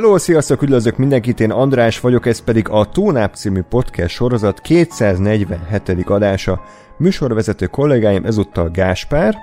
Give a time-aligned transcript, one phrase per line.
[0.00, 5.88] Hello, sziasztok, üdvözlök mindenkit, én András vagyok, ez pedig a Tónáp című podcast sorozat 247.
[6.06, 6.60] adása.
[6.98, 9.34] Műsorvezető kollégáim ezúttal Gáspár,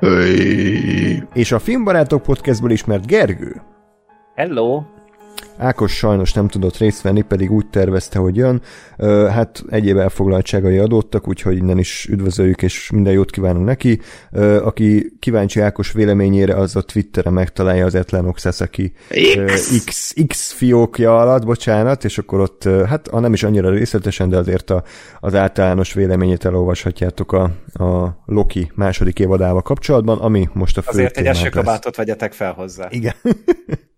[0.00, 1.22] Hey.
[1.32, 3.62] és a Filmbarátok podcastból ismert Gergő.
[4.34, 4.82] Hello!
[5.56, 8.62] Ákos sajnos nem tudott részt venni, pedig úgy tervezte, hogy jön.
[9.30, 14.00] Hát egyéb elfoglaltságai adottak, úgyhogy innen is üdvözöljük, és minden jót kívánunk neki.
[14.62, 19.84] Aki kíváncsi Ákos véleményére, az a Twitteren megtalálja az Etlanok Sasaki ö, X.
[19.84, 24.36] X, X fiókja alatt, bocsánat, és akkor ott, hát ha nem is annyira részletesen, de
[24.36, 24.82] azért a,
[25.20, 27.42] az általános véleményét elolvashatjátok a,
[27.84, 32.86] a Loki második évadával kapcsolatban, ami most a fő Azért egy esőkabátot vegyetek fel hozzá.
[32.90, 33.14] Igen.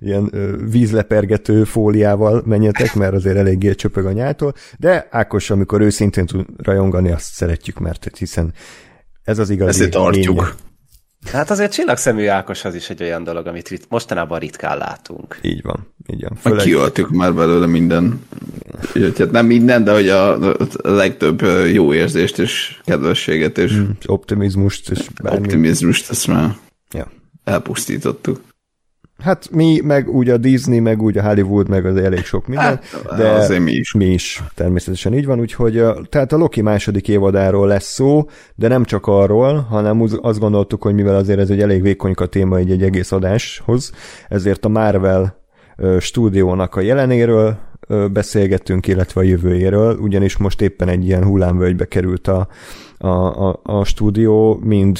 [0.00, 0.32] Ilyen
[0.70, 7.10] vízlepergető fóliával menjetek, mert azért eléggé csöpög a nyától, de Ákos, amikor őszintén tud rajongani,
[7.10, 8.52] azt szeretjük, mert hiszen
[9.22, 10.36] ez az igazi Ezért tartjuk.
[10.40, 10.52] lénye.
[11.32, 15.38] Hát azért csillagszemű Ákos az is egy olyan dolog, amit rit- mostanában ritkán látunk.
[15.42, 16.36] Így van, így van.
[16.36, 18.20] Főleg, kiöltük már belőle minden.
[19.18, 23.84] Hát nem minden, de hogy a, a legtöbb jó érzést és kedvességet és mm.
[24.06, 25.38] optimizmust, és bármi.
[25.38, 26.56] optimizmust, ezt már
[26.90, 27.10] Ja.
[27.44, 28.40] elpusztítottuk.
[29.22, 32.64] Hát mi, meg úgy a Disney, meg úgy a Hollywood, meg az elég sok minden,
[32.64, 33.92] Hát, de azért mi is.
[33.92, 38.84] mi is természetesen így van, úgyhogy tehát a Loki második évadáról lesz szó, de nem
[38.84, 42.82] csak arról, hanem azt gondoltuk, hogy mivel azért ez egy elég vékonyka téma egy, egy
[42.82, 43.92] egész adáshoz,
[44.28, 45.36] ezért a Marvel
[46.00, 47.56] stúdiónak a jelenéről
[48.12, 52.48] beszélgettünk, illetve a jövőjéről, ugyanis most éppen egy ilyen hullámvölgybe került a,
[52.98, 53.08] a,
[53.48, 54.98] a, a stúdió, mind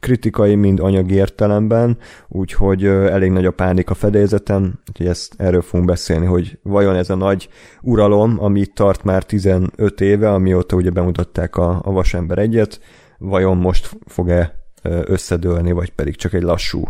[0.00, 5.88] kritikai, mind anyagi értelemben, úgyhogy elég nagy a pánik a fedélzeten, úgyhogy ezt, erről fogunk
[5.88, 7.48] beszélni, hogy vajon ez a nagy
[7.82, 12.80] uralom, ami itt tart már 15 éve, amióta ugye bemutatták a, a Vasember egyet,
[13.18, 16.82] vajon most fog-e összedőlni, vagy pedig csak egy lassú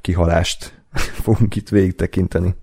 [0.00, 0.82] kihalást
[1.24, 2.54] fogunk itt végig tekinteni.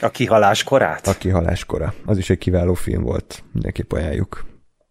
[0.00, 1.06] A kihalás korát?
[1.06, 1.94] A kihaláskora.
[2.04, 4.44] Az is egy kiváló film volt, mindenképp ajánljuk.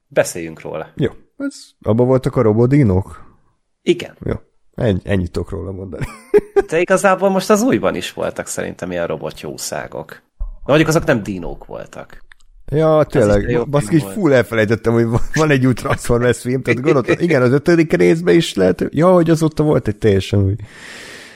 [0.07, 0.87] Beszéljünk róla.
[0.95, 3.28] Jó, ez, abba voltak a robodinok?
[3.89, 4.15] Igen.
[4.25, 4.33] Jó,
[4.75, 6.05] Ennyi, ennyit tudok róla mondani.
[6.69, 10.21] De igazából most az újban is voltak szerintem ilyen robotjószágok.
[10.37, 12.23] De mondjuk azok nem dinók voltak.
[12.71, 17.41] Ja, tényleg, baszki, így full elfelejtettem, hogy van- egy új Transformers film, tehát gondoltam, igen,
[17.41, 20.55] az ötödik részben is lehet, ja, hogy azóta volt egy teljesen új.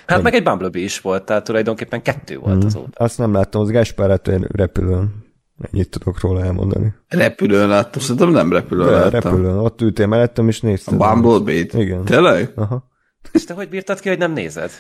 [0.06, 2.66] Hát meg egy Bumblebee is volt, tehát tulajdonképpen kettő volt Mhm.
[2.66, 3.03] azóta.
[3.03, 5.22] Azt nem láttam, az Gáspárát repülőn.
[5.72, 6.94] Ennyit tudok róla elmondani.
[7.08, 9.09] Repülőn láttam, szerintem nem repülőn De, láttam.
[9.12, 10.97] repülőn, ott ültél mellettem, és A nézted.
[10.97, 11.74] Bumblebee-t?
[11.74, 12.06] Igen.
[12.06, 12.52] Tényleg?
[12.56, 12.90] Aha.
[13.31, 14.72] És te hogy bírtad ki, hogy nem nézed?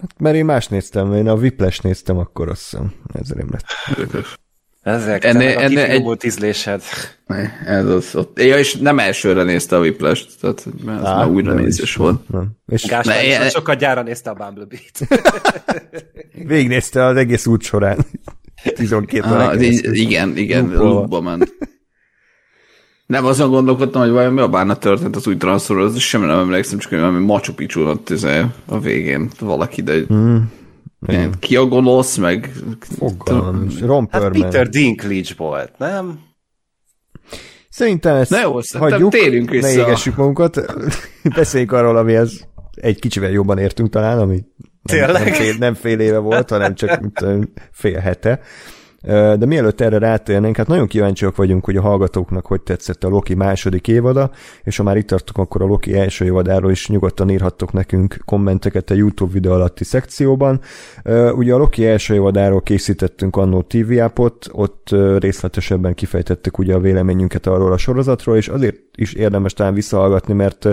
[0.00, 3.64] Hát, mert én más néztem, én a Whiplash néztem, akkor azt hiszem, ezzel én lett.
[4.82, 6.24] Ezek, Ennél- ennél, egy- egy...
[6.24, 6.82] ízlésed.
[7.26, 8.40] Ne, Ez az ott.
[8.42, 12.28] Ja, és nem elsőre nézte a Whiplash-t, tehát mert ez Á, már újra nézés volt.
[12.28, 12.50] Nem.
[12.66, 14.98] És Gáspár Ne, is ilyen- sokat gyára nézte a Bumblebee-t.
[16.46, 17.98] végignézte az egész út során.
[18.74, 19.94] 12 Ah, órán így- keresztül.
[19.94, 21.54] igen, igen, loopba ment.
[23.06, 26.38] Nem, azon gondolkodtam, hogy vajon mi a bánat történt az új Transformers, az semmi nem
[26.38, 27.94] emlékszem, csak valami Machu picchu
[28.66, 30.36] a végén valaki, de Mm,
[31.06, 32.52] ilyen, ki a gonosz, meg
[32.98, 33.68] fogalmam.
[33.80, 34.30] Ron Hát.
[34.30, 36.18] Peter Dinklage volt, nem?
[37.70, 39.68] Szerintem ezt Na jó, hagyjuk, térjünk ne vissza.
[39.80, 40.60] égessük magunkat,
[41.36, 44.44] beszéljünk arról, amihez egy kicsivel jobban értünk talán, ami
[44.86, 45.24] Tényleg?
[45.24, 47.24] nem, fél, nem fél éve volt, hanem csak mint
[47.72, 48.40] fél hete.
[49.02, 53.34] De mielőtt erre rátérnénk, hát nagyon kíváncsiak vagyunk, hogy a hallgatóknak hogy tetszett a Loki
[53.34, 54.30] második évada,
[54.62, 58.90] és ha már itt tartunk, akkor a Loki első évadáról is nyugodtan írhattok nekünk kommenteket
[58.90, 60.60] a YouTube videó alatti szekcióban.
[61.34, 67.46] Ugye a Loki első évadáról készítettünk annó TV appot, ott részletesebben kifejtettük ugye a véleményünket
[67.46, 70.68] arról a sorozatról, és azért is érdemes talán visszahallgatni, mert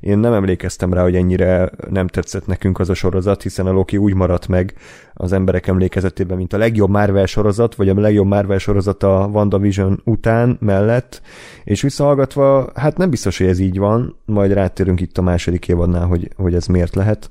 [0.00, 3.96] én nem emlékeztem rá, hogy ennyire nem tetszett nekünk az a sorozat, hiszen a Loki
[3.96, 4.74] úgy maradt meg
[5.14, 10.00] az emberek emlékezetében, mint a legjobb Marvel sorozat, vagy a legjobb Marvel sorozat a WandaVision
[10.04, 11.22] után mellett,
[11.64, 16.06] és visszahallgatva, hát nem biztos, hogy ez így van, majd rátérünk itt a második évadnál,
[16.06, 17.30] hogy, hogy ez miért lehet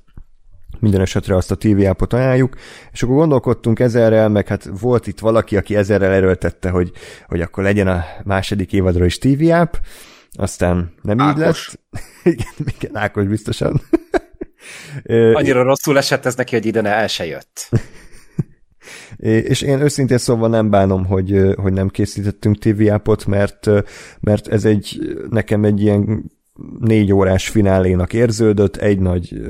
[0.80, 2.56] minden esetre azt a TV appot ajánljuk,
[2.92, 6.92] és akkor gondolkodtunk ezerrel, meg hát volt itt valaki, aki ezerrel erőltette, hogy,
[7.28, 9.74] hogy akkor legyen a második évadról is TV app,
[10.32, 11.76] aztán nem így Ákos.
[11.92, 12.04] lett.
[12.34, 13.82] igen, igen, Ákos biztosan.
[15.34, 17.70] Annyira rosszul esett ez neki, hogy ide ne el se jött.
[19.18, 23.70] És én őszintén szóval nem bánom, hogy, hogy nem készítettünk TV appot, mert,
[24.20, 26.32] mert ez egy, nekem egy ilyen
[26.80, 29.42] négy órás finálénak érződött, egy nagy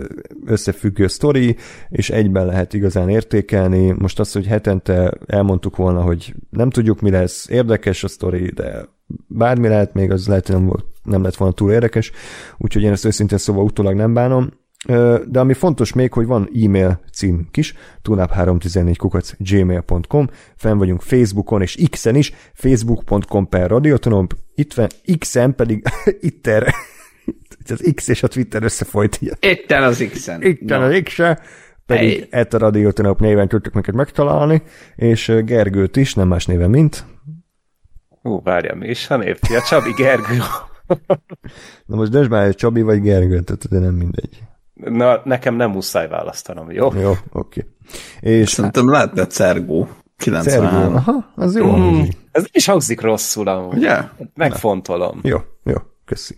[0.46, 1.56] összefüggő sztori,
[1.90, 3.96] és egyben lehet igazán értékelni.
[3.98, 8.86] Most az, hogy hetente elmondtuk volna, hogy nem tudjuk, mi lesz, érdekes a sztori, de
[9.28, 12.12] bármi lehet, még az lehet, hogy nem, volt, nem lett volna túl érdekes,
[12.58, 14.52] úgyhogy én ezt őszintén szóval utólag nem bánom.
[15.26, 17.74] De ami fontos még, hogy van e-mail címünk is,
[18.04, 24.88] tunap314 kukac gmail.com, fenn vagyunk Facebookon és X-en is, facebook.com per radiotonom, itt van,
[25.20, 25.84] X-en pedig
[26.20, 26.74] itter,
[27.70, 29.20] az X és a Twitter összefolyt.
[29.40, 30.42] Itten az X-en.
[30.42, 31.40] Itten az X-en,
[31.86, 32.46] pedig hey.
[32.52, 34.62] a radiotonop néven tudtuk minket megtalálni,
[34.96, 37.06] és Gergőt is, nem más néven, mint...
[38.24, 39.38] Ú, várjál, mi is a név?
[39.50, 40.38] Ja, Csabi Gergő.
[41.86, 44.44] Na most dönts már, Csabi vagy Gergő, tehát de nem mindegy.
[44.86, 46.90] Na, nekem nem muszáj választanom, jó?
[46.94, 47.20] Jó, oké.
[47.32, 47.64] Okay.
[48.20, 49.88] És Szerintem lehetne Cergó.
[50.18, 50.70] 93.
[50.70, 51.76] Cergó, aha, az jó.
[51.76, 52.02] Mm,
[52.32, 53.78] ez is hangzik rosszul amúgy.
[53.78, 54.00] Ugye?
[54.36, 55.20] Megfontolom.
[55.24, 55.76] Jó, jó,
[56.06, 56.36] köszi.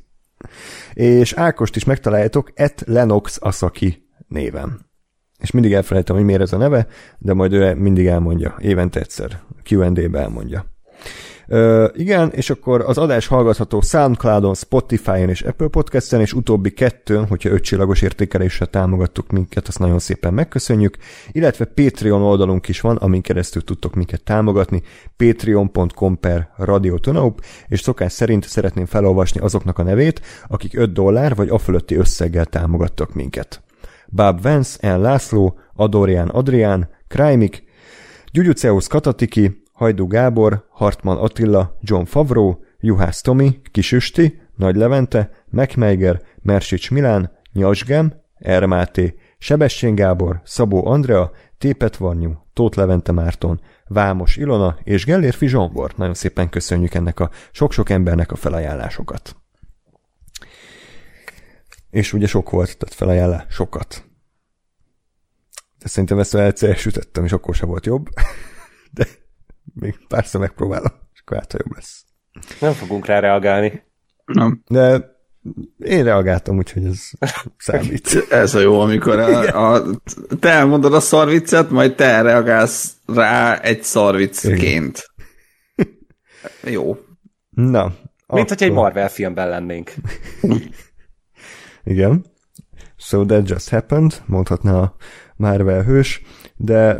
[0.94, 4.88] És Ákost is megtaláljátok et Lenox Asaki néven.
[5.40, 6.88] És mindig elfelejtem, hogy miért ez a neve,
[7.18, 10.66] de majd ő mindig elmondja, évente egyszer, Q&A-be elmondja.
[11.94, 17.50] Igen, és akkor az adás hallgatható Soundcloudon, Spotify-on és Apple Podcast-en, és utóbbi kettőn, hogyha
[17.50, 20.98] öt csillagos értékeléssel támogattuk minket, azt nagyon szépen megköszönjük,
[21.32, 24.82] illetve Patreon oldalunk is van, amin keresztül tudtok minket támogatni,
[25.18, 31.50] patreon.com per radiotonaup, és szokás szerint szeretném felolvasni azoknak a nevét, akik 5 dollár vagy
[31.50, 33.62] afölötti összeggel támogattak minket.
[34.08, 35.02] Bab Vance, N.
[35.02, 37.64] László, Adorian Adrián, Krajmik,
[38.32, 46.92] Gyugyuceus Katatiki, Hajdú Gábor, Hartman Attila, John Favreau, Juhász Tomi, Kisüsti, Nagy Levente, Mekmeiger, Mersics
[46.92, 55.06] Milán, Nyasgem, Ermáté, Sebestyén Gábor, Szabó Andrea, Tépet Varnyú, Tóth Levente Márton, Vámos Ilona és
[55.06, 55.94] Gellérfi Zsombor.
[55.96, 59.36] Nagyon szépen köszönjük ennek a sok-sok embernek a felajánlásokat.
[61.90, 64.04] És ugye sok volt, tehát felajánlás sokat.
[65.78, 68.08] De szerintem ezt egyszer elsütöttem, és akkor se volt jobb.
[68.92, 69.08] De
[69.74, 72.06] még párszor megpróbálom, és akkor hát, jobb lesz.
[72.60, 73.84] Nem fogunk rá reagálni.
[74.26, 74.64] Nem.
[74.68, 75.18] De
[75.78, 77.10] én reagáltam, úgyhogy ez
[77.58, 78.26] számít.
[78.30, 79.86] ez a jó, amikor a, a,
[80.40, 85.06] te elmondod a szarviccet, majd te reagálsz rá egy szarviccként.
[86.64, 86.98] jó.
[87.50, 87.84] Na.
[87.84, 88.58] Mint akkor...
[88.58, 89.94] hogy egy Marvel filmben lennénk.
[91.84, 92.26] Igen.
[92.98, 94.96] So that just happened, mondhatná a
[95.36, 96.22] Marvel hős,
[96.62, 96.98] de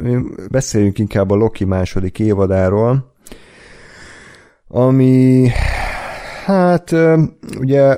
[0.52, 3.14] beszéljünk inkább a Loki második évadáról,
[4.68, 5.48] ami
[6.46, 6.96] hát
[7.60, 7.98] ugye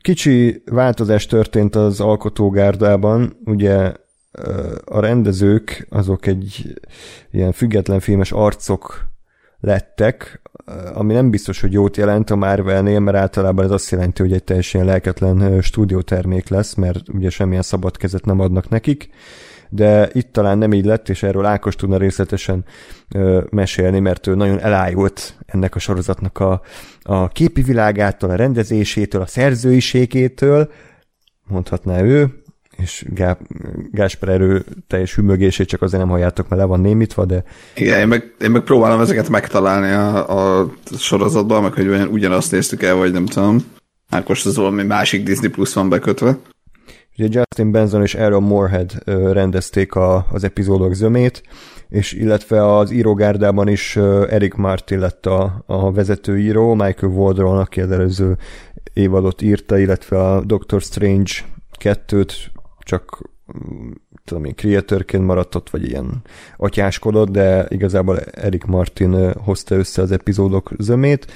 [0.00, 3.92] kicsi változás történt az alkotógárdában, ugye
[4.84, 6.80] a rendezők azok egy
[7.30, 9.06] ilyen független filmes arcok
[9.60, 10.42] lettek,
[10.94, 14.44] ami nem biztos, hogy jót jelent a Marvelnél, mert általában ez azt jelenti, hogy egy
[14.44, 19.10] teljesen lelketlen stúdiótermék lesz, mert ugye semmilyen szabad kezet nem adnak nekik,
[19.68, 22.64] de itt talán nem így lett, és erről Ákos tudna részletesen
[23.14, 26.60] ö, mesélni, mert ő nagyon elájult ennek a sorozatnak a,
[27.02, 30.70] a képi világától, a rendezésétől, a szerzőiségétől,
[31.46, 32.42] mondhatná ő,
[32.76, 33.36] és Gá,
[33.92, 37.44] Gásper erő teljes hümögését csak azért nem halljátok, mert le van némítva, de...
[37.74, 42.82] Igen, én meg, én meg próbálom ezeket megtalálni a, a sorozatban, meg hogy ugyanazt néztük
[42.82, 43.64] el, vagy nem tudom.
[44.08, 46.36] Ákos az valami másik Disney Plus van bekötve.
[47.18, 51.42] Ugye Justin Benson és Aaron Moorhead rendezték a, az epizódok zömét,
[51.88, 53.96] és illetve az írógárdában is
[54.28, 58.36] Eric Martin lett a, a vezetőíró, Michael Waldron, aki az előző
[58.92, 61.32] évadot írta, illetve a Doctor Strange
[61.78, 63.22] kettőt csak
[63.58, 63.90] mm,
[64.24, 66.22] tudom én, creatorként maradt ott, vagy ilyen
[66.56, 71.26] atyáskodott, de igazából Eric Martin hozta össze az epizódok zömét.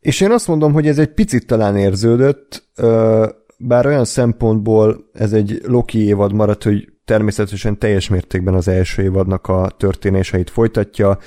[0.00, 2.68] És én azt mondom, hogy ez egy picit talán érződött,
[3.62, 9.48] bár olyan szempontból ez egy Loki évad maradt, hogy természetesen teljes mértékben az első évadnak
[9.48, 11.18] a történéseit folytatja,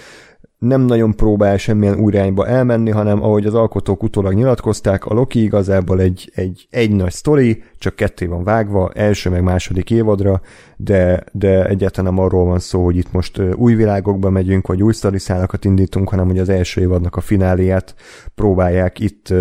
[0.58, 5.44] nem nagyon próbál semmilyen új irányba elmenni, hanem ahogy az alkotók utólag nyilatkozták, a Loki
[5.44, 10.42] igazából egy, egy, egy nagy sztori, csak ketté van vágva, első meg második évadra,
[10.78, 14.94] de, de egyáltalán nem arról van szó, hogy itt most új világokba megyünk, vagy új
[14.94, 17.96] sztoriszálakat indítunk, hanem hogy az első évadnak a fináliát
[18.36, 19.34] próbálják itt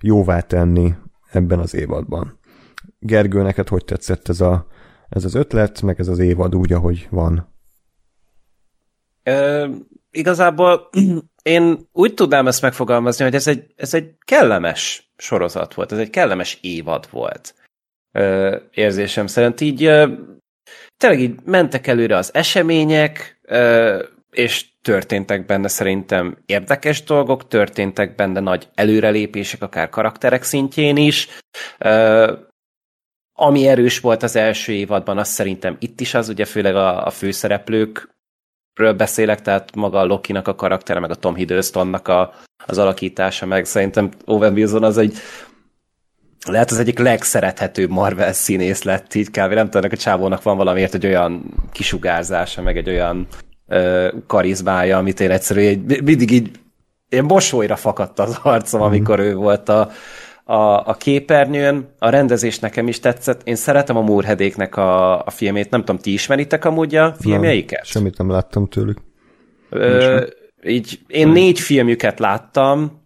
[0.00, 0.94] jóvá tenni
[1.32, 2.38] ebben az évadban.
[3.02, 4.66] Gergő, neked hogy tetszett ez, a,
[5.08, 7.54] ez az ötlet, meg ez az évad úgy, ahogy van?
[9.22, 9.68] Ö,
[10.10, 10.90] igazából
[11.42, 16.10] én úgy tudnám ezt megfogalmazni, hogy ez egy, ez egy kellemes sorozat volt, ez egy
[16.10, 17.54] kellemes évad volt.
[18.12, 20.12] Ö, érzésem szerint így ö,
[20.96, 28.40] tényleg így mentek előre az események, ö, és történtek benne szerintem érdekes dolgok, történtek benne
[28.40, 31.28] nagy előrelépések, akár karakterek szintjén is.
[31.78, 32.32] Ö,
[33.42, 37.10] ami erős volt az első évadban, az szerintem itt is az, ugye főleg a, a
[37.10, 42.32] főszereplőkről beszélek, tehát maga a Lokinak a karaktere, meg a Tom Hiddlestonnak a,
[42.66, 45.18] az alakítása, meg szerintem Owen Wilson az egy
[46.46, 49.52] lehet az egyik legszerethetőbb Marvel színész lett így kb.
[49.52, 53.26] Nem tudom, a csávónak van valamiért egy olyan kisugárzása, meg egy olyan
[53.68, 56.50] ö, karizmája, amit én egyszerűen egy, mindig így
[57.08, 59.90] én mosolyra fakadt az arcom, amikor ő volt a,
[60.50, 61.94] a, a képernyőn.
[61.98, 63.40] A rendezés nekem is tetszett.
[63.44, 65.70] Én szeretem a Múrhedéknek a, a filmét.
[65.70, 67.70] Nem tudom, ti ismeritek amúgy a filmjeiket?
[67.70, 68.98] Nem, semmit nem láttam tőlük.
[69.70, 70.26] Ö,
[70.64, 72.98] így, én négy filmjüket láttam,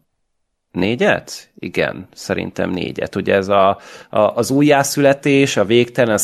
[0.71, 1.51] Négyet?
[1.59, 3.17] Igen, szerintem négyet.
[3.17, 3.79] Ugye ez a,
[4.11, 6.19] a, az újjászületés, a végtelen, a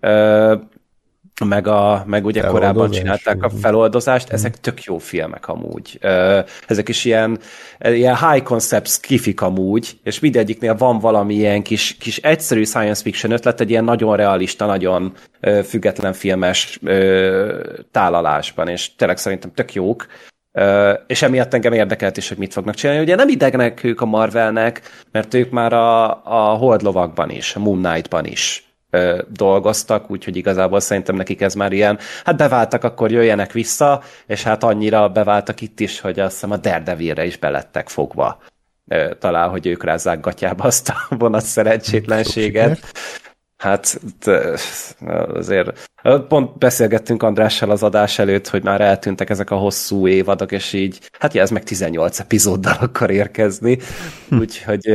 [0.00, 0.54] ö,
[1.44, 4.34] meg, a, meg ugye korábban csinálták a feloldozást, mm.
[4.34, 5.98] ezek tök jó filmek amúgy.
[6.66, 7.38] Ezek is ilyen,
[7.78, 13.32] ilyen high concept kifik amúgy, és mindegyiknél van valami ilyen kis, kis egyszerű science fiction
[13.32, 15.12] ötlet, egy ilyen nagyon realista, nagyon
[15.64, 16.80] független filmes
[17.90, 20.06] tálalásban, és tényleg szerintem tök jók.
[20.52, 23.02] Uh, és emiatt engem érdekelt is, hogy mit fognak csinálni.
[23.02, 24.80] Ugye nem idegnek ők a Marvelnek,
[25.12, 30.80] mert ők már a, a Holdlovakban is, a Moon Knight-ban is ö, dolgoztak, úgyhogy igazából
[30.80, 35.80] szerintem nekik ez már ilyen, hát beváltak, akkor jöjjenek vissza, és hát annyira beváltak itt
[35.80, 38.42] is, hogy azt hiszem a Daredevilre is belettek fogva.
[38.88, 42.92] Ö, talán, hogy ők rázzák gatyába azt a vonat szerencsétlenséget.
[43.56, 44.00] Hát
[45.34, 45.90] azért
[46.28, 51.10] pont beszélgettünk Andrással az adás előtt, hogy már eltűntek ezek a hosszú évadok, és így,
[51.18, 53.78] hát ja, ez meg 18 epizóddal akar érkezni,
[54.28, 54.38] hm.
[54.38, 54.94] úgyhogy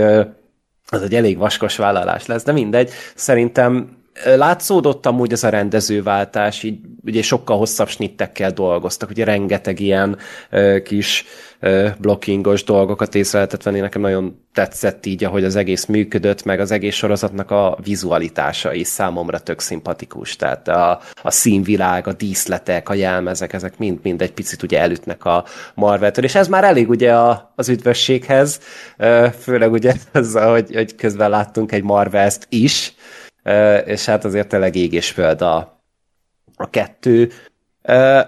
[0.89, 2.91] az egy elég vaskos vállalás lesz, de mindegy.
[3.15, 10.17] Szerintem látszódott amúgy ez a rendezőváltás, így ugye sokkal hosszabb snittekkel dolgoztak, ugye rengeteg ilyen
[10.49, 11.25] ö, kis
[11.59, 16.59] ö, blockingos dolgokat észre lehetett venni, nekem nagyon tetszett így, ahogy az egész működött, meg
[16.59, 22.89] az egész sorozatnak a vizualitása is számomra tök szimpatikus, tehát a, a színvilág, a díszletek,
[22.89, 27.15] a jelmezek, ezek mind-mind egy picit ugye elütnek a Marvel-től, és ez már elég ugye
[27.15, 28.59] a, az üdvösséghez,
[29.39, 32.93] főleg ugye azzal, hogy, hogy közben láttunk egy Marvel-t is,
[33.85, 35.81] és hát azért tényleg ég és föld a,
[36.55, 37.31] a kettő.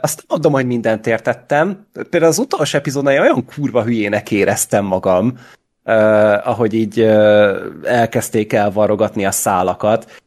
[0.01, 1.87] Azt mondom, hogy mindent értettem.
[2.09, 5.37] Például az utolsó epizódnál olyan kurva hülyének éreztem magam,
[6.43, 7.01] ahogy így
[7.83, 10.21] elkezdték elvarrogatni a szálakat,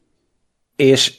[0.77, 1.19] és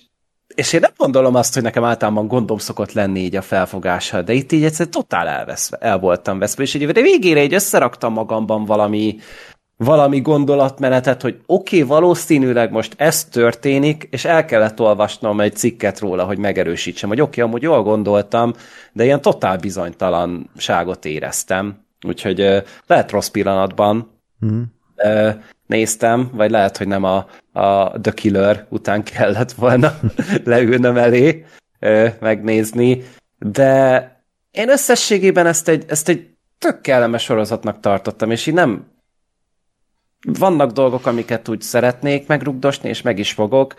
[0.56, 4.34] és én nem gondolom azt, hogy nekem általában gondom szokott lenni így a felfogással, de
[4.34, 9.18] itt így egyszer totál elveszve, el voltam veszve, és így végére így összeraktam magamban valami,
[9.84, 16.00] valami gondolatmenetet, hogy oké, okay, valószínűleg most ez történik, és el kellett olvasnom egy cikket
[16.00, 18.54] róla, hogy megerősítsem, hogy oké, okay, amúgy jól gondoltam,
[18.94, 21.86] de ilyen totál bizonytalanságot éreztem.
[22.08, 24.74] Úgyhogy lehet rossz pillanatban hmm.
[25.68, 30.00] néztem, vagy lehet, hogy nem a, a The Killer után kellett volna
[30.44, 31.46] leülnöm elé
[32.20, 33.04] megnézni,
[33.38, 34.02] de
[34.52, 38.91] én összességében ezt egy, ezt egy tök kellemes sorozatnak tartottam, és így nem,
[40.40, 43.76] vannak dolgok, amiket úgy szeretnék megrugdosni, és meg is fogok,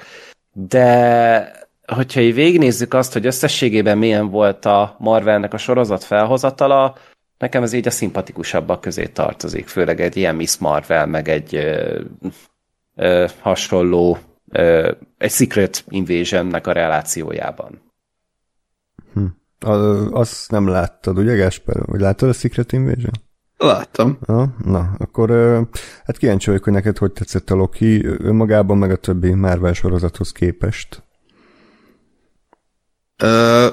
[0.53, 6.97] de hogyha így végignézzük azt, hogy összességében milyen volt a Marvelnek a sorozat felhozatala,
[7.39, 12.01] nekem ez így a szimpatikusabbak közé tartozik, főleg egy ilyen Miss Marvel, meg egy ö,
[12.95, 14.19] ö, hasonló,
[14.51, 17.83] ö, egy Secret Invasion-nek a relációjában.
[19.13, 19.25] Hm.
[20.13, 21.77] azt nem láttad, ugye Gáspár?
[21.87, 23.13] Vagy láttad a Secret Invasion?
[23.63, 24.19] Láttam.
[24.27, 25.31] Na, na, akkor
[26.05, 30.33] hát kíváncsi vagyok, hogy neked hogy tetszett a Loki önmagában, meg a többi Marvel sorozathoz
[30.33, 31.03] képest.
[33.17, 33.67] Ö,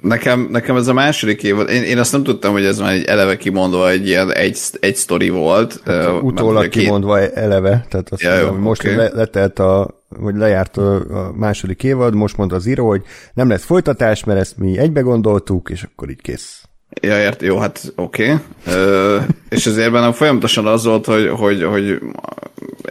[0.00, 3.04] nekem, nekem ez a második év, én, én azt nem tudtam, hogy ez már egy
[3.04, 5.80] eleve kimondva egy ilyen egy, egy sztori volt.
[5.84, 7.32] Hát, utólag kimondva két...
[7.32, 8.96] eleve, tehát azt ja, mondom, jó, most okay.
[8.96, 13.02] le, letelt a, vagy lejárt a, a második évad, most mondta az író, hogy
[13.34, 16.65] nem lesz folytatás, mert ezt mi egybe gondoltuk, és akkor így kész.
[17.02, 18.32] Ja, ért, jó, hát oké.
[18.32, 19.26] Okay.
[19.48, 21.98] és ezért bennem folyamatosan az volt, hogy, hogy, hogy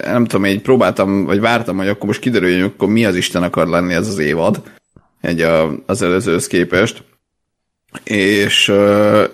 [0.04, 3.68] nem tudom, így próbáltam, vagy vártam, hogy akkor most kiderüljön, akkor mi az Isten akar
[3.68, 4.62] lenni ez az évad,
[5.22, 7.04] egy a, az előzőhöz képest.
[8.04, 8.74] És,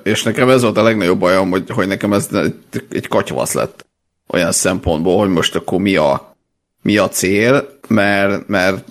[0.03, 2.29] és nekem ez volt a legnagyobb bajom, hogy, hogy nekem ez
[2.91, 3.85] egy katyvasz lett
[4.27, 6.35] olyan szempontból, hogy most akkor mi a,
[6.81, 8.85] mi a cél, mert, mert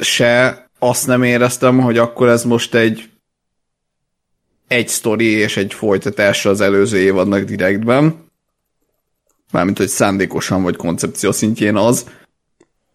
[0.00, 3.08] se azt nem éreztem, hogy akkor ez most egy
[4.68, 8.26] egy sztori és egy folytatása az előző évadnak direktben.
[9.52, 12.06] Mármint, hogy szándékosan vagy koncepció szintjén az.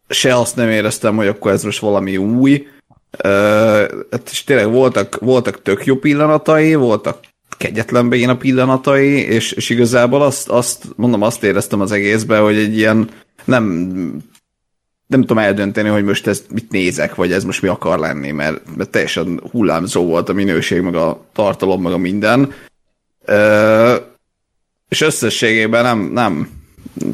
[0.09, 2.67] Se azt nem éreztem, hogy akkor ez most valami új.
[3.23, 3.83] Uh,
[4.31, 7.19] és tényleg voltak, voltak tök jó pillanatai, voltak
[7.57, 12.77] kegyetlen a pillanatai, és, és igazából azt, azt, mondom, azt éreztem az egészben, hogy egy
[12.77, 13.09] ilyen
[13.45, 14.23] nem
[15.07, 18.75] nem tudom eldönteni, hogy most ezt mit nézek, vagy ez most mi akar lenni, mert,
[18.75, 22.53] mert teljesen hullámzó volt a minőség, meg a tartalom, meg a minden.
[23.25, 23.95] Ö,
[24.89, 26.49] és összességében nem, nem,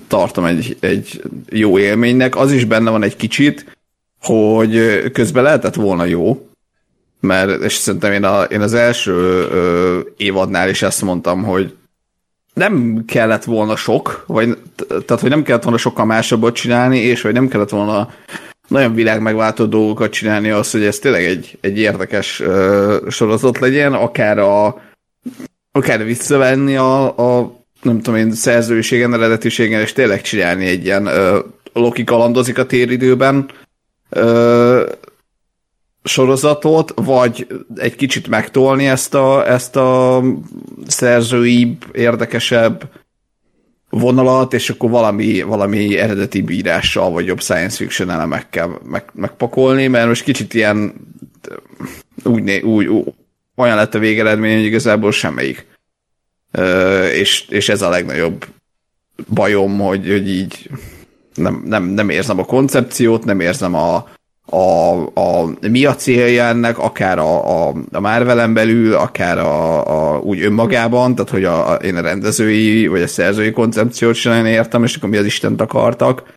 [0.07, 2.35] tartom egy, egy jó élménynek.
[2.35, 3.77] Az is benne van egy kicsit,
[4.21, 6.49] hogy közben lehetett volna jó,
[7.19, 11.75] mert és szerintem én, a, én az első ö, évadnál is ezt mondtam, hogy
[12.59, 17.33] nem kellett volna sok, vagy tehát, hogy nem kellett volna sokkal másabbat csinálni, és hogy
[17.33, 18.09] nem kellett volna
[18.67, 23.93] nagyon világ megváltó dolgokat csinálni az, hogy ez tényleg egy, egy érdekes ö, sorozat legyen,
[23.93, 24.81] akár a
[25.71, 31.39] akár visszavenni a, a nem tudom én, szerzőségen, eredetiségen, és tényleg csinálni egy ilyen ö,
[31.73, 33.49] Loki kalandozik a téridőben.
[34.09, 34.89] Ö,
[36.03, 40.21] sorozatot, vagy egy kicsit megtolni ezt a, ezt a
[40.87, 42.89] szerzői, érdekesebb
[43.89, 50.07] vonalat, és akkor valami, valami eredeti bírással, vagy jobb science fiction elemekkel meg, megpakolni, mert
[50.07, 50.93] most kicsit ilyen
[52.23, 53.13] úgy, úgy, úgy
[53.55, 55.65] olyan lett a végeredmény, hogy igazából semmelyik.
[56.51, 58.45] Ö, és, és ez a legnagyobb
[59.33, 60.69] bajom, hogy, hogy így
[61.33, 64.07] nem, nem, nem érzem a koncepciót, nem érzem a,
[64.49, 70.19] a, a, mi a célja ennek, akár a, a, a Marvelen belül, akár a, a,
[70.19, 74.83] úgy önmagában, tehát hogy a, a, én a rendezői vagy a szerzői koncepciót sem értem,
[74.83, 76.33] és akkor mi az Istent akartak.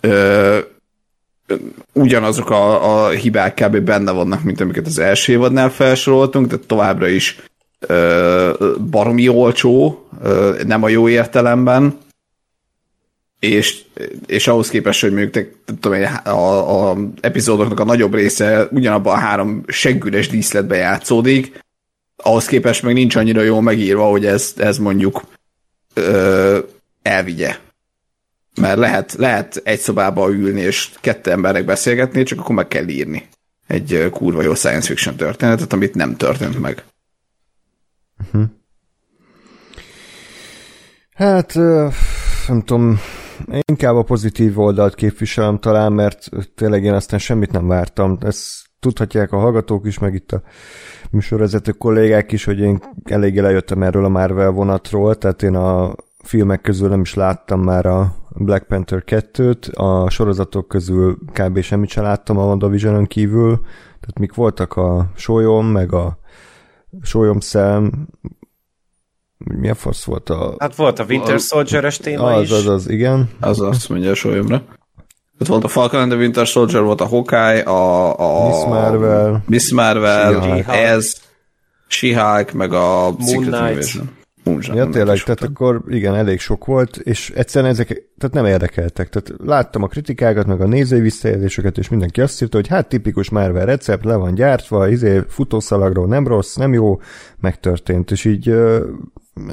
[0.00, 0.58] Ö,
[1.92, 3.78] ugyanazok a, a hibák kb.
[3.78, 7.42] benne vannak, mint amiket az első évadnál felsoroltunk, tehát továbbra is
[7.78, 8.52] ö,
[8.90, 11.98] baromi olcsó, ö, nem a jó értelemben,
[13.46, 13.84] és,
[14.26, 15.48] és ahhoz képest, hogy mondjuk
[15.80, 21.64] tudom, a, a, a epizódoknak a nagyobb része ugyanabban a három seggüles díszletbe játszódik,
[22.16, 25.22] ahhoz képest meg nincs annyira jól megírva, hogy ez, ez mondjuk
[25.94, 26.58] ö,
[27.02, 27.56] elvigye.
[28.60, 33.28] Mert lehet, lehet egy szobába ülni, és kettő embernek beszélgetni, csak akkor meg kell írni
[33.66, 36.84] egy kurva jó science fiction történetet, amit nem történt meg.
[38.24, 38.44] Uh-huh.
[41.14, 41.54] Hát,
[42.48, 43.00] nem tudom,
[43.44, 48.18] inkább a pozitív oldalt képviselem talán, mert tényleg én aztán semmit nem vártam.
[48.20, 50.42] Ezt tudhatják a hallgatók is, meg itt a
[51.10, 56.60] műsorvezető kollégák is, hogy én eléggé lejöttem erről a Marvel vonatról, tehát én a filmek
[56.60, 61.60] közül nem is láttam már a Black Panther 2-t, a sorozatok közül kb.
[61.60, 63.60] semmit sem láttam a WandaVision-ön kívül,
[64.00, 66.18] tehát mik voltak a Sólyom, meg a
[67.02, 68.08] Sólyom szem,
[69.54, 70.54] mi a fasz volt a...
[70.58, 72.50] Hát volt a Winter Soldier-es téma az, is.
[72.50, 73.30] Az, az, igen.
[73.40, 74.62] Az azt mondja a Sólyomra.
[75.40, 79.42] Ott volt a Falcon and the Winter Soldier, volt a Hawkeye, a, a Miss Marvel,
[79.46, 80.68] Miss Marvel, She-Hulk.
[80.68, 81.14] ez,
[81.86, 83.70] She-Hulk, meg a Moon Knight.
[83.70, 84.10] Invasion.
[84.42, 85.48] Moon Knight, Ja, tényleg, tehát voltam.
[85.54, 87.86] akkor igen, elég sok volt, és egyszerűen ezek
[88.18, 89.08] tehát nem érdekeltek.
[89.08, 93.30] Tehát láttam a kritikákat, meg a nézői visszajelzéseket, és mindenki azt írta, hogy hát tipikus
[93.30, 97.00] Marvel recept, le van gyártva, izé, futószalagról nem rossz, nem jó,
[97.40, 98.54] megtörtént, és így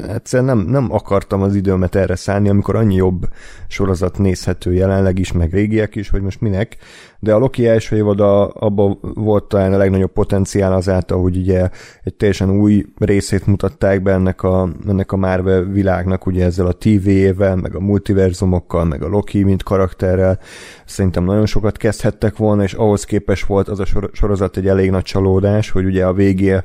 [0.08, 3.28] egyszerűen nem, nem akartam az időmet erre szállni, amikor annyi jobb
[3.68, 6.78] sorozat nézhető jelenleg is, meg régiek is, hogy most minek,
[7.20, 11.70] de a Loki első évada abban volt talán a legnagyobb potenciál azáltal, hogy ugye
[12.04, 16.78] egy teljesen új részét mutatták be ennek a, ennek a Marvel világnak, ugye ezzel a
[16.78, 20.40] TV-vel, meg a multiverzumokkal, meg a Loki, mint karakterrel.
[20.86, 24.90] Szerintem nagyon sokat kezdhettek volna, és ahhoz képes volt az a sor- sorozat egy elég
[24.90, 26.58] nagy csalódás, hogy ugye a végé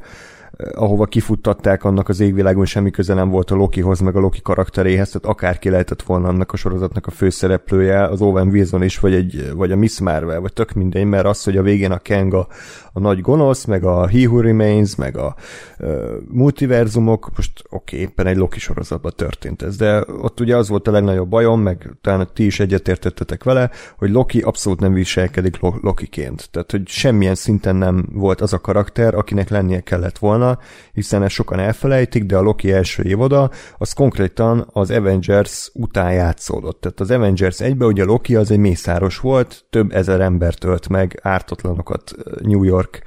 [0.75, 5.11] ahova kifuttatták, annak az égvilágon semmi köze nem volt a Lokihoz, meg a Loki karakteréhez,
[5.11, 9.53] tehát akárki lehetett volna annak a sorozatnak a főszereplője, az Owen Wilson is, vagy, egy,
[9.55, 12.47] vagy a Miss Marvel, vagy tök mindegy, mert az, hogy a végén a Kang a,
[12.93, 15.35] a nagy gonosz, meg a He Who Remains, meg a
[15.79, 15.89] uh,
[16.29, 20.89] multiverzumok, most oké, okay, éppen egy Loki sorozatban történt ez, de ott ugye az volt
[20.89, 25.83] a legnagyobb bajom, meg talán ti is egyetértettetek vele, hogy Loki abszolút nem viselkedik Lo-
[25.83, 26.49] Lokiként.
[26.51, 30.48] Tehát, hogy semmilyen szinten nem volt az a karakter, akinek lennie kellett volna,
[30.93, 36.81] hiszen ezt sokan elfelejtik, de a Loki első évada, az konkrétan az Avengers után játszódott.
[36.81, 41.21] Tehát az Avengers egybe ugye Loki az egy mészáros volt, több ezer embert ölt meg,
[41.23, 43.03] ártatlanokat New York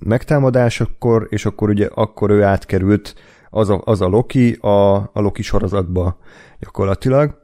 [0.00, 3.14] megtámadásakor, és akkor ugye akkor ő átkerült
[3.50, 6.18] az a, az a Loki a, a Loki sorozatba
[6.60, 7.40] gyakorlatilag,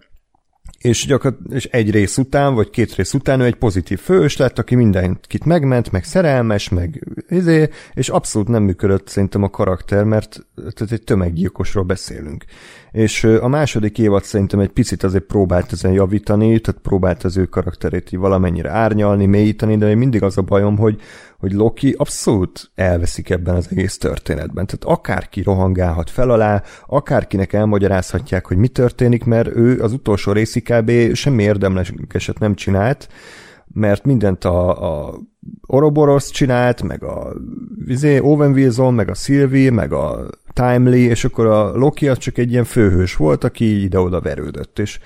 [0.84, 4.58] és, gyakor- és egy rész után, vagy két rész után ő egy pozitív fős lett,
[4.58, 10.46] aki mindenkit megment, meg szerelmes, meg izé, és abszolút nem működött szerintem a karakter, mert
[10.54, 12.44] tehát egy tömeggyilkosról beszélünk.
[12.92, 17.44] És a második évad szerintem egy picit azért próbált ezen javítani, tehát próbált az ő
[17.44, 21.00] karakterét így valamennyire árnyalni, mélyíteni, de még mindig az a bajom, hogy,
[21.44, 24.66] hogy Loki abszolút elveszik ebben az egész történetben.
[24.66, 30.62] Tehát akárki rohangálhat fel alá, akárkinek elmagyarázhatják, hogy mi történik, mert ő az utolsó részig
[30.62, 31.14] kb.
[31.14, 33.08] semmi érdemleset nem csinált,
[33.66, 34.68] mert mindent a,
[35.08, 35.18] a
[35.66, 37.32] Ouroboros csinált, meg a
[37.84, 42.38] vizé, Owen Wilson, meg a Sylvie, meg a timely, és akkor a Loki az csak
[42.38, 44.98] egy ilyen főhős volt, aki ide-oda verődött, és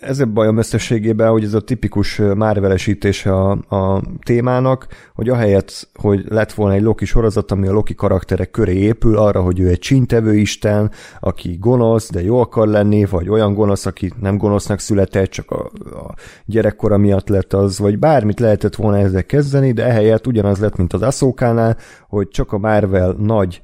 [0.00, 6.24] ez a bajom összességében, hogy ez a tipikus márvelesítése a, a témának, hogy ahelyett, hogy
[6.28, 9.78] lett volna egy Loki sorozat, ami a Loki karakterek köré épül, arra, hogy ő egy
[9.78, 15.30] csintevő isten, aki gonosz, de jó akar lenni, vagy olyan gonosz, aki nem gonosznak született,
[15.30, 20.26] csak a, a gyerekkora miatt lett az, vagy bármit lehetett volna ezzel kezdeni, de ehelyett
[20.26, 21.76] ugyanaz lett, mint az Aszókánál,
[22.08, 23.60] hogy csak a Marvel nagy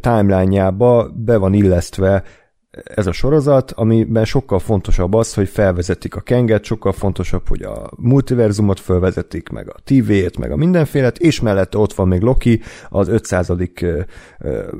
[0.00, 2.22] timeline-jába be van illesztve
[2.70, 7.90] ez a sorozat, amiben sokkal fontosabb az, hogy felvezetik a kenget, sokkal fontosabb, hogy a
[7.96, 13.08] multiverzumot felvezetik, meg a TV-t, meg a mindenfélet, és mellette ott van még Loki az
[13.08, 13.52] 500.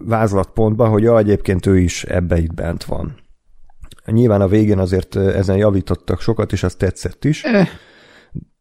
[0.05, 3.19] vázlatpontban, hogy ja, egyébként ő is ebbe itt bent van.
[4.07, 7.45] Nyilván a végén azért ezen javítottak sokat, és az tetszett is.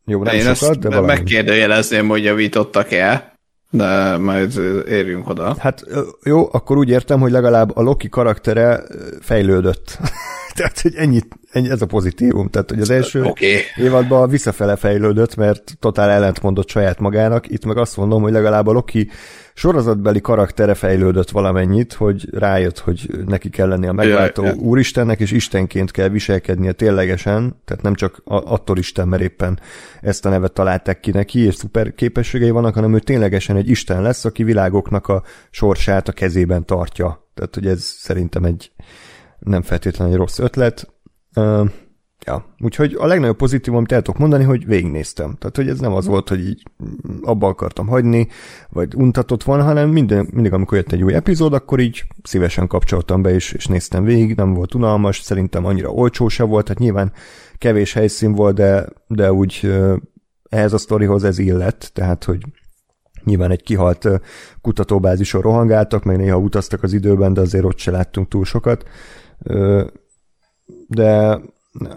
[0.06, 1.08] Jó, nem Én sokat, de valami.
[1.08, 3.29] megkérdőjelezném, hogy javítottak el
[3.70, 5.56] de majd érjünk oda.
[5.60, 5.84] Hát
[6.24, 8.84] jó, akkor úgy értem, hogy legalább a Loki karaktere
[9.22, 10.00] fejlődött.
[10.56, 12.50] Tehát, hogy ennyit, ennyi, ez a pozitívum.
[12.50, 13.58] Tehát, hogy az első okay.
[13.76, 17.50] évadban visszafele fejlődött, mert totál ellentmondott saját magának.
[17.50, 19.10] Itt meg azt mondom, hogy legalább a Loki
[19.54, 24.56] sorozatbeli karaktere fejlődött valamennyit, hogy rájött, hogy neki kell lenni a megváltó ja, ja.
[24.56, 29.60] úristennek, és istenként kell viselkednie ténylegesen, tehát nem csak attól Isten, mert éppen
[30.02, 34.02] ezt a nevet találták ki neki, és szuper képességei vannak, hanem ő ténylegesen egy Isten
[34.02, 37.28] lesz, aki világoknak a sorsát a kezében tartja.
[37.34, 38.72] Tehát, hogy ez szerintem egy
[39.40, 40.88] nem feltétlenül egy rossz ötlet.
[42.26, 45.36] Ja, úgyhogy a legnagyobb pozitívum, amit el tudok mondani, hogy végignéztem.
[45.40, 46.64] Tehát, hogy ez nem az volt, hogy így
[47.22, 48.28] abba akartam hagyni,
[48.70, 53.22] vagy untatott van, hanem minden, mindig, amikor jött egy új epizód, akkor így szívesen kapcsoltam
[53.22, 57.12] be, és, és néztem végig, nem volt unalmas, szerintem annyira olcsó se volt, tehát nyilván
[57.58, 59.74] kevés helyszín volt, de, de úgy
[60.50, 62.46] ehhez a sztorihoz ez illett, tehát, hogy
[63.24, 64.08] nyilván egy kihalt
[64.62, 68.84] kutatóbázison rohangáltak, meg néha utaztak az időben, de azért ott se láttunk túl sokat
[70.88, 71.40] de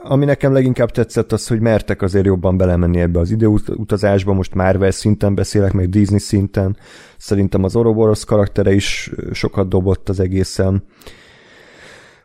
[0.02, 4.90] ami nekem leginkább tetszett az, hogy mertek azért jobban belemenni ebbe az időutazásba, most Marvel
[4.90, 6.76] szinten beszélek, meg Disney szinten.
[7.16, 10.84] Szerintem az Ouroboros karaktere is sokat dobott az egészen.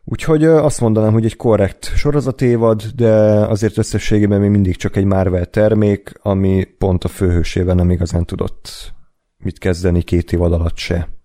[0.03, 3.11] Úgyhogy azt mondanám, hogy egy korrekt sorozatévad, de
[3.45, 8.93] azért összességében még mindig csak egy Marvel termék, ami pont a főhősével nem igazán tudott
[9.37, 11.16] mit kezdeni két évad alatt se.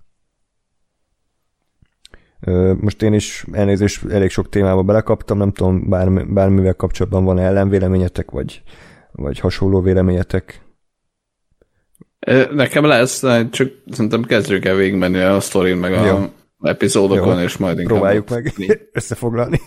[2.81, 8.31] Most én is elnézést elég sok témába belekaptam, nem tudom, bármi, bármivel kapcsolatban van ellenvéleményetek,
[8.31, 8.63] vagy,
[9.13, 10.63] vagy hasonló véleményetek?
[12.51, 16.19] Nekem lesz, csak szerintem kezdjük el végigmenni a sztorin, meg a Jó.
[16.61, 17.45] epizódokon, Jó.
[17.45, 17.97] és majd inkább...
[17.97, 18.53] Próbáljuk meg
[18.93, 19.61] összefoglalni.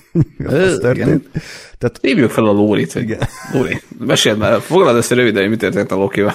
[1.78, 2.00] Tehát...
[2.02, 2.96] Hívjuk fel a Lórit.
[2.96, 3.20] Igen.
[3.54, 6.34] Lóri, meséld már, foglald össze röviden, hogy mit történt a Lokival.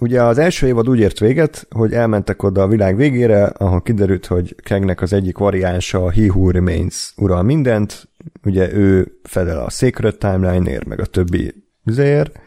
[0.00, 4.26] Ugye az első évad úgy ért véget, hogy elmentek oda a világ végére, ahol kiderült,
[4.26, 8.08] hogy Kegnek az egyik variánsa a He Who Remains ural mindent,
[8.44, 11.54] ugye ő fedel a Sacred Timeline-ér, meg a többi
[11.84, 12.40] üzéért,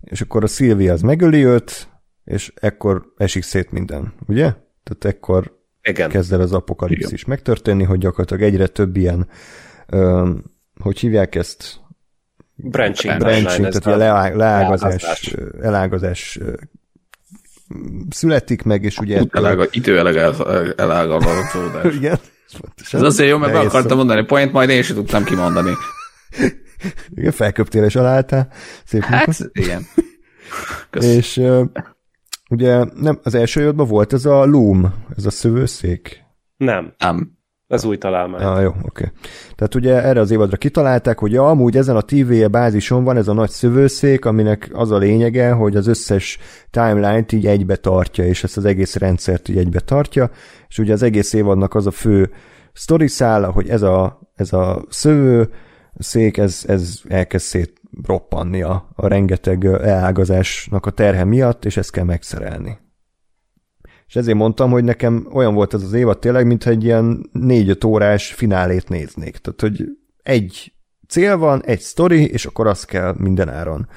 [0.00, 1.88] és akkor a Sylvie az megöli őt,
[2.24, 4.54] és ekkor esik szét minden, ugye?
[4.82, 6.08] Tehát ekkor Igen.
[6.08, 9.28] kezd el az apokalipszis megtörténni, hogy gyakorlatilag egyre több ilyen,
[9.86, 10.30] ö,
[10.80, 11.80] hogy hívják ezt,
[12.62, 16.38] branching, branching tehát a leág, leágazás, elágazás
[18.10, 19.22] születik meg, és ugye...
[19.30, 19.98] Elága, idő
[20.76, 21.94] elágazódás.
[21.98, 22.18] Igen.
[22.92, 25.70] Ez azért jó, mert be akartam mondani point, majd én sem tudtam kimondani.
[27.14, 28.52] Igen, felköptél és alálltál.
[28.84, 29.46] Szép hát, munkos.
[29.52, 29.86] igen.
[30.90, 31.04] Kösz.
[31.04, 31.40] És
[32.50, 36.24] ugye nem, az első évadban volt ez a Loom, ez a szövőszék?
[36.56, 36.94] Nem.
[36.98, 37.38] Nem.
[37.72, 38.42] Ez új találmány.
[38.42, 38.82] Ah, jó, oké.
[38.84, 39.10] Okay.
[39.54, 43.28] Tehát ugye erre az évadra kitalálták, hogy ja, amúgy ezen a TV-e bázison van ez
[43.28, 46.38] a nagy szövőszék, aminek az a lényege, hogy az összes
[46.70, 50.30] timeline-t így egybe tartja, és ezt az egész rendszert így egybe tartja,
[50.68, 52.30] és ugye az egész évadnak az a fő
[52.72, 55.48] sztori szála, hogy ez a, ez a szövő
[55.98, 61.90] szék, ez, ez elkezd szét roppanni a, a rengeteg elágazásnak a terhe miatt, és ezt
[61.90, 62.81] kell megszerelni.
[64.12, 67.84] És ezért mondtam, hogy nekem olyan volt ez az évad tényleg, mintha egy ilyen négy-öt
[67.84, 69.36] órás finálét néznék.
[69.36, 69.88] Tehát, hogy
[70.22, 70.72] egy
[71.08, 73.88] cél van, egy sztori, és akkor azt kell mindenáron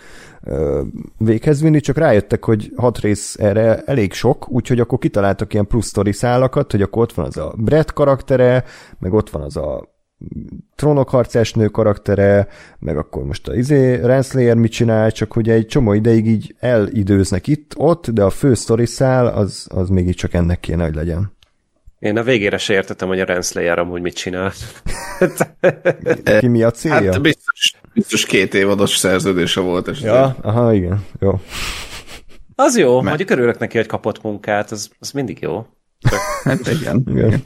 [1.17, 5.87] véghez vinni, csak rájöttek, hogy hat rész erre elég sok, úgyhogy akkor kitaláltak ilyen plusz
[5.87, 8.63] sztori szálakat, hogy akkor ott van az a Brett karaktere,
[8.99, 9.94] meg ott van az a
[10.75, 12.47] trónokharcás nő karaktere,
[12.79, 17.47] meg akkor most a izé, Renslayer mit csinál, csak hogy egy csomó ideig így elidőznek
[17.47, 21.33] itt-ott, de a fő sztori szál az, az még csak ennek kéne, hogy legyen.
[21.99, 24.51] Én a végére se értettem, hogy a Renslayer amúgy mit csinál.
[26.39, 27.11] Ki mi a célja?
[27.11, 29.87] Hát biztos, biztos két évados szerződése volt.
[29.87, 30.13] Esetleg.
[30.13, 31.39] Ja, aha, igen, jó.
[32.55, 33.05] Az jó, Mert...
[33.05, 35.65] mondjuk örülök neki, hogy kapott munkát, az, az mindig jó.
[35.99, 37.03] Csak, hát igen.
[37.07, 37.41] igen.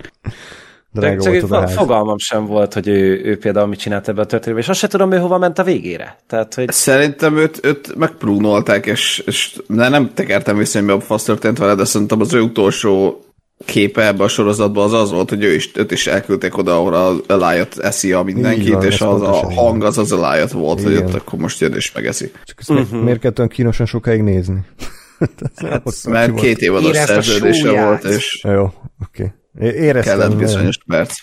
[0.91, 4.25] Drága csak, csak a fogalmam sem volt, hogy ő, ő például mit csinált ebbe a
[4.25, 6.17] történetbe, és azt sem tudom, ő hova ment a végére.
[6.28, 6.71] Tehát, hogy...
[6.71, 11.58] Szerintem őt, őt megprúnolták, és, és de nem tekertem vissza, hogy mi a fasz történt
[11.58, 13.23] vele, de szerintem az ő utolsó
[13.65, 16.93] képe ebbe a sorozatban az az volt, hogy ő is, őt is elküldték oda, ahol
[16.93, 20.93] a Eliot eszi a mindenkit, van, és az a hang az az Eliot volt, Igen.
[20.93, 22.32] hogy ott akkor most jön és megeszi.
[22.43, 23.02] Csak ezt uh-huh.
[23.04, 24.60] miért kellett olyan kínosan sokáig nézni?
[25.56, 28.43] hát, mert két évados szerződése volt, és...
[28.43, 28.73] Jó, oké.
[29.10, 29.32] Okay.
[29.60, 30.20] Éreztem.
[30.20, 31.18] Kellett bizonyos perc.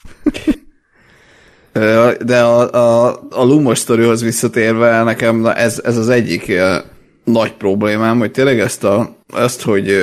[2.25, 6.53] De a, a, a Lumos sztorihoz visszatérve nekem na ez, ez az egyik
[7.25, 9.97] nagy problémám, hogy tényleg ezt, a, ezt hogy,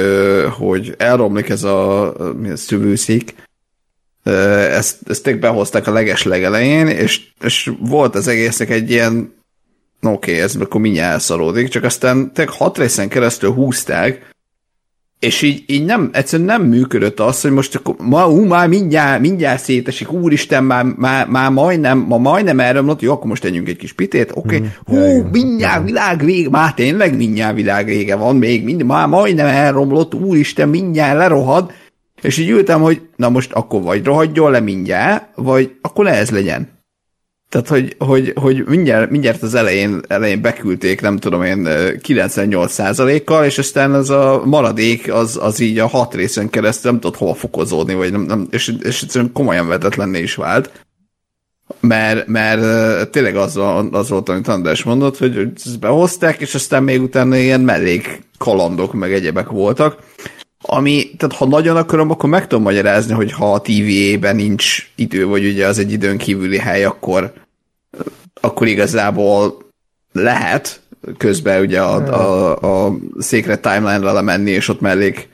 [0.57, 2.13] hogy elromlik ez a,
[2.53, 3.35] szövőszik,
[4.23, 9.33] ezt, ezt tényleg behozták a leges legelején, és, és volt az egésznek egy ilyen
[10.01, 14.32] oké, okay, ez akkor mindjárt elszalódik, csak aztán tényleg hat részen keresztül húzták,
[15.23, 19.21] és így, így nem, egyszerűen nem működött az, hogy most akkor ma, ú, már mindjárt,
[19.21, 23.75] mindjárt szétesik, úristen, már, már, már majdnem, ma majdnem elromlott, jó, akkor most tegyünk egy
[23.75, 24.59] kis pitét, oké, okay.
[24.59, 25.85] mm, hú, jaj, mindjárt jaj.
[25.85, 31.17] világ vége, már tényleg mindjárt világ vége van, még mind, már majdnem elromlott, úristen, mindjárt
[31.17, 31.71] lerohad,
[32.21, 36.29] és így ültem, hogy na most akkor vagy rohadjon le mindjárt, vagy akkor ne ez
[36.29, 36.69] legyen.
[37.53, 43.57] Tehát, hogy, hogy, hogy mindjárt, mindjárt az elején, elején beküldték, nem tudom én, 98%-kal, és
[43.57, 47.93] aztán az a maradék, az, az így a hat részen keresztül nem tudott hova fokozódni,
[47.93, 50.85] vagy nem, nem, és, és egyszerűen komolyan vetetlenné is vált.
[51.79, 53.59] Mert, mert tényleg az,
[53.91, 58.93] az volt, amit András mondott, hogy ezt behozták, és aztán még utána ilyen mellék kalandok,
[58.93, 59.97] meg egyebek voltak.
[60.65, 65.25] Ami, tehát ha nagyon akarom, akkor meg tudom magyarázni, hogy ha a TVA-ben nincs idő,
[65.25, 67.33] vagy ugye az egy időn kívüli hely, akkor,
[68.41, 69.57] akkor igazából
[70.11, 70.81] lehet
[71.17, 75.29] közben ugye a, a, a Secret Timeline-ra lemenni, és ott mellék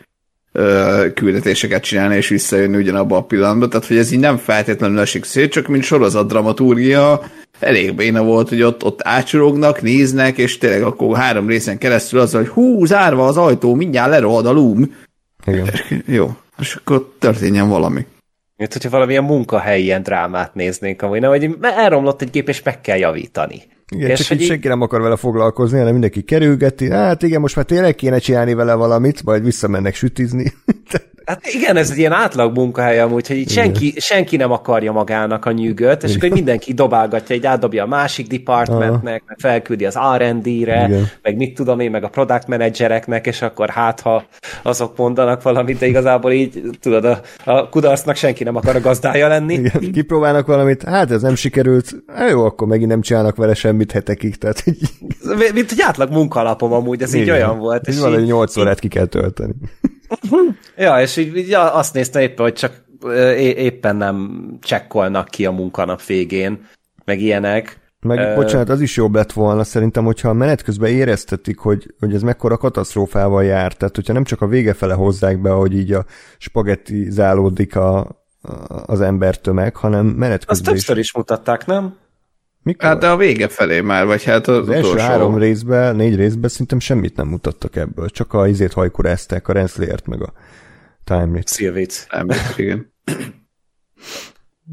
[0.52, 3.70] ö, küldetéseket csinálni, és visszajönni ugyanabba a pillanatban.
[3.70, 7.22] Tehát, hogy ez így nem feltétlenül esik szét, csak mint sorozat dramaturgia,
[7.60, 12.32] elég béna volt, hogy ott, ott ácsorognak, néznek, és tényleg akkor három részen keresztül az,
[12.32, 14.96] hogy hú, zárva az ajtó, mindjárt lerohad a lúm.
[15.46, 15.70] Igen.
[16.06, 18.06] Jó, és akkor történjen valami.
[18.60, 22.82] Mint hogyha valamilyen munkahelyi ilyen drámát néznénk, amúgy nem, hogy elromlott egy gép, és meg
[22.82, 23.62] kell javítani.
[23.90, 26.90] Igen, és csak hogy így senki nem akar vele foglalkozni, hanem mindenki kerülgeti.
[26.90, 30.54] Hát igen, most már tényleg kéne csinálni vele valamit, majd visszamennek sütizni.
[31.30, 35.46] Hát igen, ez egy ilyen átlag munkahely amúgy, hogy így senki, senki nem akarja magának
[35.46, 40.90] a nyűgöt, és akkor mindenki dobálgatja, egy átdobja a másik departmentnek, meg felküldi az R&D-re,
[41.22, 44.24] meg mit tudom én, meg a product managereknek, és akkor hát, ha
[44.64, 49.28] azok mondanak valamit, de igazából így, tudod, a, a kudarcnak senki nem akar a gazdája
[49.28, 49.54] lenni.
[49.54, 53.92] Igen, kipróbálnak valamit, hát ez nem sikerült, hát jó, akkor megint nem csinálnak vele semmit
[53.92, 54.90] hetekig, tehát így...
[55.54, 57.26] Mint egy átlag munkalapom amúgy, ez igen.
[57.26, 57.88] így olyan volt.
[57.88, 59.54] És így, 8 órát ki kell tölteni.
[60.78, 62.84] ja, és így, így azt nézte éppen, hogy csak
[63.38, 66.68] éppen nem csekkolnak ki a munkanap végén,
[67.06, 67.80] meg ilyenek.
[68.02, 71.94] Meg, uh, bocsánat, az is jobb lett volna szerintem, hogyha a menet közben éreztetik, hogy,
[72.00, 73.74] hogy ez mekkora katasztrófával jár.
[73.74, 76.06] Tehát, hogyha nem csak a vége fele hozzák be, hogy így a
[76.38, 78.14] spagettizálódik a, a,
[78.86, 81.04] az embertömeg, hanem menet közben Azt többször is.
[81.04, 81.98] is mutatták, nem?
[82.64, 82.90] Mikor?
[82.90, 86.50] Hát de a vége felé már, vagy hát az, az első három részben, négy részben
[86.50, 90.34] szerintem semmit nem mutattak ebből, csak a izét hajkurázták, a Rensley-ert, meg a
[91.04, 91.48] Time Rit.
[91.48, 92.08] Szilvét.
[92.58, 92.94] igen.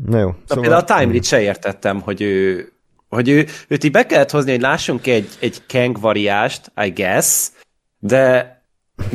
[0.05, 0.27] Na jó.
[0.27, 0.64] Na szóval...
[0.64, 2.68] például a Time Rit se értettem, hogy ő,
[3.09, 7.51] hogy ő, őt így be kellett hozni, hogy lássunk egy, egy Kang variást, I guess,
[7.99, 8.55] de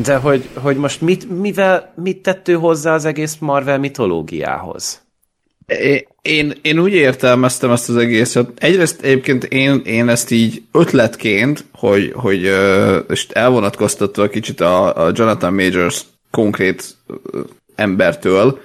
[0.03, 5.01] de hogy, hogy most mit, mivel, mit tett ő hozzá az egész Marvel mitológiához?
[6.21, 8.49] Én, én úgy értelmeztem ezt az egészet.
[8.55, 12.51] Egyrészt egyébként én, én ezt így ötletként, hogy, hogy
[13.09, 16.95] és elvonatkoztatva kicsit a, a Jonathan Majors konkrét
[17.75, 18.59] embertől,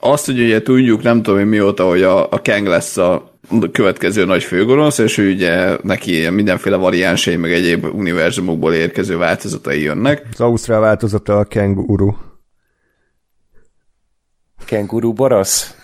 [0.00, 3.30] azt, hogy ugye tudjuk, nem tudom én mióta, hogy a, a Kang lesz a
[3.72, 10.26] következő nagy főgonosz, és ő ugye neki mindenféle variánsai, meg egyéb univerzumokból érkező változatai jönnek.
[10.32, 12.14] Az Ausztrál változata a kenguru.
[14.64, 15.74] Kenguru borosz?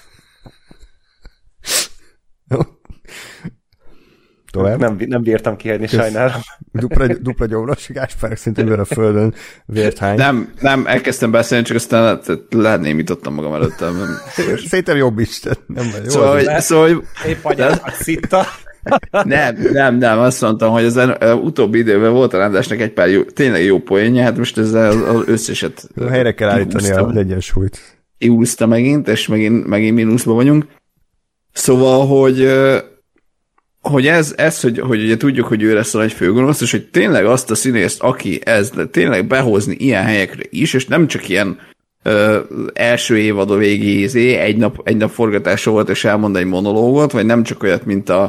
[4.56, 4.78] Tovább.
[4.78, 6.40] Nem, nem bírtam kihagyni, sajnálom.
[6.72, 9.34] Dupla, dupla gyomros, Gáspár szintén a földön
[9.66, 10.16] vért hány.
[10.16, 13.94] Nem, nem, elkezdtem beszélni, csak aztán lenémítottam magam előttem.
[14.68, 16.08] Szerintem jobb is, nem jó.
[16.08, 18.44] Szóval, hogy, szóval, hogy, Épp anyákat szitta.
[19.24, 21.00] Nem, nem, nem, azt mondtam, hogy az
[21.42, 25.22] utóbbi időben volt a rendesnek egy pár jó, tényleg jó poénja, hát most ezzel az
[25.26, 27.80] összeset Helyre kell állítani az egyensúlyt.
[28.18, 30.66] Iúzta megint, és megint, megint mínuszban vagyunk.
[31.56, 32.48] Szóval, hogy
[33.80, 36.88] hogy ez, ez hogy, hogy ugye tudjuk, hogy ő lesz a nagy főgonosz, és hogy
[36.88, 41.58] tényleg azt a színészt, aki ez tényleg behozni ilyen helyekre is, és nem csak ilyen
[42.02, 42.40] ö,
[42.72, 47.12] első évad a végi izé, egy nap, egy nap forgatása volt, és elmond egy monológot,
[47.12, 48.22] vagy nem csak olyat, mint a,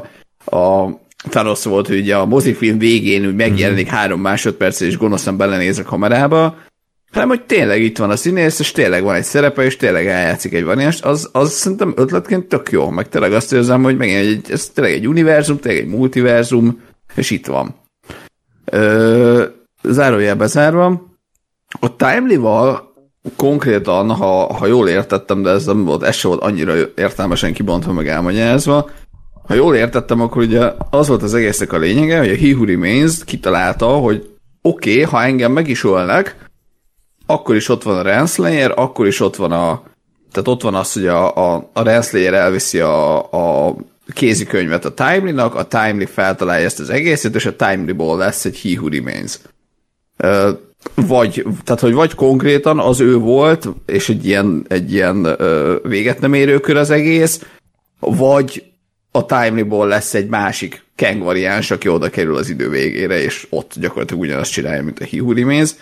[0.45, 0.89] a
[1.29, 3.95] Thanos volt, hogy ugye a mozifilm végén úgy megjelenik mm-hmm.
[3.95, 6.55] három másodperc, és gonoszan belenéz a kamerába,
[7.12, 10.54] hanem hogy tényleg itt van a színész, és tényleg van egy szerepe, és tényleg eljátszik
[10.54, 14.52] egy variást, az, az szerintem ötletként tök jó, meg tényleg azt érzem, hogy megint egy,
[14.52, 16.82] ez tényleg egy univerzum, tényleg egy multiverzum,
[17.15, 17.76] és itt van.
[18.65, 19.43] Ö,
[19.84, 20.38] zárójel
[21.80, 22.93] a Timely-val
[23.36, 27.93] konkrétan, ha, ha jól értettem, de ez nem volt, ez sem volt annyira értelmesen kibontva,
[27.93, 28.89] meg elmagyarázva,
[29.48, 32.65] ha jól értettem, akkor ugye az volt az egésznek a lényege, hogy a He Who
[32.65, 34.30] Remains kitalálta, hogy
[34.62, 36.46] oké, okay, ha engem meg is ölnek,
[37.27, 39.83] akkor is ott van a Renslayer, akkor is ott van a
[40.31, 43.75] tehát ott van az, hogy a, a, a Renslayer elviszi a, a
[44.13, 48.69] kézikönyvet a Timely-nak, a Timely feltalálja ezt az egészet, és a Timely-ból lesz egy He
[48.79, 49.39] Who Remains.
[50.95, 55.37] Vagy, tehát, hogy vagy konkrétan az ő volt, és egy ilyen, egy ilyen
[55.83, 57.45] véget nem érő kör az egész,
[57.99, 58.63] vagy
[59.11, 63.73] a Timely-ból lesz egy másik Kang variáns, aki oda kerül az idő végére, és ott
[63.79, 65.75] gyakorlatilag ugyanazt csinálja, mint a He Who Remains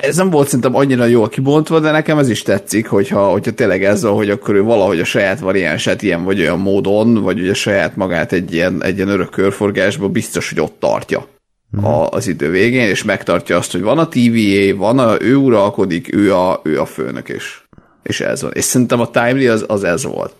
[0.00, 3.84] ez nem volt szerintem annyira jól kibontva, de nekem ez is tetszik, hogyha, hogyha tényleg
[3.84, 7.54] ez van, hogy akkor ő valahogy a saját variánsát ilyen vagy olyan módon, vagy ugye
[7.54, 11.26] saját magát egy ilyen, egy ilyen örök körforgásba biztos, hogy ott tartja
[11.70, 11.84] hmm.
[11.84, 16.14] a, az idő végén, és megtartja azt, hogy van a TVA, van a, ő uralkodik,
[16.14, 17.60] ő a, ő a főnök, és,
[18.02, 18.50] és ez van.
[18.54, 20.32] És szerintem a Timely az, az ez volt.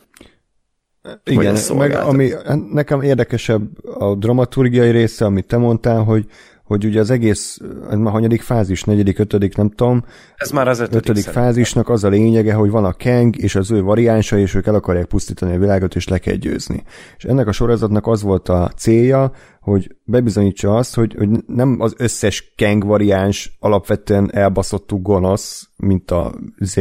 [1.24, 2.32] Igen, meg ami
[2.72, 3.62] nekem érdekesebb
[3.98, 6.24] a dramaturgiai része, amit te mondtál, hogy
[6.68, 7.58] hogy ugye az egész,
[7.90, 10.04] ez már hanyadik fázis, negyedik, ötödik, nem tudom.
[10.36, 13.70] Ez már az ötödik, ötödik fázisnak az a lényege, hogy van a Kang és az
[13.70, 16.82] ő variánsa, és ők el akarják pusztítani a világot, és le kell győzni.
[17.16, 21.94] És ennek a sorozatnak az volt a célja, hogy bebizonyítsa azt, hogy, hogy nem az
[21.96, 26.76] összes Kang variáns alapvetően elbaszottú gonosz, mint a Z,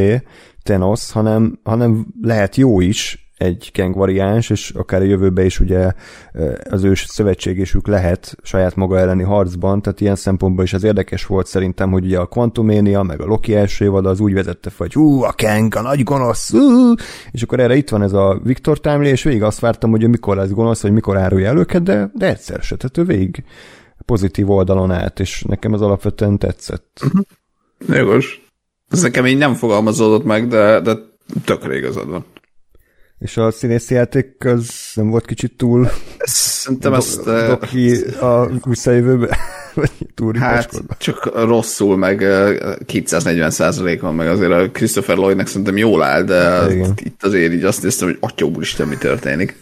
[0.63, 5.91] Thanos, hanem, hanem lehet jó is, egy Kang variáns, és akár a jövőben is ugye
[6.69, 11.47] az ős szövetségésük lehet saját maga elleni harcban, tehát ilyen szempontból is az érdekes volt
[11.47, 14.93] szerintem, hogy ugye a Quantumania, meg a Loki első évad az úgy vezette fel, hogy
[14.93, 16.93] hú, a Kang, a nagy gonosz, hú,
[17.31, 20.35] és akkor erre itt van ez a Victor Timely, és végig azt vártam, hogy mikor
[20.35, 23.43] lesz gonosz, vagy mikor árulja el őket, de, de egyszer se, tehát ő végig
[24.05, 27.01] pozitív oldalon állt, és nekem ez alapvetően tetszett.
[27.05, 27.97] Uh-huh.
[27.97, 28.45] Jogos.
[28.89, 30.95] Ez nekem így nem fogalmazódott meg, de, de
[31.45, 32.25] tökre igazad van.
[33.19, 37.23] És a színészi játék az nem volt kicsit túl Szerintem do- ezt...
[37.23, 39.37] Doki a visszajövőbe?
[40.15, 42.25] túl hát csak rosszul, meg
[42.85, 46.93] 240 százalékon, meg azért a Christopher Lloydnek szerintem jól áll, de Igen.
[47.03, 49.55] itt azért így azt néztem, hogy atya úristen, mi történik.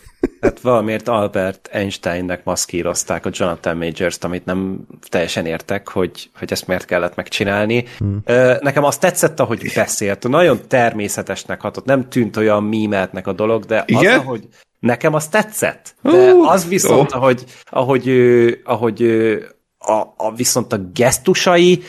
[0.45, 4.79] Hát valamiért Albert Einsteinnek maszkírozták a Jonathan Majors-t, amit nem
[5.10, 7.86] teljesen értek, hogy, hogy ezt miért kellett megcsinálni.
[7.97, 8.21] Hmm.
[8.60, 13.84] Nekem azt tetszett, ahogy beszélt, nagyon természetesnek hatott, nem tűnt olyan mímeltnek a dolog, de
[13.86, 14.19] Igen?
[14.19, 14.47] az, ahogy
[14.79, 15.95] nekem az tetszett.
[16.01, 17.17] De az viszont, oh.
[17.17, 18.10] ahogy, ahogy,
[18.63, 19.01] ahogy
[19.77, 21.84] a, a, viszont a gesztusai,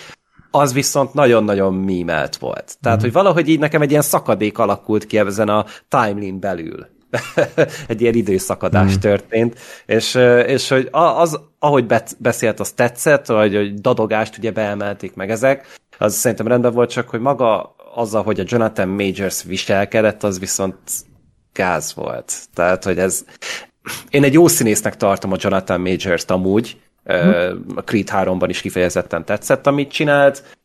[0.50, 2.76] az viszont nagyon-nagyon mímelt volt.
[2.80, 3.02] Tehát, mm.
[3.02, 6.94] hogy valahogy így nekem egy ilyen szakadék alakult ki ezen a timeline belül.
[7.88, 8.98] egy ilyen időszakadás mm.
[8.98, 10.14] történt, és,
[10.46, 11.86] és hogy az, ahogy
[12.18, 15.66] beszélt, az tetszett, vagy hogy dadogást ugye beemelték meg ezek,
[15.98, 20.76] az szerintem rendben volt, csak hogy maga azzal, hogy a Jonathan Majors viselkedett, az viszont
[21.52, 22.32] gáz volt.
[22.54, 23.24] Tehát, hogy ez...
[24.10, 26.80] Én egy jó színésznek tartom a Jonathan Majors-t amúgy,
[27.12, 27.50] mm.
[27.74, 30.56] a Creed 3-ban is kifejezetten tetszett, amit csinált,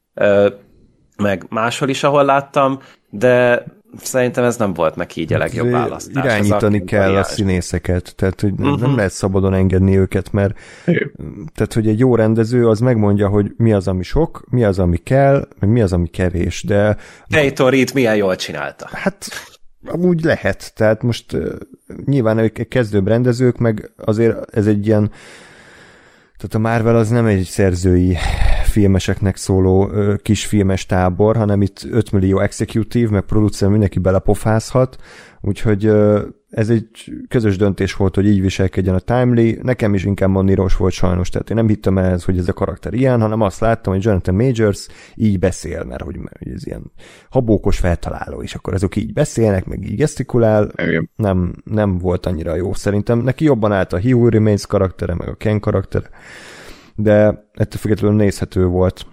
[1.18, 3.64] meg máshol is, ahol láttam, de
[3.98, 6.24] szerintem ez nem volt neki így a legjobb választás.
[6.24, 8.80] Irányítani a kell a színészeket, tehát hogy uh-huh.
[8.80, 10.60] nem lehet szabadon engedni őket, mert
[11.56, 14.98] tehát, hogy egy jó rendező az megmondja, hogy mi az, ami sok, mi az, ami
[14.98, 16.98] kell, meg mi az, ami kevés, de...
[17.30, 18.90] Peyton Reed milyen jól csinálta.
[18.92, 19.30] Hát
[19.86, 21.38] amúgy lehet, tehát most
[22.06, 25.12] nyilván ők kezdőbb rendezők, meg azért ez egy ilyen
[26.42, 28.18] tehát a Marvel az nem egy szerzői
[28.72, 34.98] filmeseknek szóló ö, kis filmes tábor, hanem itt 5 millió executive, meg producer mindenki belepofázhat,
[35.42, 39.58] úgyhogy ö, ez egy közös döntés volt, hogy így viselkedjen a Timely.
[39.62, 42.94] Nekem is inkább moníros volt sajnos, tehát én nem hittem ehhez, hogy ez a karakter
[42.94, 46.92] ilyen, hanem azt láttam, hogy Jonathan Majors így beszél, mert hogy, hogy ez ilyen
[47.30, 50.72] habókos feltaláló, és akkor azok így beszélnek, meg így gesztikulál.
[51.16, 53.20] Nem, nem volt annyira jó szerintem.
[53.20, 56.10] Neki jobban állt a He Who Remains karaktere, meg a Ken karaktere
[57.04, 59.06] de ettől függetlenül nézhető volt.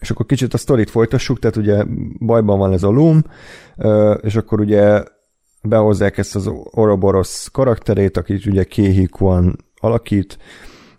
[0.00, 1.84] És akkor kicsit a sztorit folytassuk, tehát ugye
[2.18, 3.24] bajban van ez a Loom,
[4.20, 5.02] és akkor ugye
[5.62, 10.38] behozzák ezt az Ouroboros karakterét, akit ugye Kéhi Kwan alakít,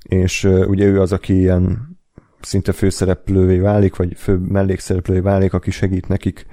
[0.02, 1.98] és ugye ő az, aki ilyen
[2.42, 6.46] szinte főszereplővé válik, vagy fő mellékszereplővé válik, aki segít nekik,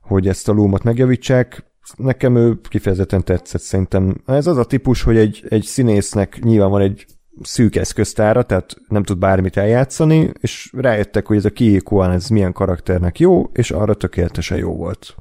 [0.00, 1.72] hogy ezt a lómat megjavítsák.
[1.96, 4.22] Nekem ő kifejezetten tetszett, szerintem.
[4.26, 7.06] Ez az a típus, hogy egy, egy színésznek nyilván van egy
[7.42, 12.52] szűk eszköztára, tehát nem tud bármit eljátszani, és rájöttek, hogy ez a Kiikoan ez milyen
[12.52, 15.14] karakternek jó, és arra tökéletesen jó volt.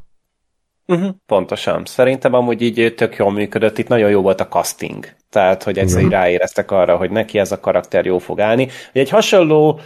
[0.87, 1.85] Uh-huh, pontosan.
[1.85, 5.05] Szerintem amúgy így tök jól működött, itt nagyon jó volt a casting.
[5.29, 8.67] Tehát, hogy egyszerűen ráéreztek arra, hogy neki ez a karakter jó fog állni.
[8.91, 9.79] Hogy egy hasonló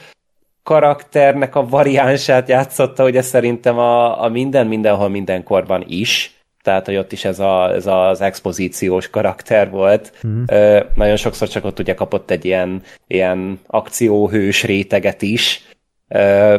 [0.63, 6.36] karakternek a variánsát játszotta, ugye szerintem a, a minden, mindenhol, mindenkorban is,
[6.67, 10.13] tehát hogy ott is ez, a, ez az expozíciós karakter volt.
[10.27, 10.43] Mm.
[10.47, 15.61] Ö, nagyon sokszor csak ott ugye kapott egy ilyen, ilyen akcióhős réteget is.
[16.07, 16.57] Ö,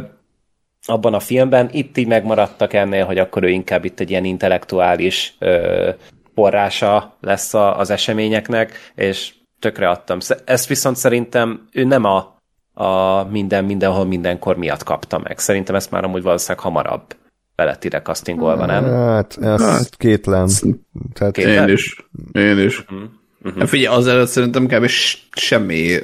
[0.87, 1.69] abban a filmben.
[1.73, 5.91] Itt így megmaradtak ennél, hogy akkor ő inkább itt egy ilyen intellektuális ö,
[6.35, 10.19] forrása lesz a, az eseményeknek, és tökre adtam.
[10.45, 12.37] Ezt viszont szerintem ő nem a,
[12.75, 15.39] a minden, mindenhol, mindenkor miatt kapta meg.
[15.39, 17.15] Szerintem ezt már amúgy valószínűleg hamarabb
[17.59, 18.85] belett ide castingolva, nem?
[18.85, 20.47] Hát, ez hát, kétlem.
[21.13, 21.35] Tehát...
[21.35, 21.69] Kétlem?
[21.69, 22.09] Én is.
[22.33, 22.81] Én is.
[22.81, 22.99] Uh-huh.
[23.43, 23.61] Uh-huh.
[23.61, 24.87] Hát figyelj, azelőtt szerintem kb.
[25.33, 25.99] semmi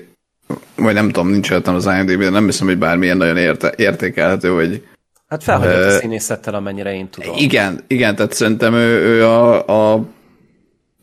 [0.76, 4.48] vagy nem tudom, nincs előttem az imdb de nem hiszem, hogy bármilyen nagyon érte, értékelhető,
[4.48, 4.86] hogy
[5.26, 7.36] Hát felhagyott uh, a színészettel, amennyire én tudom.
[7.36, 10.04] Igen, igen, tehát szerintem ő, ő a, a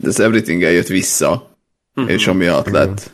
[0.04, 1.58] az everything eljött vissza,
[1.96, 2.14] uh-huh.
[2.14, 2.80] és amiatt igen.
[2.80, 3.12] lett.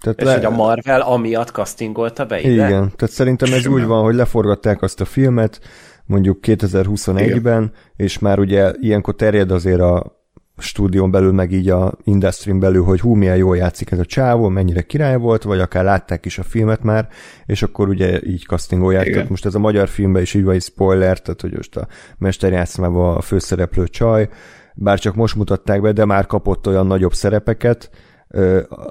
[0.00, 0.34] Tehát és le...
[0.34, 2.50] hogy a Marvel amiatt castingolta be ide?
[2.50, 3.80] Igen, tehát szerintem ez Simán.
[3.80, 5.60] úgy van, hogy leforgatták azt a filmet,
[6.08, 10.16] mondjuk 2021-ben, és már ugye ilyenkor terjed azért a
[10.58, 14.48] stúdión belül, meg így a industry belül, hogy hú, milyen jól játszik ez a csávó,
[14.48, 17.08] mennyire király volt, vagy akár látták is a filmet már,
[17.46, 19.02] és akkor ugye így castingolják.
[19.02, 19.14] Igen.
[19.14, 21.86] Tehát most ez a magyar filmben is így van egy spoiler, tehát hogy most a
[22.18, 24.28] mesterjátszmában a főszereplő csaj,
[24.74, 27.90] bár csak most mutatták be, de már kapott olyan nagyobb szerepeket,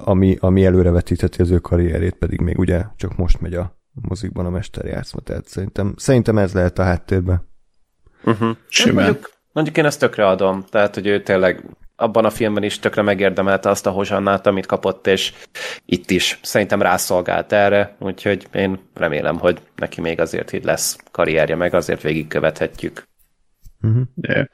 [0.04, 4.50] ami, ami előrevetítheti az ő karrierét, pedig még ugye csak most megy a mozikban a
[4.50, 7.46] mesterjátszma, tehát szerintem, szerintem ez lehet a háttérben.
[8.24, 8.56] Uh-huh.
[8.92, 11.64] Mondjuk, mondjuk én ezt tökre adom, tehát hogy ő tényleg
[11.96, 15.32] abban a filmben is tökre megérdemelte azt a hozsannát, amit kapott, és
[15.84, 21.54] itt is szerintem rászolgált erre, úgyhogy én remélem, hogy neki még azért így lesz karrierje,
[21.54, 23.02] meg azért végigkövethetjük.
[23.82, 24.02] Uh-huh.
[24.20, 24.46] Yeah.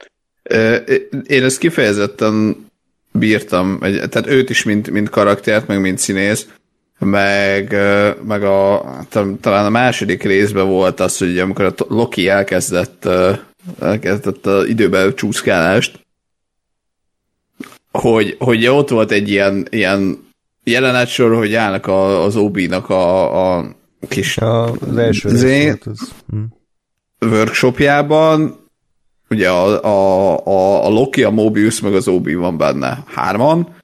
[1.23, 2.65] Én ezt kifejezetten
[3.11, 6.49] bírtam, tehát őt is, mint, mint karaktert, meg mint színész,
[6.99, 7.75] meg,
[8.23, 8.83] meg a,
[9.41, 13.07] talán a második részben volt az, hogy amikor a Loki elkezdett,
[13.79, 15.99] elkezdett az időben csúszkálást,
[17.91, 20.23] hogy, hogy ott volt egy ilyen, ilyen
[20.63, 23.75] jelenetsor, hogy állnak a, az Obi-nak a, a
[24.07, 26.11] kis a, az első zé, az.
[26.29, 26.43] Hm.
[27.19, 28.59] workshopjában,
[29.29, 33.75] ugye a, a, a, a Loki, a Mobius, meg az Obi van benne hárman,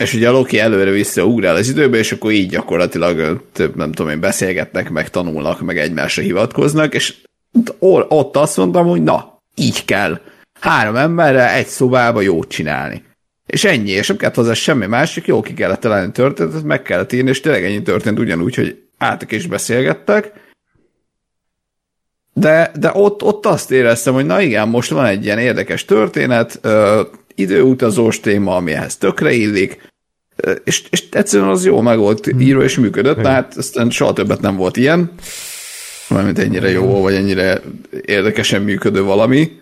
[0.00, 4.10] és ugye a Loki előre-vissza ugrál az időbe, és akkor így gyakorlatilag több, nem tudom
[4.10, 7.16] én, beszélgetnek, meg tanulnak, meg egymásra hivatkoznak, és
[7.78, 10.20] ott azt mondtam, hogy na, így kell.
[10.60, 13.02] Három emberre egy szobába jót csinálni.
[13.46, 17.12] És ennyi, és nem kellett hozzá semmi másik, jó ki kellett találni történetet, meg kellett
[17.12, 20.32] írni, és tényleg ennyi történt ugyanúgy, hogy álltak és beszélgettek,
[22.32, 26.60] de, de ott, ott azt éreztem, hogy na igen, most van egy ilyen érdekes történet,
[27.40, 29.88] időutazós téma, ami ehhez tökre illik,
[30.64, 32.40] és, és egyszerűen az jó meg volt hmm.
[32.40, 33.22] írva és működött, hmm.
[33.22, 35.12] tehát aztán soha többet nem volt ilyen,
[36.08, 37.60] mármint ennyire jó, vagy ennyire
[38.00, 39.58] érdekesen működő valami.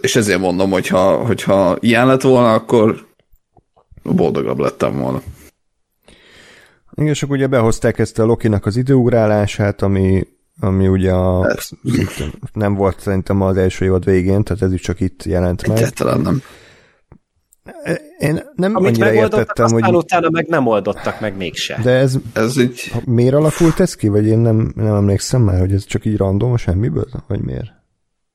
[0.00, 3.06] És ezért mondom, hogyha, hogyha ilyen lett volna, akkor
[4.02, 5.22] boldogabb lettem volna.
[6.94, 10.26] Igen, és akkor ugye behozták ezt a Lokinak az időugrálását, ami
[10.60, 11.56] ami ugye a,
[12.52, 15.76] nem volt szerintem az első évad végén, tehát ez is csak itt jelent meg.
[15.76, 16.42] Egyáltalán nem.
[18.18, 19.94] Én nem Amit annyira értettem, hogy...
[19.94, 21.80] utána meg nem oldottak meg mégse.
[21.82, 22.92] De ez, ez így...
[23.04, 26.56] miért alakult ez ki, vagy én nem, nem emlékszem már, hogy ez csak így random,
[26.56, 27.70] semmiből, vagy miért?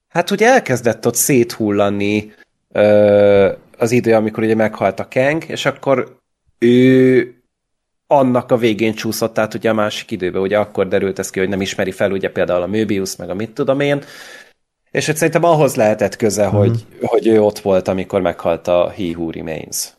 [0.07, 2.33] Hát ugye elkezdett ott széthullani
[2.71, 6.17] ö, az idő, amikor ugye meghalt a Kang, és akkor
[6.57, 7.42] ő
[8.17, 11.49] annak a végén csúszott át ugye a másik időbe, ugye akkor derült ez ki, hogy
[11.49, 14.03] nem ismeri fel ugye például a Möbius, meg a mit tudom én,
[14.91, 16.57] és hogy szerintem ahhoz lehetett köze, mm-hmm.
[16.57, 19.93] hogy, hogy ő ott volt, amikor meghalt a He Who Remains.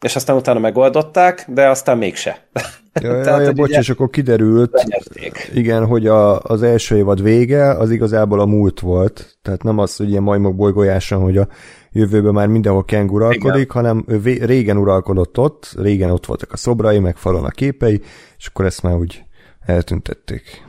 [0.00, 2.48] És aztán utána megoldották, de aztán mégse.
[2.92, 5.50] Ja, Tehát, ja, bocs, és akkor kiderült, lenyerték.
[5.54, 9.38] igen, hogy a, az első évad vége az igazából a múlt volt.
[9.42, 11.48] Tehát nem az, hogy ilyen majmok bolygójásan, hogy a
[11.92, 13.84] jövőben már mindenhol Kang uralkodik, Igen.
[13.84, 18.00] hanem ő régen uralkodott ott, régen ott voltak a szobrai, meg falon a képei,
[18.38, 19.22] és akkor ezt már úgy
[19.60, 20.68] eltüntették.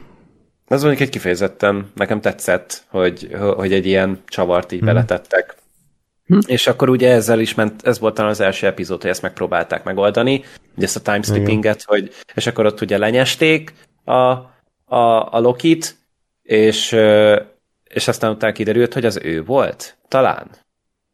[0.67, 4.87] Ez mondjuk egy kifejezetten nekem tetszett, hogy, hogy egy ilyen csavart így hmm.
[4.87, 5.55] beletettek.
[6.31, 6.39] Hm.
[6.45, 9.83] És akkor ugye ezzel is ment, ez volt talán az első epizód, hogy ezt megpróbálták
[9.83, 10.43] megoldani,
[10.75, 13.73] ugye ezt a timeslippinget, hogy, és akkor ott ugye lenyesték
[14.03, 14.13] a,
[14.85, 15.95] a, a Lokit,
[16.43, 16.95] és,
[17.83, 20.47] és aztán utána kiderült, hogy az ő volt, talán.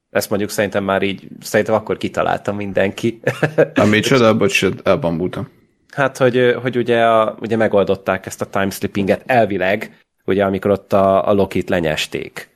[0.10, 3.20] Ezt mondjuk szerintem már így, szerintem akkor kitalálta mindenki.
[3.76, 5.50] Ami csoda, bocs, elbambultam.
[5.94, 11.28] Hát, hogy, hogy ugye, a, ugye megoldották ezt a timeslippinget elvileg, ugye amikor ott a,
[11.28, 12.50] a Lokit lenyesték.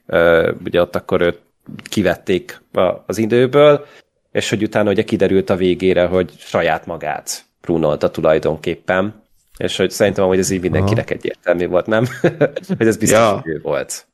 [0.63, 1.39] Ugye ott akkor őt
[1.83, 2.61] kivették
[3.05, 3.85] az időből,
[4.31, 9.23] és hogy utána ugye kiderült a végére, hogy saját magát prunolta tulajdonképpen,
[9.57, 11.13] és hogy szerintem hogy ez így mindenkinek Aha.
[11.13, 12.05] egyértelmű volt, nem?
[12.77, 13.41] hogy ez biztos ja.
[13.45, 14.07] ő volt.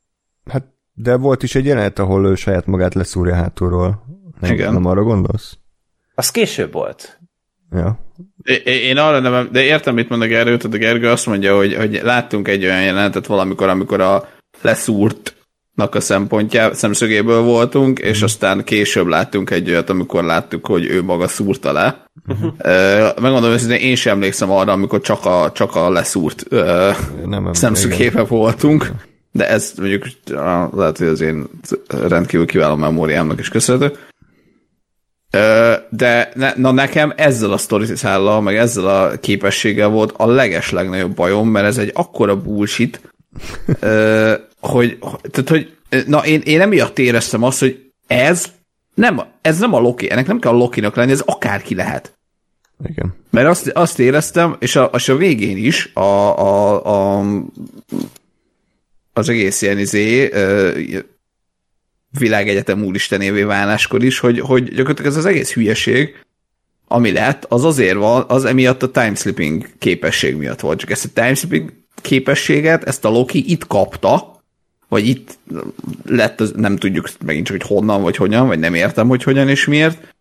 [0.50, 4.02] Hát, de volt is egy jelenet, ahol ő saját magát leszúrja hátulról.
[4.40, 4.72] Nem, Igen.
[4.72, 5.58] nem arra gondolsz?
[6.14, 7.18] Az később volt.
[7.72, 7.98] Ja.
[8.42, 11.56] É, én arra nem, de értem, mit mond a Gergő, tehát a Gergő azt mondja,
[11.56, 14.28] hogy, hogy láttunk egy olyan jelenetet valamikor, amikor a
[14.60, 15.36] leszúrt
[15.78, 21.28] a szempontja, szemszögéből voltunk, és aztán később láttunk egy olyat, amikor láttuk, hogy ő maga
[21.28, 22.04] szúrta le.
[22.28, 22.52] Uh-huh.
[23.20, 26.44] Megmondom hogy én sem emlékszem arra, amikor csak a, csak a leszúrt
[27.24, 28.92] nem, szemszögébe voltunk,
[29.32, 30.06] de ez mondjuk
[30.72, 31.46] lehet, hogy az én
[31.88, 33.96] rendkívül kiváló memóriámnak is köszönhető.
[35.90, 41.14] De ne, na nekem ezzel a sztoriszállal, meg ezzel a képességgel volt a leges legnagyobb
[41.14, 43.00] bajom, mert ez egy akkora bullshit,
[44.60, 44.98] hogy,
[45.30, 48.52] tehát, hogy na én, én emiatt éreztem azt, hogy ez
[48.94, 52.18] nem, ez nem a Loki, ennek nem kell a Lokinak lenni, ez akárki lehet.
[52.88, 53.14] Igen.
[53.30, 57.24] Mert azt, azt éreztem, és a, és a végén is a, a, a,
[59.12, 60.30] az egész ilyen izé,
[62.18, 66.14] világegyetem úristenévé váláskor is, hogy, hogy gyakorlatilag ez az egész hülyeség,
[66.88, 70.78] ami lett, az azért van, az emiatt a timeslipping képesség miatt volt.
[70.78, 74.37] Csak ezt a timeslipping képességet, ezt a Loki itt kapta,
[74.88, 75.38] vagy itt
[76.04, 79.66] lett, nem tudjuk megint csak, hogy honnan, vagy hogyan, vagy nem értem, hogy hogyan és
[79.66, 80.14] miért,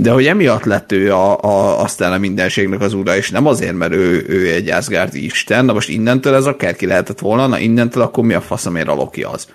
[0.00, 3.76] de hogy emiatt lett ő a, a, aztán a mindenségnek az ura, és nem azért,
[3.76, 8.02] mert ő, ő egy Asgardi isten, na most innentől ez akárki lehetett volna, na innentől
[8.02, 9.48] akkor mi a faszomért a Loki az?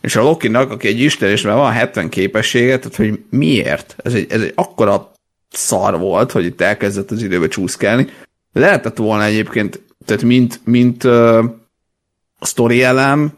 [0.00, 3.96] És a Lokinak, aki egy isten, és már van 70 képessége, tehát hogy miért?
[4.02, 5.12] Ez egy, ez egy akkora
[5.50, 8.06] szar volt, hogy itt elkezdett az időbe csúszkálni.
[8.52, 11.44] Lehetett volna egyébként, tehát mint, mint uh,
[12.40, 13.32] sztori elem,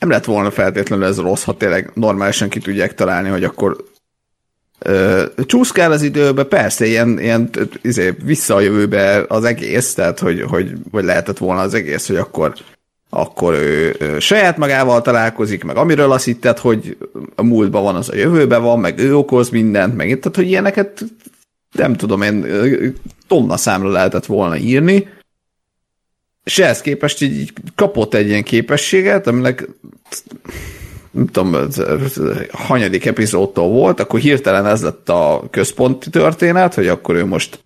[0.00, 3.84] nem lett volna feltétlenül ez rossz, ha tényleg normálisan ki tudják találni, hogy akkor
[4.86, 7.50] uh, csúszkál az időbe, persze, ilyen, ilyen
[7.82, 12.16] izé, vissza a jövőbe az egész, tehát hogy, hogy, hogy lehetett volna az egész, hogy
[12.16, 12.54] akkor
[13.14, 16.96] akkor ő, ő saját magával találkozik, meg amiről azt hitted, hogy
[17.34, 21.04] a múltban van, az a jövőben van, meg ő okoz mindent, meg tehát, hogy ilyeneket
[21.72, 22.46] nem tudom én,
[23.26, 25.08] tonna számra lehetett volna írni,
[26.44, 29.68] és ehhez képest így kapott egy ilyen képességet, aminek
[31.10, 31.68] nem tudom,
[32.52, 37.64] hanyadik epizódtól volt, akkor hirtelen ez lett a központi történet, hogy akkor ő most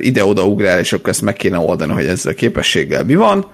[0.00, 3.50] ide-oda ugrál, és akkor ezt meg kéne oldani, hogy ezzel a képességgel mi van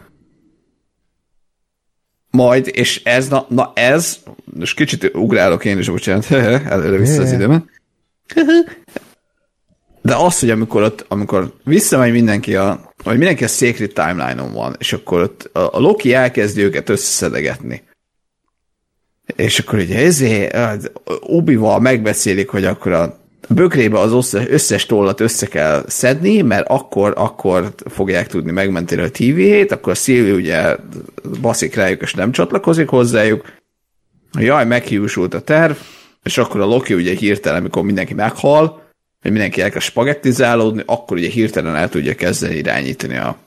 [2.30, 4.18] majd, és ez, na, na ez,
[4.60, 6.30] és kicsit ugrálok én is, bocsánat,
[6.74, 7.64] előre vissza az időmet.
[10.08, 14.76] De az, hogy amikor ott, amikor visszamegy mindenki a, vagy mindenki a Sacred Timeline-on van,
[14.78, 17.82] és akkor ott a, a Loki elkezdi őket összeszedegetni.
[19.36, 20.90] És akkor ugye ezért
[21.20, 27.72] Obi-val megbeszélik, hogy akkor a bökrébe az összes tollat össze kell szedni, mert akkor, akkor
[27.84, 30.76] fogják tudni megmenteni a TV-t, akkor Szilvi ugye
[31.40, 33.44] baszik rájuk, és nem csatlakozik hozzájuk.
[34.38, 35.76] Jaj, meghiúsult a terv,
[36.22, 38.87] és akkor a Loki ugye hirtelen, amikor mindenki meghal,
[39.22, 43.38] hogy mindenki elkezd spagettizálódni, akkor ugye hirtelen el tudja kezdeni irányítani a,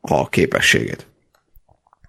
[0.00, 1.06] a képességét.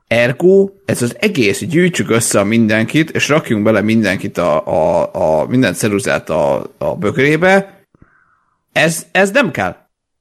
[0.08, 5.46] Ergo, ez az egész, gyűjtsük össze a mindenkit, és rakjunk bele mindenkit a, a, a
[5.46, 7.86] minden ceruzát a, a bögrébe,
[8.72, 9.76] ez, ez nem kell.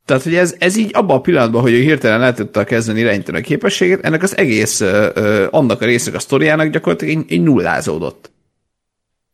[0.04, 3.38] Tehát, hogy ez, ez így abban a pillanatban, hogy ő hirtelen el tudta kezdeni irányítani
[3.38, 8.30] a képességet, ennek az egész, ö, annak a résznek a sztoriának gyakorlatilag így, így nullázódott.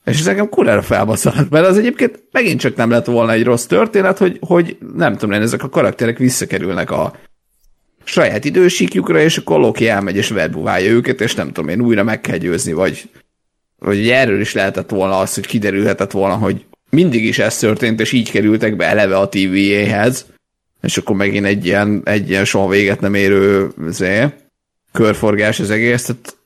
[0.04, 3.64] És ez nekem kurára felbaszott, mert az egyébként megint csak nem lett volna egy rossz
[3.64, 7.12] történet, hogy, hogy nem tudom én, ezek a karakterek visszakerülnek a,
[8.04, 12.20] saját idősíkjukra, és akkor Loki elmegy és verbuválja őket, és nem tudom én, újra meg
[12.20, 13.10] kell győzni, vagy,
[13.78, 18.12] vagy erről is lehetett volna az, hogy kiderülhetett volna, hogy mindig is ez történt, és
[18.12, 20.26] így kerültek be eleve a TVA-hez,
[20.82, 24.24] és akkor megint egy ilyen, egy ilyen soha véget nem érő zé,
[24.92, 26.36] körforgás az egész, tehát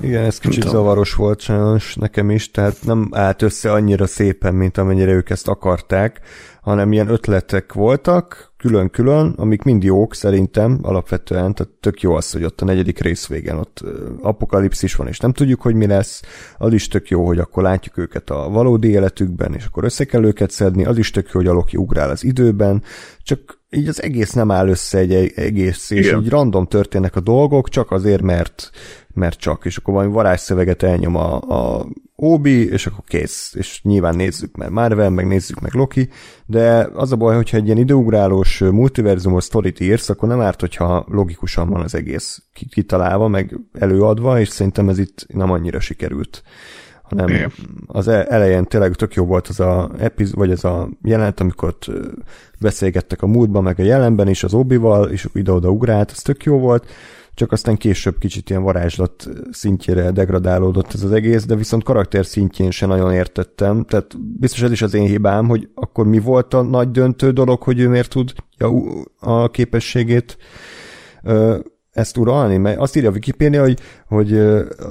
[0.00, 4.78] igen, ez kicsit zavaros volt sajnos nekem is, tehát nem állt össze annyira szépen, mint
[4.78, 6.20] amennyire ők ezt akarták,
[6.62, 12.44] hanem ilyen ötletek voltak, külön-külön, amik mind jók szerintem alapvetően, tehát tök jó az, hogy
[12.44, 13.84] ott a negyedik rész végén ott
[14.22, 16.22] apokalipszis van, és nem tudjuk, hogy mi lesz,
[16.58, 20.24] az is tök jó, hogy akkor látjuk őket a valódi életükben, és akkor össze kell
[20.24, 22.82] őket szedni, az is tök jó, hogy a Loki ugrál az időben,
[23.22, 26.20] csak így az egész nem áll össze egy egész, és Igen.
[26.20, 28.70] így random történnek a dolgok, csak azért, mert,
[29.14, 31.86] mert csak, és akkor valami varázsszöveget elnyom a, a
[32.22, 36.08] Obi, és akkor kész, és nyilván nézzük meg Marvel, meg nézzük meg Loki,
[36.46, 41.06] de az a baj, hogyha egy ilyen időugrálós multiverzumos sztorit írsz, akkor nem árt, hogyha
[41.08, 46.42] logikusan van az egész kitalálva, meg előadva, és szerintem ez itt nem annyira sikerült
[47.10, 47.52] hanem
[47.86, 51.68] az e- elején tényleg tök jó volt az a epiz, vagy ez a jelent, amikor
[51.68, 51.90] ott
[52.60, 56.58] beszélgettek a múltban, meg a jelenben is az Obival, és ide-oda ugrált, az tök jó
[56.58, 56.86] volt,
[57.34, 62.70] csak aztán később kicsit ilyen varázslat szintjére degradálódott ez az egész, de viszont karakter szintjén
[62.70, 66.62] sem nagyon értettem, tehát biztos ez is az én hibám, hogy akkor mi volt a
[66.62, 68.32] nagy döntő dolog, hogy ő miért tud
[69.18, 70.36] a képességét
[71.90, 72.56] ezt uralni?
[72.56, 74.30] Mert azt írja a Wikipedia, hogy, hogy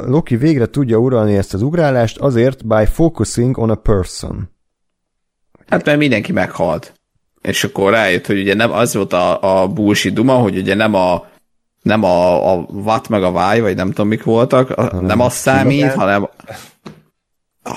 [0.05, 4.49] Loki végre tudja uralni ezt az ugrálást azért by focusing on a person.
[5.67, 6.93] Hát mert mindenki meghalt.
[7.41, 10.93] És akkor rájött, hogy ugye nem az volt a, a bullshit duma, hogy ugye nem
[10.93, 11.27] a
[11.81, 15.33] nem a, a watt meg a váj, vagy nem tudom mik voltak, a, nem az
[15.33, 16.29] számít, hanem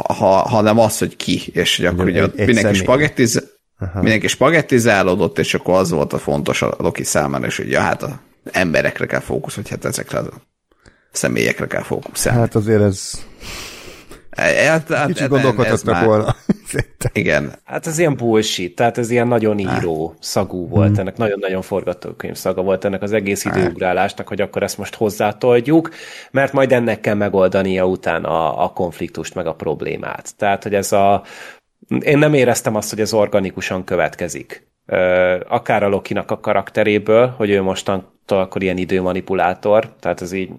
[0.09, 3.59] ha, hanem az, hogy ki, és hogy akkor ugye egy, mindenki spagettiz,
[3.95, 8.03] mindenki spagettizálódott, és akkor az volt a fontos a Loki számára, és hogy ja, hát
[8.03, 10.31] a emberekre kell fókusz, hogy hát ezekre a
[11.13, 12.41] személyekre kell fókuszálni.
[12.41, 13.25] Hát azért ez...
[14.37, 16.37] Hát, hát, Kicsit gondolkodhatnak volna.
[17.13, 17.53] Igen.
[17.65, 20.23] Hát ez ilyen bullshit, tehát ez ilyen nagyon író hát.
[20.23, 20.99] szagú volt, hmm.
[20.99, 23.57] ennek nagyon-nagyon forgatókönyv szaga volt ennek az egész hát.
[23.57, 25.91] időugrálásnak, hogy akkor ezt most hozzátoljuk,
[26.31, 30.37] mert majd ennek kell megoldania utána a, a konfliktust, meg a problémát.
[30.37, 31.23] Tehát, hogy ez a...
[32.01, 34.72] Én nem éreztem azt, hogy ez organikusan következik.
[35.49, 40.51] Akár a Lokinak a karakteréből, hogy ő mostantól akkor ilyen időmanipulátor, tehát ez így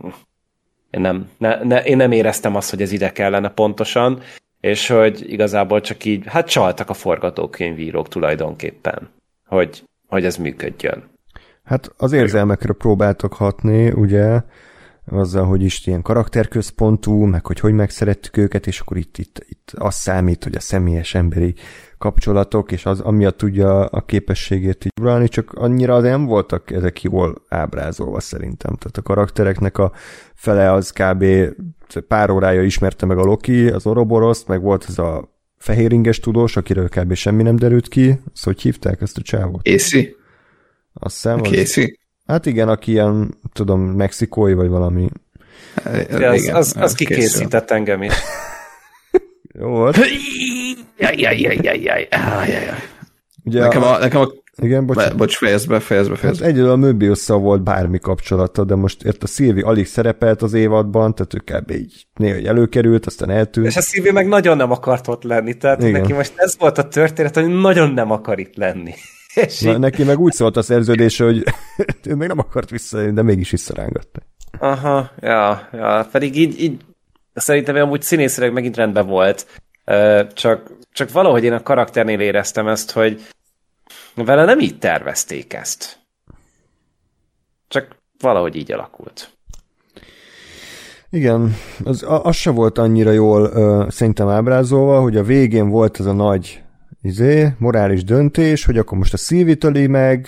[0.90, 4.22] én nem, ne, ne, én nem éreztem azt, hogy ez ide kellene pontosan,
[4.60, 9.10] és hogy igazából csak így, hát csaltak a forgatókönyvírók tulajdonképpen,
[9.46, 11.04] hogy, hogy ez működjön.
[11.64, 14.42] Hát az érzelmekre próbáltak hatni, ugye,
[15.06, 19.72] azzal, hogy is ilyen karakterközpontú, meg hogy hogy megszerettük őket, és akkor itt, itt, itt
[19.76, 21.54] az számít, hogy a személyes emberi
[22.04, 27.42] kapcsolatok, és az amiatt tudja a képességét így uralni, csak annyira nem voltak ezek jól
[27.50, 28.76] ábrázolva szerintem.
[28.76, 29.92] Tehát a karaktereknek a
[30.36, 31.26] fele az kb.
[32.08, 36.90] pár órája ismerte meg a Loki, az Oroboroszt, meg volt ez a fehéringes tudós, akiről
[36.90, 37.14] kb.
[37.14, 38.20] semmi nem derült ki.
[38.34, 39.68] Azt hogy hívták ezt a csávot?
[39.68, 40.16] Észi?
[40.94, 41.92] Azt hiszem, az...
[42.26, 45.10] Hát igen, aki ilyen, tudom, mexikói vagy valami.
[45.84, 48.14] De az, igen, az, az kikészített engem is.
[49.60, 49.98] Jó volt.
[50.98, 52.78] Jaj, jaj, jaj, jaj, jaj, jaj.
[53.44, 54.28] Ugye nekem a, nekem a
[54.62, 54.98] igen, bocs.
[54.98, 56.46] Be, bocs, fejezd be, fejezd be, fejezd be.
[56.46, 60.54] Hát egyedül a möbius volt bármi kapcsolata, de most ért a Szilvi alig szerepelt az
[60.54, 61.72] évadban, tehát ő kb.
[61.72, 63.68] így néha előkerült, aztán eltűnt.
[63.68, 65.92] És a Szilvi meg nagyon nem akart ott lenni, tehát Igen.
[65.92, 68.94] neki most ez volt a történet, hogy nagyon nem akar itt lenni.
[69.34, 69.80] És Na, így...
[69.80, 71.44] neki meg úgy szólt a szerződés, hogy
[72.10, 74.20] ő még nem akart vissza, de mégis visszarángatta.
[74.60, 76.82] Aha, ja, ja, pedig így, így
[77.34, 79.62] szerintem amúgy színészileg megint rendben volt,
[80.34, 83.22] csak, csak valahogy én a karakternél éreztem ezt, hogy
[84.16, 85.98] vele nem így tervezték ezt.
[87.68, 89.32] Csak valahogy így alakult.
[91.10, 96.06] Igen, az, az se volt annyira jól ö, szerintem ábrázolva, hogy a végén volt ez
[96.06, 96.64] a nagy
[97.02, 100.28] izé, morális döntés, hogy akkor most a szívi meg,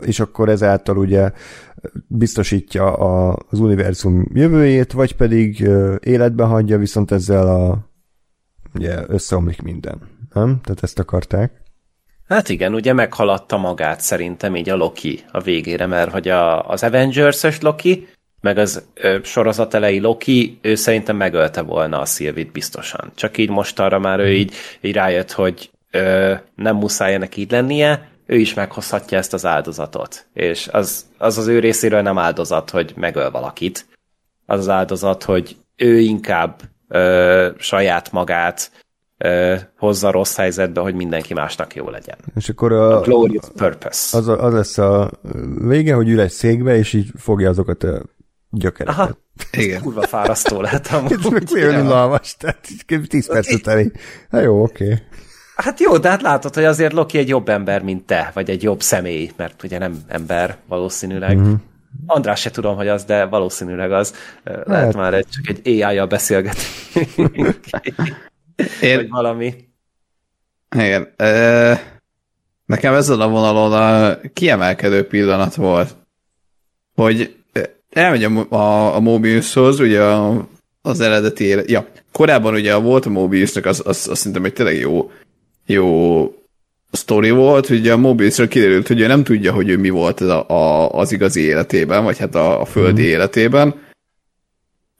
[0.00, 1.30] és akkor ezáltal ugye
[2.06, 5.68] biztosítja a, az univerzum jövőjét, vagy pedig
[6.00, 7.92] életbe hagyja, viszont ezzel a
[8.74, 9.98] ugye összeomlik minden.
[10.32, 10.60] Nem?
[10.62, 11.62] Tehát ezt akarták.
[12.28, 16.82] Hát igen, ugye meghaladta magát szerintem így a Loki a végére, mert hogy a, az
[16.82, 18.08] Avengers-ös Loki,
[18.40, 23.12] meg az ö, sorozat elejé Loki, ő szerintem megölte volna a Szilvit biztosan.
[23.14, 27.50] Csak így most arra már ő így, így rájött, hogy ö, nem muszáj ennek így
[27.50, 30.26] lennie, ő is meghozhatja ezt az áldozatot.
[30.32, 33.86] És az, az az ő részéről nem áldozat, hogy megöl valakit.
[34.46, 38.70] Az az áldozat, hogy ő inkább ö, saját magát
[39.18, 42.18] ö, hozza rossz helyzetbe, hogy mindenki másnak jó legyen.
[42.36, 44.16] És akkor a, a glorious purpose.
[44.16, 45.10] Az, az lesz a
[45.58, 48.02] vége, hogy ül egy székbe, és így fogja azokat a
[48.50, 48.98] gyökereket.
[48.98, 49.16] Aha.
[49.52, 49.82] Igen.
[49.82, 51.12] Kurva fárasztó lehet amúgy.
[51.18, 52.68] Ez meg unalmas, tehát
[53.08, 53.92] 10 perc után
[54.30, 54.84] Hát jó, oké.
[54.84, 54.98] Okay.
[55.56, 58.62] Hát jó, de hát látod, hogy azért Loki egy jobb ember, mint te, vagy egy
[58.62, 61.36] jobb személy, mert ugye nem ember valószínűleg.
[61.36, 61.54] Mm-hmm.
[62.06, 64.14] András se tudom, hogy az, de valószínűleg az.
[64.44, 64.94] Lehet hát.
[64.94, 66.56] már egy, csak egy AI-jal beszélget.
[68.80, 68.96] Én...
[68.96, 69.54] Vagy valami.
[70.76, 71.14] Igen.
[72.66, 75.96] Nekem ezen a vonalon a kiemelkedő pillanat volt,
[76.94, 77.36] hogy
[77.90, 80.48] elmegy a, a, a Mobiushoz, ugye a,
[80.82, 84.76] az eredeti élet, ja, korábban ugye volt a Mobiusnak, az, az, az szerintem egy tényleg
[84.76, 85.10] jó,
[85.66, 86.24] jó
[86.90, 90.28] sztori volt, hogy a Mobiusról kiderült, hogy ő nem tudja, hogy ő mi volt az,
[90.28, 93.06] a, a, az igazi életében, vagy hát a, a földi mm.
[93.06, 93.74] életében,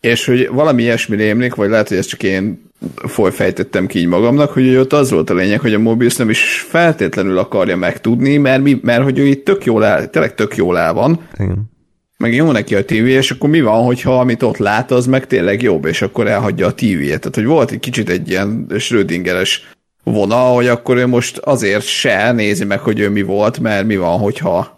[0.01, 4.51] és hogy valami ilyesmi rémlik, vagy lehet, hogy ezt csak én folyfejtettem ki így magamnak,
[4.51, 8.63] hogy ott az volt a lényeg, hogy a Mobius nem is feltétlenül akarja megtudni, mert,
[8.63, 11.71] mi, mert hogy ő itt tök jól el, tényleg tök jól el van, Igen.
[12.17, 15.27] meg jó neki a tévé, és akkor mi van, hogyha amit ott lát, az meg
[15.27, 17.19] tényleg jobb, és akkor elhagyja a tévét.
[17.19, 19.75] Tehát, hogy volt egy kicsit egy ilyen Schrödingeres
[20.05, 23.97] vonal, hogy akkor ő most azért se nézi meg, hogy ő mi volt, mert mi
[23.97, 24.77] van, hogyha,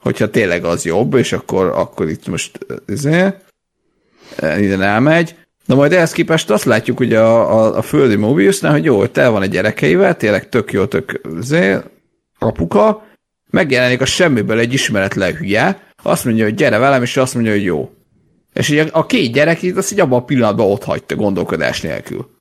[0.00, 3.44] hogyha tényleg az jobb, és akkor, akkor itt most ezért,
[4.42, 5.36] ide elmegy.
[5.64, 9.10] Na majd ehhez képest azt látjuk ugye a, a, a földi Mobiusnál, hogy jó, hogy
[9.10, 11.76] tel van egy gyerekeivel, tényleg tök jó, tök zé,
[12.38, 13.06] apuka,
[13.50, 17.62] megjelenik a semmiből egy ismeretlen hülye, azt mondja, hogy gyere velem, és azt mondja, hogy
[17.62, 17.90] jó.
[18.52, 22.33] És ugye a két gyerek itt azt így abban a pillanatban ott hagyta gondolkodás nélkül.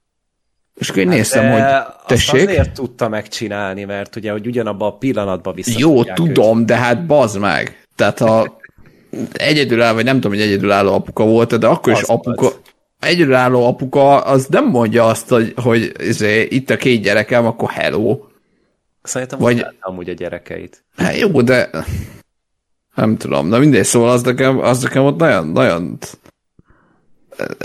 [0.75, 1.61] És akkor én hát néztem, hogy
[2.05, 2.33] tessék.
[2.33, 6.65] Azt azért tudta megcsinálni, mert ugye, hogy ugyanabban a pillanatban vissza Jó, tudom, őt.
[6.65, 7.85] de hát bazd meg.
[7.95, 8.57] Tehát a
[9.33, 12.75] egyedülálló, vagy nem tudom, hogy egyedülálló apuka volt, de akkor az is apuka, volt.
[12.99, 18.19] egyedülálló apuka, az nem mondja azt, hogy, hogy izé, itt a két gyerekem, akkor hello.
[19.03, 19.65] Szerintem vagy...
[19.79, 20.83] amúgy a gyerekeit.
[20.95, 21.69] Hát jó, de
[22.95, 25.97] nem tudom, de mindegy, szóval az nekem, az nekem ott nagyon, nagyon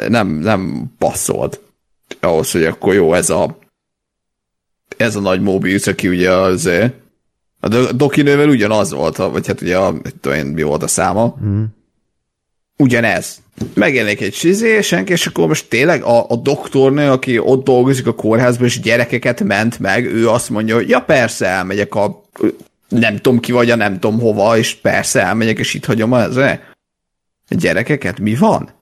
[0.08, 1.60] nem, nem passzolt
[2.20, 3.58] ahhoz, hogy akkor jó, ez a
[4.96, 6.70] ez a nagy Mobius, aki ugye az
[7.60, 11.38] a Dokinővel ugyanaz volt, vagy hát ugye a, tudom én, mi volt a száma.
[11.44, 11.62] Mm.
[12.76, 13.36] Ugyanez.
[13.74, 18.14] Megjelenik egy sizé, senki, és akkor most tényleg a, a doktornő, aki ott dolgozik a
[18.14, 22.22] kórházban, és gyerekeket ment meg, ő azt mondja, hogy ja persze, elmegyek a
[22.88, 26.36] nem tudom ki vagy a nem tudom hova, és persze elmegyek, és itt hagyom az
[26.36, 26.58] a
[27.48, 28.18] gyerekeket.
[28.18, 28.77] Mi van?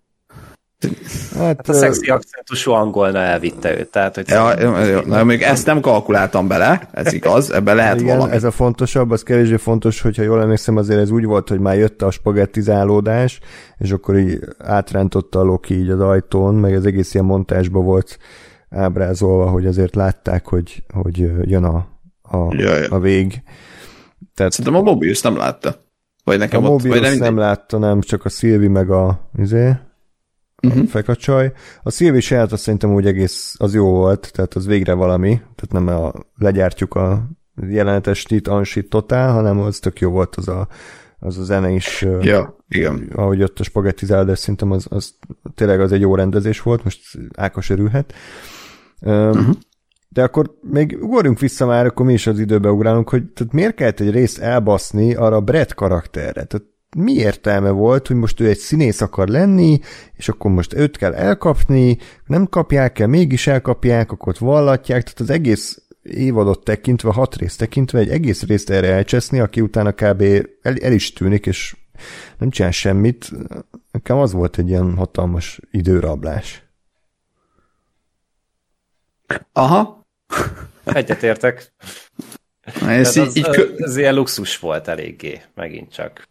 [1.37, 3.91] Hát, a szexi akcentusú angolna elvitte őt.
[3.91, 8.17] Tehát, hogy ja, jó, na, még ezt nem kalkuláltam bele, ez igaz, ebbe lehet Igen,
[8.17, 8.35] valami.
[8.35, 11.77] Ez a fontosabb, az kevésbé fontos, hogyha jól emlékszem, azért ez úgy volt, hogy már
[11.77, 13.41] jött a spagettizálódás,
[13.79, 18.19] és akkor így átrántotta a Loki így az ajtón, meg ez egész ilyen montásba volt
[18.71, 21.19] ábrázolva, hogy azért látták, hogy, hogy
[21.51, 21.87] jön a,
[22.23, 22.37] a,
[22.89, 23.43] a vég.
[24.35, 25.85] Tehát, Szerintem a Mobius nem látta.
[26.25, 29.31] Vagy nekem a ott, Mobius vagy nem, nem látta, nem, csak a Szilvi meg a,
[29.39, 29.73] izé,
[30.63, 30.83] uh-huh.
[30.83, 31.53] a fekacsaj.
[31.83, 35.87] A Szilvi saját azt szerintem úgy egész az jó volt, tehát az végre valami, tehát
[35.87, 37.29] nem a, legyártjuk a
[37.69, 40.69] jelenetes tit, ansit totál, hanem az tök jó volt az a,
[41.19, 42.07] az a zene is.
[42.21, 43.11] Ja, igen.
[43.15, 45.15] Ahogy jött a spagettizál, de szerintem az, az
[45.55, 47.01] tényleg az egy jó rendezés volt, most
[47.37, 48.15] Ákos örülhet.
[49.01, 49.55] Uh-huh.
[50.09, 53.75] De akkor még ugorjunk vissza már, akkor mi is az időbe ugrálunk, hogy tehát miért
[53.75, 56.45] kellett egy részt elbaszni arra a Brett karakterre?
[56.45, 59.81] Tehát mi értelme volt, hogy most ő egy színész akar lenni,
[60.13, 65.21] és akkor most őt kell elkapni, nem kapják el, mégis elkapják, akkor ott vallatják, tehát
[65.21, 70.23] az egész évadot tekintve, hat részt tekintve, egy egész részt erre elcseszni, aki utána kb.
[70.63, 71.77] El, el is tűnik, és
[72.39, 73.31] nem csinál semmit.
[73.91, 76.63] Nekem az volt egy ilyen hatalmas időrablás.
[79.53, 80.07] Aha.
[80.85, 81.73] Egyetértek.
[82.87, 83.75] Ez, így, így kö...
[83.77, 86.29] ez ilyen luxus volt eléggé, megint csak.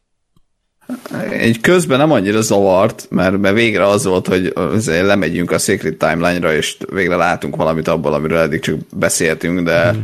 [1.32, 4.54] Egy közben nem annyira zavart, mert, mert végre az volt, hogy
[4.86, 10.00] lemegyünk a Secret Timeline-ra, és végre látunk valamit abból, amiről eddig csak beszéltünk, de, mm.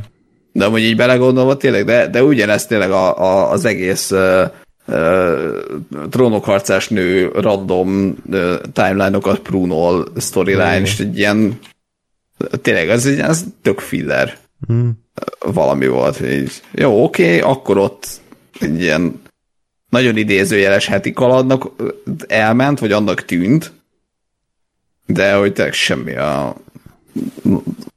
[0.51, 4.43] de amúgy így belegondolva tényleg, de, de ugyanezt tényleg a, a, az egész uh,
[4.87, 5.49] uh,
[6.09, 10.83] trónokharcás nő random uh, timeline-okat prunol storyline, mm.
[10.83, 11.59] és egy ilyen
[12.61, 14.37] tényleg az, egy, az tök filler
[14.73, 14.89] mm.
[15.39, 16.21] valami volt.
[16.21, 18.07] Így, jó, oké, okay, akkor ott
[18.59, 19.21] egy ilyen
[19.91, 21.71] nagyon idézőjeles heti kaladnak
[22.27, 23.71] elment, vagy annak tűnt,
[25.05, 26.55] de hogy tényleg semmi a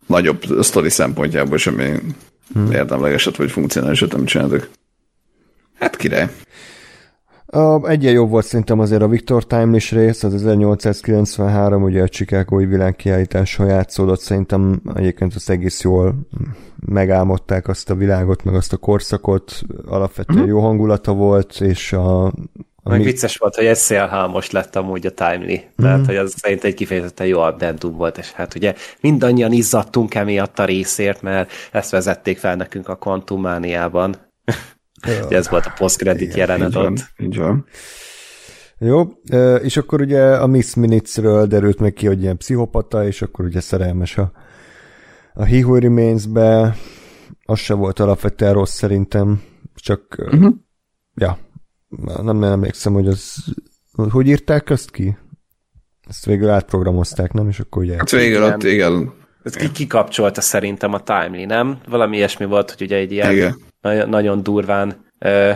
[0.06, 1.92] nagyobb sztori szempontjából semmi
[2.52, 2.72] hmm.
[2.72, 4.68] érdemlegeset vagy funkcionálisat nem csináltak.
[5.78, 6.28] Hát király.
[7.84, 13.66] Egyen jobb volt szerintem azért a Victor Timeless rész, az 1893, ugye a Chicagói világkiállításon
[13.66, 16.14] játszódott, szerintem egyébként az egész jól
[16.86, 20.48] megálmodták azt a világot, meg azt a korszakot, alapvetően mm-hmm.
[20.48, 22.32] jó hangulata volt, és a, a
[22.82, 23.04] meg mi...
[23.04, 23.94] vicces volt, hogy ez
[24.30, 26.04] most lett amúgy a Timely, tehát mm.
[26.04, 30.64] hogy az szerint egy kifejezetten jó addentum volt, és hát ugye mindannyian izzadtunk emiatt a
[30.64, 34.16] részért, mert ezt vezették fel nekünk a kvantummániában.
[35.28, 37.12] Ez volt a post-credit jelenet ott.
[37.18, 37.66] Így van.
[38.78, 39.02] Jó,
[39.62, 43.60] és akkor ugye a Miss Minutes-ről derült meg ki, hogy ilyen pszichopata, és akkor ugye
[43.60, 44.32] szerelmes a,
[45.34, 46.76] a He Who Remains-be,
[47.44, 49.42] az se volt alapvetően rossz szerintem,
[49.74, 50.54] csak uh-huh.
[51.14, 51.38] ja,
[52.22, 53.34] nem, nem emlékszem, hogy az
[54.10, 55.16] hogy írták ezt ki?
[56.08, 57.48] Ezt végül átprogramozták, nem?
[57.48, 57.96] És akkor ugye...
[57.96, 61.78] Hát végül ott, igen, Ez ki kikapcsolta szerintem a Timely, nem?
[61.88, 63.56] Valami ilyesmi volt, hogy ugye egy ilyen Igen.
[64.06, 65.50] Nagyon, durván ö,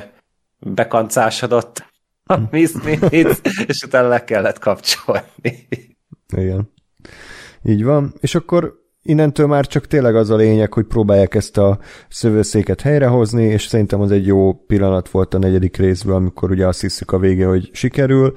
[0.58, 1.84] bekancásodott
[2.24, 5.68] a Miss Minutes, és utána le kellett kapcsolni.
[6.36, 6.72] Igen.
[7.62, 8.14] Így van.
[8.20, 13.44] És akkor innentől már csak tényleg az a lényeg, hogy próbálják ezt a szövőszéket helyrehozni,
[13.44, 17.18] és szerintem az egy jó pillanat volt a negyedik részből, amikor ugye azt hiszük a
[17.18, 18.32] vége, hogy sikerül,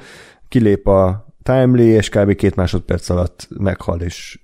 [0.48, 2.36] kilép a Timely, és kb.
[2.36, 4.40] két másodperc alatt meghal, és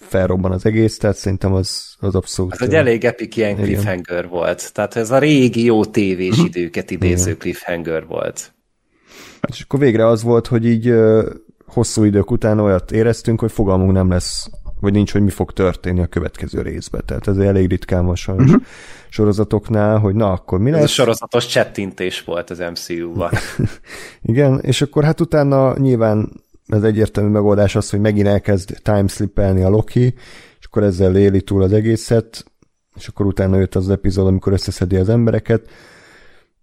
[0.00, 2.52] felrobban az egész, tehát szerintem az, az abszolút...
[2.52, 3.64] Ez egy elég epik ilyen Igen.
[3.64, 4.72] cliffhanger volt.
[4.72, 8.52] Tehát ez a régi jó tévés időket idéző cliffhanger volt.
[9.48, 10.94] És akkor végre az volt, hogy így
[11.66, 16.00] hosszú idők után olyat éreztünk, hogy fogalmunk nem lesz, vagy nincs, hogy mi fog történni
[16.00, 17.02] a következő részben.
[17.06, 18.62] Tehát ez elég ritkán van sajnos uh-huh.
[19.08, 20.90] sorozatoknál, hogy na, akkor mi Ez a lesz.
[20.90, 23.30] sorozatos csettintés volt az MCU-ban.
[24.22, 26.32] Igen, és akkor hát utána nyilván
[26.68, 30.14] az egyértelmű megoldás az, hogy megint elkezd timeslipelni a Loki,
[30.58, 32.44] és akkor ezzel éli túl az egészet,
[32.96, 35.68] és akkor utána jött az epizód, amikor összeszedi az embereket.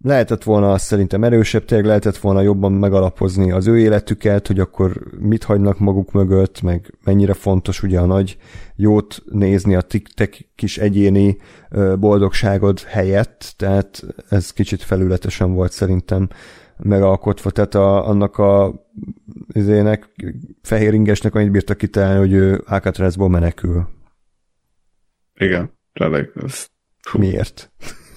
[0.02, 4.92] Lehetett volna azt szerintem erősebb, tényleg lehetett volna jobban megalapozni az ő életüket, hogy akkor
[5.18, 8.36] mit hagynak maguk mögött, meg mennyire fontos ugye a nagy
[8.76, 9.82] jót nézni a
[10.14, 11.36] te kis egyéni
[11.98, 16.28] boldogságod helyett, tehát ez kicsit felületesen volt szerintem
[16.76, 18.74] megalkotva, tehát a, annak a
[19.52, 20.08] izének,
[20.62, 23.88] fehér ingesnek annyit bírta kitalálni, hogy ő Alcatrazból menekül.
[25.34, 25.70] igen.
[25.92, 26.66] Tényleg, ez,
[27.12, 27.72] Miért?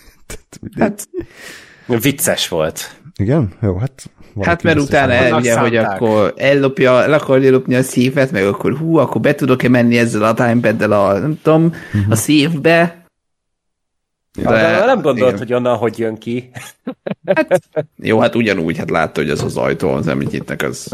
[0.79, 1.07] hát,
[1.87, 2.99] Vicces volt.
[3.17, 3.53] Igen?
[3.61, 4.09] Jó, hát...
[4.41, 8.45] hát mert utána el, Annak ugye, hogy akkor ellopja, el akarja lopni a szívet, meg
[8.45, 12.11] akkor hú, akkor be tudok-e menni ezzel a timepaddel a, nem tudom, Mhm.
[12.11, 13.03] a szívbe.
[14.35, 15.37] De, de nem gondolt, igen.
[15.37, 16.51] hogy onnan hogy jön ki.
[17.97, 20.93] Jó, hát ugyanúgy, hát látta, hogy ez az ajtó, az amit nyitnak, az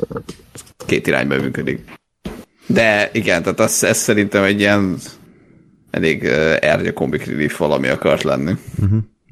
[0.86, 1.84] két irányba működik.
[2.68, 4.98] De igen, tehát az, ez szerintem egy ilyen
[5.92, 8.54] elég uh, ergye comic relief valami akart lenni.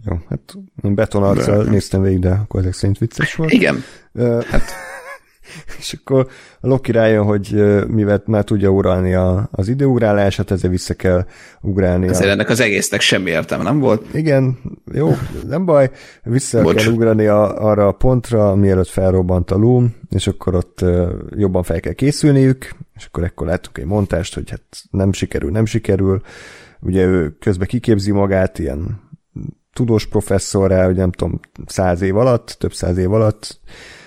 [0.05, 3.51] Jó, hát én betonarccal néztem végig, de akkor ezek szerint vicces volt.
[3.51, 3.83] Igen.
[4.49, 4.63] Hát,
[5.79, 6.27] és akkor
[6.59, 11.25] a Loki rájön, hogy mivel már tudja uralni a, az időugrálását, ezért vissza kell
[11.61, 12.07] ugrálni.
[12.07, 14.13] Ezért A, ennek az egésznek semmi értelme nem volt.
[14.13, 14.57] igen,
[14.93, 15.15] jó,
[15.47, 15.89] nem baj,
[16.23, 16.83] vissza Bocs.
[16.83, 20.85] kell ugrani a, arra a pontra, mielőtt felrobbant a Loom, és akkor ott
[21.35, 25.65] jobban fel kell készülniük, és akkor ekkor láttuk egy montást, hogy hát nem sikerül, nem
[25.65, 26.21] sikerül.
[26.81, 29.08] Ugye ő közben kiképzi magát ilyen
[29.79, 33.59] tudós professzorrá, hogy nem tudom, száz év alatt, több száz év alatt,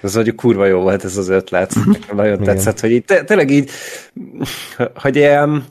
[0.03, 1.75] Ez mondjuk kurva jó volt ez az ötlet.
[1.87, 2.45] Nekem nagyon Igen.
[2.45, 3.71] tetszett, hogy így te, tényleg így,
[4.95, 5.65] hogy ilyen,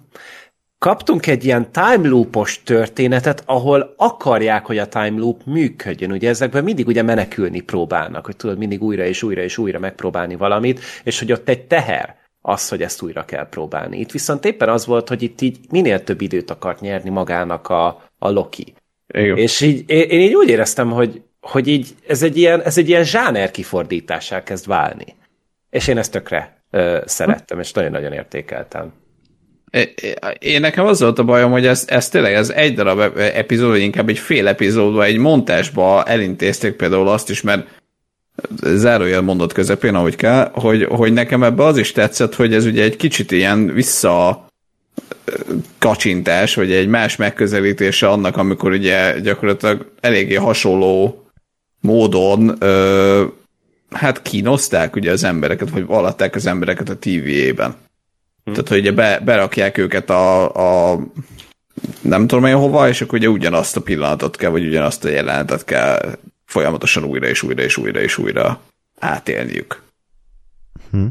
[0.77, 6.11] kaptunk egy ilyen time loopos történetet, ahol akarják, hogy a time loop működjön.
[6.11, 10.35] Ugye ezekben mindig ugye menekülni próbálnak, hogy tudod mindig újra és újra és újra megpróbálni
[10.35, 13.99] valamit, és hogy ott egy teher az, hogy ezt újra kell próbálni.
[13.99, 17.87] Itt viszont éppen az volt, hogy itt így minél több időt akart nyerni magának a,
[18.19, 18.73] a Loki.
[19.11, 19.37] Igen.
[19.37, 22.89] És így, én, én így úgy éreztem, hogy, hogy így ez egy ilyen, ez egy
[22.89, 25.15] ilyen zsáner kifordítássá kezd válni.
[25.69, 28.93] És én ezt tökre ö, szerettem, és nagyon-nagyon értékeltem.
[30.39, 33.69] Én nekem az volt a bajom, hogy ez, ez tényleg ez egy darab ep- epizód,
[33.69, 37.67] vagy inkább egy fél epizódba, egy montásba elintézték például azt is, mert
[38.61, 42.83] zárójel mondat közepén, ahogy kell, hogy, hogy nekem ebbe az is tetszett, hogy ez ugye
[42.83, 44.45] egy kicsit ilyen vissza
[45.77, 51.25] kacsintás, vagy egy más megközelítése annak, amikor ugye gyakorlatilag eléggé hasonló
[51.79, 53.25] módon ö,
[53.89, 57.75] hát kínozták ugye az embereket, vagy vallatták az embereket a TVA-ben.
[58.43, 60.99] Tehát, hogy ugye be, berakják őket a, a
[62.01, 65.65] nem tudom én hova, és akkor ugye ugyanazt a pillanatot kell, vagy ugyanazt a jelenetet
[65.65, 68.61] kell folyamatosan újra és újra és újra és újra
[68.99, 69.81] átélniük.
[70.91, 71.05] Hm.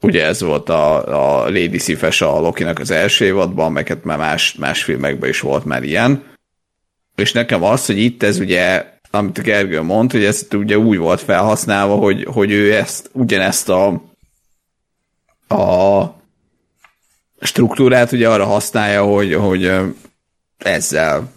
[0.00, 0.94] Ugye ez volt a,
[1.40, 5.40] a Lady Sif-es a Loki-nak az első évadban, meg hát már más, más filmekben is
[5.40, 6.24] volt már ilyen.
[7.16, 11.20] És nekem az, hogy itt ez ugye, amit Gergő mond, hogy ez ugye úgy volt
[11.20, 14.02] felhasználva, hogy, hogy ő ezt, ugyanezt a
[15.48, 16.04] a
[17.40, 19.72] struktúrát ugye arra használja, hogy, hogy
[20.58, 21.32] ezzel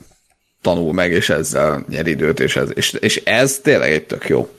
[0.62, 4.50] tanul meg, és ezzel nyer időt, és ez, és, és ez tényleg egy tök jó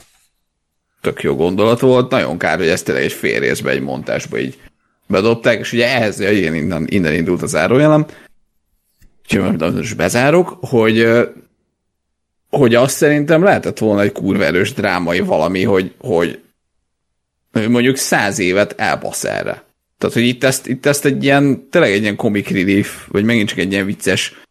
[1.01, 2.11] tök jó gondolat volt.
[2.11, 4.59] Nagyon kár, hogy ezt tényleg egy fél részbe, egy montásba így
[5.07, 8.05] bedobták, és ugye ehhez, ja, igen, innen, innen indult az zárójelem,
[9.23, 11.07] úgyhogy most bezárok, hogy
[12.51, 16.39] hogy azt szerintem lehetett volna egy kurva erős drámai valami, hogy, hogy
[17.51, 19.63] mondjuk száz évet elbasz erre.
[19.97, 23.49] Tehát, hogy itt ezt, itt ezt egy ilyen, tényleg egy ilyen comic relief, vagy megint
[23.49, 24.41] csak egy ilyen vicces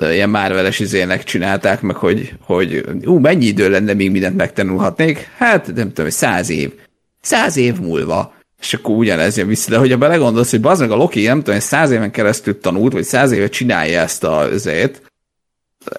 [0.00, 5.28] ilyen Marvel-es izének csinálták meg, hogy, hogy ú, mennyi idő lenne, még mindent megtanulhatnék?
[5.36, 6.72] Hát nem tudom, száz év.
[7.20, 8.34] Száz év múlva.
[8.60, 11.54] És akkor ugyanez jön vissza, de hogyha belegondolsz, hogy az meg a Loki, nem tudom,
[11.54, 15.02] hogy száz éven keresztül tanult, vagy száz éve csinálja ezt a azért,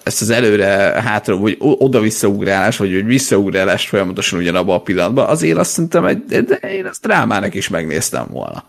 [0.04, 0.66] ezt az előre
[1.02, 6.54] hátra, vagy oda-visszaugrálás, vagy hogy visszaugrálás folyamatosan ugyanabban a pillanatban, azért azt szerintem, egy, de
[6.54, 8.64] én ezt drámának is megnéztem volna.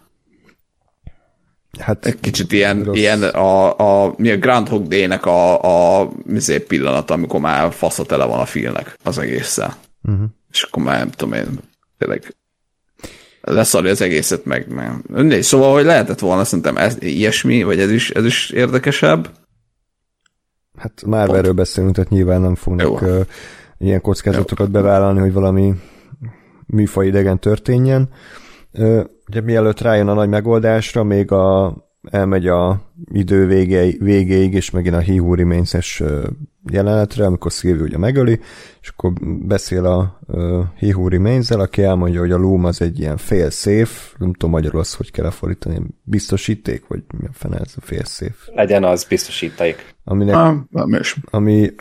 [1.80, 2.97] Hát, egy kicsit ilyen, rossz.
[2.97, 8.26] ilyen a, a, mi a Groundhog Day-nek a, a szép pillanat, amikor már fasza tele
[8.26, 9.76] van a filmnek az egésszel.
[10.03, 10.26] Uh-huh.
[10.51, 11.59] És akkor már nem tudom én,
[11.97, 12.36] tényleg
[13.41, 14.67] leszarja az egészet meg.
[14.67, 15.41] meg.
[15.41, 19.30] Szóval, hogy lehetett volna szerintem ez, ilyesmi, vagy ez is, ez is érdekesebb.
[20.78, 21.38] Hát már Pont.
[21.38, 23.26] erről beszélünk, tehát nyilván nem fognak uh,
[23.78, 24.74] ilyen kockázatokat Jó.
[24.74, 25.74] bevállalni, hogy valami
[26.67, 28.09] műfaj idegen történjen.
[28.71, 31.76] Uh, ugye mielőtt rájön a nagy megoldásra, még a,
[32.11, 36.03] elmegy a idő végéig, végéig, és megint a He Who Remains-es
[36.71, 38.39] jelenetre, amikor Sylvie ugye megöli,
[38.82, 39.13] és akkor
[39.45, 43.49] beszél a uh, He Who remains aki elmondja, hogy a Loom az egy ilyen fél
[43.49, 47.82] safe, nem tudom magyarul az, hogy kell lefordítani, biztosíték, vagy mi a fene ez a
[47.82, 48.51] fél safe.
[48.53, 49.95] Legyen az biztosíték.
[50.03, 50.55] Aminek, ah,
[51.24, 51.74] ami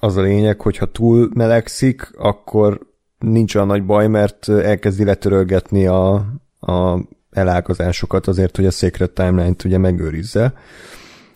[0.00, 2.80] az a lényeg, hogyha túl melegszik, akkor
[3.18, 6.26] nincs olyan nagy baj, mert elkezdi letörölgetni a,
[6.66, 6.98] a
[7.30, 10.54] elágazásokat azért, hogy a Secret Timeline-t ugye megőrizze,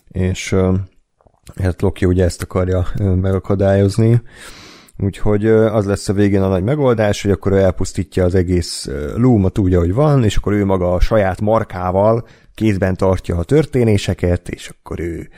[0.08, 0.54] és
[1.62, 4.22] hát Loki ugye ezt akarja megakadályozni,
[4.98, 9.58] úgyhogy az lesz a végén a nagy megoldás, hogy akkor ő elpusztítja az egész lúmot
[9.58, 14.68] úgy, ahogy van, és akkor ő maga a saját markával kézben tartja a történéseket, és
[14.68, 15.28] akkor ő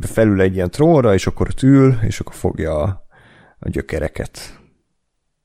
[0.00, 3.06] felül egy ilyen trónra, és akkor tül, és akkor fogja a,
[3.58, 4.58] a gyökereket.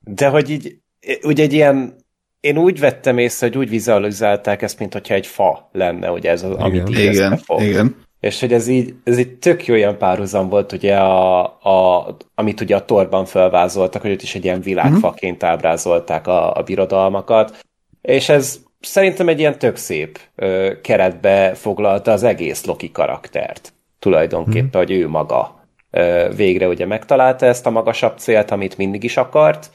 [0.00, 0.78] De hogy így,
[1.22, 2.03] ugye egy ilyen
[2.44, 6.42] én úgy vettem észre, hogy úgy vizualizálták ezt, mint hogyha egy fa lenne, hogy ez
[6.42, 6.62] az, igen.
[6.62, 7.62] amit igen, fog.
[7.62, 7.96] Igen.
[8.20, 12.60] És hogy ez így, ez így tök jó ilyen párhuzam volt, ugye, a, a, amit
[12.60, 15.50] ugye a torban felvázoltak, hogy ott is egy ilyen világfaként mhm.
[15.50, 17.56] ábrázolták a, a birodalmakat,
[18.02, 23.72] és ez szerintem egy ilyen tök szép ö, keretbe foglalta az egész Loki karaktert.
[23.98, 24.84] Tulajdonképpen, mm.
[24.84, 29.70] hogy ő maga ö, végre ugye megtalálta ezt a magasabb célt, amit mindig is akart,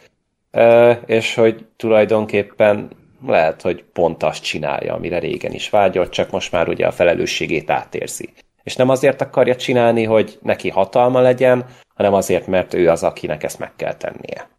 [1.06, 2.90] és hogy tulajdonképpen
[3.28, 7.70] lehet, hogy pont azt csinálja, amire régen is vágyott, csak most már ugye a felelősségét
[7.70, 8.30] átérzi.
[8.64, 13.44] És nem azért akarja csinálni, hogy neki hatalma legyen, hanem azért, mert ő az, akinek
[13.44, 14.50] ezt meg kell tennie.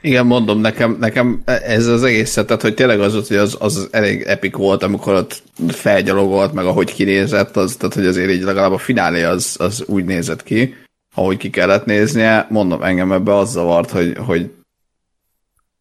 [0.00, 4.22] Igen, mondom, nekem, nekem ez az egész, tehát hogy tényleg az, hogy az, az elég
[4.22, 8.78] epik volt, amikor ott felgyalogolt, meg ahogy kinézett, az, tehát hogy azért így legalább a
[8.78, 10.74] finálé az, az úgy nézett ki
[11.14, 14.50] ahogy ki kellett néznie, mondom, engem ebbe az zavart, hogy, hogy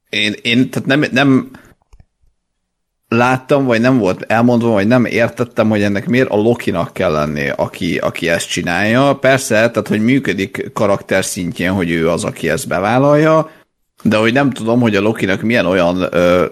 [0.09, 1.51] én, én tehát nem, nem
[3.07, 7.49] láttam, vagy nem volt elmondva, vagy nem értettem, hogy ennek miért a Lokinak kell lenni,
[7.49, 9.15] aki, aki ezt csinálja.
[9.15, 13.49] Persze, tehát, hogy működik karakter szintjén, hogy ő az, aki ezt bevállalja,
[14.03, 16.45] de hogy nem tudom, hogy a Lokinak milyen olyan ö,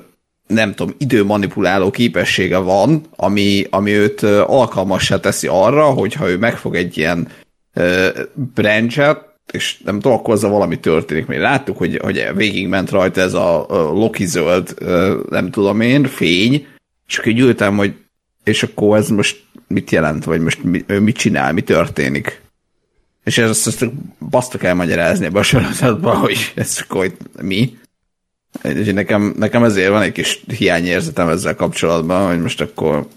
[0.47, 6.97] nem tudom, időmanipuláló képessége van, ami, ami őt alkalmassá teszi arra, hogyha ő megfog egy
[6.97, 7.27] ilyen
[8.33, 11.25] branchet, és nem tudom, akkor azzal valami történik.
[11.25, 14.75] Még láttuk, hogy, hogy végigment rajta ez a, a Loki zöld,
[15.29, 16.67] nem tudom én, fény,
[17.07, 17.93] és akkor ültem, hogy
[18.43, 22.41] és akkor ez most mit jelent, vagy most mi, ő mit csinál, mi történik.
[23.23, 23.85] És ezt, ezt
[24.29, 27.11] basztak elmagyarázni ebbe a sorozatban, hogy ez akkor
[27.41, 27.77] mi.
[28.63, 33.07] És nekem, nekem ezért van egy kis hiányérzetem ezzel kapcsolatban, hogy most akkor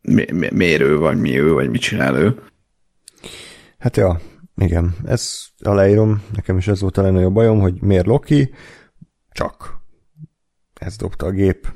[0.00, 2.34] mi, mi, miért ő, vagy mi ő, vagy mit csinál ő.
[3.82, 4.20] Hát ja,
[4.56, 8.50] igen, ez aláírom, nekem is ez volt a legnagyobb bajom, hogy miért Loki,
[9.30, 9.80] csak
[10.74, 11.72] ez dobta a gép.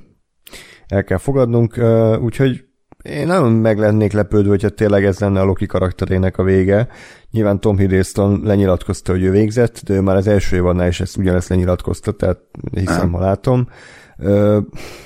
[0.86, 1.78] El kell fogadnunk,
[2.20, 2.64] úgyhogy
[3.02, 6.88] én nem meg lennék lepődve, hogyha tényleg ez lenne a Loki karakterének a vége.
[7.30, 11.16] Nyilván Tom Hiddleston lenyilatkozta, hogy ő végzett, de ő már az első évadnál is ezt
[11.16, 12.40] ugyanezt lenyilatkozta, tehát
[12.70, 13.68] hiszem, ha látom.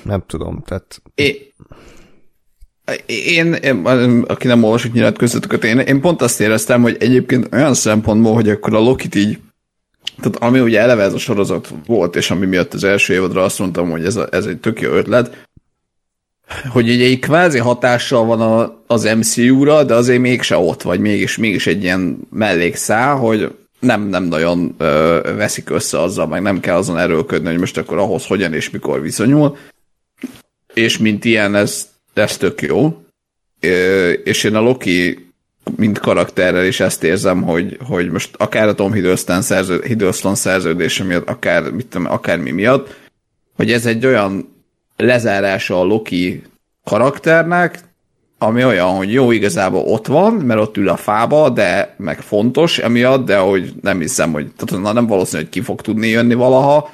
[0.03, 1.01] nem tudom, tehát...
[1.15, 1.53] É,
[3.05, 3.85] én, én,
[4.27, 8.75] aki nem olvasott nyilatkozatokat, én, én pont azt éreztem, hogy egyébként olyan szempontból, hogy akkor
[8.75, 9.39] a Lokit így
[10.21, 13.59] tehát ami ugye eleve ez a sorozat volt, és ami miatt az első évadra azt
[13.59, 15.47] mondtam, hogy ez, a, ez egy tök jó ötlet,
[16.69, 21.37] hogy ugye egy kvázi hatással van a, az MCU-ra, de azért mégse ott, vagy mégis,
[21.37, 26.75] mégis egy ilyen mellékszál, hogy nem, nem nagyon ö, veszik össze azzal, meg nem kell
[26.75, 29.57] azon erőlködni, hogy most akkor ahhoz hogyan és mikor viszonyul.
[30.73, 33.01] És mint ilyen, ez ez tök jó.
[34.23, 35.31] És én a Loki
[35.75, 41.03] mint karakterrel is ezt érzem, hogy, hogy most akár a Tom Hiddleston, szerződ, Hiddleston szerződése
[41.03, 42.95] miatt, akár, mit tudom, akármi miatt,
[43.55, 44.55] hogy ez egy olyan
[44.97, 46.41] lezárása a Loki
[46.83, 47.79] karakternek,
[48.37, 52.77] ami olyan, hogy jó, igazából ott van, mert ott ül a fába, de meg fontos
[52.77, 56.89] emiatt, de hogy nem hiszem, hogy tehát nem valószínű, hogy ki fog tudni jönni valaha,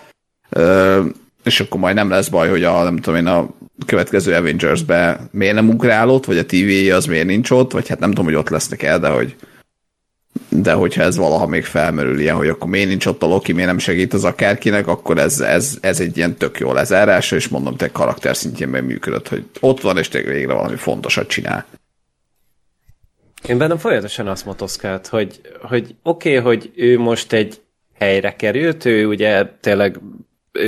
[1.48, 3.50] és akkor majd nem lesz baj, hogy a, nem tudom én, a
[3.86, 8.00] következő Avengers-be miért nem ugrál ott, vagy a tv az miért nincs ott, vagy hát
[8.00, 9.36] nem tudom, hogy ott lesznek el, de hogy
[10.50, 13.68] de hogyha ez valaha még felmerül ilyen, hogy akkor miért nincs ott a Loki, miért
[13.68, 17.76] nem segít az akárkinek, akkor ez, ez, ez egy ilyen tök jó lezárás, és mondom,
[17.76, 21.66] te karakter szintjén működött, hogy ott van, és tényleg végre valami fontosat csinál.
[23.48, 27.62] Én bennem folyamatosan azt motoszkált, hogy, hogy oké, okay, hogy ő most egy
[28.00, 30.00] helyre került, ő ugye tényleg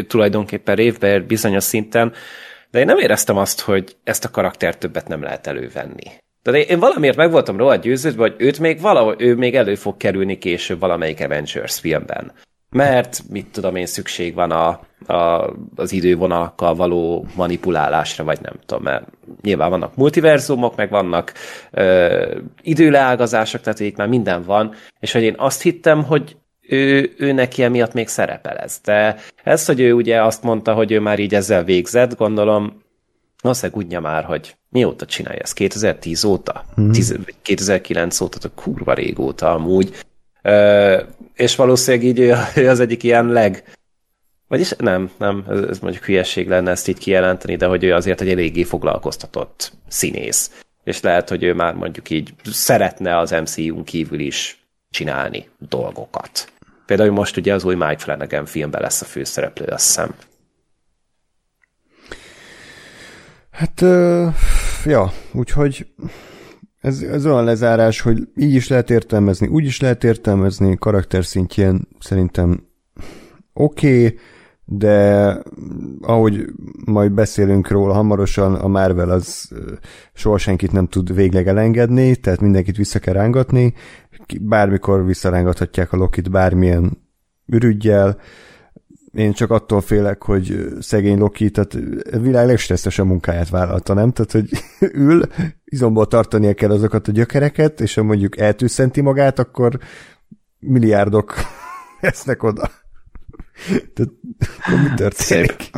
[0.08, 2.14] tulajdonképpen révbe bizonyos szinten,
[2.72, 6.12] de én nem éreztem azt, hogy ezt a karakter többet nem lehet elővenni.
[6.42, 9.98] Tehát én valamiért meg voltam róla győződve, hogy őt még valahogy, ő még elő fog
[9.98, 12.32] kerülni később valamelyik Avengers filmben.
[12.70, 14.80] Mert, mit tudom én, szükség van a,
[15.14, 19.08] a, az idővonalakkal való manipulálásra, vagy nem tudom, mert
[19.42, 21.34] nyilván vannak multiverzumok, meg vannak
[21.72, 26.36] ö, időleágazások, tehát itt már minden van, és hogy én azt hittem, hogy
[26.70, 28.80] ő, ő neki emiatt még szerepel ez.
[28.84, 32.82] De ez, hogy ő ugye azt mondta, hogy ő már így ezzel végzett, gondolom,
[33.42, 35.54] valószínűleg úgy már, hogy mióta csinálja ezt?
[35.54, 36.66] 2010 óta?
[36.82, 36.92] Mm.
[36.92, 39.96] 10, 2009 óta, tehát kurva régóta amúgy.
[40.42, 41.02] Ö,
[41.36, 42.20] és valószínűleg így
[42.64, 43.64] ő az egyik ilyen leg...
[44.48, 48.22] Vagyis nem, nem, ez, ez mondjuk hülyeség lenne ezt így kijelenteni, de hogy ő azért
[48.22, 50.64] egy eléggé foglalkoztatott színész.
[50.84, 54.60] És lehet, hogy ő már mondjuk így szeretne az MCU-n kívül is
[54.90, 56.52] csinálni dolgokat.
[56.90, 60.14] Például most ugye az új Mike Flanagan filmben lesz a főszereplő, azt hiszem.
[63.52, 64.34] Hát, uh,
[64.86, 65.88] ja, úgyhogy
[66.82, 71.88] ez, ez olyan lezárás, hogy így is lehet értelmezni, úgy is lehet értelmezni, karakter szintjén
[72.00, 72.68] szerintem
[73.54, 74.20] oké, okay,
[74.66, 75.38] de
[76.02, 76.46] ahogy
[76.86, 79.50] majd beszélünk róla hamarosan, a Marvel az
[80.14, 83.74] soha senkit nem tud végleg elengedni, tehát mindenkit vissza kell rángatni,
[84.42, 87.08] bármikor visszarángathatják a Lokit bármilyen
[87.46, 88.18] ürügyjel,
[89.14, 91.78] én csak attól félek, hogy szegény Loki, tehát
[92.12, 94.12] a világ legstresszesebb munkáját vállalta, nem?
[94.12, 94.50] Tehát, hogy
[95.08, 95.22] ül,
[95.64, 99.80] izomból tartania kell azokat a gyökereket, és ha mondjuk eltűszenti magát, akkor
[100.60, 101.34] milliárdok
[102.02, 102.70] lesznek oda.
[103.94, 104.12] Tehát,
[104.84, 105.70] mi történik?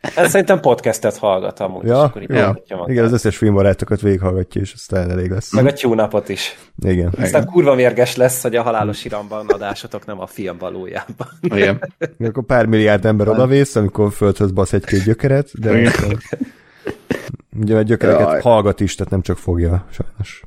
[0.00, 1.86] Ez szerintem podcastet hallgat amúgy.
[1.86, 2.56] Ja, akkor ja.
[2.86, 5.52] Igen, az összes filmbarátokat végighallgatja, és aztán elég lesz.
[5.52, 6.56] Meg a tyúnapot is.
[6.82, 7.06] Igen.
[7.06, 7.44] Aztán Igen.
[7.44, 11.28] kurva mérges lesz, hogy a halálos iramban adásotok nem a film valójában.
[11.40, 11.92] Igen.
[12.18, 16.18] akkor pár milliárd ember odavész, amikor földhöz basz egy-két gyökeret, de akkor...
[17.60, 18.40] Ugye a gyökereket Jaj.
[18.40, 20.42] hallgat is, tehát nem csak fogja, sajnos.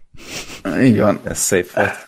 [0.82, 1.20] Így van.
[1.24, 2.08] Ez szép volt.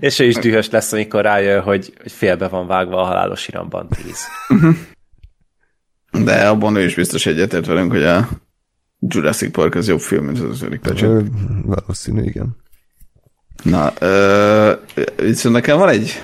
[0.00, 3.88] És ő is dühös lesz, amikor rájön, hogy, hogy félbe van vágva a halálos iramban
[3.88, 4.18] tíz.
[6.24, 8.28] De abban ő is biztos egyetért velünk, hogy a
[9.00, 11.08] Jurassic Park az jobb film, mint az ötödik pecsét.
[11.62, 12.56] Valószínű, igen.
[13.62, 14.72] Na, ö,
[15.16, 16.22] viszont nekem van egy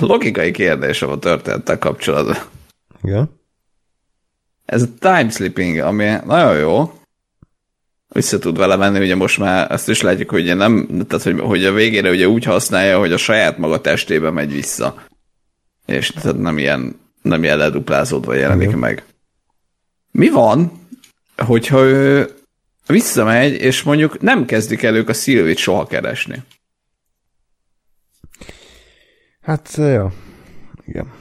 [0.00, 2.36] logikai kérdés a történettel kapcsolatban.
[3.02, 3.30] Igen?
[4.64, 6.92] Ez a time slipping, ami nagyon jó,
[8.08, 11.40] vissza tud vele menni, ugye most már ezt is látjuk, hogy ugye nem, tehát hogy,
[11.40, 15.02] hogy a végére ugye úgy használja, hogy a saját maga testébe megy vissza.
[15.86, 18.78] És tehát nem ilyen, nem ilyen leduplázódva jelenik Igen.
[18.78, 19.04] meg.
[20.18, 20.72] Mi van,
[21.36, 22.34] hogyha ő
[22.86, 26.42] visszamegy, és mondjuk nem kezdik el ők a Szilvit soha keresni?
[29.40, 30.08] Hát, jó.
[30.86, 31.12] Igen.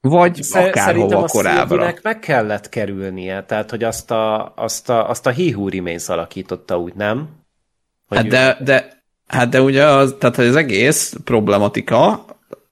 [0.00, 1.94] Vagy Szer- akárhova korábbra.
[2.02, 6.78] meg kellett kerülnie, tehát hogy azt a, azt a, azt a He Who Remains alakította
[6.78, 7.28] úgy, nem?
[8.06, 12.24] Hogy hát, de, de, hát de ugye az, tehát az egész problematika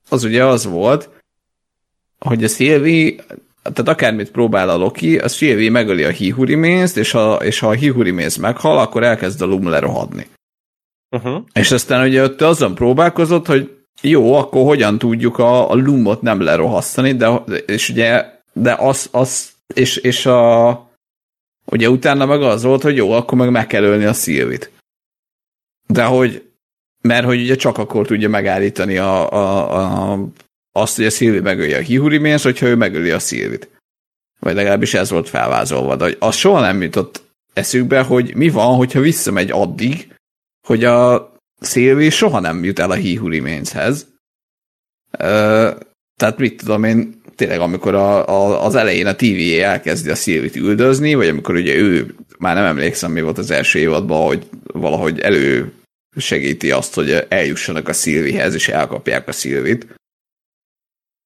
[0.09, 1.09] az ugye az volt,
[2.19, 3.21] hogy a Szilvi
[3.73, 7.71] tehát akármit próbál a Loki, az Sylvie megöli a hihuriménzt, és ha, és ha a
[7.71, 10.27] hihuriménz meghal, akkor elkezd a Lum lerohadni.
[11.15, 11.43] Uh-huh.
[11.53, 16.41] És aztán ugye ott azon próbálkozott, hogy jó, akkor hogyan tudjuk a, a Lumot nem
[16.41, 17.27] lerohasztani, de,
[17.65, 20.89] és ugye, de az, az és, és a,
[21.65, 24.71] ugye utána meg az volt, hogy jó, akkor meg meg kell ölni a Szilvit.
[25.87, 26.49] De hogy,
[27.01, 30.19] mert hogy ugye csak akkor tudja megállítani a, a, a
[30.81, 33.69] azt, hogy a Szilvi megölje a Hihuriménz, hogyha ő megöli a Szilvit.
[34.39, 37.21] Vagy legalábbis ez volt felvázolva, de az soha nem jutott
[37.53, 40.13] eszükbe, hogy mi van, hogyha visszamegy addig,
[40.67, 44.07] hogy a Szilvi soha nem jut el a Hihuriménzhez.
[46.15, 50.55] Tehát mit tudom én, tényleg amikor a, a, az elején a TVA elkezdi a Szilvit
[50.55, 55.19] üldözni, vagy amikor ugye ő, már nem emlékszem, mi volt az első évadban, hogy valahogy
[55.19, 55.71] elő
[56.15, 59.87] segíti azt, hogy eljussanak a Szilvihez, és elkapják a Szilvit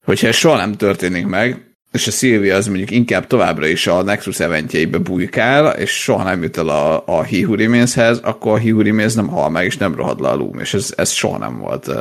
[0.06, 4.02] hogyha ez soha nem történik meg, és a Sylvia az mondjuk inkább továbbra is a
[4.02, 8.60] Nexus eventjeibe bujkál, és soha nem jut el a, a He Who Remains-hez, akkor a
[8.60, 11.12] He Who Remains nem hal meg, és nem rohad le a Loom, és ez, ez
[11.12, 11.92] soha nem volt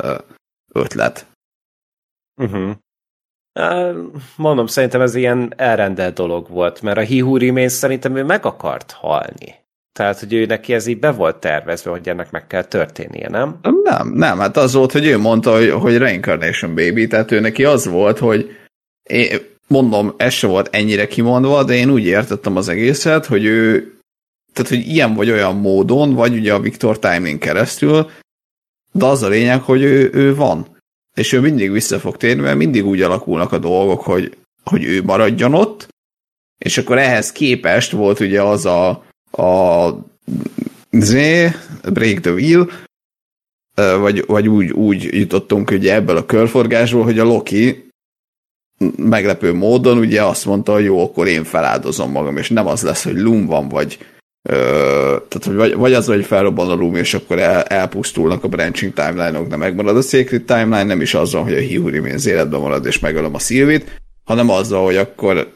[0.73, 1.27] ötlet.
[2.37, 2.77] Uh-huh.
[4.37, 8.45] Mondom, szerintem ez ilyen elrendelt dolog volt, mert a He Who Remains szerintem ő meg
[8.45, 9.60] akart halni.
[9.93, 13.59] Tehát, hogy ő neki ez így be volt tervezve, hogy ennek meg kell történnie, nem?
[13.83, 17.65] Nem, nem, hát az volt, hogy ő mondta, hogy, hogy Reincarnation Baby, tehát ő neki
[17.65, 18.57] az volt, hogy
[19.03, 23.95] én, mondom, ez se volt ennyire kimondva, de én úgy értettem az egészet, hogy ő,
[24.53, 28.11] tehát, hogy ilyen vagy olyan módon, vagy ugye a Victor Timing keresztül,
[28.93, 30.79] de az a lényeg, hogy ő, ő van.
[31.17, 35.03] És ő mindig vissza fog térni, mert mindig úgy alakulnak a dolgok, hogy, hogy ő
[35.03, 35.89] maradjon ott,
[36.59, 39.89] és akkor ehhez képest volt ugye az a, a
[40.91, 41.13] Z,
[41.93, 42.69] Break the Wheel,
[43.75, 47.89] vagy, vagy úgy, úgy jutottunk ugye ebből a körforgásból, hogy a Loki
[48.97, 53.05] meglepő módon ugye azt mondta, hogy jó, akkor én feláldozom magam, és nem az lesz,
[53.05, 53.99] hogy Loom van, vagy
[54.49, 54.55] ö,
[55.29, 59.47] tehát, vagy, vagy az, hogy felrobban a Loom, és akkor el, elpusztulnak a branching timeline-ok,
[59.47, 62.99] de megmarad a Secret Timeline, nem is azzal, hogy a He Remains életben marad, és
[62.99, 65.53] megölöm a Sylvit, hanem azzal, hogy akkor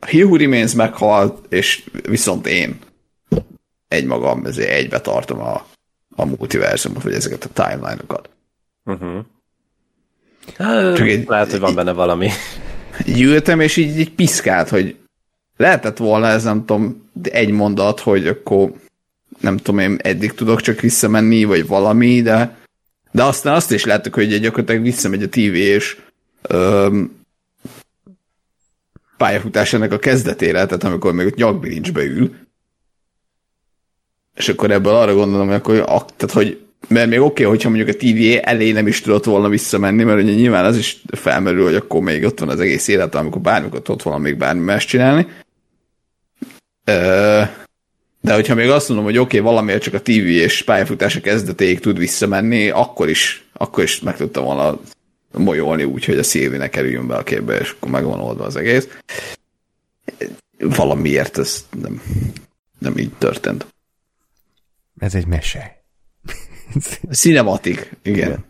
[0.00, 2.78] a He Remains meghalt, és viszont én
[3.94, 5.66] egymagam ezért egybe tartom a,
[6.14, 8.28] a multiverzumot, vagy ezeket a timeline-okat.
[8.84, 9.24] Uh-huh.
[10.96, 12.30] Csak egy, Lehet, hogy van benne valami.
[13.06, 14.96] Gyűltem, és így, így piszkált, hogy
[15.56, 18.72] lehetett volna ez, nem tudom, egy mondat, hogy akkor
[19.40, 22.62] nem tudom én, eddig tudok csak visszamenni, vagy valami, de
[23.14, 25.96] de aztán azt is láttuk, hogy gyakorlatilag visszamegy a TV, és
[26.42, 27.24] öm,
[29.16, 32.34] pályafutásának a kezdetére, tehát amikor még ott nyakbilincsbe ül,
[34.34, 37.88] és akkor ebből arra gondolom, hogy akkor, tehát, hogy mert még oké, okay, hogyha mondjuk
[37.88, 41.74] a TVA elé nem is tudott volna visszamenni, mert ugye nyilván az is felmerül, hogy
[41.74, 45.26] akkor még ott van az egész élet, amikor bármikor tudott volna még bármi más csinálni.
[48.20, 51.80] De hogyha még azt mondom, hogy oké, okay, valamiért csak a TV és pályafutása kezdetéig
[51.80, 54.78] tud visszamenni, akkor is, akkor is meg tudta volna
[55.30, 58.44] molyolni úgy, hogy a Szilvi ne kerüljön be a képbe, és akkor meg van oldva
[58.44, 58.88] az egész.
[60.58, 62.02] Valamiért ez nem,
[62.78, 63.73] nem így történt.
[64.98, 65.84] Ez egy mese.
[67.10, 68.28] Cinematik, igen.
[68.28, 68.44] igen.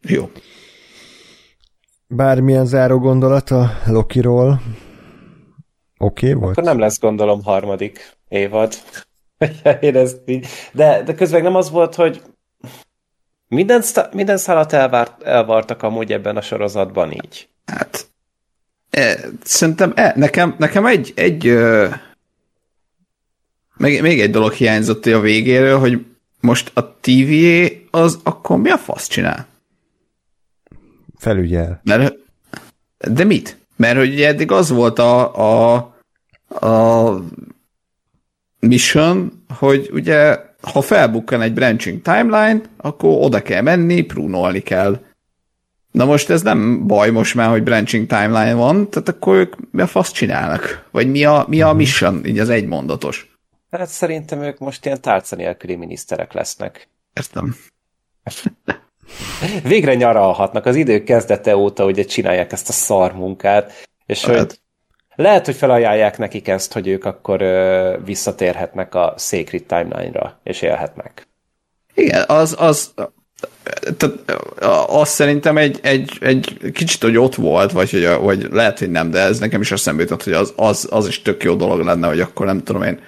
[0.00, 0.30] Jó.
[2.06, 4.62] Bármilyen záró gondolat a Lokiról?
[5.98, 6.52] Oké okay, volt?
[6.58, 8.74] Akkor nem lesz gondolom harmadik évad.
[9.80, 10.46] Én ezt így...
[10.72, 12.22] de, de közben nem az volt, hogy
[13.48, 13.82] minden,
[14.12, 17.48] minden szálat elvárt, elvartak amúgy ebben a sorozatban így.
[17.66, 18.06] Hát
[18.90, 21.88] e, szerintem e, nekem, nekem egy, egy ö,
[23.82, 26.04] még, még egy dolog hiányzott a végéről, hogy
[26.40, 29.46] most a TVA az akkor mi a fasz csinál?
[31.18, 31.80] Felügyel.
[31.84, 32.14] Mert,
[33.10, 33.56] de mit?
[33.76, 35.74] Mert hogy ugye eddig az volt a, a,
[36.66, 37.22] a
[38.60, 45.00] mission, hogy ugye ha felbukkan egy branching timeline, akkor oda kell menni, prunolni kell.
[45.90, 49.80] Na most ez nem baj most már, hogy branching timeline van, tehát akkor ők mi
[49.80, 50.88] a fasz csinálnak?
[50.90, 51.76] Vagy mi a, mi a mhm.
[51.76, 53.31] mission, így az egymondatos?
[53.78, 56.88] Hát szerintem ők most ilyen tárca nélküli miniszterek lesznek.
[57.12, 57.56] Értem.
[59.62, 63.72] Végre nyaralhatnak az idő kezdete óta, ugye csinálják ezt a szar munkát,
[64.06, 64.36] és hát.
[64.36, 64.58] hogy
[65.14, 71.28] lehet, hogy felajánlják nekik ezt, hogy ők akkor ö, visszatérhetnek a Sacred Timeline-ra, és élhetnek.
[71.94, 72.94] Igen, az, az,
[73.96, 74.40] tehát
[74.88, 79.10] az szerintem egy, egy, egy kicsit, hogy ott volt, vagy, hogy, vagy lehet, hogy nem,
[79.10, 82.06] de ez nekem is eszembe jutott, hogy az, az, az is tök jó dolog lenne,
[82.06, 83.00] hogy akkor nem tudom én,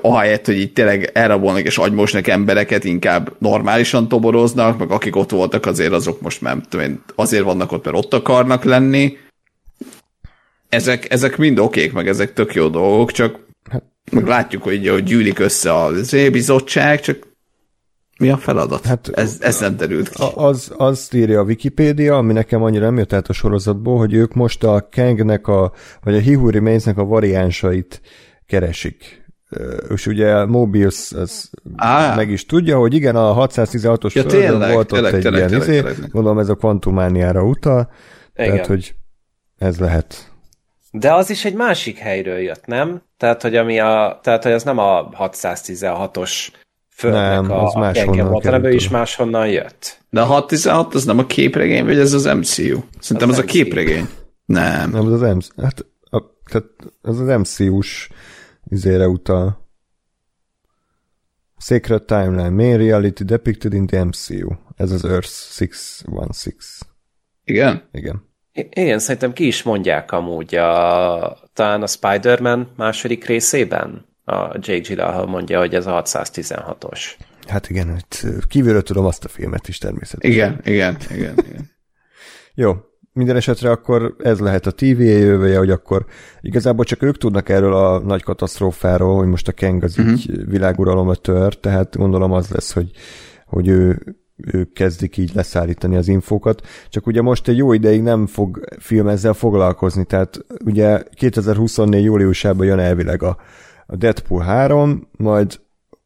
[0.00, 5.66] ahelyett, hogy így tényleg elrabolnak és agymosnak embereket, inkább normálisan toboroznak, meg akik ott voltak
[5.66, 9.16] azért azok most nem tudom azért vannak ott, mert ott akarnak lenni.
[10.68, 13.38] Ezek, ezek mind okék, meg ezek tök jó dolgok, csak
[13.70, 13.82] hát,
[14.12, 15.90] meg látjuk, hogy, hogy gyűlik össze a
[16.30, 17.30] bizottság, csak
[18.18, 18.86] mi a feladat?
[18.86, 20.22] Hát, ez, ez nem derült ki.
[20.34, 24.34] Az, az írja a Wikipédia, ami nekem annyira nem jött át a sorozatból, hogy ők
[24.34, 25.72] most a Kangnek, a,
[26.02, 28.00] vagy a Hihuri Maze-nek a variánsait
[28.46, 29.21] keresik
[29.88, 32.14] és ugye Mobius az Á.
[32.14, 35.48] meg is tudja, hogy igen, a 616-os ja, földön volt tényleg, ott egy tényleg, ilyen
[35.48, 36.10] tényleg, izé, tényleg.
[36.10, 37.90] gondolom ez a kvantumániára utal,
[38.34, 38.50] igen.
[38.50, 38.94] tehát hogy
[39.58, 40.30] ez lehet.
[40.90, 43.02] De az is egy másik helyről jött, nem?
[43.16, 46.48] Tehát, hogy, ami a, tehát, hogy az nem a 616-os
[46.90, 49.98] földnek nem, a, az a volt, hanem ő is máshonnan jött.
[50.10, 52.80] De a 616 az nem a képregény, vagy ez az MCU?
[53.00, 53.40] Szerintem az, az MCU.
[53.42, 54.08] a képregény.
[54.44, 54.90] Nem.
[54.90, 55.62] Nem, az az MCU.
[55.62, 56.66] Hát, a, tehát
[57.02, 58.08] az az MCU-s
[58.72, 59.60] izére utal.
[61.58, 64.52] Sacred Timeline, main reality depicted in the MCU.
[64.76, 66.66] Ez az Earth 616.
[67.44, 67.88] Igen?
[67.92, 68.30] Igen.
[68.52, 75.26] Igen, szerintem ki is mondják amúgy a, talán a Spider-Man második részében, a Jake Gyllenhaal
[75.26, 77.00] mondja, hogy ez a 616-os.
[77.46, 80.30] Hát igen, hogy kívülről tudom azt a filmet is természetesen.
[80.30, 81.34] Igen, igen, igen.
[81.38, 81.70] igen.
[82.54, 82.76] Jó,
[83.12, 86.04] minden esetre akkor ez lehet a TVA jövője, hogy akkor
[86.40, 90.12] igazából csak ők tudnak erről a nagy katasztrófáról, hogy most a Kang az uh-huh.
[90.12, 92.90] így világuralomra tör, tehát gondolom az lesz, hogy,
[93.46, 94.02] hogy ő,
[94.36, 99.08] ők kezdik így leszállítani az infókat, csak ugye most egy jó ideig nem fog film
[99.08, 103.36] ezzel foglalkozni, tehát ugye 2024 júliusában jön elvileg a,
[103.86, 105.60] a Deadpool 3, majd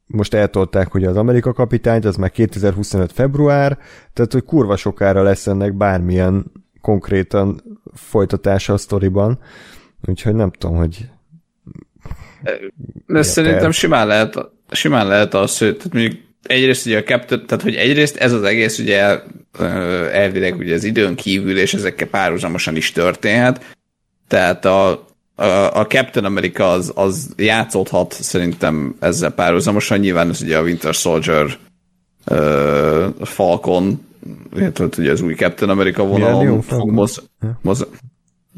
[0.07, 3.79] most eltolták hogy az Amerika kapitányt, az már 2025 február,
[4.13, 6.53] tehát hogy kurva sokára lesz ennek bármilyen
[6.87, 7.63] konkrétan
[7.95, 9.39] folytatása a sztoriban,
[10.09, 11.09] úgyhogy nem tudom, hogy
[13.07, 13.73] de szerintem terv.
[13.73, 14.39] simán lehet,
[14.71, 18.43] simán lehet az, hogy tehát mondjuk egyrészt ugye a Captain, tehát hogy egyrészt ez az
[18.43, 19.21] egész ugye
[20.13, 23.77] elvileg ugye az időn kívül, és ezekkel párhuzamosan is történhet,
[24.29, 30.59] tehát a, a, a Captain America az, az játszódhat szerintem ezzel párhuzamosan, nyilván ez ugye
[30.59, 31.59] a Winter Soldier
[32.27, 34.06] uh, Falcon
[34.55, 37.23] illetve ugye az új Captain America vonalon fog moz...
[37.63, 37.87] moz...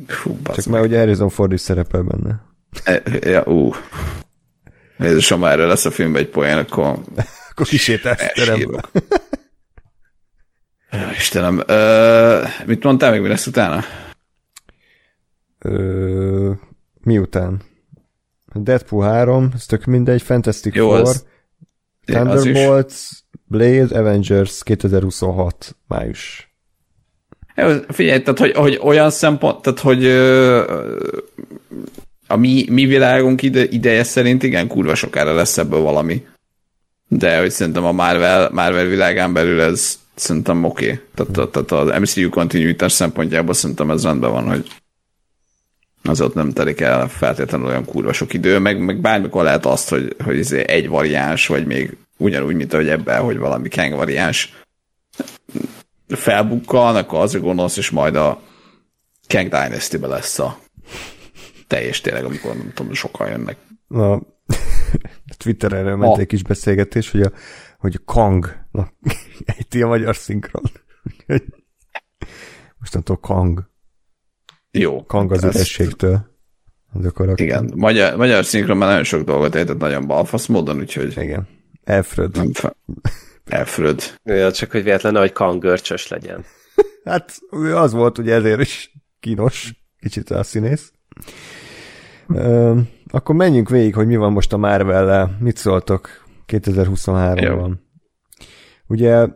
[0.07, 2.43] Fú, Csak már ugye Harrison Ford is szerepel benne.
[2.85, 3.73] E, ja, ú.
[4.99, 6.87] Ez ha már lesz a filmben egy poén, akkor...
[7.51, 8.23] akkor kisétálsz.
[11.17, 13.85] Istenem, ö, mit mondtál még, mi lesz utána?
[15.59, 16.53] Ö,
[17.01, 17.63] miután?
[18.53, 21.17] Deadpool 3, ez tök mindegy, Fantastic Jó, Four,
[22.05, 26.53] Thunderbolts, Blade Avengers 2026 május.
[27.89, 30.63] Figyelj, tehát hogy, hogy olyan szempont, tehát hogy ö,
[32.27, 36.27] a mi, mi világunk ide, ideje szerint igen, kurva sokára lesz ebből valami.
[37.09, 41.01] De hogy szerintem a Marvel, Marvel világán belül ez szerintem oké.
[41.15, 41.35] Okay.
[41.35, 44.67] Tehát, tehát az MCU kontinuitás szempontjából szerintem ez rendben van, hogy
[46.03, 49.89] az ott nem telik el feltétlenül olyan kurva sok idő, meg, meg bármikor lehet azt,
[49.89, 54.53] hogy, hogy izé egy variáns, vagy még ugyanúgy, mint ahogy ebben, hogy valami Kang variáns
[56.09, 58.41] felbukkalnak, az a gonosz, és majd a
[59.27, 60.59] Kang dynasty lesz a
[61.67, 63.57] teljes tényleg, amikor nem tudom, sokan jönnek.
[63.87, 64.21] Na,
[65.37, 66.21] Twitter erről ment a...
[66.21, 67.33] egy kis beszélgetés, hogy a,
[67.79, 68.93] hogy a Kang, na,
[69.57, 70.63] ejti a magyar szinkron.
[72.79, 73.71] Mostantól Kang.
[74.71, 75.05] Jó.
[75.05, 76.37] Kang az ürességtől.
[77.35, 81.17] Igen, magyar, magyar szinkron már nagyon sok dolgot ejtett nagyon balfasz módon, úgyhogy...
[81.17, 81.58] Igen.
[81.89, 82.37] Alfred.
[83.51, 84.03] Alfred.
[84.25, 86.45] Ja, csak hogy véletlenül, hogy kangörcsös legyen.
[87.05, 87.39] hát
[87.75, 90.93] az volt ugye ezért is kínos, kicsit a színész.
[92.35, 92.79] Ö,
[93.11, 95.37] akkor menjünk végig, hogy mi van most a Marvel-lel.
[95.41, 96.09] Mit szóltok
[96.47, 97.73] 2023-ban?
[98.87, 99.27] Ugye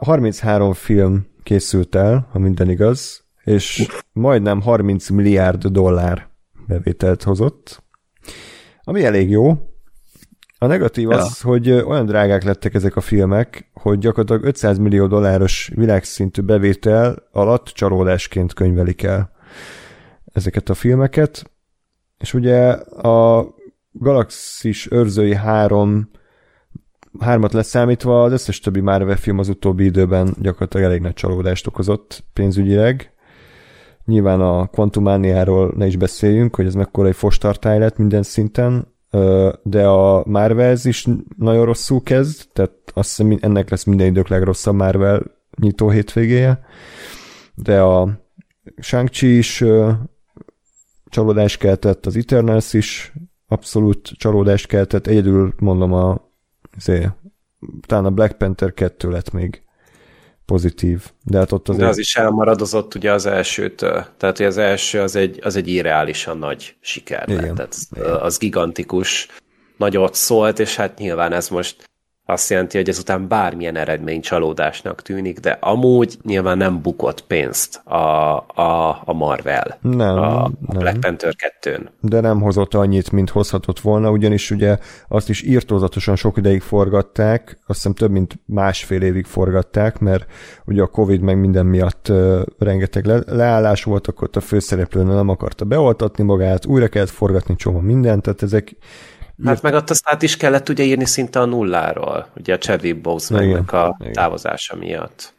[0.00, 4.02] 33 film készült el, ha minden igaz, és Uf.
[4.12, 6.28] majdnem 30 milliárd dollár
[6.66, 7.82] bevételt hozott,
[8.82, 9.71] ami elég jó,
[10.62, 11.16] a negatív ja.
[11.16, 17.28] az, hogy olyan drágák lettek ezek a filmek, hogy gyakorlatilag 500 millió dolláros világszintű bevétel
[17.32, 19.30] alatt csalódásként könyvelik el
[20.32, 21.50] ezeket a filmeket.
[22.18, 23.46] És ugye a
[23.92, 26.10] Galaxis őrzői három
[27.20, 32.24] hármat leszámítva az összes többi Marvel film az utóbbi időben gyakorlatilag elég nagy csalódást okozott
[32.32, 33.12] pénzügyileg.
[34.04, 38.91] Nyilván a Quantumaniáról ne is beszéljünk, hogy ez mekkora egy fostartály lett minden szinten,
[39.62, 41.06] de a Marvel is
[41.36, 45.22] nagyon rosszul kezd, tehát azt hiszem ennek lesz minden idők legrosszabb Marvel
[45.60, 46.64] nyitó hétvégéje,
[47.54, 48.20] de a
[48.76, 49.64] Shang-Chi is
[51.04, 53.12] csalódást keltett, az Eternals is
[53.48, 56.30] abszolút csalódást keltett, egyedül mondom a
[56.76, 57.12] azért,
[57.86, 59.61] talán a Black Panther 2 lett még
[60.52, 61.10] pozitív.
[61.24, 61.84] De hát ott azért...
[61.84, 64.06] De az is elmaradozott ugye az elsőtől.
[64.16, 67.42] Tehát, hogy az első az egy, az egy irreálisan nagy siker Igen.
[67.42, 67.54] lett.
[67.54, 68.14] Tehát Igen.
[68.14, 69.28] az gigantikus
[69.76, 71.90] nagyot szólt, és hát nyilván ez most
[72.32, 77.96] azt jelenti, hogy ezután bármilyen eredmény csalódásnak tűnik, de amúgy nyilván nem bukott pénzt a,
[78.54, 80.78] a, a Marvel nem, a, a nem.
[80.78, 81.80] Black Panther 2-n.
[82.00, 84.78] De nem hozott annyit, mint hozhatott volna, ugyanis ugye
[85.08, 90.26] azt is írtózatosan sok ideig forgatták, azt hiszem több mint másfél évig forgatták, mert
[90.64, 95.02] ugye a Covid meg minden miatt uh, rengeteg le, leállás volt, akkor ott a főszereplő
[95.02, 98.76] nem akarta beoltatni magát, újra kellett forgatni csomó mindent, tehát ezek
[99.44, 103.00] Hát meg ott azt át is kellett ugye írni szinte a nulláról, ugye a Chadwick
[103.00, 104.12] Bosemannek a igen.
[104.12, 105.34] távozása miatt.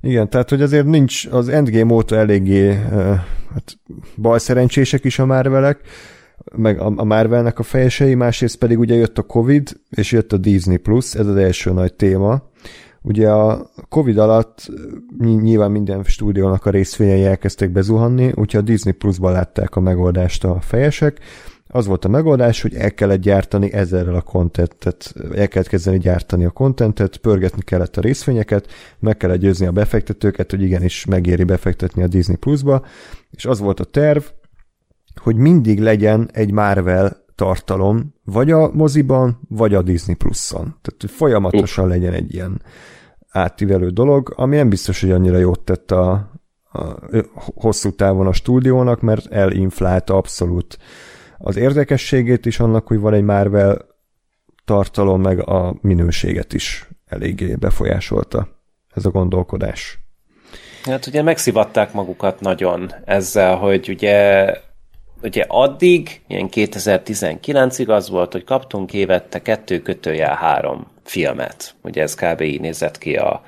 [0.00, 2.76] Igen, tehát hogy azért nincs, az Endgame óta eléggé uh,
[3.52, 3.78] hát,
[4.16, 5.80] bal szerencsések is a Marvelek,
[6.56, 10.36] meg a, a Marvelnek a fejesei, másrészt pedig ugye jött a Covid, és jött a
[10.36, 12.42] Disney Plus, ez az első nagy téma,
[13.06, 14.70] Ugye a Covid alatt
[15.18, 20.60] nyilván minden stúdiónak a részvényei elkezdtek bezuhanni, úgyhogy a Disney Plus-ban látták a megoldást a
[20.60, 21.20] fejesek.
[21.74, 26.44] Az volt a megoldás, hogy el kellett gyártani ezerrel a kontentet, el kellett kezdeni gyártani
[26.44, 28.66] a kontentet, pörgetni kellett a részvényeket,
[28.98, 32.84] meg kellett győzni a befektetőket, hogy igenis megéri befektetni a Disney Plus-ba,
[33.30, 34.22] és az volt a terv,
[35.20, 40.62] hogy mindig legyen egy Marvel tartalom, vagy a moziban, vagy a Disney Plus-on.
[40.62, 42.62] Tehát, hogy folyamatosan legyen egy ilyen
[43.28, 46.10] átívelő dolog, ami nem biztos, hogy annyira jót tett a,
[46.72, 46.96] a
[47.54, 50.78] hosszú távon a stúdiónak, mert elinflálta abszolút
[51.38, 53.86] az érdekességét is annak, hogy van egy Marvel
[54.64, 58.48] tartalom, meg a minőséget is eléggé befolyásolta
[58.94, 59.98] ez a gondolkodás.
[60.84, 64.50] Hát ugye megszivatták magukat nagyon ezzel, hogy ugye
[65.24, 71.74] ugye addig, ilyen 2019-ig az volt, hogy kaptunk évette kettő kötőjel három filmet.
[71.82, 72.40] Ugye ez kb.
[72.40, 73.42] így nézett ki a,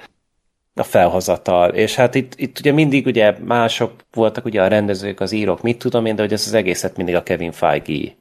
[0.77, 1.70] a felhozatal.
[1.70, 5.78] És hát itt, itt ugye mindig ugye mások voltak ugye a rendezők, az írók, mit
[5.78, 8.12] tudom én, de hogy ez az egészet mindig a Kevin Feige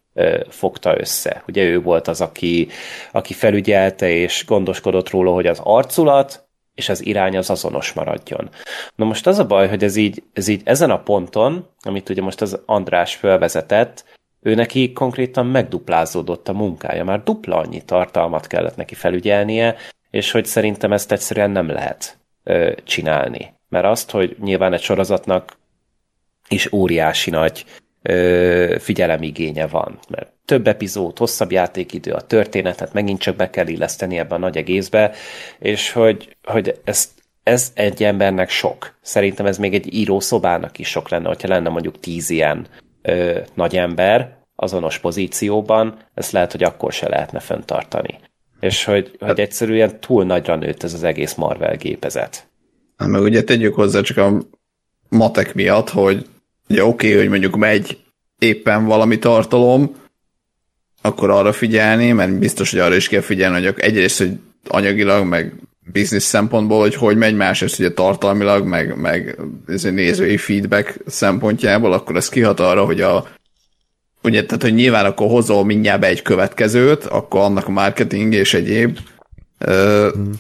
[0.50, 1.44] fogta össze.
[1.48, 2.68] Ugye ő volt az, aki,
[3.12, 8.50] aki felügyelte és gondoskodott róla, hogy az arculat, és az irány az azonos maradjon.
[8.96, 12.22] Na most az a baj, hogy ez így, ez így ezen a ponton, amit ugye
[12.22, 14.04] most az András felvezetett,
[14.42, 19.76] ő neki konkrétan megduplázódott a munkája, már dupla annyi tartalmat kellett neki felügyelnie,
[20.10, 22.18] és hogy szerintem ezt egyszerűen nem lehet
[22.84, 23.54] csinálni.
[23.70, 25.58] Mert azt, hogy nyilván egy sorozatnak
[26.50, 27.66] is óriási nagy
[28.80, 34.36] figyelemigénye van, mert több epizód, hosszabb játékidő, a történetet megint csak be kell illeszteni ebbe
[34.36, 35.12] a nagy egészbe,
[35.60, 37.10] és hogy, hogy ezt,
[37.44, 38.98] ez egy embernek sok.
[39.02, 42.68] Szerintem ez még egy írószobának is sok lenne, hogyha lenne mondjuk tíz ilyen
[43.02, 48.20] ö, nagy ember azonos pozícióban, ezt lehet, hogy akkor se lehetne fenntartani.
[48.66, 52.48] És hogy, hogy egyszerűen túl nagyra nőtt ez az egész Marvel gépezet.
[52.98, 54.42] Hát meg ugye tegyük hozzá csak a
[55.10, 56.26] matek miatt, hogy
[56.70, 57.98] ugye oké, okay, hogy mondjuk megy
[58.40, 59.96] éppen valami tartalom,
[61.02, 65.54] akkor arra figyelni, mert biztos, hogy arra is kell figyelni, hogy egyrészt, hogy anyagilag, meg
[65.92, 69.40] biznisz szempontból, hogy hogy megy, másrészt ugye tartalmilag, meg, meg
[69.82, 73.28] nézői feedback szempontjából, akkor ez kihat arra, hogy a
[74.26, 78.54] ugye, tehát, hogy nyilván akkor hozol mindjárt be egy következőt, akkor annak a marketing és
[78.54, 78.98] egyéb
[79.58, 80.32] ö, hmm.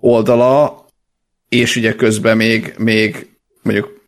[0.00, 0.84] oldala,
[1.48, 3.28] és ugye közben még, még
[3.62, 4.00] mondjuk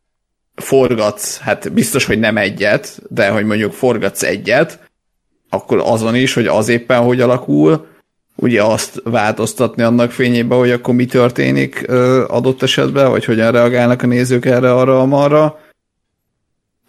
[0.54, 4.78] forgatsz, hát biztos, hogy nem egyet, de hogy mondjuk forgatsz egyet,
[5.48, 7.86] akkor azon is, hogy az éppen hogy alakul,
[8.36, 11.88] ugye azt változtatni annak fényében, hogy akkor mi történik
[12.26, 15.58] adott esetben, vagy hogyan reagálnak a nézők erre, arra, marra.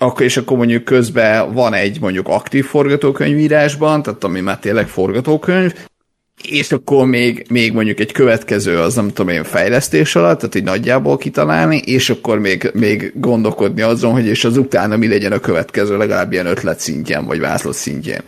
[0.01, 5.73] Akkor, és akkor mondjuk közben van egy mondjuk aktív forgatókönyvírásban, tehát ami már tényleg forgatókönyv,
[6.43, 10.63] és akkor még, még mondjuk egy következő, az nem tudom én, fejlesztés alatt, tehát így
[10.63, 15.39] nagyjából kitalálni, és akkor még, még gondolkodni azon, hogy és az utána mi legyen a
[15.39, 18.21] következő, legalább ilyen ötlet szintjén, vagy vászló szintjén.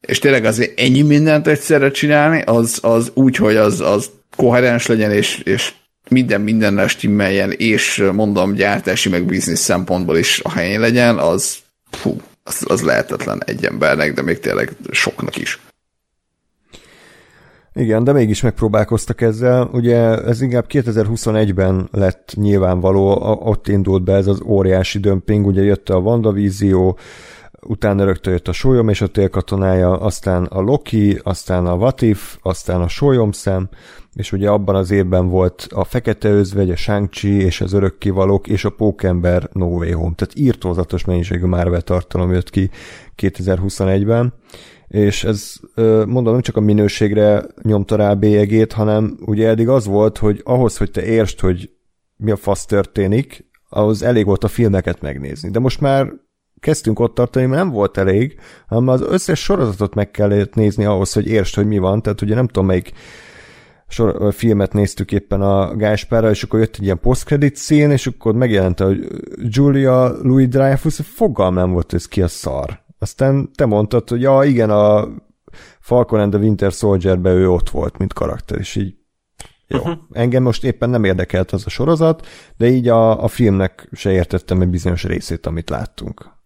[0.00, 5.10] És tényleg azért ennyi mindent egyszerre csinálni, az, az úgy, hogy az, az koherens legyen,
[5.10, 5.72] és, és
[6.08, 11.56] minden mindennel stimmeljen, és mondom, gyártási meg biznisz szempontból is a helyén legyen, az,
[11.90, 15.60] fú, az, az lehetetlen egy embernek, de még tényleg soknak is.
[17.74, 19.68] Igen, de mégis megpróbálkoztak ezzel.
[19.72, 25.88] Ugye ez inkább 2021-ben lett nyilvánvaló, ott indult be ez az óriási dömping, ugye jött
[25.88, 26.98] a WandaVízió,
[27.60, 32.80] utána rögtön jött a sólyom és a télkatonája, aztán a Loki, aztán a Vatif, aztán
[32.80, 33.68] a sólyomszem,
[34.14, 38.64] és ugye abban az évben volt a Fekete Özvegy, a shang és az Örökkivalók, és
[38.64, 40.14] a Pókember No Way Home.
[40.14, 42.70] Tehát írtózatos mennyiségű Marvel tartalom jött ki
[43.22, 44.34] 2021-ben,
[44.88, 45.54] és ez
[46.06, 50.76] mondom, nem csak a minőségre nyomta rá bélyegét, hanem ugye eddig az volt, hogy ahhoz,
[50.76, 51.70] hogy te értsd, hogy
[52.16, 55.50] mi a fasz történik, ahhoz elég volt a filmeket megnézni.
[55.50, 56.12] De most már
[56.60, 61.12] kezdtünk ott tartani, mert nem volt elég, hanem az összes sorozatot meg kellett nézni ahhoz,
[61.12, 62.02] hogy értsd, hogy mi van.
[62.02, 62.92] Tehát ugye nem tudom, melyik
[63.92, 68.34] sor, filmet néztük éppen a Gáspára, és akkor jött egy ilyen post-credit szín, és akkor
[68.34, 69.06] megjelent, hogy
[69.42, 72.80] Julia Louis Dreyfus, fogalm nem volt, ez ki a szar.
[72.98, 75.08] Aztán te mondtad, hogy ja, igen, a
[75.80, 78.94] Falcon and the Winter soldier ő ott volt, mint karakter, és így
[79.66, 79.78] jó.
[79.78, 79.98] Uh-huh.
[80.10, 84.60] Engem most éppen nem érdekelt az a sorozat, de így a, a filmnek se értettem
[84.60, 86.40] egy bizonyos részét, amit láttunk.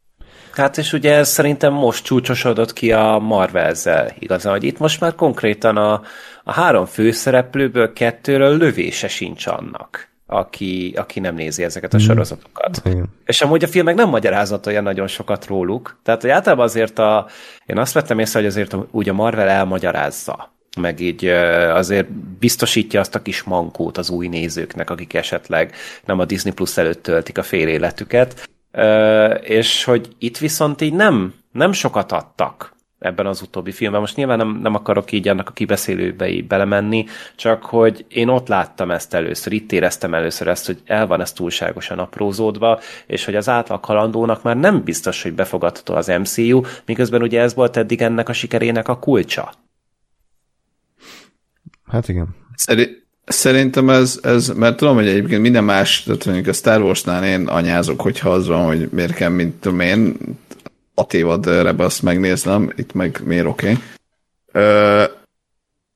[0.56, 5.14] Hát és ugye ez szerintem most csúcsosodott ki a Marvel-zel igazán, hogy itt most már
[5.14, 6.02] konkrétan a,
[6.44, 12.00] a három főszereplőből kettőről lövése sincs annak, aki, aki nem nézi ezeket a mm.
[12.00, 12.88] sorozatokat.
[12.88, 13.02] Mm.
[13.24, 17.26] És amúgy a filmek nem magyarázatolja nagyon sokat róluk, tehát hogy általában azért a,
[17.66, 23.14] én azt vettem észre, hogy azért úgy a Marvel elmagyarázza meg így azért biztosítja azt
[23.14, 25.74] a kis mankót az új nézőknek, akik esetleg
[26.04, 28.48] nem a Disney Plus előtt töltik a fél életüket,
[29.40, 34.00] és hogy itt viszont így nem, nem sokat adtak ebben az utóbbi filmben.
[34.00, 38.90] Most nyilván nem, nem akarok így annak a kibeszélőbe belemenni, csak hogy én ott láttam
[38.90, 43.48] ezt először, itt éreztem először ezt, hogy el van ez túlságosan aprózódva, és hogy az
[43.48, 48.28] átlag halandónak már nem biztos, hogy befogadható az MCU, miközben ugye ez volt eddig ennek
[48.28, 49.52] a sikerének a kulcsa.
[51.84, 52.34] Hát igen.
[52.54, 57.24] Szeri- Szerintem ez, ez, mert tudom, hogy egyébként minden más, tehát mondjuk a Star Wars-nál
[57.24, 60.16] én anyázok, hogyha az van, hogy miért kell, mint tudom én,
[60.94, 61.46] a tévad
[61.80, 63.78] azt megnéznem, itt meg miért oké.
[64.52, 65.06] Okay.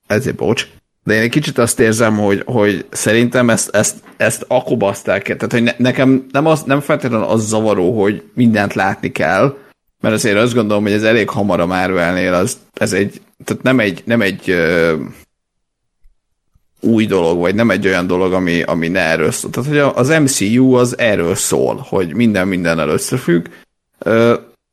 [0.06, 0.66] ezért bocs.
[1.04, 5.36] De én egy kicsit azt érzem, hogy, hogy szerintem ezt, ezt, ezt akobaszták el.
[5.36, 9.56] Tehát, hogy ne, nekem nem, az, nem feltétlenül az zavaró, hogy mindent látni kell,
[10.00, 13.80] mert azért azt gondolom, hogy ez elég hamar a Marvelnél, az, ez egy, tehát nem
[13.80, 14.56] egy, nem egy
[16.80, 19.50] új dolog, vagy nem egy olyan dolog, ami, ami ne erről szól.
[19.50, 23.46] Tehát, hogy az MCU az erről szól, hogy minden mindennel összefügg.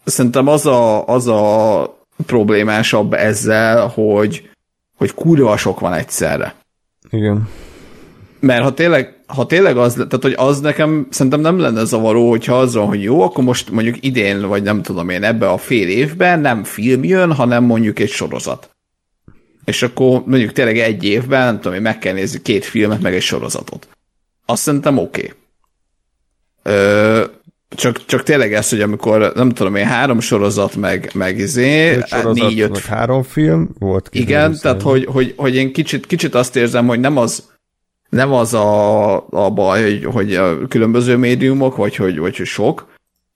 [0.04, 4.50] Szerintem az a, az a problémásabb ezzel, hogy,
[4.98, 6.56] hogy kurva sok van egyszerre.
[7.10, 7.50] Igen.
[8.40, 12.60] Mert ha tényleg, ha tényleg az, tehát hogy az nekem szerintem nem lenne zavaró, hogyha
[12.60, 15.88] az van, hogy jó, akkor most mondjuk idén, vagy nem tudom én, ebbe a fél
[15.88, 18.77] évben nem film jön, hanem mondjuk egy sorozat
[19.68, 23.15] és akkor mondjuk tényleg egy évben, nem tudom, hogy meg kell nézni két filmet, meg
[23.15, 23.88] egy sorozatot.
[24.45, 25.34] Azt szerintem oké.
[26.64, 27.23] Okay.
[27.69, 32.48] csak, csak tényleg ez, hogy amikor, nem tudom én, három sorozat, meg, meg izé, sorozat,
[32.48, 32.77] négy, öt...
[32.80, 34.10] három film volt.
[34.11, 37.49] Igen, tehát hogy, hogy, hogy én kicsit, kicsit azt érzem, hogy nem az,
[38.10, 42.88] nem az a, a baj, hogy, hogy a különböző médiumok, vagy hogy, vagy hogy sok,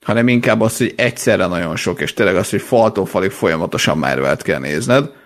[0.06, 4.38] hanem inkább az, hogy egyszerre nagyon sok, és tényleg az, hogy faltól falig folyamatosan már
[4.38, 5.20] kell nézned,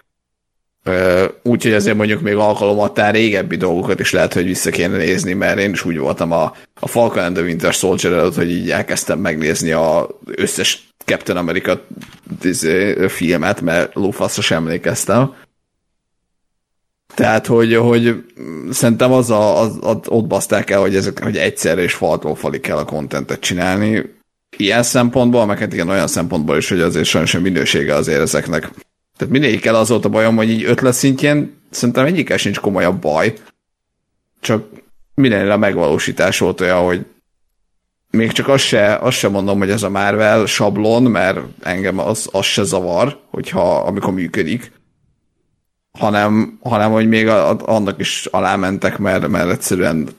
[1.44, 5.72] Úgyhogy ezért mondjuk még alkalomattán régebbi dolgokat is lehet, hogy vissza kéne nézni, mert én
[5.72, 9.72] is úgy voltam a, a Falcon and the Winter Soldier előtt, hogy így elkezdtem megnézni
[9.72, 11.82] a összes Captain America
[12.41, 15.34] izé, filmet, mert lófaszra sem emlékeztem.
[17.16, 18.24] Tehát, hogy, hogy
[18.72, 22.62] szerintem az, a, az, az ott baszták el, hogy, ezek, hogy egyszerre és faltól falig
[22.62, 24.14] kell a kontentet csinálni.
[24.57, 28.70] Ilyen szempontból, meg hát igen, olyan szempontból is, hogy azért sajnos a minősége azért ezeknek
[29.18, 33.34] tehát mindegyikkel az volt a bajom, hogy így ötlet szintjén szerintem egyikkel sincs komolyabb baj.
[34.40, 34.68] Csak
[35.14, 37.06] mindenre a megvalósítás volt olyan, hogy
[38.10, 42.30] még csak azt se, azt se mondom, hogy ez a Marvel sablon, mert engem az,
[42.32, 44.72] az se zavar, hogyha amikor működik,
[45.92, 50.10] hanem, hanem hogy még a, a, annak is alámentek, mert, mert egyszerűen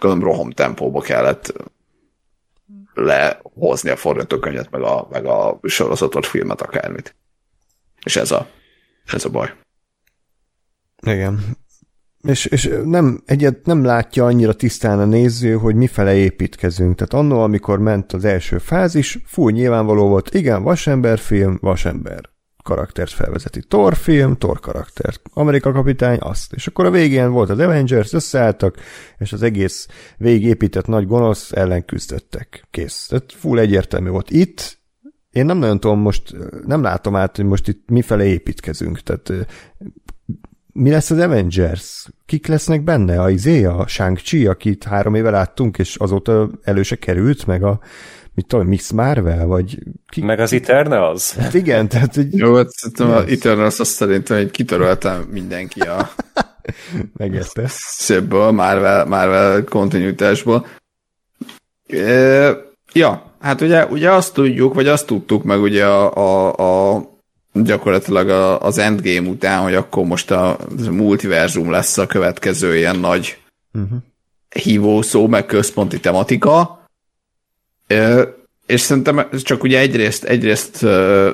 [0.00, 1.52] gondolom roham tempóba kellett
[2.94, 7.14] lehozni a forgatókönyvet, meg a, meg a sorozatot, filmet, akármit.
[8.04, 8.48] És ez a,
[9.04, 9.52] ez a baj.
[11.06, 11.56] Igen.
[12.22, 16.94] És, és nem, egyet nem látja annyira tisztán a néző, hogy mifele építkezünk.
[16.94, 22.32] Tehát annól, amikor ment az első fázis, fúj nyilvánvaló volt, igen, vasember film, vasember
[22.62, 23.60] karaktert felvezeti.
[23.68, 25.20] Thor film, Thor karaktert.
[25.32, 26.52] Amerika kapitány, azt.
[26.52, 28.76] És akkor a végén volt az Avengers, összeálltak,
[29.18, 32.66] és az egész végépített nagy gonosz ellen küzdöttek.
[32.70, 33.06] Kész.
[33.06, 34.30] Tehát full egyértelmű volt.
[34.30, 34.78] Itt
[35.34, 36.36] én nem nagyon tudom most,
[36.66, 39.46] nem látom át, hogy most itt mifele építkezünk, tehát
[40.72, 42.06] mi lesz az Avengers?
[42.26, 43.20] Kik lesznek benne?
[43.20, 47.80] A izé, a Shang-Chi, akit három éve láttunk, és azóta előse került, meg a
[48.34, 49.78] mit tudom, Miss Marvel, vagy...
[50.08, 51.34] Ki, meg az Eternals?
[51.34, 52.14] Hát igen, tehát...
[52.14, 52.36] Hogy...
[52.36, 56.10] Jó, hát szerintem az Eternals azt szerintem, hogy kitöröltem mindenki a...
[57.16, 57.64] Megérte.
[57.68, 60.66] Szébből, Marvel, Marvel kontinuitásból.
[61.86, 62.50] E,
[62.92, 67.02] ja, Hát ugye, ugye azt tudjuk, vagy azt tudtuk meg ugye a, a, a
[67.52, 70.50] gyakorlatilag a, az Endgame után, hogy akkor most a,
[70.86, 73.38] a multiverzum lesz a következő ilyen nagy
[73.72, 73.98] uh-huh.
[74.48, 76.84] hívószó, meg központi tematika.
[77.86, 78.22] Ö,
[78.66, 81.30] és szerintem csak ugye egyrészt, egyrészt ö,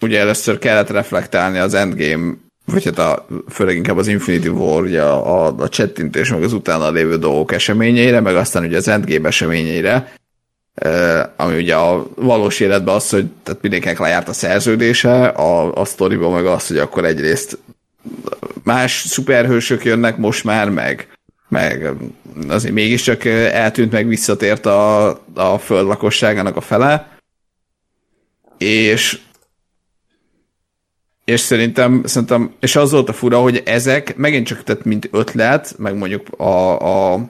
[0.00, 2.34] ugye először kellett reflektálni az Endgame
[2.66, 6.52] vagy hát a, főleg inkább az Infinity War, ugye a, a, a csettintés, meg az
[6.52, 10.12] utána lévő dolgok eseményeire, meg aztán ugye az Endgame eseményeire,
[11.36, 16.32] ami ugye a valós életben az, hogy tehát mindenkinek lejárt a szerződése, a, a sztoriban
[16.32, 17.58] meg az, hogy akkor egyrészt
[18.62, 21.08] más szuperhősök jönnek most már, meg,
[21.48, 21.94] meg
[22.48, 27.18] azért mégiscsak eltűnt, meg visszatért a, a föld lakosságának a fele,
[28.58, 29.18] és
[31.24, 35.74] és szerintem, szerintem, és az volt a fura, hogy ezek megint csak tehát mint ötlet,
[35.78, 37.20] meg mondjuk a, a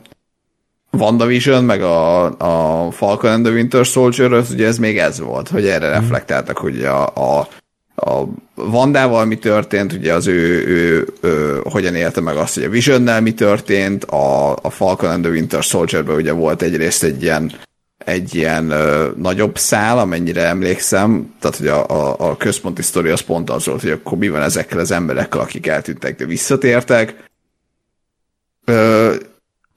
[0.98, 5.48] WandaVision, meg a, a Falcon and the Winter Soldier, az ugye ez még ez volt,
[5.48, 5.92] hogy erre mm.
[5.92, 7.48] reflektáltak, hogy a, a,
[7.94, 12.68] a Vandával mi történt, ugye az ő, ő, ő hogyan élte meg azt, hogy a
[12.68, 17.52] Visionnel mi történt, a, a Falcon and the Winter Soldier-ben ugye volt egyrészt egy ilyen
[18.04, 23.20] egy ilyen ö, nagyobb szál, amennyire emlékszem, tehát hogy a, a, a központi sztori az
[23.20, 27.24] pont az volt, hogy akkor mi van ezekkel az emberekkel, akik eltűntek, de visszatértek.
[28.64, 29.14] Ö,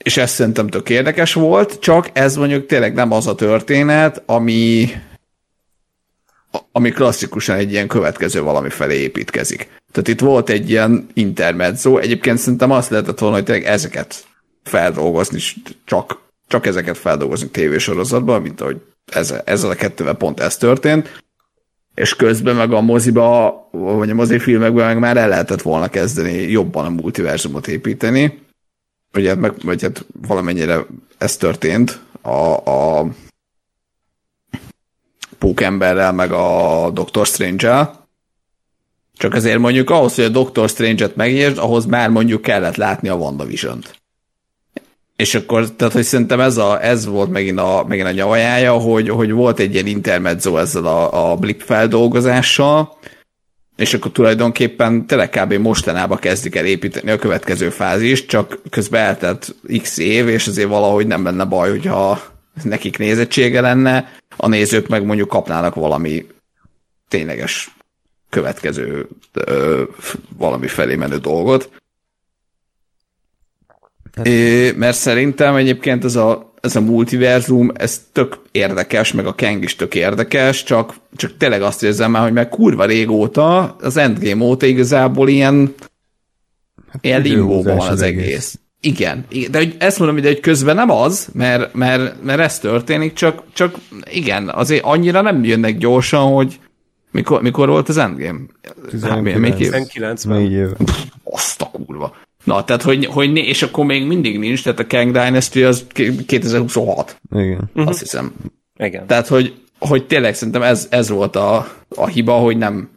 [0.07, 4.89] és ez szerintem tök érdekes volt, csak ez mondjuk tényleg nem az a történet, ami
[6.71, 9.69] ami klasszikusan egy ilyen következő valami felé építkezik.
[9.91, 14.25] Tehát itt volt egy ilyen intermezzo, egyébként szerintem azt lehetett volna, hogy tényleg ezeket
[14.63, 15.39] feldolgozni,
[15.85, 18.77] csak, csak ezeket feldolgozni tévésorozatban, mint ahogy
[19.11, 21.21] ez, ezzel a kettővel pont ez történt,
[21.95, 26.85] és közben meg a moziba, vagy a mozifilmekben meg már el lehetett volna kezdeni jobban
[26.85, 28.45] a multiverzumot építeni,
[29.13, 30.85] ugye, meg, vagy hát valamennyire
[31.17, 33.07] ez történt a, a
[35.37, 38.07] Pókemberrel, meg a Doctor Strange-el.
[39.17, 43.15] Csak azért mondjuk ahhoz, hogy a Doctor Strange-et megértsd, ahhoz már mondjuk kellett látni a
[43.15, 43.95] WandaVision-t.
[45.15, 49.09] És akkor, tehát hogy szerintem ez, a, ez volt megint a, megint a nyavajája, hogy,
[49.09, 52.97] hogy volt egy ilyen intermezzo ezzel a, a blip feldolgozással,
[53.77, 55.53] és akkor tulajdonképpen tényleg kb.
[55.53, 61.07] mostanába kezdik el építeni a következő fázist, csak közben eltelt x év, és azért valahogy
[61.07, 62.21] nem lenne baj, hogyha
[62.63, 66.25] nekik nézettsége lenne, a nézők meg mondjuk kapnának valami
[67.07, 67.75] tényleges
[68.29, 69.83] következő ö,
[70.37, 71.69] valami felé menő dolgot.
[74.15, 74.27] Hát.
[74.27, 79.63] É, mert szerintem egyébként ez a, ez a multiverzum, ez tök érdekes, meg a Kang
[79.63, 84.43] is tök érdekes, csak, csak tényleg azt érzem már, hogy meg kurva régóta, az Endgame
[84.43, 85.73] óta igazából ilyen,
[86.91, 88.23] hát ilyen limbóban van az egész.
[88.23, 88.59] egész.
[88.81, 93.43] Igen, de hogy ezt mondom, hogy közben nem az, mert, mert, mert ez történik, csak,
[93.53, 93.75] csak
[94.11, 96.59] igen, azért annyira nem jönnek gyorsan, hogy
[97.11, 98.39] mikor, mikor volt az Endgame?
[98.91, 100.51] 19-ben.
[100.51, 100.67] év.
[101.23, 102.15] Azt a kurva.
[102.47, 105.85] Na, tehát, hogy, hogy né, és akkor még mindig nincs, tehát a Kang Dynasty az
[106.25, 107.19] 2026.
[107.31, 107.57] Igen.
[107.57, 107.99] Azt uh-huh.
[107.99, 108.33] hiszem.
[108.77, 109.07] Igen.
[109.07, 112.89] Tehát, hogy, hogy tényleg szerintem ez, ez volt a, a hiba, hogy nem,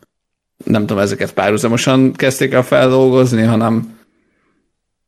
[0.64, 3.98] nem tudom, ezeket párhuzamosan kezdték el feldolgozni, hanem,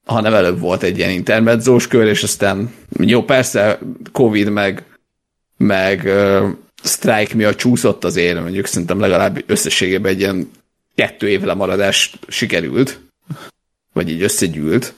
[0.05, 3.78] hanem előbb volt egy ilyen intermedzós kör, és aztán jó, persze
[4.12, 4.85] Covid meg,
[5.56, 6.48] meg uh,
[6.82, 10.51] strike miatt csúszott azért, mondjuk szerintem legalább összességében egy ilyen
[10.94, 13.01] kettő év lemaradás sikerült,
[13.93, 14.94] vagy így összegyűlt.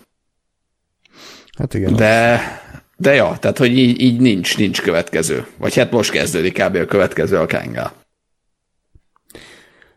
[1.59, 1.97] Hát igen.
[1.97, 2.41] De,
[2.97, 5.47] de ja, tehát hogy így, így nincs, nincs következő.
[5.57, 6.77] Vagy hát most kezdődik kb.
[6.77, 7.93] a következő a Kangel.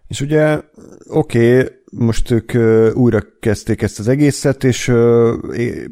[0.08, 0.60] És ugye,
[1.08, 2.52] oké, okay, most ők
[2.96, 4.92] újra kezdték ezt az egészet, és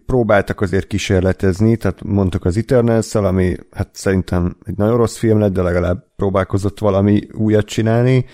[0.06, 5.54] próbáltak azért kísérletezni, tehát mondtuk az eternals ami hát szerintem egy nagyon rossz film lett,
[5.54, 8.26] de legalább próbálkozott valami újat csinálni,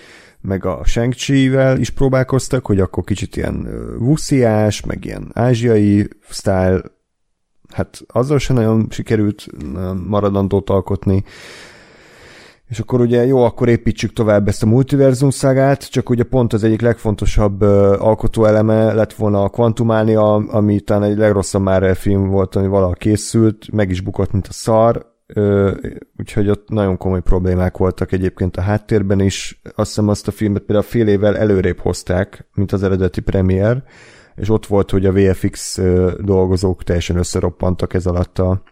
[0.42, 1.14] meg a shang
[1.78, 6.82] is próbálkoztak, hogy akkor kicsit ilyen vusziás, meg ilyen ázsiai style,
[7.68, 9.46] hát azzal sem nagyon sikerült
[10.06, 11.24] maradandót alkotni,
[12.68, 16.64] és akkor ugye jó, akkor építsük tovább ezt a multiverzum szágát, csak ugye pont az
[16.64, 17.60] egyik legfontosabb
[18.00, 23.72] alkotóeleme lett volna a Quantumania, ami talán egy legrosszabb már film volt, ami valaha készült,
[23.72, 25.11] meg is bukott, mint a szar,
[26.18, 29.60] úgyhogy ott nagyon komoly problémák voltak egyébként a háttérben is.
[29.74, 33.82] Azt hiszem azt a filmet például fél évvel előrébb hozták, mint az eredeti premier,
[34.36, 35.80] és ott volt, hogy a VFX
[36.18, 38.62] dolgozók teljesen összeroppantak ez alatt a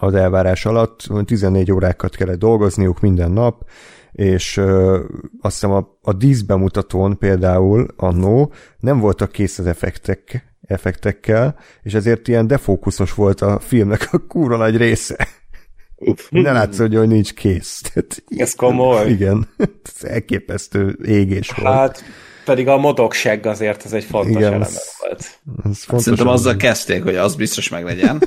[0.00, 3.68] az elvárás alatt, 14 órákat kellett dolgozniuk minden nap,
[4.12, 5.00] és ö,
[5.40, 12.28] azt hiszem a, a díszbemutatón például annó nem voltak kész az effektek, effektekkel, és ezért
[12.28, 15.28] ilyen defókuszos volt a filmnek a kúra nagy része.
[16.30, 17.80] Ne látszott, hogy nincs kész.
[17.92, 19.10] Tehát, Ez komoly.
[19.10, 19.48] Igen,
[19.94, 22.02] ez elképesztő égés hát, volt.
[22.44, 25.40] pedig a modogság azért ez egy fontos igen, eleme volt.
[25.64, 28.22] Ez fontos Szerintem azzal kezdték, hogy az biztos meg legyen.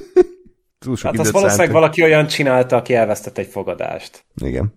[0.80, 1.74] túl sok hát azt valószínűleg szántak.
[1.74, 4.26] valaki olyan csinálta, aki elvesztett egy fogadást.
[4.36, 4.74] Igen.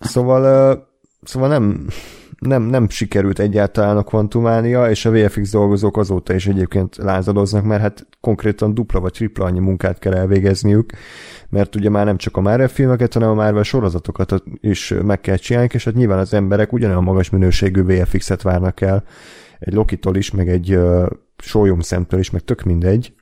[0.00, 0.88] Szóval,
[1.22, 1.86] szóval nem,
[2.42, 7.82] nem, nem sikerült egyáltalán a kvantumánia, és a VFX dolgozók azóta is egyébként lázadoznak, mert
[7.82, 10.92] hát konkrétan dupla vagy tripla annyi munkát kell elvégezniük,
[11.48, 15.36] mert ugye már nem csak a Marvel filmeket, hanem a Marvel sorozatokat is meg kell
[15.36, 19.04] csinálni, és hát nyilván az emberek ugyanolyan magas minőségű VFX-et várnak el,
[19.58, 21.06] egy Lokitól is, meg egy uh,
[21.78, 23.12] szemtől is, meg tök mindegy,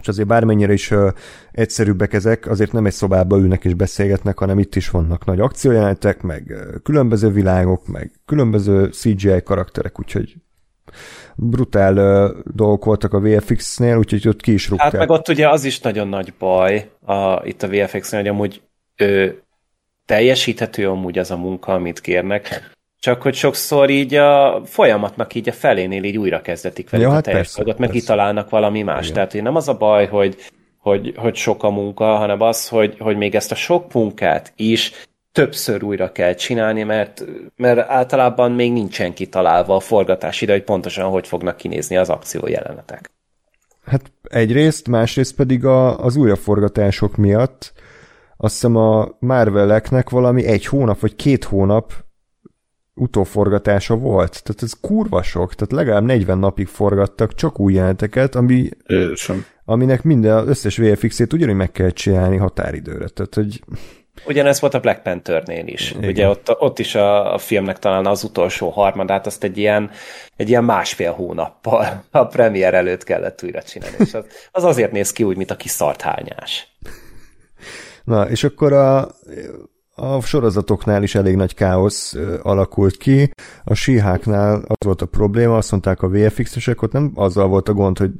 [0.00, 1.12] és azért bármennyire is uh,
[1.52, 6.22] egyszerűbbek ezek, azért nem egy szobába ülnek és beszélgetnek, hanem itt is vannak nagy akciójelenetek,
[6.22, 10.34] meg uh, különböző világok, meg különböző CGI karakterek, úgyhogy
[11.34, 14.90] brutál uh, dolgok voltak a VFX-nél, úgyhogy ott ki is rúgták.
[14.90, 18.62] Hát meg ott ugye az is nagyon nagy baj a, itt a VFX-nél, hogy amúgy
[18.96, 19.42] ő,
[20.04, 22.74] teljesíthető amúgy az a munka, amit kérnek,
[23.06, 27.22] csak hogy sokszor így a folyamatnak így a felénél így újra kezdetik velük a hát
[27.22, 28.02] teljes persze, dolgot, meg persze.
[28.02, 29.02] kitalálnak valami más.
[29.02, 29.14] Igen.
[29.14, 30.36] Tehát hogy nem az a baj, hogy,
[30.78, 34.92] hogy, hogy sok a munka, hanem az, hogy, hogy még ezt a sok munkát is
[35.32, 37.24] többször újra kell csinálni, mert,
[37.56, 42.46] mert általában még nincsen kitalálva a forgatás ide, hogy pontosan hogy fognak kinézni az akció
[42.46, 43.10] jelenetek.
[43.84, 47.72] Hát egyrészt, másrészt pedig a, az újraforgatások miatt
[48.36, 52.04] azt hiszem a Marveleknek valami egy hónap vagy két hónap
[52.96, 54.42] utóforgatása volt.
[54.42, 55.54] Tehát ez kurva sok.
[55.54, 59.44] Tehát legalább 40 napig forgattak csak új jeleneteket, ami, Ősöm.
[59.64, 63.08] aminek minden, az összes VFX-ét ugyanúgy meg kell csinálni határidőre.
[63.08, 63.60] Tehát, hogy
[64.26, 65.90] Ugyanez volt a Black Panthernél is.
[65.90, 66.02] Igen.
[66.02, 66.10] Igen.
[66.10, 69.90] Ugye ott, ott is a, a filmnek talán az utolsó harmadát, azt egy ilyen,
[70.36, 73.96] egy ilyen másfél hónappal a premier előtt kellett újra csinálni.
[73.98, 76.76] És az, az azért néz ki úgy, mint a kiszart hányás.
[78.04, 79.08] Na, és akkor a,
[79.98, 83.30] a sorozatoknál is elég nagy káosz alakult ki.
[83.64, 87.72] A síháknál az volt a probléma, azt mondták a VFX-esek, ott nem azzal volt a
[87.72, 88.12] gond, hogy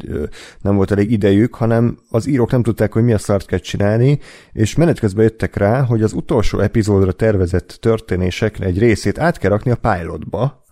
[0.60, 4.18] nem volt elég idejük, hanem az írók nem tudták, hogy mi a szart kell csinálni,
[4.52, 9.50] és menet közben jöttek rá, hogy az utolsó epizódra tervezett történésekre egy részét át kell
[9.50, 10.64] rakni a pilotba.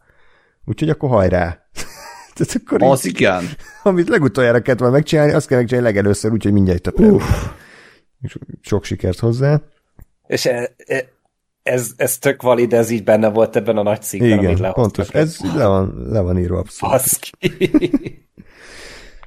[0.64, 1.46] Úgyhogy akkor hajrá!
[2.34, 3.44] Tehát akkor így, Az igen.
[3.82, 6.92] amit legutoljára kellett volna megcsinálni, azt kell megcsinálni legelőször, úgyhogy mindjárt a
[8.20, 9.60] És Sok sikert hozzá.
[10.26, 11.08] És e, e,
[11.62, 14.82] ez, ez tök valid, ez így benne volt ebben a nagy cikkben, amit Igen, lehoztak.
[14.82, 15.08] pontos.
[15.08, 16.94] Ez le van, le van írva abszolút.
[16.94, 17.30] Baszki.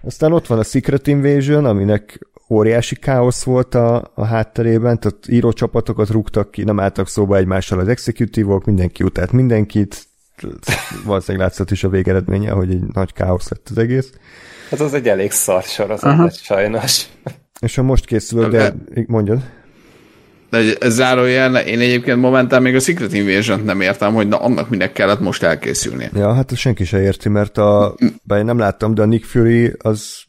[0.08, 2.20] Aztán ott van a Secret Invasion, aminek
[2.50, 7.88] óriási káosz volt a, a hátterében, tehát írócsapatokat rúgtak ki, nem álltak szóba egymással az
[7.88, 10.08] executívok, mindenki utált mindenkit,
[11.06, 14.12] valószínűleg látszott is a végeredménye, hogy egy nagy káosz lett az egész.
[14.70, 17.06] Hát az egy elég szar sorozat sajnos.
[17.60, 18.74] És a most készülő, de
[19.08, 19.44] mondjad.
[20.50, 24.38] De egy- ez zárójel, én egyébként momentán még a Secret invasion nem értem, hogy na
[24.38, 26.10] annak minek kellett most elkészülnie.
[26.14, 29.26] Ja, hát ezt senki se érti, mert a, bár én nem láttam, de a Nick
[29.26, 30.24] Fury az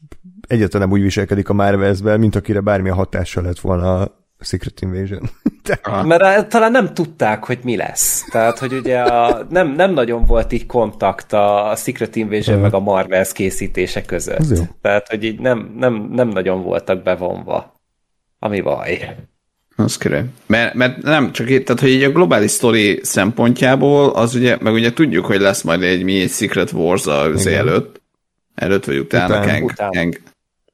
[0.47, 5.29] egyáltalán nem úgy viselkedik a Marvelsben, mint akire bármilyen hatással lett volna a Secret Invasion.
[5.63, 8.25] De, Mert eh, talán nem tudták, hogy mi lesz.
[8.31, 12.79] Tehát, hogy ugye a, nem, nem nagyon volt így kontakt a Secret Invasion meg a
[12.79, 14.39] Marvels készítése között.
[14.39, 14.63] Ez jó.
[14.81, 17.73] Tehát, hogy így nem, nem, nem nagyon voltak bevonva.
[18.39, 19.15] Ami baj.
[19.79, 20.23] Az király.
[20.45, 24.73] Mert, mert nem, csak itt, tehát hogy így a globális sztori szempontjából, az ugye, meg
[24.73, 27.59] ugye tudjuk, hogy lesz majd egy mi egy Secret Wars az Igen.
[27.59, 28.01] előtt.
[28.55, 29.47] Előtt vagy utána, Után.
[29.47, 29.91] Kang, Után.
[29.91, 30.19] Kang,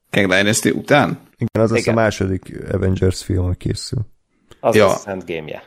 [0.10, 1.19] Kang Dynasty után?
[1.38, 1.94] igen, az lesz a Igen.
[1.94, 2.41] második
[2.72, 3.99] Avengers film, ami készül.
[4.60, 4.90] Az Ja.
[4.90, 5.64] a endgame-je.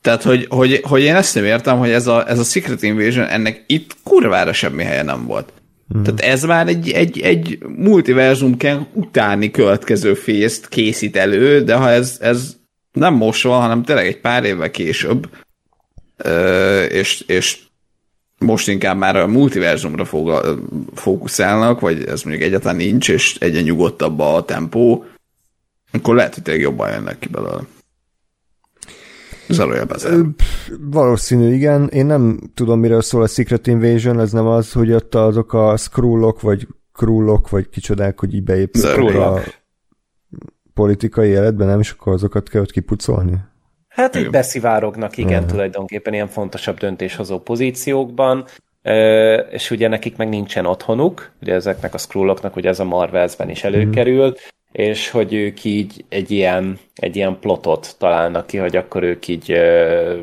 [0.00, 3.26] Tehát, hogy, hogy, hogy én ezt nem értem, hogy ez a, ez a Secret Invasion,
[3.26, 5.52] ennek itt kurvára semmi helye nem volt.
[5.88, 6.02] Hmm.
[6.02, 8.56] Tehát ez már egy, egy, egy multiverzum
[8.92, 12.56] utáni következő fészt készít elő, de ha ez, ez
[12.94, 15.28] nem most van, hanem tényleg egy pár évvel később,
[16.16, 17.58] ö, és, és
[18.38, 20.58] most inkább már a multiverzumra fog,
[20.94, 25.04] fókuszálnak, vagy ez mondjuk egyáltalán nincs, és egyre nyugodtabb a tempó,
[25.92, 27.60] akkor lehet, hogy tényleg jobban jönnek ki belőle.
[30.80, 31.88] Valószínű, igen.
[31.88, 35.76] Én nem tudom, miről szól a Secret Invasion, ez nem az, hogy ott azok a
[35.76, 39.40] Skrullok, vagy Krullok, vagy kicsodák, hogy így beépültek a.
[40.74, 43.36] politikai életben, nem, és akkor azokat kell ott kipucolni?
[43.88, 44.32] Hát így Igen.
[44.32, 45.50] beszivárognak, igen, Mhm.
[45.50, 48.44] tulajdonképpen ilyen fontosabb döntéshozó pozíciókban,
[48.86, 53.50] Ö, és ugye nekik meg nincsen otthonuk, ugye ezeknek a Skrulloknak, ugye ez a Marvelsben
[53.50, 54.34] is előkerül,
[54.72, 59.50] és hogy ők így egy ilyen, egy ilyen plotot találnak ki, hogy akkor ők így
[59.52, 60.18] ö,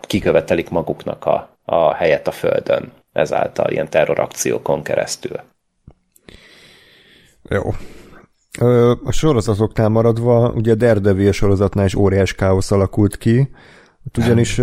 [0.00, 5.40] kikövetelik maguknak a, a helyet a Földön, ezáltal ilyen terrorakciókon keresztül.
[7.50, 7.62] Jó.
[9.04, 13.50] A sorozatoknál maradva, ugye a Daredevil sorozatnál is óriás káosz alakult ki,
[14.06, 14.58] Ott ugyanis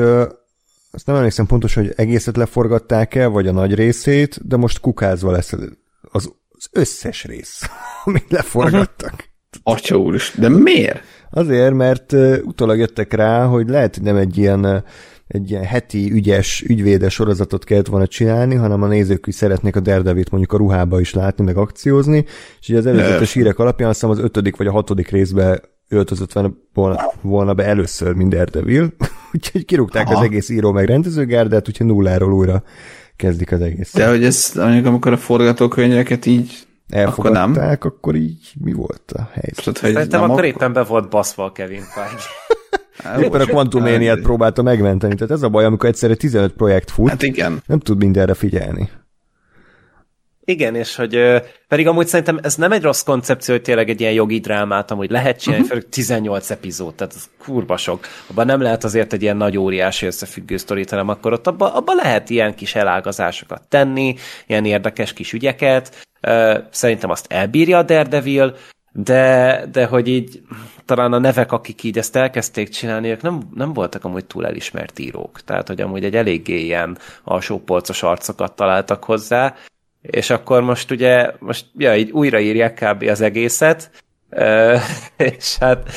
[0.91, 5.31] azt nem emlékszem pontosan, hogy egészet leforgatták el, vagy a nagy részét, de most kukázva
[5.31, 5.71] lesz az,
[6.11, 7.61] az összes rész,
[8.05, 9.31] amit leforgattak.
[9.63, 10.33] Atya úr is.
[10.37, 11.01] De miért?
[11.29, 12.13] Azért, mert
[12.43, 14.83] utólag jöttek rá, hogy lehet, hogy nem egy ilyen,
[15.27, 19.79] egy ilyen heti ügyes, ügyvédes sorozatot kellett volna csinálni, hanem a nézők is szeretnék a
[19.79, 22.25] Daredevit mondjuk a ruhába is látni, meg akciózni,
[22.59, 26.33] és ugye az előzetes hírek alapján azt hiszem az ötödik vagy a hatodik részbe öltözött
[26.73, 28.93] volna, volna be először, mint Daredevil,
[29.33, 30.17] úgyhogy kirúgták Aha.
[30.17, 32.63] az egész író meg rendezőgárdát, úgyhogy nulláról újra
[33.15, 33.93] kezdik az egész.
[33.93, 39.11] De hogy ez, mondjuk amikor a forgatókönyveket így Elfogadták, akkor akkor, akkor így mi volt
[39.11, 39.63] a helyzet?
[39.63, 42.21] Tehát, hogy Szerintem nem akkor ak- éppen be volt baszva a Kevin Feige.
[43.21, 47.21] Éppen a kvantuméniát próbálta megmenteni, tehát ez a baj, amikor egyszerre 15 projekt fut, Hát
[47.21, 47.61] igen.
[47.65, 48.89] nem tud mindenre figyelni.
[50.45, 54.13] Igen, és hogy pedig amúgy szerintem ez nem egy rossz koncepció, hogy tényleg egy ilyen
[54.13, 55.81] jogi drámát amúgy lehet csinálni, uh-huh.
[55.89, 58.07] 18 epizód, tehát ez kurva sok.
[58.29, 61.93] Abban nem lehet azért egy ilyen nagy óriási összefüggő sztorit, hanem akkor ott abban abba
[61.93, 64.15] lehet ilyen kis elágazásokat tenni,
[64.47, 66.07] ilyen érdekes kis ügyeket.
[66.69, 68.55] Szerintem azt elbírja a Daredevil,
[68.93, 70.41] de, de hogy így
[70.85, 74.99] talán a nevek, akik így ezt elkezdték csinálni, ők nem, nem voltak amúgy túl elismert
[74.99, 75.41] írók.
[75.41, 79.55] Tehát, hogy amúgy egy eléggé ilyen alsópolcos arcokat találtak hozzá,
[80.01, 83.03] és akkor most ugye, most ja, így újraírják kb.
[83.03, 83.89] az egészet,
[85.17, 85.89] és hát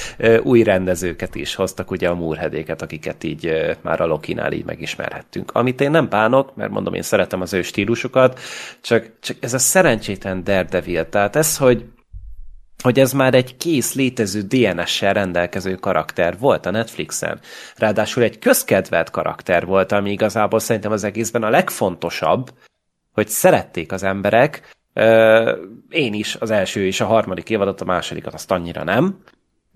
[0.42, 5.50] új rendezőket is hoztak, ugye a múrhedéket, akiket így már a Lokinál így megismerhettünk.
[5.52, 8.40] Amit én nem bánok, mert mondom, én szeretem az ő stílusukat,
[8.80, 11.84] csak, csak ez a szerencsétlen Daredevil, tehát ez, hogy
[12.86, 17.40] hogy ez már egy kész létező DNS-sel rendelkező karakter volt a Netflixen.
[17.76, 22.50] Ráadásul egy közkedvelt karakter volt, ami igazából szerintem az egészben a legfontosabb,
[23.12, 24.74] hogy szerették az emberek,
[25.88, 29.18] én is az első és a harmadik évadot, a másodikat azt annyira nem,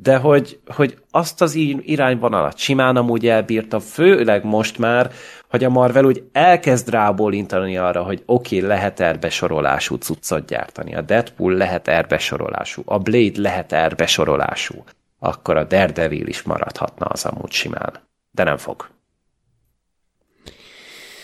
[0.03, 5.13] de hogy, hogy azt az irányvonalat simán amúgy elbírta, főleg most már,
[5.49, 11.01] hogy a Marvel úgy elkezd rábólintani arra, hogy oké, okay, lehet erbesorolású cuccot gyártani, a
[11.01, 14.85] Deadpool lehet erbesorolású, a Blade lehet erbesorolású,
[15.19, 17.93] akkor a Daredevil is maradhatna az amúgy simán.
[18.31, 18.89] De nem fog.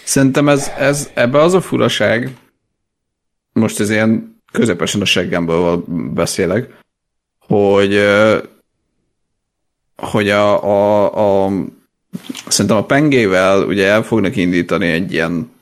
[0.04, 2.36] Szerintem ez, ez ebbe az a furaság,
[3.52, 5.84] most ez ilyen közepesen a seggemből
[6.14, 6.78] beszélek,
[7.38, 7.94] hogy
[9.96, 11.50] hogy a, a, a
[12.48, 15.54] szerintem a pengével ugye el fognak indítani egy ilyen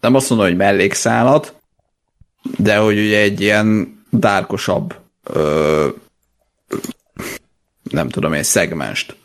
[0.00, 1.54] nem azt mondom, hogy mellékszálat,
[2.58, 5.88] de hogy ugye egy ilyen dárkosabb ö,
[7.90, 9.16] nem tudom, egy szegmenst.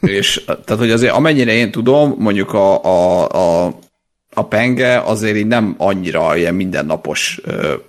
[0.00, 3.28] És tehát, hogy azért amennyire én tudom, mondjuk a, a,
[3.66, 3.78] a,
[4.34, 7.40] a penge azért így nem annyira ilyen mindennapos,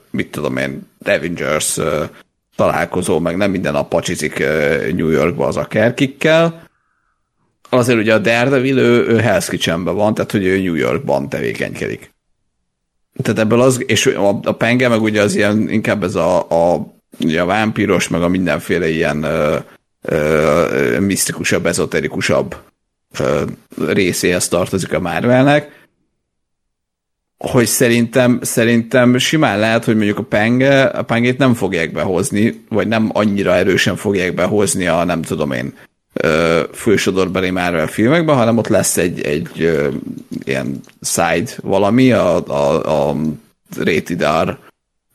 [0.09, 1.79] mit tudom én, Avengers
[2.59, 4.39] találkozó, meg nem minden nap pacsizik
[4.95, 6.63] New Yorkba az a kerkikkel.
[7.69, 12.11] Azért ugye a Daredevil, ő, ő Hell's Kitchenben van, tehát hogy ő New Yorkban tevékenykedik.
[13.23, 16.93] Tehát ebből az, és a, a penge meg ugye az ilyen, inkább ez a, a,
[17.19, 19.55] ugye a vámpíros, meg a mindenféle ilyen ö,
[20.01, 22.55] ö, misztikusabb, ezoterikusabb
[23.19, 23.43] ö,
[23.87, 25.78] részéhez tartozik a Marvelnek
[27.39, 32.87] hogy szerintem, szerintem simán lehet, hogy mondjuk a penge, a pengét nem fogják behozni, vagy
[32.87, 35.73] nem annyira erősen fogják behozni a nem tudom én
[36.73, 39.89] fősodorbeli Marvel filmekben, hanem ott lesz egy, egy ö,
[40.43, 43.15] ilyen side valami, a, a, a
[43.77, 44.57] rétidár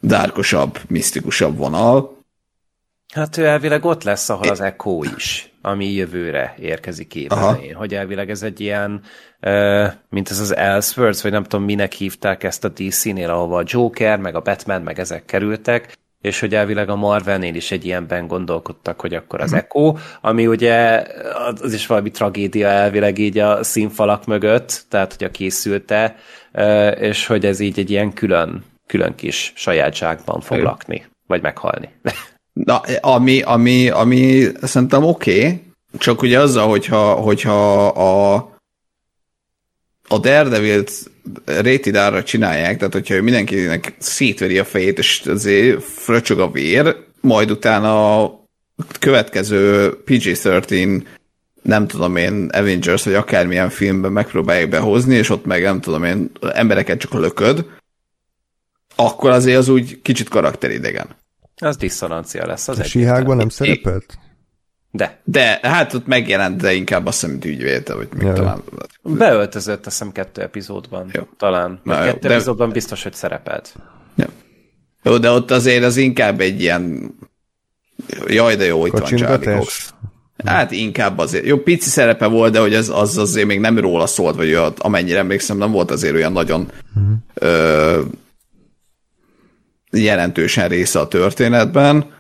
[0.00, 2.16] dárkosabb, misztikusabb vonal.
[3.14, 7.74] Hát ő elvileg ott lesz, ahol az Echo is, ami jövőre érkezik éven.
[7.74, 9.02] Hogy elvileg ez egy ilyen
[10.08, 14.18] mint ez az Elseworlds, vagy nem tudom, minek hívták ezt a DC-nél, ahova a Joker,
[14.18, 19.00] meg a Batman, meg ezek kerültek, és hogy elvileg a Marvelnél is egy ilyenben gondolkodtak,
[19.00, 19.60] hogy akkor az mhm.
[19.60, 21.04] Echo, ami ugye
[21.60, 26.16] az is valami tragédia elvileg így a színfalak mögött, tehát hogy a készülte,
[26.98, 31.88] és hogy ez így egy ilyen külön, külön kis sajátságban fog lakni, vagy meghalni.
[32.54, 35.62] Na, ami, ami, ami szerintem oké, okay,
[35.98, 38.52] csak ugye azzal, hogyha, hogyha a
[40.08, 41.10] a Daredevil-t
[41.44, 48.22] rétidára csinálják, tehát hogyha mindenkinek szétveri a fejét, és azért fröcsög a vér, majd utána
[48.22, 48.44] a
[48.98, 51.04] következő PG-13
[51.62, 56.30] nem tudom én, Avengers, vagy akármilyen filmben megpróbálják behozni, és ott meg nem tudom én,
[56.40, 57.66] embereket csak lököd,
[58.94, 61.16] akkor azért az úgy kicsit karakteridegen.
[61.56, 62.68] Az diszonancia lesz.
[62.68, 64.18] Az a Sihágban nem szerepelt?
[64.90, 65.20] De.
[65.24, 68.32] De, hát ott megjelent, de inkább azt hiszem, mint ügyvéd, vagy még ja.
[68.32, 68.62] talán.
[69.02, 71.10] Beöltözött, azt hiszem, kettő epizódban.
[71.12, 71.22] Jó.
[71.36, 71.80] Talán.
[71.82, 72.34] Na, jó, kettő de...
[72.34, 73.74] epizódban biztos, hogy szerepelt.
[74.16, 74.26] Ja.
[75.02, 77.14] Jó, de ott azért az inkább egy ilyen
[78.26, 79.94] jaj, de jó, itt van Charlie Cox.
[80.44, 81.46] Hát inkább azért.
[81.46, 84.78] Jó, pici szerepe volt, de hogy az, az azért még nem róla szólt, vagy olyat,
[84.80, 87.14] amennyire emlékszem, nem volt azért olyan nagyon uh-huh.
[87.34, 88.00] ö,
[89.94, 92.12] jelentősen része a történetben.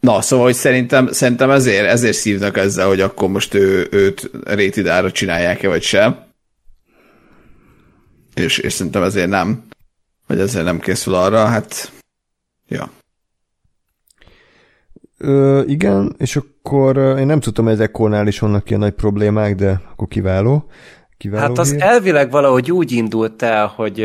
[0.00, 5.10] Na, szóval, hogy szerintem, szerintem ezért, ezért szívnak ezzel, hogy akkor most ő, őt rétidára
[5.10, 6.26] csinálják-e, vagy sem.
[8.34, 9.66] És, és szerintem ezért nem.
[10.26, 11.92] Vagy ezért nem készül arra, hát...
[12.68, 12.90] Ja.
[15.18, 19.80] Ö, igen, és akkor én nem tudtam, hogy ezek is vannak ilyen nagy problémák, de
[19.90, 20.70] akkor kiváló.
[21.16, 21.82] kiváló hát az hír.
[21.82, 24.00] elvileg valahogy úgy indult el, hogy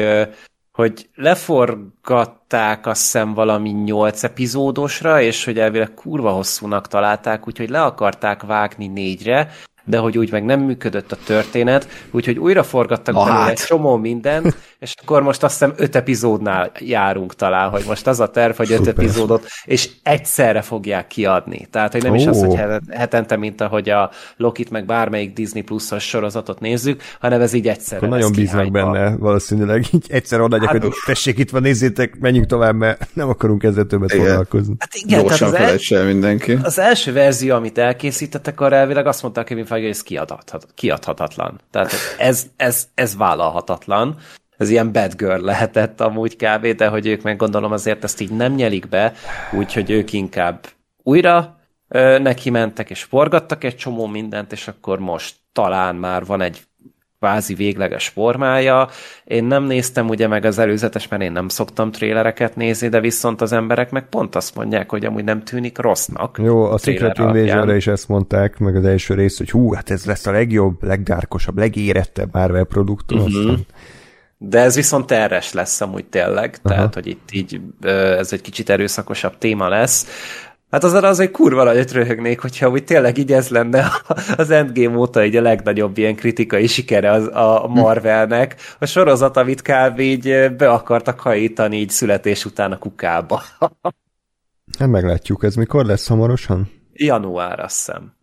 [0.74, 7.82] hogy leforgatták azt hiszem valami nyolc epizódosra, és hogy elvileg kurva hosszúnak találták, úgyhogy le
[7.82, 9.52] akarták vágni négyre,
[9.86, 13.50] de hogy úgy meg nem működött a történet, úgyhogy újra forgattak belőle hát.
[13.50, 18.20] egy csomó mindent, és akkor most azt hiszem öt epizódnál járunk talán, hogy most az
[18.20, 18.94] a terv, hogy öt Szuper.
[18.94, 21.68] epizódot, és egyszerre fogják kiadni.
[21.72, 22.18] Tehát, hogy nem oh.
[22.18, 27.42] is az, hogy hetente, mint ahogy a Lokit meg bármelyik Disney Plus-os sorozatot nézzük, hanem
[27.42, 27.98] ez így egyszerre.
[27.98, 32.46] Akkor nagyon bíznak benne valószínűleg, így egyszer odaadják, hát, hogy tessék itt van, nézzétek, menjünk
[32.46, 34.26] tovább, mert nem akarunk ezzel többet igen.
[34.26, 34.76] foglalkozni.
[34.80, 36.58] Hát igen, Gyorsan tehát az, el, mindenki.
[36.64, 41.60] az első verzió, amit elkészítettek, arra elvileg azt mondta Kevin Feige, hogy ez kiadhat, kiadhatatlan.
[41.72, 44.18] Tehát ez, ez, ez vállalhatatlan
[44.58, 48.32] ez ilyen bad girl lehetett amúgy kb, de hogy ők meg gondolom azért ezt így
[48.32, 49.14] nem nyelik be,
[49.52, 50.66] úgyhogy ők inkább
[51.04, 56.42] újra ö, neki mentek és forgattak egy csomó mindent, és akkor most talán már van
[56.42, 56.62] egy
[57.24, 58.88] kvázi végleges formája.
[59.24, 63.42] Én nem néztem ugye meg az előzetes, mert én nem szoktam trélereket nézni, de viszont
[63.42, 66.40] az emberek meg pont azt mondják, hogy amúgy nem tűnik rossznak.
[66.44, 70.06] Jó, a Secret invasion is ezt mondták, meg az első rész, hogy hú, hát ez
[70.06, 73.20] lesz a legjobb, legdárkosabb, legérettebb Marvel produktum.
[73.20, 73.36] Uh-huh.
[73.36, 73.66] Aztán
[74.45, 76.76] de ez viszont terres lesz amúgy tényleg, Aha.
[76.76, 80.07] tehát hogy itt így ez egy kicsit erőszakosabb téma lesz.
[80.72, 83.91] Hát az az egy kurva nagyot röhögnék, hogyha úgy tényleg így ez lenne
[84.38, 88.56] az Endgame óta így a legnagyobb ilyen kritikai sikere az, a Marvelnek.
[88.80, 89.99] A sorozat, amit kb.
[89.99, 93.41] így be akartak hajítani így születés után a kukába.
[94.80, 96.72] Hát meglátjuk, ez mikor lesz hamarosan?
[96.94, 98.14] Január, azt hiszem.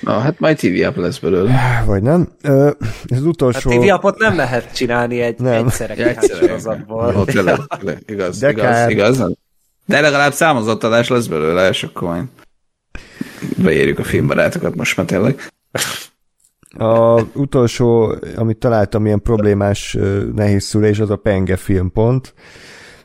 [0.00, 1.82] Na, hát majd TV app lesz belőle.
[1.86, 2.28] Vagy nem.
[2.42, 2.70] Ö,
[3.06, 3.70] ez az utolsó...
[3.70, 5.66] A TV appot nem lehet csinálni egy nem.
[5.66, 6.16] egyszerre kihány
[8.06, 8.90] igaz, De igaz, kár.
[8.90, 9.24] igaz.
[9.86, 12.24] De legalább számozatadás lesz belőle, és akkor majd
[13.56, 15.40] beérjük a filmbarátokat most már tényleg.
[16.78, 19.96] A utolsó, amit találtam ilyen problémás
[20.34, 22.34] nehéz szülés, az a Penge filmpont,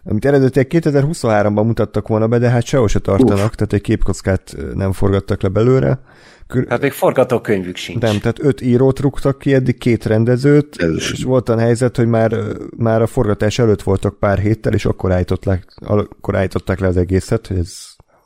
[0.03, 3.55] amit eredetileg 2023-ban mutattak volna be, de hát sehol se tartanak, Uf.
[3.55, 5.99] tehát egy képkockát nem forgattak le belőle.
[6.47, 6.65] Kür...
[6.69, 8.01] Hát még forgatókönyvük sincs.
[8.01, 12.07] Nem, tehát öt írót rúgtak ki, eddig két rendezőt, Ez és volt a helyzet, hogy
[12.07, 12.35] már,
[12.77, 17.47] már a forgatás előtt voltak pár héttel, és akkor, állították, akkor állították le az egészet,
[17.47, 17.73] hogy ez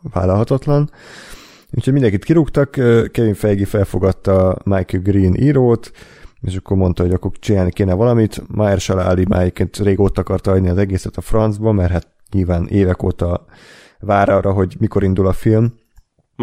[0.01, 0.89] vállalhatatlan.
[1.71, 2.71] Úgyhogy mindenkit kirúgtak,
[3.11, 5.91] Kevin Feige felfogadta Michael Green írót,
[6.41, 8.41] és akkor mondta, hogy akkor csinálni kéne valamit.
[8.47, 13.45] Mahershala Ali már régóta akarta adni az egészet a francba, mert hát nyilván évek óta
[13.99, 15.73] vár arra, hogy mikor indul a film.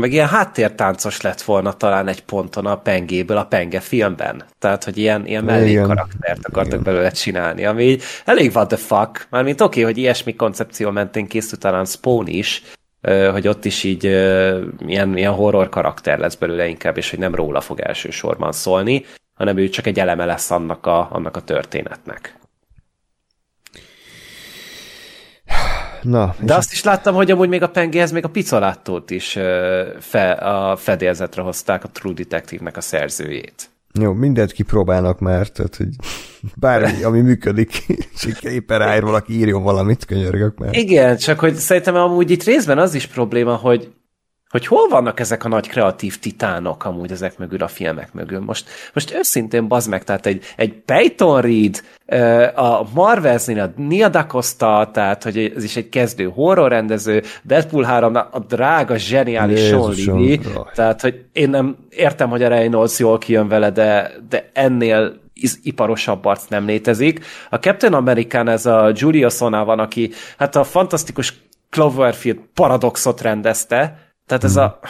[0.01, 4.45] Meg ilyen háttértáncos lett volna talán egy ponton a pengéből a penge filmben.
[4.59, 6.83] Tehát, hogy ilyen, ilyen mellékkaraktert akartak Igen.
[6.83, 9.27] belőle csinálni, ami elég what the fuck.
[9.31, 12.63] Mármint oké, okay, hogy ilyesmi koncepció mentén készült talán Spawn is,
[13.33, 14.05] hogy ott is így
[14.87, 19.05] ilyen, ilyen horror karakter lesz belőle inkább, és hogy nem róla fog elsősorban szólni,
[19.35, 22.39] hanem ő csak egy eleme lesz annak a, annak a történetnek.
[26.07, 29.39] Na, De azt is láttam, hogy amúgy még a pengéhez még a picoláttót is
[30.01, 33.71] fe, a fedélzetre hozták a True Detective-nek a szerzőjét.
[34.01, 35.89] Jó, mindent kipróbálnak már, tehát hogy
[36.57, 37.85] bármi, ami működik,
[38.15, 40.77] és éppen ráír valaki, írjon valamit, könyörgök már.
[40.77, 43.93] Igen, csak hogy szerintem amúgy itt részben az is probléma, hogy
[44.57, 48.41] hogy hol vannak ezek a nagy kreatív titánok amúgy ezek mögül a filmek mögül.
[48.41, 51.83] Most, most őszintén bazd meg, tehát egy, egy Peyton Reed,
[52.55, 58.15] a Marvelsnél a Nia Da Costa, tehát hogy ez is egy kezdő horrorrendező, Deadpool 3
[58.15, 60.41] a drága, zseniális Sean Levy,
[60.75, 65.21] tehát hogy én nem értem, hogy a Reynolds jól kijön vele, de, de ennél
[65.63, 67.25] iparosabb arc nem létezik.
[67.51, 71.35] A Captain American ez a Julia Sona van, aki hát a fantasztikus
[71.71, 74.81] Cloverfield paradoxot rendezte, tehát ez a...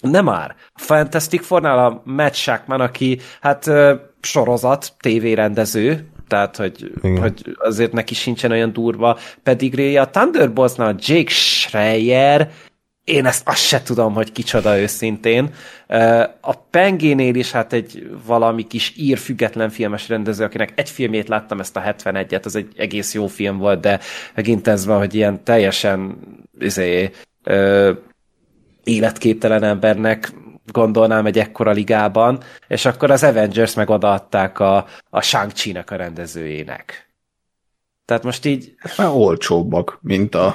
[0.00, 0.54] Nem már.
[0.72, 3.70] A Fantastic Four-nál a Matt Shackman, aki hát
[4.20, 12.50] sorozat, tévérendező, tehát hogy, hogy azért neki sincsen olyan durva pedig a Thunderboltsnál Jake Schreier,
[13.04, 15.54] én ezt azt se tudom, hogy kicsoda őszintén.
[16.40, 21.60] A Pengénél is hát egy valami kis ír független filmes rendező, akinek egy filmét láttam,
[21.60, 24.00] ezt a 71-et, az egy egész jó film volt, de
[24.34, 26.18] megint ez van, hogy ilyen teljesen
[26.58, 27.10] izé,
[28.84, 30.32] életképtelen embernek
[30.72, 35.94] gondolnám egy ekkora ligában, és akkor az Avengers meg odaadták a, a shang chi a
[35.94, 37.08] rendezőjének.
[38.04, 38.74] Tehát most így...
[38.96, 40.54] Már olcsóbbak, mint a...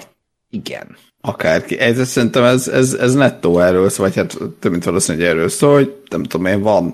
[0.49, 0.97] Igen.
[1.21, 1.79] Akárki.
[1.79, 5.73] Ez, szerintem ez, ez, ez nettó erről szól, vagy hát több mint valószínűleg erről szól,
[5.73, 6.93] hogy nem tudom én, van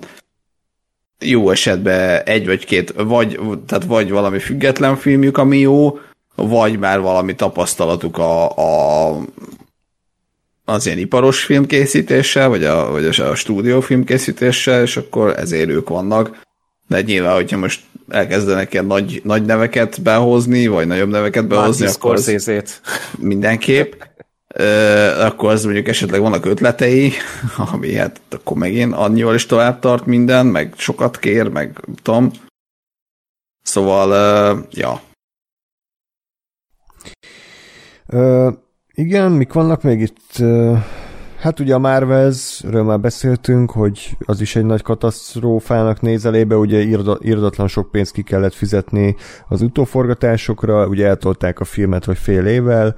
[1.20, 6.00] jó esetben egy vagy két, vagy, tehát vagy valami független filmjük, ami jó,
[6.36, 9.18] vagy már valami tapasztalatuk a, a
[10.66, 15.90] az ilyen iparos filmkészítéssel, vagy a, vagy a, a stúdió filmkészítéssel, és akkor ezért ők
[15.90, 16.44] vannak.
[16.88, 22.02] De nyilván, hogyha most elkezdenek ilyen nagy, nagy neveket behozni, vagy nagyobb neveket behozni, Martin
[22.02, 22.82] akkor az
[23.18, 23.94] mindenképp.
[25.20, 27.14] akkor az mondjuk esetleg vannak ötletei,
[27.74, 32.32] ami hát akkor megint annyival is tovább tart minden, meg sokat kér, meg tudom.
[33.62, 35.02] Szóval, ja.
[38.08, 38.54] Uh,
[38.96, 40.44] igen, mik vannak még itt?
[41.40, 46.82] Hát ugye a Marvelsről már beszéltünk, hogy az is egy nagy katasztrófának néz elébe, ugye
[47.22, 49.16] írdatlan sok pénzt ki kellett fizetni
[49.48, 52.96] az utóforgatásokra, ugye eltolták a filmet, vagy fél évvel.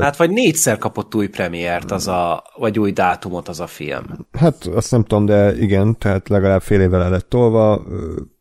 [0.00, 4.04] Hát vagy négyszer kapott új premiért, az a, vagy új dátumot az a film.
[4.32, 7.82] Hát azt nem tudom, de igen, tehát legalább fél évvel el lett tolva.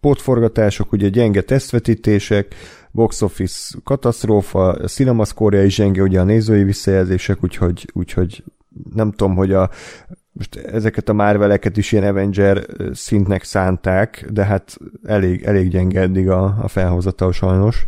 [0.02, 2.56] Pótforgatások, ugye gyenge tesztvetítések,
[2.94, 8.44] box office katasztrófa, a cinemaszkória is ugye a nézői visszajelzések, úgyhogy, úgyhogy
[8.94, 9.70] nem tudom, hogy a
[10.32, 16.30] most ezeket a Marveleket is ilyen Avenger szintnek szánták, de hát elég, elég gyenge eddig
[16.30, 17.86] a, a felhozatal sajnos.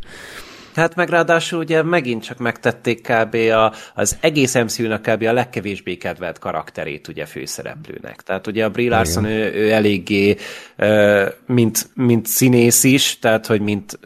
[0.75, 3.35] Tehát meg ráadásul ugye megint csak megtették kb.
[3.35, 5.23] A, az egész mcu kb.
[5.23, 8.21] a legkevésbé kedvelt karakterét ugye főszereplőnek.
[8.21, 10.35] Tehát ugye a Brie Larson ő, ő eléggé
[11.45, 13.99] mint, mint színész is, tehát hogy mint,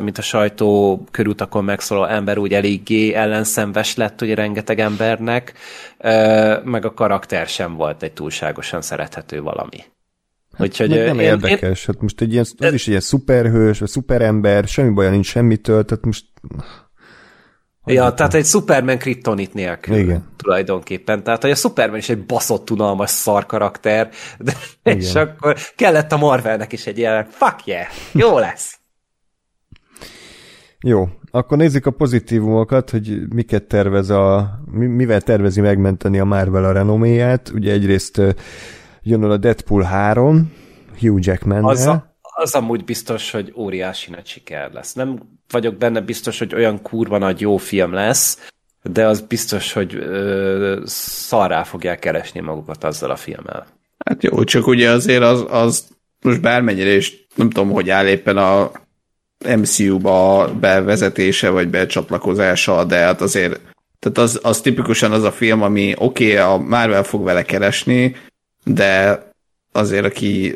[0.00, 5.52] mint a sajtó körutakon megszóló ember úgy eléggé ellenszenves lett ugye rengeteg embernek,
[6.64, 9.84] meg a karakter sem volt egy túlságosan szerethető valami.
[10.56, 11.80] Hát Úgyhogy nem én, érdekes.
[11.80, 15.26] Én, hát most egy ilyen, az is egy ilyen szuperhős, vagy szuperember, semmi baja nincs
[15.26, 16.24] semmitől, tehát most...
[17.86, 19.96] Ja, tehát egy Superman kriptonit nélkül.
[19.96, 20.28] Igen.
[20.36, 21.22] Tulajdonképpen.
[21.22, 24.08] Tehát, hogy a Superman is egy baszott, unalmas szar karakter,
[24.38, 24.52] de,
[24.82, 24.98] Igen.
[25.00, 28.78] és akkor kellett a Marvelnek is egy ilyen, fuck yeah, jó lesz.
[30.86, 36.72] Jó, akkor nézzük a pozitívumokat, hogy miket tervez a, mivel tervezi megmenteni a Marvel a
[36.72, 37.50] renoméját.
[37.54, 38.20] Ugye egyrészt
[39.04, 40.52] jön a Deadpool 3,
[40.98, 41.64] Hugh Jackman.
[41.64, 44.92] Az, a, az amúgy biztos, hogy óriási nagy siker lesz.
[44.92, 45.18] Nem
[45.50, 48.50] vagyok benne biztos, hogy olyan kurva nagy jó film lesz,
[48.82, 53.66] de az biztos, hogy ö, szarrá fogják keresni magukat azzal a filmmel.
[54.04, 55.86] Hát jó, csak ugye azért az, az
[56.20, 58.70] most bármennyire is nem tudom, hogy áll éppen a
[59.56, 63.60] MCU-ba bevezetése vagy becsatlakozása, de hát azért
[63.98, 68.16] tehát az, az tipikusan az a film, ami oké, okay, a Marvel fog vele keresni,
[68.64, 69.22] de
[69.72, 70.54] azért, aki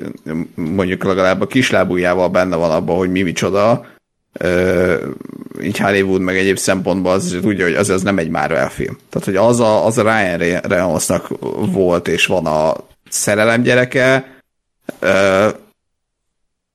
[0.55, 3.87] mondjuk legalább a kislábújával benne van abban, hogy mi micsoda,
[5.63, 8.99] így Hollywood meg egyéb szempontból az tudja, hogy az, az nem egy Marvel film.
[9.09, 11.29] Tehát, hogy az a, az a Ryan Reynoldsnak
[11.73, 12.77] volt és van a
[13.09, 14.37] szerelem gyereke,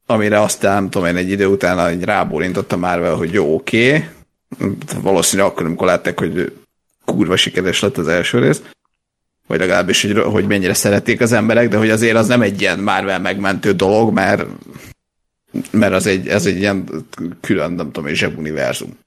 [0.06, 4.08] amire aztán nem tudom én egy idő után egy rábólintott a Marvel, hogy jó, oké.
[4.58, 4.72] Okay.
[5.02, 6.54] Valószínűleg akkor, amikor látták, hogy
[7.06, 8.62] kurva sikeres lett az első rész
[9.48, 12.80] vagy legalábbis, hogy, hogy mennyire szerették az emberek, de hogy azért az nem egy ilyen
[12.80, 14.46] Marvel megmentő dolog, mert,
[15.72, 16.86] mert az egy, ez egy ilyen
[17.42, 18.98] külön, nem tudom, egy zsebuniverzum.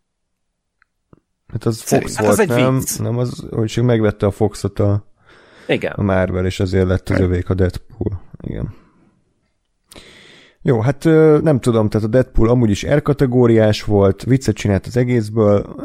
[1.53, 2.17] Hát az Fox Szerint.
[2.17, 2.99] volt, hát az nem, vicc.
[2.99, 5.13] nem az, hogy csak megvette a Foxot a,
[5.67, 5.93] Igen.
[5.93, 8.23] a Marvel, és azért lett az övék a Deadpool.
[8.41, 8.75] Igen.
[10.63, 11.05] Jó, hát
[11.43, 15.77] nem tudom, tehát a Deadpool amúgy is R-kategóriás volt, viccet csinált az egészből,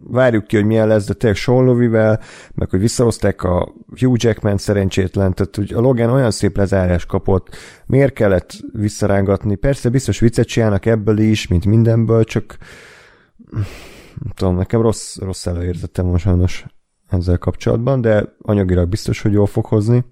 [0.00, 2.20] várjuk ki, hogy milyen lesz, de tényleg Sean Lovivel,
[2.54, 7.56] meg hogy visszahozták a Hugh Jackman szerencsétlen, tehát hogy a Logan olyan szép lezárás kapott,
[7.86, 9.54] miért kellett visszarángatni?
[9.54, 12.56] Persze biztos viccet csinálnak ebből is, mint mindenből, csak
[14.22, 16.64] nem tudom, nekem rossz, rossz előérzettem most sajnos
[17.08, 20.04] ezzel kapcsolatban, de anyagilag biztos, hogy jól fog hozni.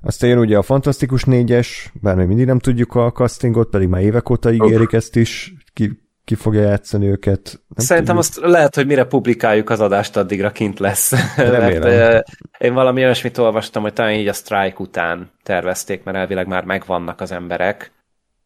[0.00, 4.02] Aztán jön ugye a Fantasztikus négyes, bár még mindig nem tudjuk a castingot, pedig már
[4.02, 7.60] évek óta ígérik ezt is, ki, ki fogja játszani őket.
[7.68, 8.34] Nem Szerintem tudjuk.
[8.36, 11.36] azt lehet, hogy mire publikáljuk az adást, addigra kint lesz.
[11.36, 11.80] Remélem.
[11.98, 12.28] mert,
[12.58, 17.20] én valami olyasmit olvastam, hogy talán így a strike után tervezték, mert elvileg már megvannak
[17.20, 17.92] az emberek,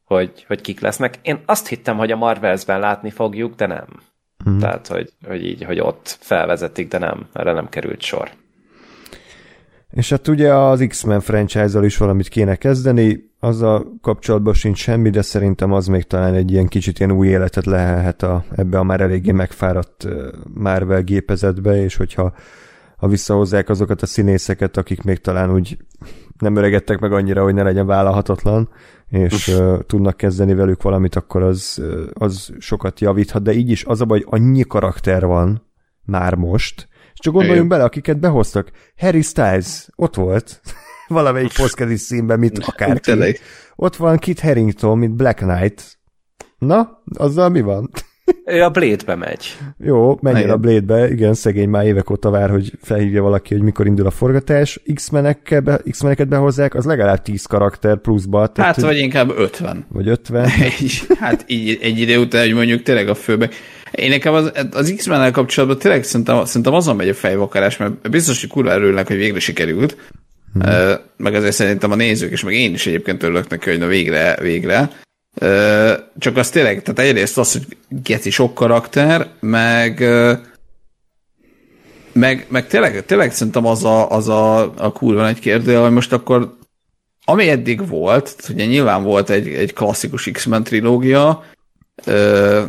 [0.04, 1.18] hogy, hogy kik lesznek.
[1.22, 3.86] Én azt hittem, hogy a Marvelsben látni fogjuk, de nem.
[4.50, 4.59] Mm.
[4.59, 8.30] Tehát, hogy, hogy így, hogy ott felvezetik, de nem, erre nem került sor.
[9.90, 15.23] És hát ugye az X-Men franchise-al is valamit kéne kezdeni, azzal kapcsolatban sincs semmi, de
[15.23, 19.01] szerintem az még talán egy ilyen kicsit ilyen új életet lehelhet a, ebbe a már
[19.01, 20.09] eléggé megfáradt
[20.55, 22.35] Marvel gépezetbe, és hogyha
[22.97, 25.77] ha visszahozzák azokat a színészeket, akik még talán úgy
[26.39, 28.69] nem öregedtek meg annyira, hogy ne legyen vállalhatatlan,
[29.09, 31.82] és uh, tudnak kezdeni velük valamit, akkor az,
[32.12, 35.62] az sokat javíthat, de így is az a baj, hogy annyi karakter van
[36.05, 38.70] már most, és csak gondoljunk bele, akiket behoztak.
[38.97, 40.60] Harry Styles ott volt
[41.12, 43.39] valamelyik poszkedis színben, mint akárki.
[43.76, 45.98] Ott van Kit Harington, mint Black Knight.
[46.59, 47.90] Na, azzal mi van?
[48.44, 49.56] Ő a Blade-be megy.
[49.78, 53.86] Jó, menjen a Blade-be, igen, szegény már évek óta vár, hogy felhívja valaki, hogy mikor
[53.86, 54.80] indul a forgatás.
[54.94, 58.47] X-meneket be, X-meneket behozzák, az legalább 10 karakter pluszba.
[58.47, 59.86] Tehát, hát, vagy inkább 50.
[59.89, 60.48] Vagy 50.
[61.20, 63.48] hát így egy idő után, hogy mondjuk tényleg a főbe.
[63.90, 68.10] Én nekem az, az x men kapcsolatban tényleg szerintem, szerintem azon megy a fejvakarás, mert
[68.10, 69.97] biztos, hogy kurva örülnek, hogy végre sikerült.
[70.55, 73.87] Uh, meg azért szerintem a nézők, és meg én is egyébként örülök neki, hogy na
[73.87, 74.91] végre, végre.
[76.19, 80.05] Csak az tényleg, tehát egyrészt az, hogy geci sok karakter, meg
[82.12, 86.12] meg, meg tényleg, tényleg szerintem az a, az a, a kurva nagy kérdő, hogy most
[86.12, 86.57] akkor
[87.24, 91.45] ami eddig volt, ugye nyilván volt egy, egy klasszikus X-Men trilógia,
[92.05, 92.62] ö,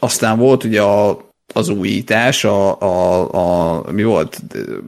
[0.00, 4.40] aztán volt ugye a, az újítás, a, a, a mi volt?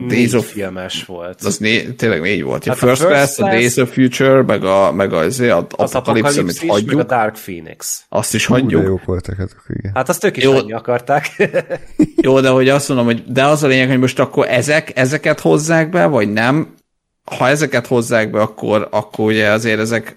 [0.09, 0.51] Days of...
[0.51, 1.43] filmes volt.
[1.43, 2.65] Az né, tényleg négy volt.
[2.65, 5.41] Hát a First, First Class, Class, a Days of Future, meg a, meg a, az,
[5.41, 6.97] a, az Apocalypse, amit hagyjuk.
[6.97, 8.05] Meg a Dark Phoenix.
[8.09, 8.83] Azt is hagyjuk.
[8.83, 9.93] Jó, jók voltak hát, igen.
[9.95, 10.71] Hát azt ők is jó.
[10.71, 11.51] akarták.
[12.27, 15.41] jó, de hogy azt mondom, hogy de az a lényeg, hogy most akkor ezek, ezeket
[15.41, 16.75] hozzák be, vagy nem,
[17.37, 20.17] ha ezeket hozzák be, akkor, akkor ugye azért ezek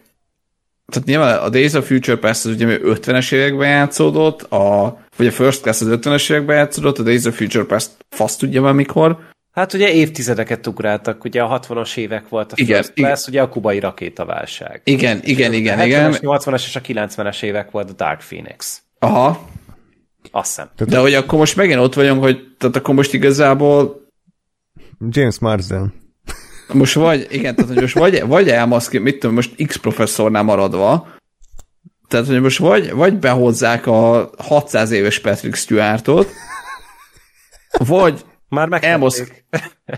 [0.85, 5.31] tehát nyilván a Days of Future Past az ugye 50-es években játszódott, a, vagy a
[5.31, 9.17] First Class az 50-es években játszódott, a Days of Future Past fasz tudja már mikor.
[9.51, 13.33] Hát ugye évtizedeket ugráltak, ugye a 60-as évek volt a igen, First Class, igen.
[13.33, 14.81] ugye a kubai rakétaválság.
[14.83, 16.13] Igen, igen, igen, a igen.
[16.21, 18.81] 80-as és a 90-es évek volt a Dark Phoenix.
[18.99, 19.49] Aha.
[20.31, 20.69] Azt hiszem.
[20.87, 24.05] De hogy akkor most megint ott vagyunk, hogy tehát akkor most igazából
[25.09, 25.93] James Marsden.
[26.73, 31.07] Most vagy, igen, tehát hogy most vagy, vagy elmaszki, mit tudom, most X professzornál maradva,
[32.07, 36.29] tehát hogy most vagy, vagy behozzák a 600 éves Patrick Stewartot,
[37.77, 39.23] vagy már meg elmosz...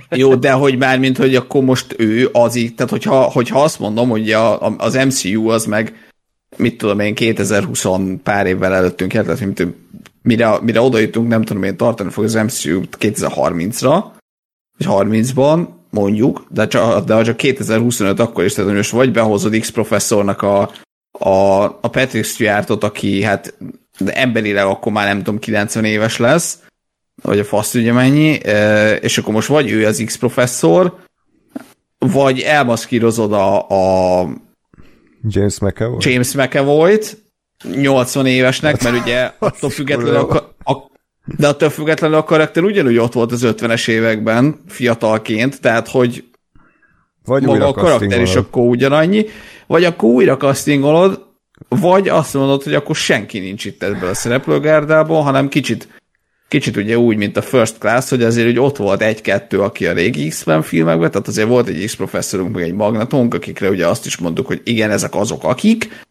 [0.09, 3.79] Jó, de hogy már, mint hogy akkor most ő az így, tehát hogyha, hogyha azt
[3.79, 5.93] mondom, hogy a, az MCU az meg,
[6.57, 7.85] mit tudom én, 2020
[8.23, 9.67] pár évvel előttünk jár, tehát mint,
[10.21, 14.03] mire, mire oda jutunk, nem tudom én, tartani fog az MCU 2030-ra,
[14.77, 19.69] vagy 30-ban, mondjuk, de, csak, de csak 2025 akkor is, tehát most vagy behozod X
[19.69, 20.71] professzornak a,
[21.11, 23.57] a, a Patrick Stewartot, aki hát
[24.05, 26.59] emberileg akkor már nem tudom, 90 éves lesz,
[27.21, 28.39] vagy a fasz ugye mennyi,
[28.99, 30.95] és akkor most vagy ő az X professzor,
[31.97, 34.27] vagy elmaszkírozod a, a
[35.27, 35.97] James McAvoy.
[35.99, 37.17] James McAvoy-t,
[37.75, 40.91] 80 évesnek, mert ugye attól függetlenül a, a,
[41.25, 46.23] de attól függetlenül a karakter ugyanúgy ott volt az 50-es években, fiatalként, tehát hogy
[47.25, 49.25] vagy maga a karakter is akkor ugyanannyi,
[49.67, 51.25] vagy akkor újra castingolod,
[51.69, 55.87] vagy azt mondod, hogy akkor senki nincs itt ebből a szereplőgárdából, hanem kicsit
[56.47, 59.93] kicsit ugye úgy, mint a First Class, hogy azért hogy ott volt egy-kettő, aki a
[59.93, 64.17] régi X-Men filmekben, tehát azért volt egy X-professzorunk, meg egy magnatunk, akikre ugye azt is
[64.17, 66.05] mondtuk, hogy igen, ezek azok, akik,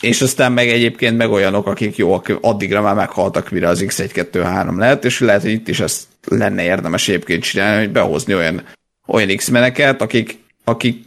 [0.00, 5.04] és aztán meg egyébként meg olyanok, akik jó, addigra már meghaltak, mire az X1-2-3 lehet,
[5.04, 8.62] és lehet, hogy itt is ezt lenne érdemes egyébként csinálni, hogy behozni olyan,
[9.06, 11.04] olyan X-meneket, akik, akik,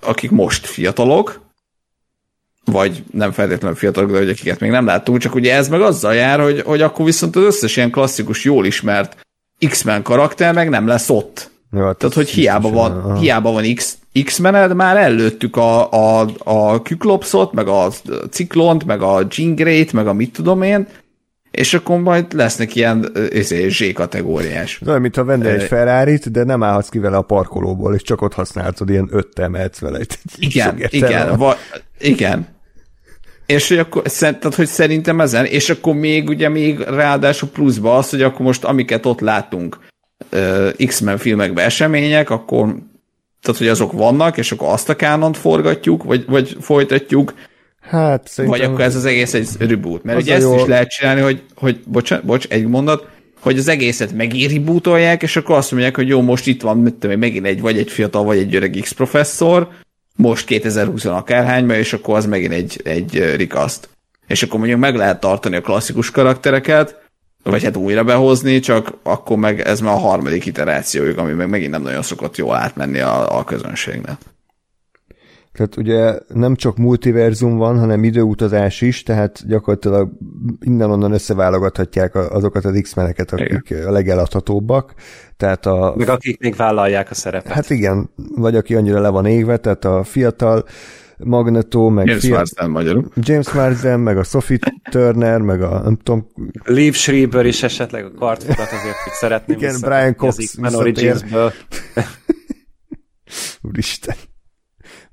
[0.00, 1.44] akik most fiatalok,
[2.64, 6.14] vagy nem feltétlenül fiatalok, de hogy akiket még nem láttunk, csak ugye ez meg azzal
[6.14, 9.16] jár, hogy, hogy akkor viszont az összes ilyen klasszikus, jól ismert
[9.68, 11.50] X-Men karakter meg nem lesz ott.
[11.76, 16.82] Jó, hát Tehát, hogy hiába van, hiába van X, X-mened, már előttük a, a, a
[16.82, 17.88] Kyklopszot, meg a
[18.30, 20.86] Ciklont, meg a Jean meg a mit tudom én,
[21.50, 24.80] és akkor majd lesznek ilyen izé, Z-kategóriás.
[24.86, 28.34] Olyan, mintha venne egy ferrari de nem állhatsz ki vele a parkolóból, és csak ott
[28.34, 29.98] használhatod, ilyen öttel mehetsz vele.
[30.38, 31.56] Igen, igen, va,
[31.98, 32.46] igen.
[33.46, 38.10] És hogy akkor, tehát, hogy szerintem ezen, és akkor még ugye még ráadásul pluszba az,
[38.10, 39.78] hogy akkor most amiket ott látunk
[40.86, 42.76] X-Men filmekben események, akkor
[43.42, 47.34] tehát, hogy azok vannak, és akkor azt a kánont forgatjuk, vagy, vagy folytatjuk,
[47.88, 48.30] Hát.
[48.36, 50.02] Vagy akkor ez az egész egy reboot.
[50.02, 50.54] Mert ugye ezt jó.
[50.54, 53.06] is lehet csinálni, hogy, hogy bocs, bocs, egy mondat,
[53.40, 57.18] hogy az egészet megirebootolják, és akkor azt mondják, hogy jó, most itt van, mit tudom,
[57.18, 59.68] megint egy, vagy egy fiatal, vagy egy öreg X professzor,
[60.16, 63.88] most 2020 akárhányban, és akkor az megint egy, egy rikaszt.
[64.26, 67.05] És akkor mondjuk meg lehet tartani a klasszikus karaktereket,
[67.50, 71.70] vagy hát újra behozni, csak akkor meg ez már a harmadik iterációjuk, ami meg megint
[71.70, 74.16] nem nagyon szokott jól átmenni a, a közönségnek.
[75.56, 80.10] Tehát ugye nem csak multiverzum van, hanem időutazás is, tehát gyakorlatilag
[80.60, 83.86] innen-onnan összeválogathatják azokat az X-meneket, akik igen.
[83.86, 84.94] a legeladhatóbbak.
[85.36, 85.94] Tehát a...
[85.96, 87.52] Meg akik még vállalják a szerepet.
[87.52, 90.64] Hát igen, vagy aki annyira le van égve, tehát a fiatal
[91.18, 92.36] Magneto, meg James fiat...
[92.36, 93.08] Marsden magyarul.
[93.14, 94.58] James Marsden, meg a Sophie
[94.90, 96.26] Turner, meg a nem tudom...
[96.64, 101.52] Liv Schreiber is esetleg a kartfokat azért, hogy szeretném Igen, Brian Cox Origins-ből.
[103.68, 104.14] Úristen.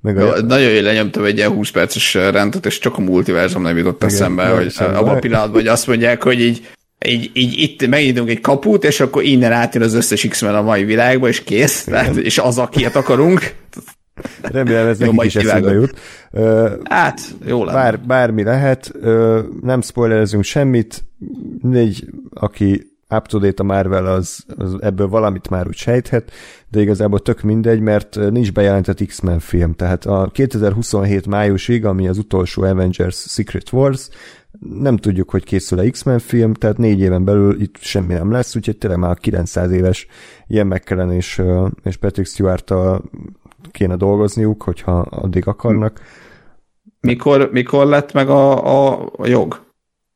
[0.00, 0.40] Meg a...
[0.42, 4.14] Nagyon jól lenyomtam egy ilyen 20 perces rendet, és csak a multiverzum nem jutott Igen,
[4.14, 6.68] eszembe, hogy abban a pillanatban, hogy azt mondják, hogy így,
[7.06, 10.84] így, így itt megnyitunk egy kaput, és akkor innen átjön az összes X-Men a mai
[10.84, 13.54] világba, és kész, tehát, és az, akiet akarunk.
[14.42, 15.98] Remélem ez nekik is eszembe jut.
[16.84, 17.78] Hát, jó lenne.
[17.78, 18.92] Bár, bármi lehet,
[19.62, 21.04] nem spoilerezünk semmit,
[21.60, 26.32] négy, aki up to date a Marvel, az, az ebből valamit már úgy sejthet,
[26.68, 32.18] de igazából tök mindegy, mert nincs bejelentett X-Men film, tehát a 2027 májusig, ami az
[32.18, 34.08] utolsó Avengers Secret Wars,
[34.60, 38.78] nem tudjuk, hogy készül-e X-Men film, tehát négy éven belül itt semmi nem lesz, úgyhogy
[38.78, 40.06] tényleg már 900 éves
[40.46, 41.42] ilyen McKellen és,
[41.82, 42.72] és Patrick stewart
[43.70, 46.00] kéne dolgozniuk, hogyha addig akarnak.
[47.00, 49.64] Mikor, mikor lett meg a, a, a jog?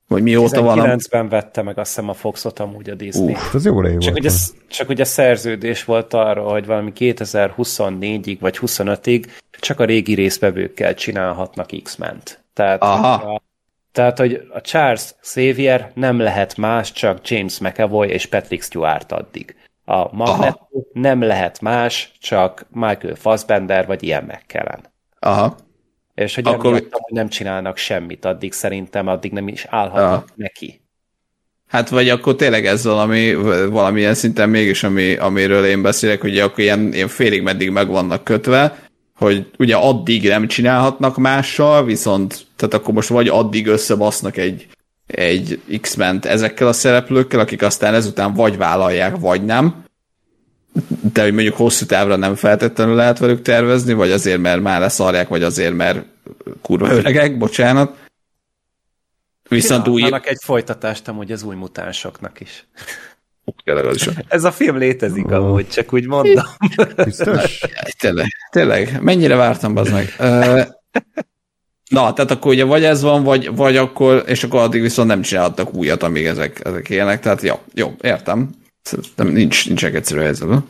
[0.09, 0.79] Vagy mióta van?
[0.79, 3.33] 19-ben vette meg azt hiszem a Foxot amúgy a Disney.
[3.33, 4.25] Uh, ez jó rég csak volt.
[4.25, 4.31] Ugye,
[4.69, 9.25] csak ugye szerződés volt arra, hogy valami 2024-ig vagy 25-ig
[9.61, 12.45] csak a régi részvevőkkel csinálhatnak X-ment.
[12.53, 13.13] Tehát, Aha.
[13.13, 13.43] A,
[13.93, 19.57] tehát, hogy a Charles Xavier nem lehet más, csak James McAvoy és Patrick Stewart addig.
[19.89, 20.85] A Magneto Aha.
[20.93, 24.81] nem lehet más, csak Michael Fassbender vagy Ian McKellen.
[25.19, 25.57] Aha.
[26.15, 26.67] És hogy Akkor...
[26.67, 30.25] emiatt, hogy nem csinálnak semmit addig, szerintem addig nem is állhatnak Aha.
[30.35, 30.81] neki.
[31.67, 33.35] Hát vagy akkor tényleg ez valami,
[33.71, 38.25] valamilyen szinten mégis, ami, amiről én beszélek, hogy akkor ilyen, ilyen félig meddig meg vannak
[38.25, 38.79] kötve,
[39.17, 44.67] hogy ugye addig nem csinálhatnak mással, viszont tehát akkor most vagy addig összebasznak egy,
[45.09, 49.85] egy X-ment ezekkel a szereplőkkel, akik aztán ezután vagy vállalják, vagy nem,
[51.13, 55.29] de hogy mondjuk hosszú távra nem feltétlenül lehet velük tervezni, vagy azért, mert már leszarják,
[55.29, 56.05] vagy azért, mert
[56.63, 57.97] kurva öregek, bocsánat.
[59.49, 60.03] Viszont új...
[60.23, 62.67] egy folytatást amúgy az új mutánsoknak is.
[63.93, 64.09] is.
[64.29, 65.35] Ez a film létezik oh.
[65.35, 66.45] amúgy, csak úgy mondom.
[67.05, 67.65] Biztos?
[67.99, 70.15] tényleg, tényleg, mennyire vártam az meg.
[71.89, 75.23] Na, tehát akkor ugye vagy ez van, vagy, vagy akkor, és akkor addig viszont nem
[75.23, 78.51] csináltak újat, amíg ezek, ezek élnek, tehát jó, jó, értem.
[79.17, 80.65] Nem, nincs, nincsenek egyszerű helyzetben.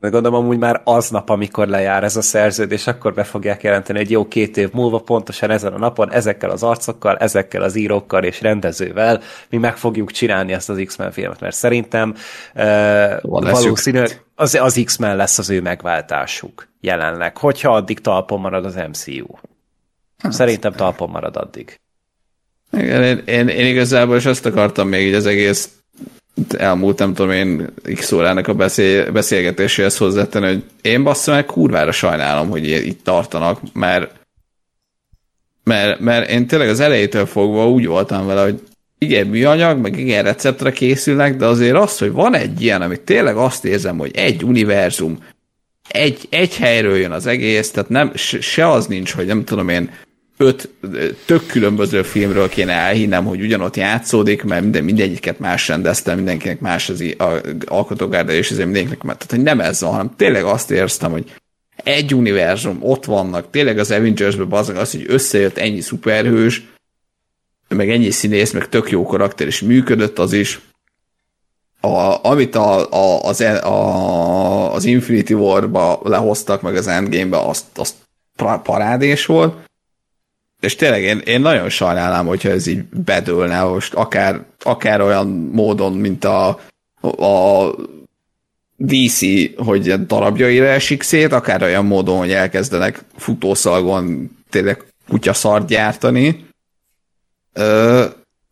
[0.00, 4.10] De gondolom amúgy már aznap, amikor lejár ez a szerződés, akkor be fogják jelenteni, hogy
[4.10, 8.40] jó két év múlva pontosan ezen a napon, ezekkel az arcokkal, ezekkel az írókkal és
[8.40, 12.14] rendezővel mi meg fogjuk csinálni ezt az X-Men filmet, mert szerintem
[12.54, 18.74] uh, valószínűleg az, az X-Men lesz az ő megváltásuk jelenleg, hogyha addig talpon marad az
[18.74, 19.26] MCU.
[20.20, 21.80] Hát, szerintem talpon marad addig.
[22.72, 25.68] Igen, én, én, én igazából is azt akartam még így az egész
[26.48, 31.92] elmúlt, nem tudom én, x órának a beszél, beszélgetéséhez hozzátenni, hogy én basszom meg kurvára
[31.92, 34.12] sajnálom, hogy itt tartanak, mert,
[35.64, 38.62] mert, mert én tényleg az elejétől fogva úgy voltam vele, hogy
[38.98, 43.36] igen, műanyag, meg igen, receptre készülnek, de azért az, hogy van egy ilyen, amit tényleg
[43.36, 45.18] azt érzem, hogy egy univerzum,
[45.88, 49.90] egy, egy helyről jön az egész, tehát nem, se az nincs, hogy nem tudom én,
[50.40, 50.68] öt
[51.24, 56.88] tök különböző filmről kéne elhinnem, hogy ugyanott játszódik, mert minden, mindegyiket más rendezte, mindenkinek más
[56.88, 57.04] az
[57.66, 61.32] alkotógárda, és ezért mindenkinek, mert tehát, hogy nem ez van, hanem tényleg azt érztem, hogy
[61.76, 66.62] egy univerzum, ott vannak, tényleg az Avengers-ben bazag az, hogy összejött ennyi szuperhős,
[67.68, 70.60] meg ennyi színész, meg tök jó karakter, és működött az is.
[71.80, 77.94] A, amit a, a, az, a, az Infinity War-ba lehoztak, meg az Endgame-be, azt, azt
[78.62, 79.68] parádés volt
[80.60, 85.92] és tényleg én, én nagyon sajnálom, hogyha ez így bedőlne most, akár, akár olyan módon,
[85.92, 86.48] mint a,
[87.00, 87.70] a
[88.76, 89.20] DC,
[89.56, 96.46] hogy darabjaira esik szét, akár olyan módon, hogy elkezdenek futószalgon tényleg kutyaszart gyártani.
[97.52, 98.04] Ö,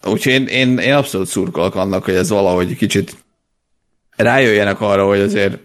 [0.04, 3.16] úgyhogy én, én, én abszolút szurkolok annak, hogy ez valahogy kicsit
[4.16, 5.58] rájöjjenek arra, hogy azért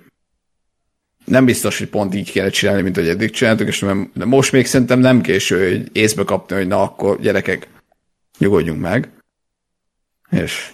[1.25, 4.65] nem biztos, hogy pont így kéne csinálni, mint hogy eddig csináltuk, és de most még
[4.65, 7.67] szerintem nem késő, hogy észbe kapni, hogy na akkor gyerekek,
[8.37, 9.09] nyugodjunk meg,
[10.29, 10.71] és,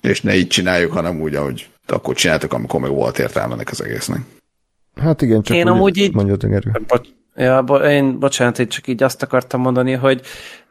[0.00, 4.20] és ne így csináljuk, hanem úgy, ahogy akkor csináltuk, amikor meg volt értelme az egésznek.
[4.96, 6.14] Hát igen, csak én úgy, amúgy így...
[6.14, 6.72] mondjatok erről.
[6.86, 10.20] Bo- ja, bo- én, bocsánat, én csak így azt akartam mondani, hogy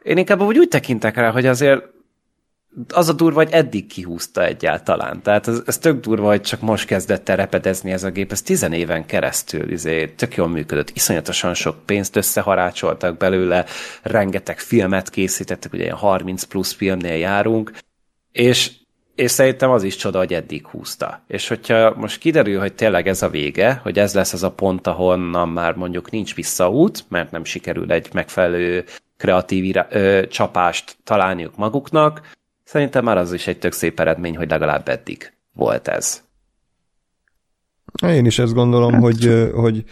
[0.02, 1.84] én inkább úgy, úgy tekintek rá, hogy azért
[2.88, 5.22] az a durva, hogy eddig kihúzta egyáltalán.
[5.22, 8.32] Tehát ez, ez tök durva, hogy csak most kezdett el repedezni ez a gép.
[8.32, 10.90] Ez tizen éven keresztül izé, tök jól működött.
[10.94, 13.64] Iszonyatosan sok pénzt összeharácsoltak belőle,
[14.02, 17.72] rengeteg filmet készítettek, ugye ilyen 30 plusz filmnél járunk,
[18.32, 18.70] és,
[19.14, 21.22] és szerintem az is csoda, hogy eddig húzta.
[21.28, 24.86] És hogyha most kiderül, hogy tényleg ez a vége, hogy ez lesz az a pont,
[24.86, 28.84] ahonnan már mondjuk nincs visszaút, mert nem sikerül egy megfelelő
[29.16, 32.20] kreatív ira- ö, csapást találniuk maguknak,
[32.72, 36.22] Szerintem már az is egy tök szép eredmény, hogy legalább eddig volt ez.
[38.06, 39.02] Én is ezt gondolom, hát.
[39.02, 39.84] hogy, hogy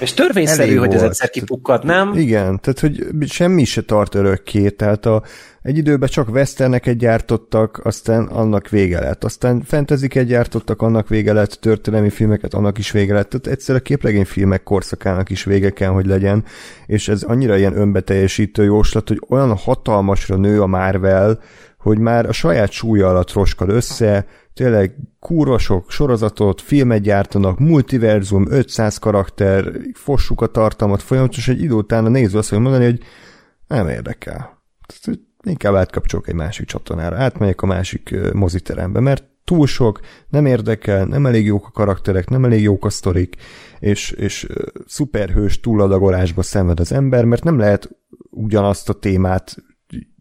[0.00, 1.10] És törvényszerű, Elég hogy ez volt.
[1.10, 2.12] egyszer kipukkad, nem?
[2.14, 5.22] Igen, tehát hogy semmi se tart örökké, tehát a,
[5.62, 9.24] egy időben csak westerneket gyártottak, aztán annak vége lett.
[9.24, 13.28] Aztán fantasyket gyártottak, annak vége lett, történelmi filmeket, annak is vége lett.
[13.28, 16.44] Tehát egyszer a képregényfilmek korszakának is vége kell, hogy legyen,
[16.86, 21.40] és ez annyira ilyen önbeteljesítő jóslat, hogy olyan hatalmasra nő a Marvel,
[21.80, 28.50] hogy már a saját súlya alatt roskad össze, tényleg kurva sok sorozatot, filmet gyártanak, multiverzum,
[28.50, 33.00] 500 karakter, fossuk a tartalmat folyamatosan, egy idő után a néző azt fogja mondani, hogy
[33.66, 34.64] nem érdekel.
[34.86, 41.04] Tehát, inkább átkapcsolok egy másik csatornára, átmegyek a másik moziterembe, mert túl sok, nem érdekel,
[41.04, 43.36] nem elég jók a karakterek, nem elég jók a sztorik,
[43.78, 44.46] és, és
[44.86, 47.90] szuperhős túladagolásba szenved az ember, mert nem lehet
[48.30, 49.56] ugyanazt a témát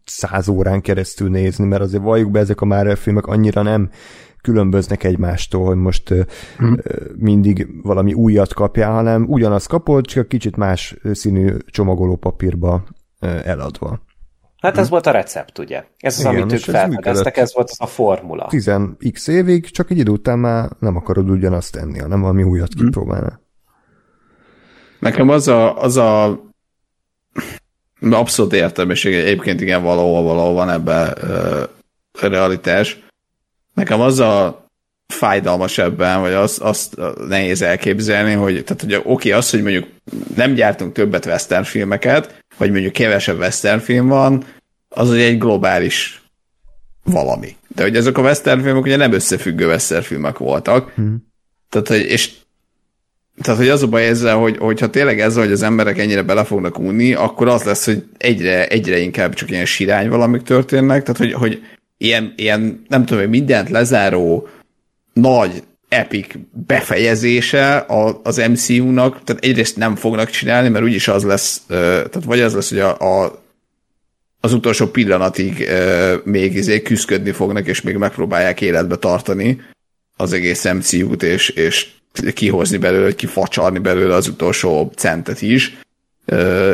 [0.09, 3.89] száz órán keresztül nézni, mert azért valljuk be, ezek a Marvel filmek annyira nem
[4.41, 6.13] különböznek egymástól, hogy most
[6.57, 6.77] Hmm.
[7.15, 12.83] mindig valami újat kapjál, hanem ugyanazt kapod, csak kicsit más színű csomagolópapírba
[13.19, 14.01] ö, eladva.
[14.61, 15.83] Hát ez volt a recept, ugye?
[15.97, 18.47] Ez az, Igen, amit ők felfedeztek, ez volt az a formula.
[18.49, 23.31] 10x évig, csak egy idő után már nem akarod ugyanazt tenni, hanem valami újat kipróbálni.
[24.99, 26.39] Nekem az a, az a
[27.99, 32.99] abszolút értelmesség, egyébként igen, valahol, valahol van ebbe uh, realitás.
[33.73, 34.65] Nekem az a
[35.13, 36.95] fájdalmas ebben, vagy azt, azt
[37.27, 39.87] nehéz elképzelni, hogy, tehát, hogy oké, okay, az, hogy mondjuk
[40.35, 44.43] nem gyártunk többet western filmeket, vagy mondjuk kevesebb western film van,
[44.89, 46.21] az ugye egy globális
[47.03, 47.55] valami.
[47.67, 50.91] De hogy ezek a western filmek ugye nem összefüggő western filmek voltak.
[50.95, 51.27] Hmm.
[51.69, 52.31] Tehát, hogy, és
[53.41, 56.43] tehát, hogy az a baj ezzel, hogy, hogyha tényleg ez, hogy az emberek ennyire bele
[56.43, 61.17] fognak unni, akkor az lesz, hogy egyre, egyre inkább csak ilyen sirány valamik történnek, tehát,
[61.17, 61.61] hogy, hogy
[61.97, 64.47] ilyen, ilyen, nem tudom, hogy mindent lezáró
[65.13, 66.27] nagy epic
[66.67, 67.85] befejezése
[68.23, 72.69] az MCU-nak, tehát egyrészt nem fognak csinálni, mert úgyis az lesz, tehát vagy az lesz,
[72.69, 73.47] hogy a, a
[74.41, 75.69] az utolsó pillanatig
[76.23, 79.61] még izé küzdködni fognak, és még megpróbálják életbe tartani
[80.15, 81.87] az egész MCU-t, és, és
[82.33, 85.77] kihozni belőle, hogy kifacsarni belőle az utolsó centet is,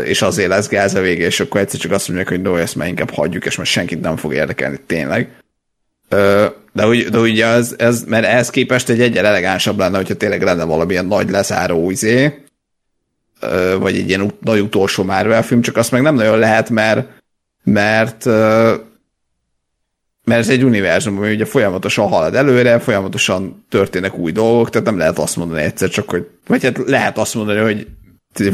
[0.04, 2.76] és azért lesz gáz a vége, és akkor egyszer csak azt mondják, hogy no, ezt
[2.76, 5.30] már inkább hagyjuk, és most senkit nem fog érdekelni, tényleg.
[6.74, 10.42] De, hogy, de ugye ez, ez, mert ehhez képest egy egyen elegánsabb lenne, hogyha tényleg
[10.42, 12.44] lenne valamilyen nagy lezáró izé,
[13.80, 17.08] vagy egy ilyen nagy utolsó Marvel film, csak azt meg nem nagyon lehet, mert
[17.64, 18.26] mert
[20.26, 24.98] mert ez egy univerzum, ami ugye folyamatosan halad előre, folyamatosan történnek új dolgok, tehát nem
[24.98, 27.88] lehet azt mondani egyszer csak, hogy, vagy hát lehet azt mondani, hogy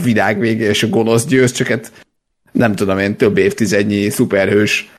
[0.03, 1.91] világ vége és a gonosz győz, csak hát
[2.51, 4.91] nem tudom én, több évtizednyi szuperhős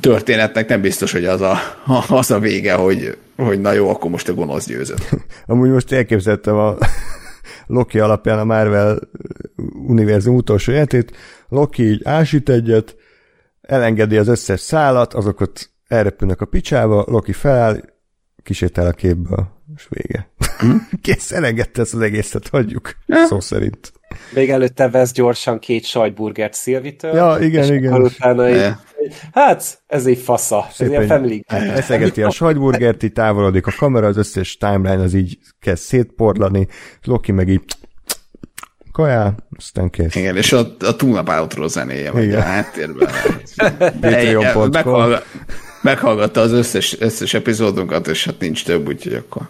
[0.00, 1.58] történetnek nem biztos, hogy az a,
[2.08, 5.08] az a vége, hogy, hogy na jó, akkor most a gonosz győzött.
[5.46, 6.76] Amúgy most elképzeltem a
[7.66, 8.98] Loki alapján a Marvel
[9.86, 11.16] univerzum utolsó életét.
[11.48, 12.96] Loki így ásít egyet,
[13.60, 17.80] elengedi az összes szálat, azokat elrepülnek a picsába, Loki feláll,
[18.42, 20.30] kisétál a képből, és vége.
[21.02, 23.92] Kész, elengedte ezt az egészet, hagyjuk, szó szerint.
[24.34, 27.14] Még előtte vesz gyorsan két sajtburgert Szilvitől.
[27.14, 27.92] Ja, igen, és igen.
[27.92, 28.72] Akkor utána így,
[29.32, 30.66] hát, ez így fasza.
[30.78, 31.44] Ez ilyen family.
[31.76, 36.66] Eszegeti a sajtburgert, így távolodik a kamera, az összes timeline az így kezd szétporlani,
[37.02, 37.62] Loki meg így
[38.92, 40.14] kajál, aztán kész.
[40.14, 42.38] Igen, és a, a túlnap outro zenéje, vagy Igen.
[42.38, 43.08] a háttérben.
[44.00, 45.12] Patreon.com.
[45.82, 49.48] Meghallga, meghallgatta az összes, összes epizódunkat, és hát nincs több, úgyhogy akkor.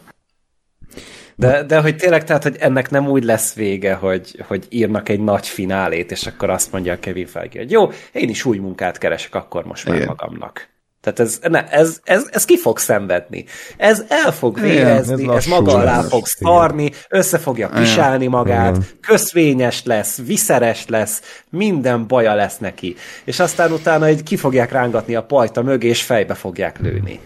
[1.34, 5.20] De, de hogy tényleg, tehát, hogy ennek nem úgy lesz vége, hogy, hogy írnak egy
[5.20, 8.98] nagy finálét, és akkor azt mondja a Kevin Feige, hogy jó, én is új munkát
[8.98, 10.09] keresek akkor most már Igen.
[10.09, 10.68] magamnak.
[11.02, 13.44] Tehát ez, ne, ez, ez, ez ki fog szenvedni.
[13.76, 16.08] Ez el fog vérezni, ez ez, maga alá lesz.
[16.08, 18.86] fog szarni, össze fogja pisálni magát, Igen.
[19.00, 21.20] köszvényes lesz, viszeres lesz,
[21.50, 22.96] minden baja lesz neki.
[23.24, 27.20] És aztán utána egy ki fogják rángatni a pajta mögé, és fejbe fogják lőni.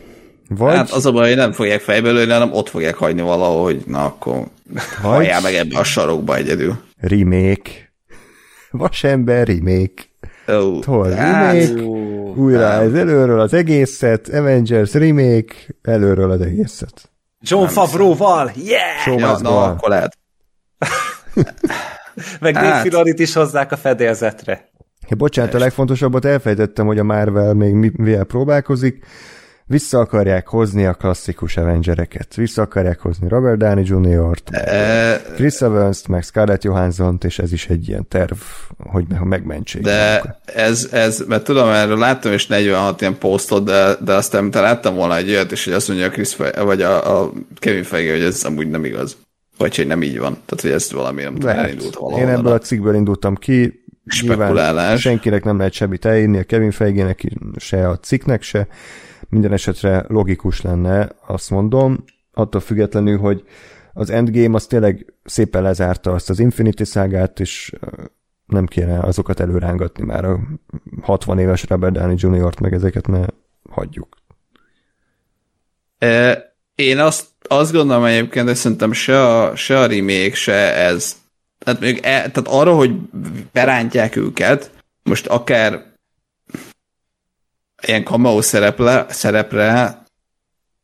[0.49, 3.63] Vagy, Hát az a baj, hogy nem fogják fejbe lőni, hanem ott fogják hagyni valahol,
[3.65, 4.45] hogy na akkor
[5.03, 6.77] halljál meg ebbe a sarokba egyedül.
[7.01, 7.71] remake.
[8.71, 10.03] Vasember remake.
[10.49, 11.83] Ó, Hol hát, remake?
[12.37, 17.11] Újra ez előről az egészet, Avengers remake, előről az egészet.
[17.41, 19.19] John Favreau-val, yeah!
[19.19, 20.17] Ja, na, akkor lehet.
[22.41, 22.65] Meg Hát.
[22.65, 24.69] Dave Filonit is hozzák a fedélzetre.
[25.09, 29.05] Ja, bocsánat, a legfontosabbat elfejtettem, hogy a Marvel még mi- mivel próbálkozik.
[29.69, 32.35] Vissza akarják hozni a klasszikus Avengereket.
[32.35, 37.67] Vissza akarják hozni Robert Downey Jr.-t, E, Chris Evans-t, meg Scarlett Johansson-t, és ez is
[37.69, 38.37] egy ilyen terv,
[38.79, 39.83] hogy me- megmentsék.
[39.83, 44.61] de ez, ez, mert tudom, erről láttam is 46 ilyen posztot, de, de aztán te
[44.61, 47.83] láttam volna egy olyat, és hogy azt mondja a Chris Fe- vagy a, a Kevin
[47.83, 49.17] Feige, hogy ez amúgy nem igaz.
[49.59, 50.33] Vagy hogy nem így van.
[50.33, 52.21] Tehát, hogy ez valami nem tudom, elindult valahol.
[52.21, 53.85] Én ebből a cikkből indultam ki.
[54.07, 55.01] Spekulálás.
[55.01, 57.23] Senkinek nem lehet semmit elírni, a Kevin Feigének
[57.57, 58.67] se a cikknek se.
[59.29, 63.45] Minden esetre logikus lenne, azt mondom, attól függetlenül, hogy
[63.93, 67.73] az Endgame az tényleg szépen lezárta azt az Infinity szágát, és
[68.47, 70.41] nem kéne azokat előrángatni már a
[71.03, 73.35] 60 éves Robert Downey Jr.-t, meg ezeket, mert
[73.71, 74.17] hagyjuk.
[76.75, 81.17] Én azt, azt gondolom egyébként, hogy szerintem se a, se a remake, se ez.
[81.59, 82.95] Tehát, még e, tehát arra, hogy
[83.53, 84.71] berántják őket,
[85.03, 85.95] most akár
[87.83, 90.05] ilyen cameo szerepre, szerepre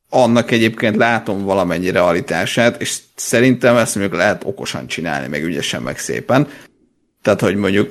[0.09, 5.99] annak egyébként látom valamennyi realitását, és szerintem ezt mondjuk lehet okosan csinálni, meg ügyesen, meg
[5.99, 6.49] szépen.
[7.23, 7.91] Tehát, hogy mondjuk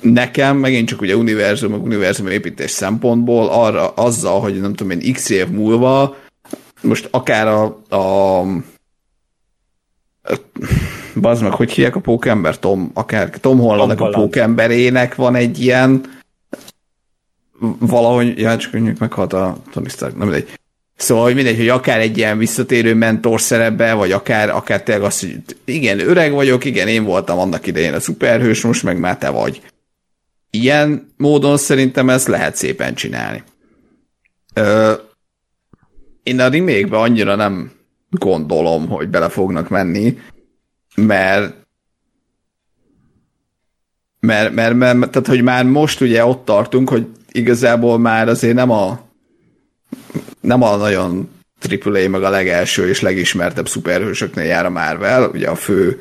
[0.00, 5.12] nekem megint csak ugye univerzum, meg univerzum építés szempontból arra, azzal, hogy nem tudom én
[5.12, 6.16] x év múlva
[6.82, 7.64] most akár a,
[7.96, 8.42] a
[11.14, 16.20] bazd meg, hogy hívják a pókember, Tom, akár Tom Hollandnak a pókemberének van egy ilyen
[17.78, 20.58] valahogy, ja, csak mondjuk meghalt a Tony Stark, nem mindegy.
[20.96, 25.20] Szóval, hogy mindegy, hogy akár egy ilyen visszatérő mentor szerepbe, vagy akár, akár tényleg azt,
[25.20, 29.30] hogy igen, öreg vagyok, igen, én voltam annak idején a szuperhős, most meg már te
[29.30, 29.62] vagy.
[30.50, 33.42] Ilyen módon szerintem ezt lehet szépen csinálni.
[34.54, 34.92] Ö,
[36.22, 37.72] én a remake annyira nem
[38.10, 40.18] gondolom, hogy bele fognak menni,
[40.94, 41.54] mert,
[44.20, 48.70] mert, mert, mert tehát, hogy már most ugye ott tartunk, hogy igazából már azért nem
[48.70, 49.00] a
[50.40, 51.28] nem a nagyon
[51.84, 56.00] AAA meg a legelső és legismertebb szuperhősöknél jár a Marvel, ugye a fő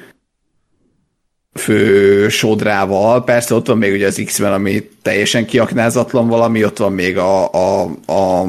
[1.53, 3.23] fő sodrával.
[3.23, 7.51] Persze ott van még ugye az X-Men, ami teljesen kiaknázatlan valami, ott van még a,
[7.51, 8.47] a, a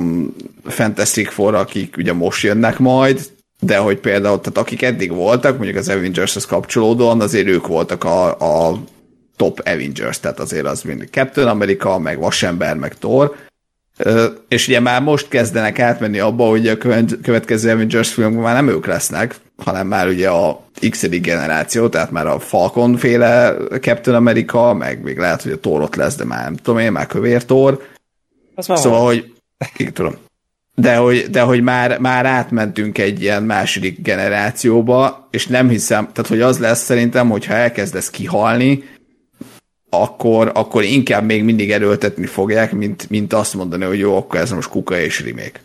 [0.65, 3.21] Fantastic Four, akik ugye most jönnek majd,
[3.61, 8.29] de hogy például, tehát akik eddig voltak, mondjuk az Avengers-hez kapcsolódóan, azért ők voltak a,
[8.71, 8.83] a
[9.43, 13.35] top Avengers, tehát azért az mind Captain America, meg Vasember, meg Thor,
[14.49, 16.77] és ugye már most kezdenek átmenni abba, hogy a
[17.23, 22.27] következő Avengers filmben már nem ők lesznek, hanem már ugye a x generáció, tehát már
[22.27, 26.45] a Falcon féle Captain America, meg még lehet, hogy a Thor ott lesz, de már
[26.45, 27.87] nem tudom én, már kövér Thor.
[28.57, 29.05] szóval, van.
[29.05, 29.33] hogy
[29.79, 30.15] így tudom.
[30.75, 36.31] De hogy, de hogy már, már átmentünk egy ilyen második generációba, és nem hiszem, tehát
[36.31, 38.83] hogy az lesz szerintem, hogyha elkezdesz kihalni,
[39.95, 44.51] akkor, akkor inkább még mindig erőltetni fogják, mint, mint azt mondani, hogy jó, akkor ez
[44.51, 45.61] most kuka és remake.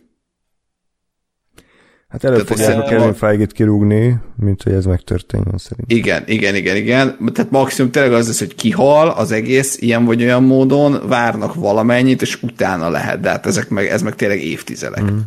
[2.07, 5.97] Hát előbb fogják Kevin feige kirúgni, mint hogy ez megtörténjen szerintem.
[5.97, 7.17] Igen, igen, igen, igen.
[7.33, 12.21] Tehát maximum tényleg az lesz, hogy kihal az egész ilyen vagy olyan módon, várnak valamennyit,
[12.21, 15.11] és utána lehet, de hát ezek meg, ez meg tényleg évtizedek.
[15.11, 15.17] Mm.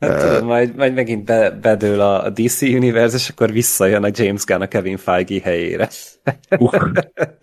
[0.00, 4.44] Hát, uh, majd, majd megint be, bedől a DC Universe, és akkor visszajön a James
[4.44, 5.88] Gunn a Kevin Feige helyére.
[6.58, 6.90] Uh.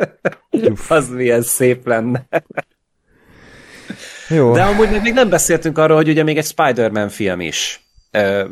[0.89, 2.27] az milyen szép lenne.
[4.29, 4.53] Jó.
[4.53, 7.81] De amúgy még nem beszéltünk arról, hogy ugye még egy Spider-Man film is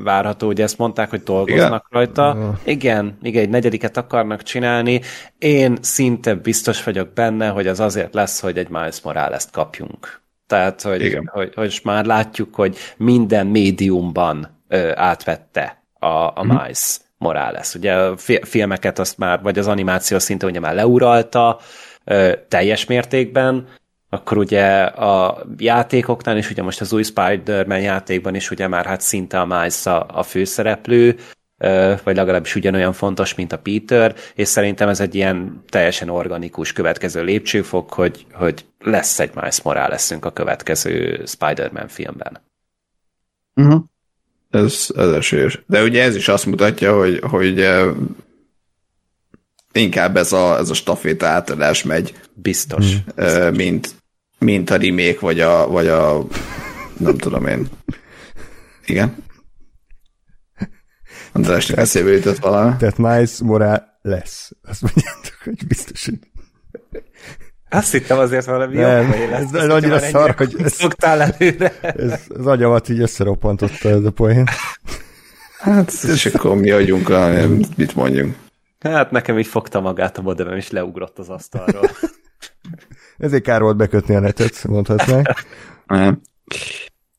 [0.03, 2.01] várható, ugye ezt mondták, hogy dolgoznak igen?
[2.03, 2.33] rajta.
[2.33, 2.57] Uh.
[2.63, 5.01] Igen, igen, egy negyediket akarnak csinálni.
[5.37, 10.23] Én szinte biztos vagyok benne, hogy az azért lesz, hogy egy Miles Morales-t kapjunk.
[10.47, 16.47] Tehát, hogy, hogy, hogy, hogy már látjuk, hogy minden médiumban ö, átvette a, a mm.
[16.47, 17.75] Miles Morales.
[17.75, 21.59] Ugye a filmeket azt már, vagy az animáció szinte ugye már leuralta
[22.03, 23.67] ö, teljes mértékben,
[24.09, 29.01] akkor ugye a játékoknál is, ugye most az új Spider-Man játékban is ugye már hát
[29.01, 31.15] szinte a Miles a, a főszereplő,
[32.03, 37.23] vagy legalábbis ugyanolyan fontos, mint a Peter, és szerintem ez egy ilyen teljesen organikus következő
[37.23, 42.41] lépcsőfok, hogy, hogy lesz egy Miles Morales-ünk a következő Spider-Man filmben.
[43.55, 43.83] Uh-huh.
[44.49, 45.59] Ez, ez esélyes.
[45.67, 47.67] De ugye ez is azt mutatja, hogy, hogy
[49.71, 52.13] inkább ez a, ez a staféta átadás megy.
[52.33, 52.93] Biztos.
[53.53, 53.95] Mint,
[54.39, 56.25] mint a remake, vagy a, vagy a
[56.97, 57.67] nem tudom én.
[58.85, 59.15] Igen.
[61.35, 62.75] Andrásnak eszébe jutott valami.
[62.77, 64.51] Tehát Miles Morales lesz.
[64.63, 66.19] Azt mondjátok, hogy biztos, hogy...
[67.69, 69.53] Azt hittem azért valami nem, jó lesz.
[69.53, 71.79] Ez annyira szar, hogy ez, szoktál előre.
[71.79, 74.47] Ez, az agyamat így összeroppantotta ez a poén.
[75.59, 77.45] Hát, és akkor mi adjunk rá,
[77.75, 78.35] mit mondjunk.
[78.79, 81.89] Hát nekem így fogta magát a modemem, és leugrott az asztalról.
[83.17, 85.27] Ezért kár volt bekötni a netet, mondhatnánk.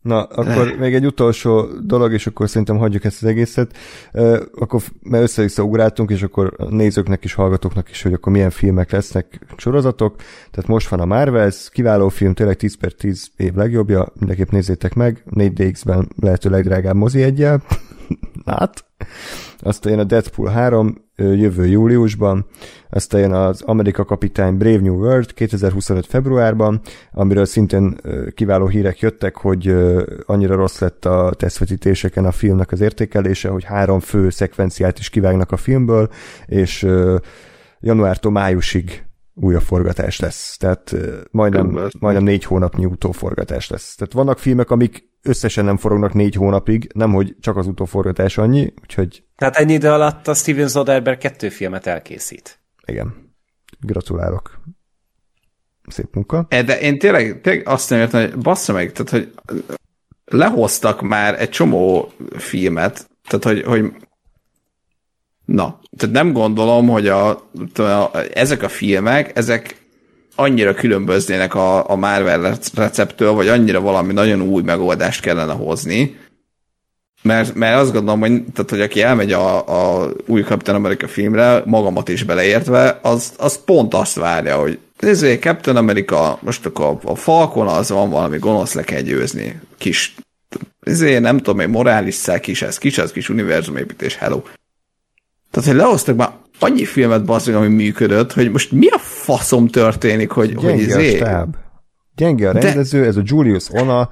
[0.07, 3.77] Na, akkor még egy utolsó dolog, és akkor szerintem hagyjuk ezt az egészet.
[4.13, 8.91] Uh, akkor mert össze-vissza ugráltunk, és akkor nézőknek is, hallgatóknak is, hogy akkor milyen filmek
[8.91, 10.17] lesznek, sorozatok.
[10.51, 14.95] Tehát most van a Marvels, kiváló film, tényleg 10 per 10 év legjobbja, mindenképp nézzétek
[14.95, 17.63] meg, 4DX-ben lehető legdrágább mozi egyel,
[18.45, 18.85] Nát.
[19.59, 22.47] Aztán jön a Deadpool 3 jövő júliusban,
[22.91, 26.81] aztán jön az Amerika Kapitány Brave New World 2025 februárban,
[27.13, 27.97] amiről szintén
[28.35, 29.77] kiváló hírek jöttek, hogy
[30.27, 35.53] annyira rossz lett a tesztvetítéseken a filmnek az értékelése, hogy három fő szekvenciát is kivágnak
[35.53, 36.09] a filmből,
[36.47, 36.87] és
[37.81, 39.05] januártól májusig
[39.35, 40.57] újabb forgatás lesz.
[40.57, 40.97] Tehát
[41.31, 43.95] majdnem, majdnem négy hónapnyi utóforgatás lesz.
[43.95, 48.73] Tehát vannak filmek, amik összesen nem forognak négy hónapig, nem hogy csak az utóforgatás annyi,
[48.83, 49.25] úgyhogy...
[49.37, 52.61] Tehát ennyi idő alatt a Steven Soderbergh kettő filmet elkészít.
[52.85, 53.35] Igen.
[53.81, 54.61] Gratulálok.
[55.89, 56.47] Szép munka.
[56.49, 59.33] E, de én tényleg, tényleg azt nem értem, hogy bassza meg, tehát hogy
[60.25, 63.93] lehoztak már egy csomó filmet, tehát hogy, hogy
[65.45, 67.29] na, tehát nem gondolom, hogy a,
[67.75, 69.86] a, ezek a filmek, ezek
[70.37, 76.17] annyira különböznének a, a Marvel receptől, vagy annyira valami nagyon új megoldást kellene hozni,
[77.23, 79.57] mert, mert azt gondolom, hogy, tehát, hogy aki elmegy a,
[80.03, 85.39] a új Captain America filmre, magamat is beleértve, az, az pont azt várja, hogy nézzé,
[85.39, 89.61] Captain America, most akkor a, Falcon az van valami gonosz le kell győzni.
[89.79, 90.15] Kis,
[90.81, 94.43] ezért nem tudom, egy morális kis ez, kis ez, kis univerzumépítés, hello.
[95.51, 100.31] Tehát, hogy lehoztak már annyi filmet basszak, ami működött, hogy most mi a faszom történik,
[100.31, 101.15] hogy, Gyenge hogy izé...
[101.15, 101.57] a stáb.
[102.17, 103.07] Gyenge a rendező, De...
[103.07, 104.09] ez a Julius Ona,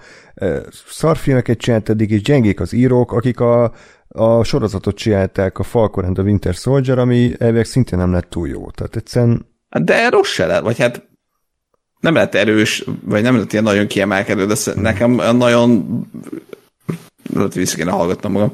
[0.88, 3.72] szarfilmeket csinált eddig, és gyengék az írók, akik a,
[4.08, 8.48] a sorozatot csinálták, a Falcon and the Winter Soldier, ami elvileg szintén nem lett túl
[8.48, 8.70] jó.
[8.70, 9.46] Tehát egyszerűen...
[9.82, 11.08] De rossz se lett, vagy hát
[12.00, 14.82] nem lett erős, vagy nem lett ilyen nagyon kiemelkedő, de hmm.
[14.82, 16.00] nekem nagyon
[17.34, 18.52] lehet vissza kéne hallgatnom magam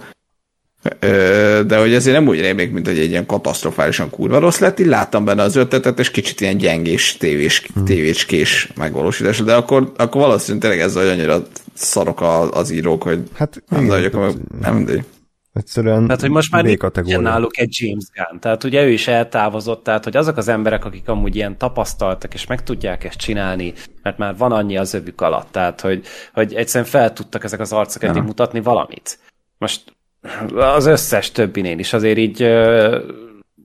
[1.66, 4.86] de hogy ezért nem úgy rémlik, mint hogy egy ilyen katasztrofálisan kurva rossz lett, így
[4.86, 7.84] láttam benne az ötletet, és kicsit ilyen gyengés, tévés, hmm.
[7.84, 11.42] tévécskés megvalósítás, de akkor, akkor valószínűleg tényleg ez, annyira
[11.74, 12.20] szarok
[12.50, 15.04] az írók, hogy hát, nem igen, nagyok, hát, nem mindegy.
[15.52, 18.40] Egyszerűen Tehát, hogy most már nincsen náluk egy James Gunn.
[18.40, 22.46] Tehát ugye ő is eltávozott, tehát hogy azok az emberek, akik amúgy ilyen tapasztaltak, és
[22.46, 26.90] meg tudják ezt csinálni, mert már van annyi az övük alatt, tehát hogy, hogy egyszerűen
[26.90, 29.18] fel tudtak ezek az arcok eddig mutatni valamit.
[29.58, 29.82] Most
[30.54, 32.98] az összes többinél is azért így ö,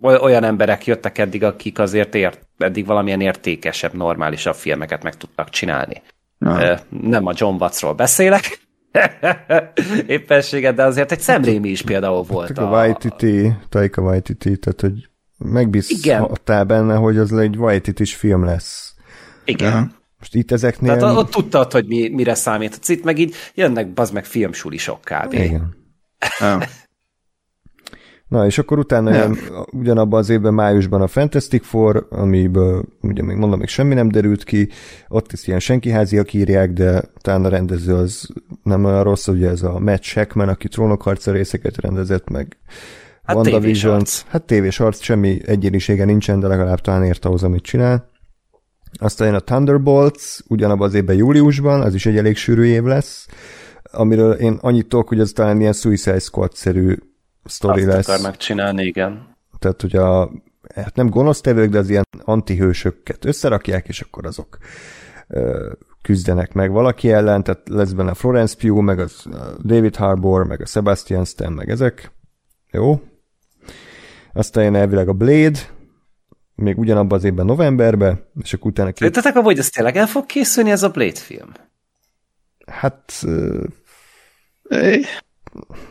[0.01, 6.01] olyan emberek jöttek eddig, akik azért ért, eddig valamilyen értékesebb, normálisabb filmeket meg tudtak csinálni.
[6.37, 6.79] Na.
[6.89, 8.59] Nem a John Wattsról beszélek,
[10.07, 12.57] éppenséget, de azért egy szemlémi is például volt.
[12.57, 18.95] A, a Waititi, Taika Waititi, tehát hogy megbízhattál benne, hogy az egy waititi film lesz.
[19.45, 19.71] Igen.
[19.71, 19.91] Ja.
[20.19, 20.97] Most itt ezeknél...
[20.97, 22.79] Tehát ott tudtad, hogy mi, mire számít.
[22.87, 25.33] Itt meg így jönnek bazd meg filmsulisok kb.
[25.33, 25.84] Igen.
[28.27, 29.37] Na, és akkor utána jön
[29.71, 34.43] ugyanabban az évben, májusban a Fantastic Four, amiből ugye még mondom, még semmi nem derült
[34.43, 34.69] ki,
[35.07, 38.29] ott is ilyen senkiháziak írják, de talán a rendező az
[38.63, 42.57] nem olyan rossz, ugye ez a Matt Shackman, aki trónokharca részeket rendezett, meg
[43.23, 44.03] hát WandaVision.
[44.27, 48.09] Hát tévés arc, semmi egyénisége nincsen, de legalább talán ért ahhoz, amit csinál.
[48.99, 53.27] Aztán jön a Thunderbolts, ugyanabban az évben júliusban, az is egy elég sűrű év lesz
[53.95, 56.95] amiről én annyit tudok, hogy ez talán ilyen Suicide Squad-szerű
[57.43, 58.07] sztori Azt lesz.
[58.07, 59.35] akarnak csinálni, igen.
[59.59, 60.31] Tehát, hogy a,
[60.75, 64.57] hát nem gonosz tevők, de az ilyen antihősöket összerakják, és akkor azok
[65.27, 69.25] ö, küzdenek meg valaki ellen, tehát lesz benne Florence Pugh, meg az
[69.63, 72.11] David Harbour, meg a Sebastian Stan, meg ezek.
[72.71, 73.01] Jó.
[74.33, 75.59] Aztán jön elvileg a Blade,
[76.55, 78.91] még ugyanabban az évben novemberben, és akkor utána...
[78.91, 79.11] Két...
[79.11, 81.49] Tehát hogy ez tényleg el fog készülni ez a Blade film?
[82.65, 83.25] Hát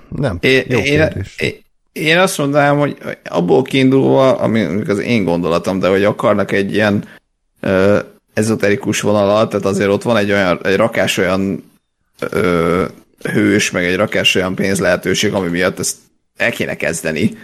[0.09, 1.55] nem, é, jó én, Én,
[1.93, 7.05] én azt mondanám, hogy abból kiindulva, ami az én gondolatom, de hogy akarnak egy ilyen
[7.61, 7.99] ö,
[8.35, 11.71] ezoterikus vonalat, tehát azért ott van egy olyan, egy rakás olyan
[12.19, 12.85] ö,
[13.23, 15.97] hős, meg egy rakás olyan pénz lehetőség, ami miatt ezt
[16.37, 17.39] el kéne kezdeni.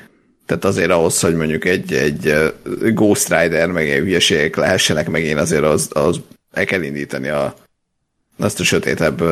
[0.46, 2.52] Tehát azért ahhoz, hogy mondjuk egy, egy
[2.94, 6.20] Ghost Rider, meg egy hülyeségek lehessenek, meg én azért az, az
[6.52, 7.54] el kell indítani a,
[8.40, 9.22] azt a sötétebb,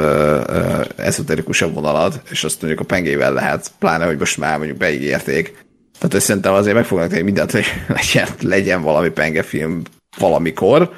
[0.97, 5.67] eszoterikusabb vonalat, és azt mondjuk a pengével lehet, pláne, hogy most már mondjuk beígérték.
[5.93, 9.83] Tehát hogy szerintem azért meg fognak tenni mindent, hogy legyen, legyen valami pengefilm
[10.19, 10.91] valamikor.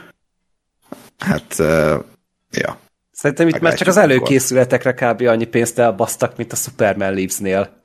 [1.18, 2.04] Hát, uh,
[2.50, 2.78] ja.
[3.12, 5.22] Szerintem itt már csak az előkészületekre kb.
[5.22, 7.82] annyi pénzt elbasztak, mint a Superman Leaves-nél.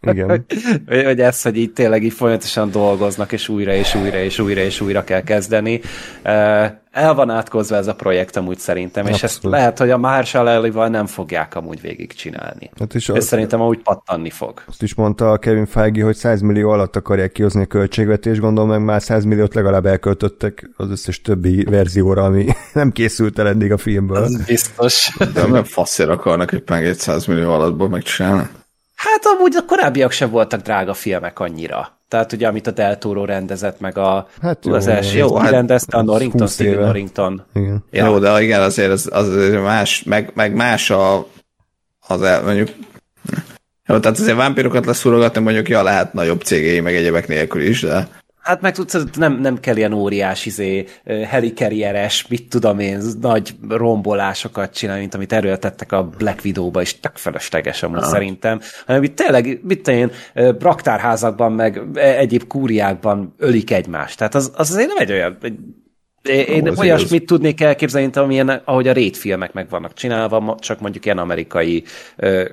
[0.00, 0.28] Igen.
[0.88, 4.60] hogy, hogy ez, hogy így tényleg így folyamatosan dolgoznak, és újra, és újra, és újra,
[4.60, 5.80] és újra kell kezdeni.
[6.96, 9.22] El van átkozva ez a projekt amúgy szerintem, Abszolút.
[9.22, 12.70] és ezt lehet, hogy a Marshall Ellival nem fogják amúgy végigcsinálni.
[12.78, 14.62] Hát és ez szerintem amúgy pattanni fog.
[14.66, 18.70] Azt is mondta a Kevin Feige, hogy 100 millió alatt akarják kihozni a költségvetést, gondolom
[18.70, 23.72] meg már 100 milliót legalább elköltöttek az összes többi verzióra, ami nem készült el eddig
[23.72, 24.24] a filmből.
[24.24, 25.16] Ez biztos.
[25.34, 28.48] De nem faszért akarnak egy pengét 100 millió alattból megcsinálni.
[29.12, 31.98] Hát amúgy a korábbiak sem voltak drága filmek annyira.
[32.08, 35.50] Tehát ugye, amit a Del Toro rendezett, meg a, Hát jó, az első, jó, hát
[35.50, 36.84] rendezte a Norrington, 20 Stephen éve.
[36.84, 37.42] Norrington.
[37.54, 37.84] Igen.
[37.90, 38.06] Ja.
[38.06, 41.26] Jó, de igen, azért az, az azért más, meg, meg más a,
[42.08, 42.68] az el, mondjuk
[43.86, 48.08] jó, tehát azért vámpírokat leszúrogatni mondjuk, ja, lehet nagyobb cégei, meg egyebek nélkül is, de
[48.46, 54.74] Hát meg tudsz, nem, nem kell ilyen óriás izé, helikarrieres, mit tudom én, nagy rombolásokat
[54.74, 58.08] csinálni, mint amit erőltettek a Black Widow-ba, és tök felesleges amúgy Ah.
[58.08, 60.10] szerintem, hanem itt tényleg, mit én,
[60.58, 64.18] raktárházakban, meg e- egyéb kúriákban ölik egymást.
[64.18, 65.58] Tehát az, az azért nem egy olyan, egy,
[66.48, 67.26] én az olyasmit igaz.
[67.26, 71.84] tudnék elképzelni, mint amilyen, ahogy a rét filmek meg vannak csinálva, csak mondjuk ilyen amerikai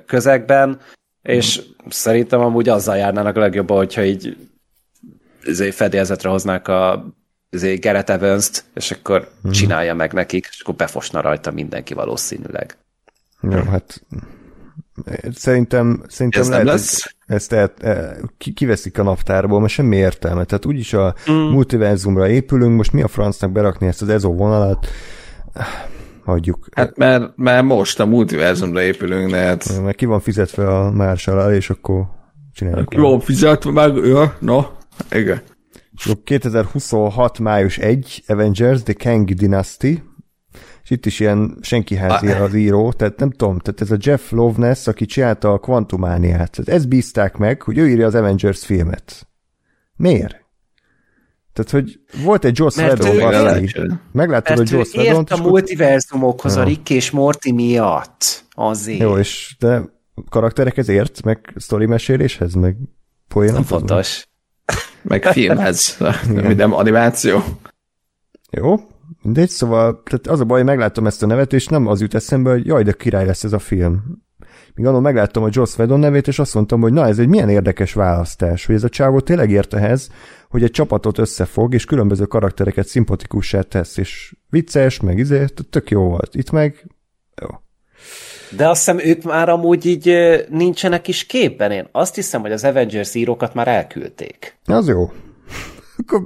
[0.06, 0.78] közegben,
[1.22, 4.36] és szerintem amúgy azzal járnának a legjobban, hogyha így
[5.72, 7.06] fedélzetre hoznák a
[7.50, 9.52] izé, Gareth evans és akkor Mhm.
[9.52, 12.76] csinálja meg nekik, és akkor befosna rajta mindenki valószínűleg.
[13.50, 14.02] Jó, hát
[15.34, 17.14] szerintem, szerintem Ez nem lehet, lesz?
[17.26, 17.72] ezt el,
[18.38, 20.44] ki, kiveszik a naptárból, mert semmi értelme.
[20.44, 21.34] Tehát úgyis a mm.
[21.34, 24.86] multiverzumra épülünk, most mi a francnak berakni ezt az EZO vonalat?
[26.24, 26.66] Hagyjuk.
[26.72, 31.54] hát mert, mert most a multiverzumra épülünk, de hát Mert ki van fizetve a Marshall
[31.54, 32.04] és akkor
[32.52, 32.94] csináljuk.
[32.94, 34.64] jó fizetve meg, ja, no,
[35.10, 35.42] igen.
[35.96, 37.38] És akkor 2026.
[37.38, 40.02] május 1, Avengers, The Kang Dynasty,
[40.82, 44.30] és itt is ilyen senki házi az író, tehát nem tudom, tehát ez a Jeff
[44.30, 49.28] Loveness, aki csinálta a Quantumániát, tehát ezt bízták meg, hogy ő írja az Avengers filmet.
[49.96, 50.42] Miért?
[51.52, 53.80] Tehát, hogy volt egy Joss Whedon, baszki.
[54.12, 58.44] Meglátod, hogy ő Joss Whedon, ért a multiverzumokhoz a Rick és Morty miatt.
[58.50, 59.00] Azért.
[59.00, 59.82] Jó, és de
[60.28, 62.76] karakterekhez ért, meg sztori meséléshez, meg
[63.28, 63.54] poénok?
[63.54, 64.28] nem fontos.
[65.04, 67.42] Meg filmhez, minden animáció.
[68.50, 68.74] Jó,
[69.22, 72.14] mindegy, szóval tehát az a baj, hogy megláttam ezt a nevet, és nem az jut
[72.14, 74.22] eszembe, hogy jaj, de király lesz ez a film.
[74.74, 77.48] Míg annól megláttam a Joss Whedon nevét, és azt mondtam, hogy na, ez egy milyen
[77.48, 80.10] érdekes választás, hogy ez a csávó tényleg ért ehhez,
[80.48, 86.08] hogy egy csapatot összefog, és különböző karaktereket szimpatikussá tesz, és vicces, meg izé, tök jó
[86.08, 86.34] volt.
[86.34, 86.86] Itt meg.
[88.56, 90.14] De azt hiszem, ők már amúgy így
[90.50, 91.70] nincsenek is képben.
[91.70, 94.58] Én azt hiszem, hogy az Avengers írókat már elküldték.
[94.64, 95.12] Az jó.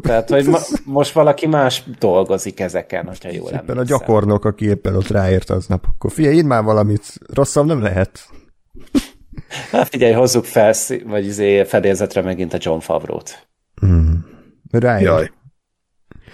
[0.02, 0.58] Tehát, hogy ma,
[0.98, 3.98] most valaki más dolgozik ezeken, hogyha jól éppen a emlékszem.
[3.98, 5.84] gyakornok, aki éppen ott ráért aznap.
[5.94, 8.20] Akkor figyelj, írd már valamit, rosszabb nem lehet.
[9.70, 10.74] Hát figyelj, hozzuk fel,
[11.06, 13.48] vagy izé fedélzetre megint a John Favreau-t.
[14.70, 15.02] Ráért.
[15.02, 15.30] Jaj.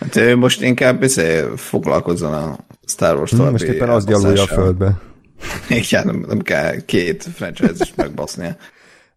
[0.01, 2.57] Hát ő most inkább izé, foglalkozzon a
[2.87, 5.01] Star Wars Hm, további Most éppen az gyalulja a földbe.
[5.81, 8.57] Igen, nem, nem kell két franchise is megbasznia.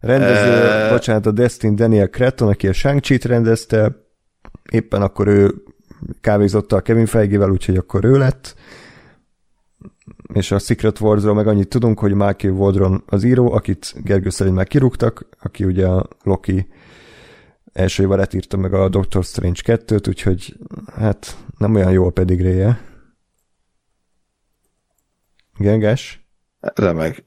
[0.00, 3.92] Rendező, Ö, bocsánat, a Destin Daniel Cretton, aki a shang rendezte,
[4.70, 5.54] éppen akkor ő
[6.20, 8.54] kávézotta a Kevin Feige-vel, úgyhogy akkor ő lett.
[10.32, 14.56] És a Secret Warsról meg annyit tudunk, hogy Michael Waldron az író, akit Gergő szerint
[14.56, 16.68] már kirúgtak, aki ugye a Loki
[17.72, 20.56] első évadát írta meg a Doctor Strange 2-t, úgyhogy
[20.96, 22.87] hát nem olyan jó a pedigréje.
[25.58, 26.20] Genges?
[26.74, 27.22] Remek.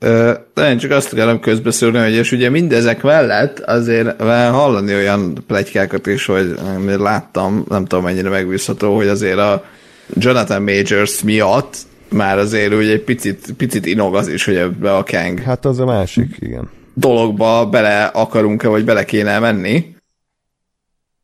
[0.53, 6.08] De én csak azt akarom közbeszélni, hogy és ugye mindezek mellett azért hallani olyan plegykákat
[6.08, 9.66] is, hogy láttam, nem tudom mennyire megbízható, hogy azért a
[10.14, 11.77] Jonathan Majors miatt
[12.10, 15.80] már azért úgy egy picit, picit inog az is, hogy ebbe a Kang Hát az
[15.80, 16.69] a másik, igen.
[16.93, 19.95] dologba bele akarunk-e, vagy bele kéne menni.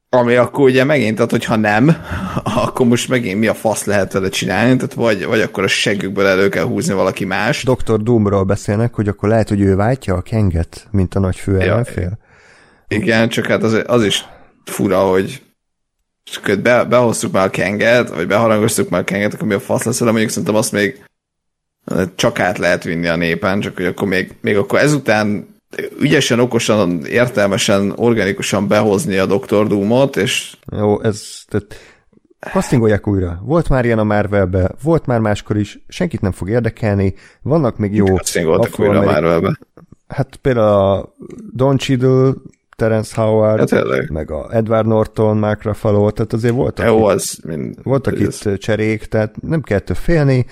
[0.10, 1.98] Ami akkor ugye megint, tehát hogyha nem,
[2.66, 6.26] akkor most megint mi a fasz lehet vele csinálni, tehát vagy, vagy akkor a seggükből
[6.26, 7.64] elő kell húzni valaki más.
[7.64, 8.04] Dr.
[8.04, 12.18] Doomról beszélnek, hogy akkor lehet, hogy ő váltja a Kenget, mint a nagy fő ellenfél.
[12.88, 14.26] Igen, csak hát az, az is
[14.64, 15.42] fura, hogy
[16.24, 19.84] csak be, behoztuk már a kenget, vagy beharangoztuk már a kenget, akkor mi a fasz
[19.84, 21.04] lesz, de mondjuk szerintem azt még
[22.16, 25.56] csak át lehet vinni a népen, csak hogy akkor még, még akkor ezután
[26.00, 29.68] ügyesen, okosan, értelmesen, organikusan behozni a Dr.
[29.68, 31.76] Doomot, és Jó, ez, tehát
[32.40, 33.42] castingolják újra.
[33.44, 37.96] Volt már ilyen a Marvelbe, volt már máskor is, senkit nem fog érdekelni, vannak még
[37.96, 39.60] jó szingoltak újra afroameri- már be.
[40.08, 41.14] Hát például a
[41.54, 42.34] Don Cheadle,
[42.76, 47.76] Terence Howard, Hát meg a Edward Norton, Mark Ruffalo, tehát azért voltak, Jó, az mind,
[47.84, 50.46] voltak itt cserék, tehát nem kell félni.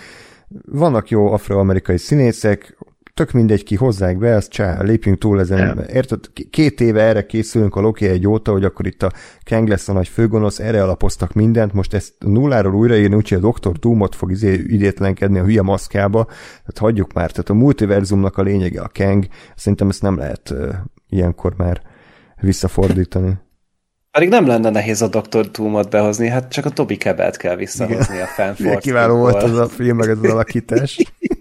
[0.65, 2.77] Vannak jó afroamerikai színészek,
[3.15, 5.57] tök mindegy, ki hozzák be, azt csá, lépjünk túl ezen.
[5.77, 5.83] Ja.
[5.83, 6.19] Érted?
[6.49, 9.11] Két éve erre készülünk a Loki egy óta, hogy akkor itt a
[9.43, 13.71] Kang lesz a nagy főgonosz, erre alapoztak mindent, most ezt nulláról újraírni, úgyhogy a Dr.
[13.71, 18.81] Doomot fog izé idétlenkedni a hülye maszkába, tehát hagyjuk már, tehát a multiverzumnak a lényege
[18.81, 20.73] a Kang, szerintem ezt nem lehet uh,
[21.09, 21.81] ilyenkor már
[22.41, 23.33] visszafordítani.
[24.11, 25.51] Pedig nem lenne nehéz a Dr.
[25.51, 28.79] Doomot behozni, hát csak a Toby Kebbelt kell visszahozni a Milyen fanfort.
[28.79, 30.97] kiváló volt az a film, meg ez az alakítás.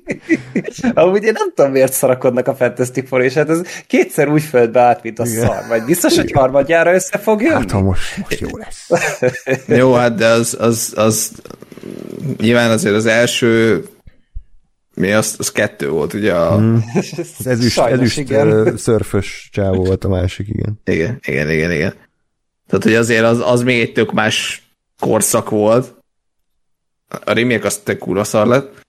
[0.94, 4.80] Amúgy én nem tudom, miért szarakodnak a Fantastic Four, és hát ez kétszer úgy földbe
[4.80, 5.46] állt, mint a Igen.
[5.46, 5.66] szar.
[5.68, 7.54] Vagy biztos, hogy harmadjára össze fog jönni?
[7.54, 8.90] Hát, ha most, most jó lesz.
[9.80, 11.32] jó, hát de az, az, az
[12.36, 13.84] nyilván azért az első
[14.94, 16.32] mi az, az kettő volt, ugye?
[16.34, 16.58] A...
[16.58, 16.76] Mm.
[16.94, 18.76] Az ezüst, Sajnos, ezüst igen.
[18.76, 20.80] szörfös csávó volt a másik, igen.
[20.84, 21.94] Igen, igen, igen, igen.
[22.66, 24.62] Tehát, hogy azért az, az még egy tök más
[24.98, 25.94] korszak volt.
[27.08, 28.83] A remake az te kurva szar lett.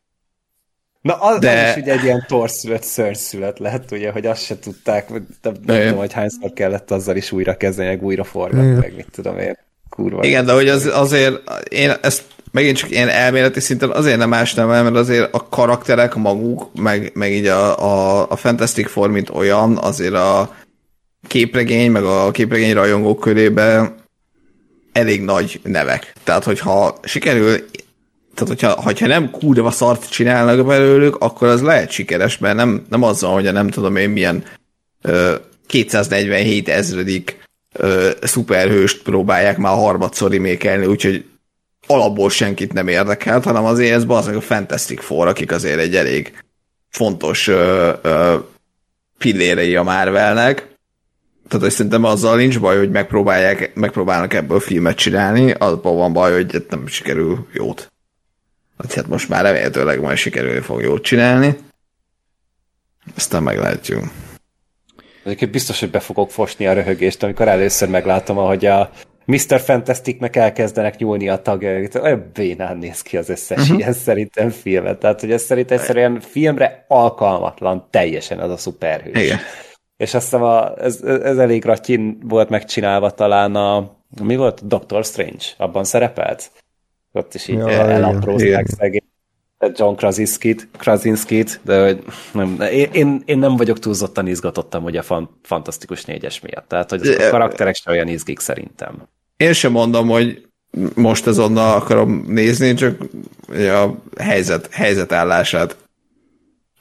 [1.06, 1.64] Na, az, de...
[1.64, 5.77] az is ugye egy ilyen torszület, szörnyszület lehet, ugye, hogy azt se tudták, nem, nem
[5.77, 9.58] tudom, hogy hányszor kellett azzal is újra kezdeni, meg újra forgatni, meg mit tudom én.
[9.90, 10.24] Kurva.
[10.24, 14.72] Igen, de hogy az, azért én ezt megint csak ilyen elméleti szinten azért nem ásnám
[14.72, 19.30] el, mert azért a karakterek maguk, meg, meg így a, a, a Fantastic Four, mint
[19.30, 20.56] olyan, azért a
[21.27, 23.95] képregény, meg a képregény rajongók körében
[24.92, 26.14] elég nagy nevek.
[26.24, 27.66] Tehát, hogyha sikerül,
[28.35, 33.03] tehát hogyha, hogyha nem kurva szart csinálnak belőlük, akkor az lehet sikeres, mert nem, nem
[33.03, 34.43] azzal, hogy nem tudom én milyen
[35.01, 35.35] ö,
[35.67, 37.38] 247 ezredik
[37.73, 41.25] ö, szuperhőst próbálják már harmadszor remékelni, úgyhogy
[41.88, 46.33] alapból senkit nem érdekelt, hanem azért ez az a Fantastic Four, akik azért egy elég
[46.89, 48.35] fontos ö, ö,
[49.17, 50.55] pillérei a Marvelnek.
[51.47, 56.33] Tehát hogy szerintem azzal nincs baj, hogy megpróbálják, megpróbálnak ebből filmet csinálni, abban van baj,
[56.33, 57.93] hogy nem sikerül jót.
[58.78, 61.56] Hát most már remélhetőleg majd sikerülni fog jót csinálni.
[63.16, 64.04] Aztán meglátjuk.
[65.24, 68.90] Egyébként biztos, hogy be fogok fosni a röhögést, amikor először meglátom, ahogy a
[69.26, 69.60] Mr.
[69.60, 71.95] Fantasticnek elkezdenek nyúlni a tagjait.
[71.95, 73.78] Olyan bénán néz ki az összes uh-huh.
[73.78, 75.00] ilyen szerintem filmet.
[75.00, 79.24] Tehát, hogy ez szerintem egyszerűen filmre alkalmatlan teljesen az a szuperhős.
[79.24, 79.40] Igen.
[79.98, 84.68] És azt hiszem, a, ez, ez elég ratyin volt megcsinálva talán a, mi volt?
[84.68, 86.52] Doctor Strange, abban szerepelt?
[87.16, 89.03] Ott is így ja, elaprózták szegény
[89.74, 92.03] John Krasinskit, Krasinskit de hogy
[92.34, 96.68] nem, én, én, nem vagyok túlzottan izgatottam hogy a fan, Fantasztikus négyes miatt.
[96.68, 99.08] Tehát, hogy a karakterek sem olyan izgik szerintem.
[99.38, 100.45] Én sem mondom, hogy
[100.95, 102.98] most azonnal akarom nézni, csak
[103.50, 105.77] a helyzet, helyzetállását,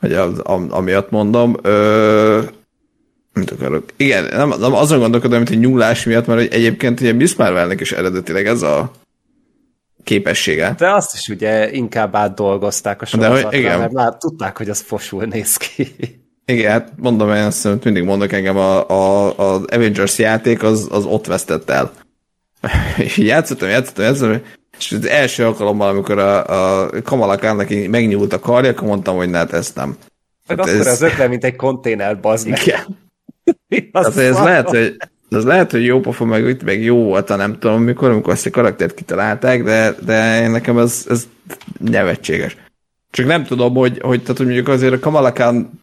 [0.01, 1.57] hogy az, am, amiatt mondom.
[1.63, 2.41] Ö,
[3.33, 3.85] mit akarok?
[3.97, 7.93] Igen, nem, nem azon gondolkodom, mint hogy nyúlás miatt, mert egyébként ugye Miss Marvelnek is
[7.93, 8.91] eredetileg ez a
[10.05, 10.75] képessége.
[10.79, 13.79] De azt is ugye inkább átdolgozták a sorozatra, De, igen.
[13.79, 15.95] mert már tudták, hogy az fosul néz ki.
[16.47, 21.05] Igen, hát mondom, én azt mindig mondok engem, a, a, az Avengers játék az, az
[21.05, 21.93] ott vesztett el.
[22.97, 24.41] és játszottam, játszottam, játszottam,
[24.79, 29.17] és az első alkalommal, amikor a, a Kamala Khan neki megnyúlt a karja, akkor mondtam,
[29.17, 29.97] hogy hát ezt nem.
[30.47, 30.87] Meg hát akkor ez...
[30.87, 32.61] az ötlen, mint egy konténer, bazd meg.
[32.63, 32.99] Igen.
[33.93, 34.97] hát ez lehet, hogy
[35.31, 38.47] ez lehet, hogy jó pofa, meg úgy, meg jó volt, nem tudom mikor, amikor ezt
[38.47, 41.29] a karaktert kitalálták, de, de nekem ez, ez
[41.79, 42.57] nevetséges.
[43.11, 45.83] Csak nem tudom, hogy, hogy, tehát, hogy mondjuk azért a Kamala Khan,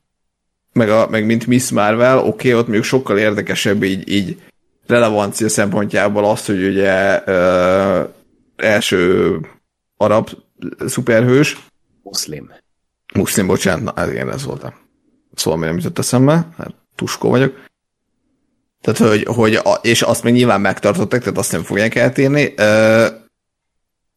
[0.73, 4.41] meg, a, meg mint Miss Marvel, oké, okay, ott mondjuk sokkal érdekesebb így, így
[4.87, 8.03] relevancia szempontjából az, hogy ugye ö,
[8.55, 9.37] első
[9.97, 10.29] arab
[10.85, 11.57] szuperhős.
[12.03, 12.51] Muszlim.
[13.13, 14.73] Muszlim, bocsánat, na, igen, ez volt a
[15.33, 17.69] szó, ami nem jutott eszembe, hát tuskó vagyok.
[18.81, 23.05] Tehát, hogy, hogy a, és azt még nyilván megtartottak, tehát azt nem fogják eltérni, ö,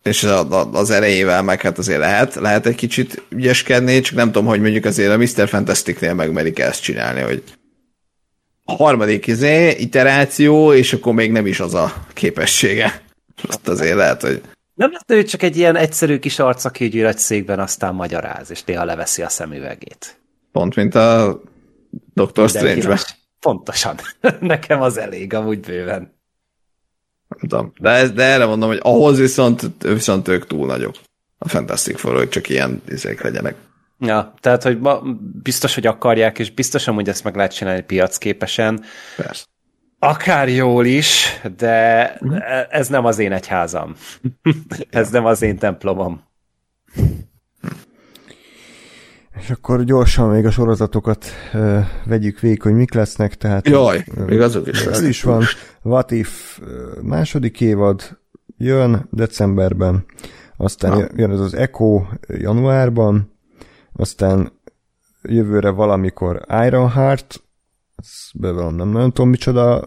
[0.03, 0.27] és
[0.73, 4.85] az erejével meg hát azért lehet, lehet egy kicsit ügyeskedni, csak nem tudom, hogy mondjuk
[4.85, 5.49] azért a Mr.
[5.49, 7.43] Fantastic-nél megmerik ezt csinálni, hogy
[8.65, 13.03] a harmadik izé, iteráció, és akkor még nem is az a képessége.
[13.49, 14.43] Azt azért lehet, hogy...
[14.75, 18.65] Nem lehet, hogy csak egy ilyen egyszerű kis arc, aki egy székben aztán magyaráz, és
[18.65, 20.21] néha leveszi a szemüvegét.
[20.53, 21.41] Pont, mint a
[22.15, 22.99] Doctor Strange-ben.
[23.45, 23.97] Pontosan.
[24.41, 26.15] Nekem az elég, amúgy bőven.
[27.29, 27.73] Nem tudom.
[27.81, 30.95] De, ez, de erre mondom, hogy ahhoz viszont, viszont ők túl nagyok.
[31.39, 33.55] A Fantastic Four, hogy csak ilyen izék legyenek.
[33.99, 35.03] Ja, tehát, hogy ma
[35.43, 38.85] biztos, hogy akarják, és biztosan, hogy ezt meg lehet csinálni piacképesen.
[39.17, 39.45] Persze.
[39.99, 42.37] Akár jól is, de mhm.
[42.71, 43.95] ez nem az én egyházam.
[44.91, 46.23] ez nem az én templomom.
[49.41, 53.35] És akkor gyorsan még a sorozatokat uh, vegyük végig, hogy mik lesznek.
[53.35, 54.85] Tehát, Jaj, uh, még azok is.
[54.85, 55.43] Ez is van.
[55.83, 58.19] What If uh, második évad
[58.59, 60.05] jön decemberben,
[60.57, 61.07] aztán Na.
[61.17, 63.33] jön ez az Echo januárban,
[63.93, 64.53] aztán
[65.23, 67.43] jövőre valamikor Ironheart,
[67.97, 69.87] ezt bevallom, nem nagyon tudom micsoda,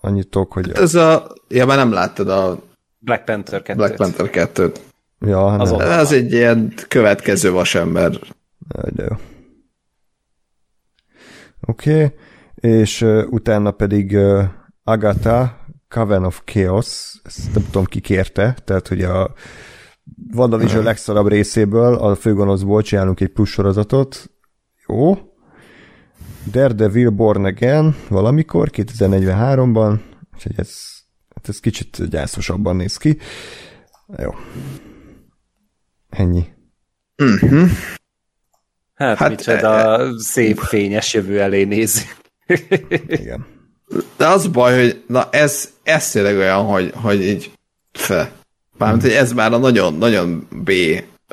[0.00, 0.66] annyit tudok, hogy...
[0.66, 1.34] Hát ez a...
[1.48, 2.58] Ja, már nem láttad a...
[2.98, 4.72] Black Panther 2 Black Panther 2
[5.20, 5.80] Ja, az nem.
[5.80, 8.18] Ez egy ilyen következő vasember.
[8.68, 9.16] De jó.
[11.60, 12.16] Oké, okay.
[12.54, 14.44] és uh, utána pedig uh,
[14.82, 19.34] Agatha, Coven of Chaos, ezt nem tudom ki kérte, tehát hogy a
[20.34, 24.30] WandaVision legszarabb részéből, a főgonoszból csinálunk egy plusz sorozatot.
[24.86, 25.18] Jó.
[26.50, 30.00] Daredevil Born Again valamikor, 2043-ban,
[30.34, 30.70] úgyhogy ez,
[31.34, 33.18] hát ez kicsit gyászosabban néz ki.
[34.18, 34.34] Jó.
[36.08, 36.44] Ennyi.
[37.16, 37.68] Uh-huh.
[38.96, 42.06] Hát, hát micsoda e, szép fényes jövő elé néz.
[43.06, 43.46] Igen.
[44.16, 47.50] De az baj, hogy na ez, ez tényleg olyan, hogy, hogy így
[47.92, 48.32] fe.
[48.78, 50.72] Mármint, hogy ez már a nagyon, nagyon B,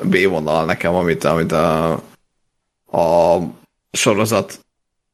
[0.02, 1.92] B vonal nekem, amit, amit a,
[2.90, 3.38] a
[3.92, 4.64] sorozat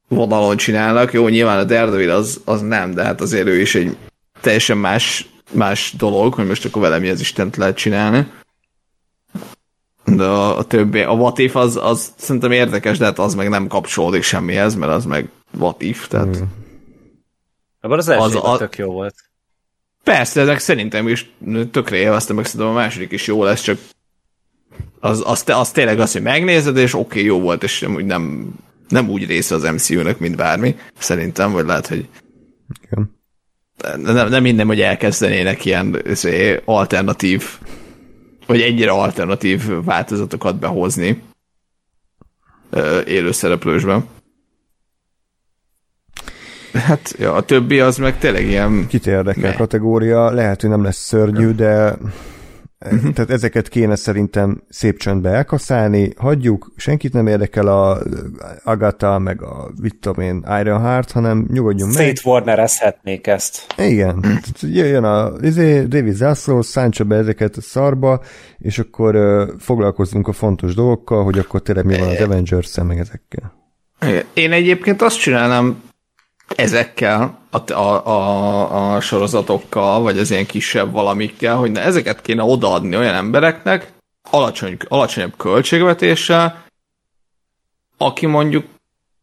[0.07, 1.13] vonalon csinálnak.
[1.13, 3.97] Jó, nyilván a Daredevil az, az nem, de hát azért ő is egy
[4.41, 8.27] teljesen más, más dolog, hogy most akkor vele mi az Istent lehet csinálni.
[10.15, 13.49] De a, a többi, a What If az, az szerintem érdekes, de hát az meg
[13.49, 16.37] nem kapcsolódik semmihez, mert az meg What If, tehát...
[16.37, 16.43] Mm.
[17.81, 18.57] Abban az első az, a...
[18.57, 19.15] tök jó volt.
[20.03, 21.33] Persze, ezek szerintem is
[21.71, 23.77] tökre élveztem, meg szerintem a második is jó lesz, csak
[24.99, 28.53] az, az, az tényleg az, hogy megnézed, és oké, okay, jó volt, és nem, nem,
[28.87, 32.07] nem úgy része az MCU-nak, mint bármi, szerintem, vagy lehet, hogy
[32.83, 33.19] Igen.
[33.95, 37.59] Nem, nem minden, hogy elkezdenének ilyen izé, alternatív,
[38.45, 41.21] vagy ennyire alternatív változatokat behozni
[43.05, 44.05] élő szereplősben.
[46.73, 48.87] Hát ja, a többi az meg tényleg ilyen...
[48.87, 51.97] Kit érdekel kategória, lehet, hogy nem lesz szörnyű, de
[52.85, 53.13] uh-huh.
[53.13, 57.97] tehát ezeket kéne szerintem szép csöndbe elkaszálni, hagyjuk, senkit nem érdekel a
[58.63, 62.05] Agatha, meg a, mit tudom én, Ironheart, hanem nyugodjunk meg.
[62.05, 63.65] Szétwarnerezhetnék ezt.
[63.77, 68.21] Igen, jöjjön a izé, David Zaslav, szántsa be ezeket a szarba,
[68.57, 72.99] és akkor uh, foglalkozzunk a fontos dolgokkal, hogy akkor tényleg mi van az avengers meg
[72.99, 73.59] ezekkel.
[74.33, 75.81] Én egyébként azt csinálnám
[76.55, 82.43] ezekkel a, a, a, a sorozatokkal, vagy az ilyen kisebb valamikkel, hogy ne, ezeket kéne
[82.43, 83.91] odaadni olyan embereknek,
[84.29, 86.63] alacsony, alacsonyabb költségvetéssel,
[87.97, 88.65] aki mondjuk,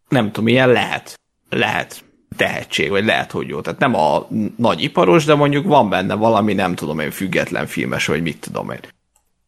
[0.08, 2.04] nem tudom, ilyen lehet, lehet
[2.36, 3.60] tehetség, vagy lehet, hogy jó.
[3.60, 4.26] Tehát nem a
[4.56, 8.70] nagy iparos, de mondjuk van benne valami, nem tudom én, független filmes, vagy mit tudom
[8.70, 8.80] én.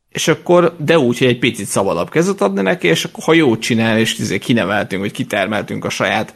[0.08, 3.60] És akkor, de úgy, hogy egy picit szabadabb kezet adni neki, és akkor ha jót
[3.60, 6.34] csinál, és izé kineveltünk, vagy kitermeltünk a saját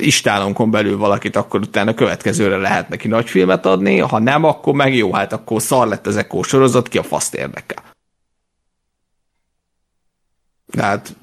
[0.00, 4.94] istálonkon belül valakit, akkor utána következőre lehet neki nagy filmet adni, ha nem, akkor meg
[4.94, 7.82] jó, hát akkor szar lett az Echo sorozat, ki a faszt érdekel.
[10.78, 11.16] Hát,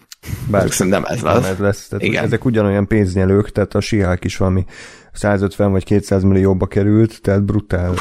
[0.50, 1.48] bár szerintem ez lesz.
[1.48, 1.88] ez lesz.
[1.88, 2.24] Tehát Igen.
[2.24, 4.66] Ezek ugyanolyan pénznyelők, tehát a Sihák is valami
[5.12, 7.94] 150 vagy 200 millióba került, tehát brutál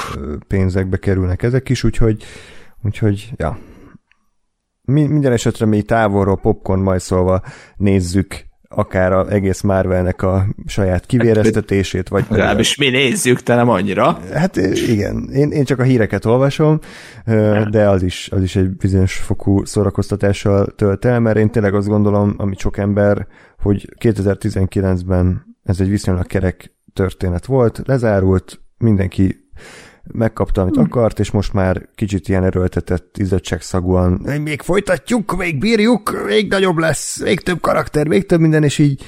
[0.49, 2.25] pénzekbe kerülnek ezek is, úgyhogy,
[2.83, 3.59] úgyhogy ja.
[4.83, 7.43] Minden esetre mi távolról popcorn majd szólva
[7.77, 12.25] nézzük akár az egész Marvelnek a saját kivéreztetését, vagy...
[12.29, 14.21] Legalábbis mi nézzük, te nem annyira.
[14.33, 16.79] Hát igen, én, én csak a híreket olvasom,
[17.71, 21.89] de az is, az is egy bizonyos fokú szórakoztatással tölt el, mert én tényleg azt
[21.89, 23.27] gondolom, ami sok ember,
[23.59, 29.49] hogy 2019-ben ez egy viszonylag kerek történet volt, lezárult, mindenki
[30.13, 36.51] megkapta, amit akart, és most már kicsit ilyen erőltetett, izzadságszagúan még folytatjuk, még bírjuk, még
[36.51, 39.05] nagyobb lesz, még több karakter, még több minden, és így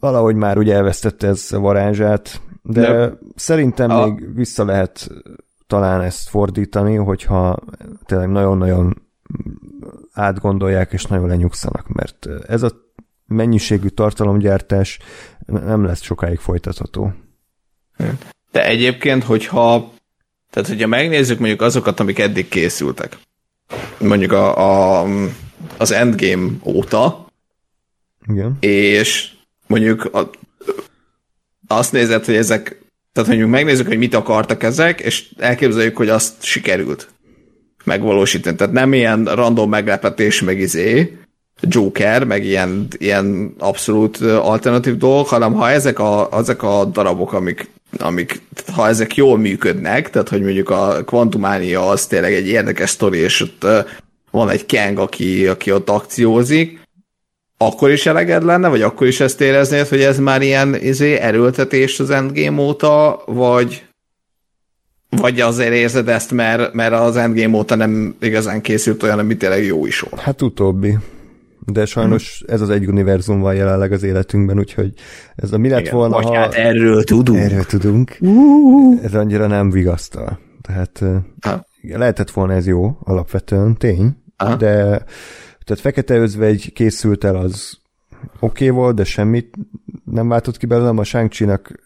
[0.00, 4.06] valahogy már ugye elvesztette ez a varázsát, de, de szerintem a...
[4.06, 5.08] még vissza lehet
[5.66, 7.58] talán ezt fordítani, hogyha
[8.06, 9.02] tényleg nagyon-nagyon
[10.12, 12.70] átgondolják és nagyon lenyugszanak, mert ez a
[13.26, 14.98] mennyiségű tartalomgyártás
[15.46, 17.12] nem lesz sokáig folytatható.
[18.50, 19.92] De egyébként, hogyha
[20.50, 23.18] tehát, hogyha megnézzük mondjuk azokat, amik eddig készültek,
[23.98, 25.06] mondjuk a, a,
[25.76, 27.26] az Endgame óta,
[28.28, 28.56] Igen.
[28.60, 29.30] és
[29.66, 30.30] mondjuk a,
[31.66, 36.42] azt nézed, hogy ezek, tehát mondjuk megnézzük, hogy mit akartak ezek, és elképzeljük, hogy azt
[36.42, 37.08] sikerült
[37.84, 38.56] megvalósítani.
[38.56, 41.18] Tehát nem ilyen random meglepetés, meg izé,
[41.62, 47.70] Joker, meg ilyen, ilyen abszolút alternatív dolgok, hanem ha ezek a, ezek a darabok, amik
[47.98, 53.18] amik, ha ezek jól működnek, tehát hogy mondjuk a Quantumania az tényleg egy érdekes sztori,
[53.18, 53.66] és ott
[54.30, 56.80] van egy Kang, aki, aki ott akciózik,
[57.56, 62.00] akkor is eleged lenne, vagy akkor is ezt éreznéd, hogy ez már ilyen izé, erőltetés
[62.00, 63.84] az Endgame óta, vagy
[65.16, 69.64] vagy azért érzed ezt, mert, mert az Endgame óta nem igazán készült olyan, ami tényleg
[69.64, 70.22] jó is volt?
[70.22, 70.96] Hát utóbbi
[71.72, 74.92] de sajnos ez az egy univerzum van jelenleg az életünkben, úgyhogy
[75.36, 76.34] ez a mi lett Igen, volna, ha...
[76.34, 77.38] Hát erről tudunk.
[77.38, 78.16] Erről tudunk.
[78.20, 79.04] Uh-huh.
[79.04, 80.38] Ez annyira nem vigasztal.
[80.62, 81.02] Tehát
[81.40, 81.66] ha.
[81.82, 84.56] lehetett volna ez jó, alapvetően, tény, ha.
[84.56, 85.04] de
[85.64, 87.79] tehát Fekete Özvegy készült el, az
[88.40, 89.54] oké okay volt, de semmit
[90.04, 91.30] nem váltott ki belőlem, a shang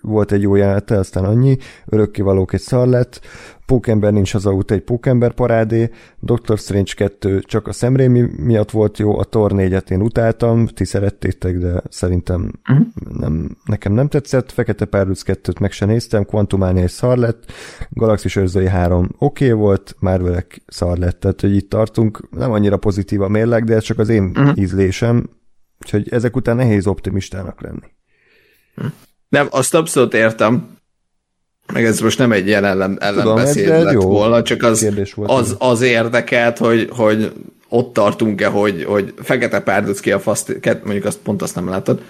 [0.00, 1.56] volt egy jó jelenete, aztán annyi,
[1.86, 3.20] örökkivalók egy szar lett,
[3.66, 5.90] Pókember nincs az aut egy Pókember parádé,
[6.20, 10.84] Doctor Strange 2 csak a szemrémi miatt volt jó, a Thor 4-et én utáltam, ti
[10.84, 12.86] szerettétek, de szerintem uh-huh.
[13.18, 17.52] nem, nekem nem tetszett, Fekete Párduc 2-t meg se néztem, Quantumania egy szar lett,
[17.90, 22.76] Galaxis Őrzői 3 oké okay volt, Marvelek szar lett, tehát hogy itt tartunk, nem annyira
[22.76, 24.58] pozitív a mérleg, de ez csak az én uh-huh.
[24.58, 25.28] ízlésem,
[25.82, 27.92] úgyhogy ezek után nehéz optimistának lenni.
[29.28, 30.76] Nem, azt abszolút értem,
[31.72, 35.80] meg ez most nem egy ilyen ellen, ellenbeszéd lett jó volna, csak az, az, az
[35.80, 37.32] érdekelt, hogy, hogy
[37.68, 40.46] ott tartunk-e, hogy, hogy fekete párduc ki a fasz,
[40.84, 42.02] mondjuk azt pont azt nem látod.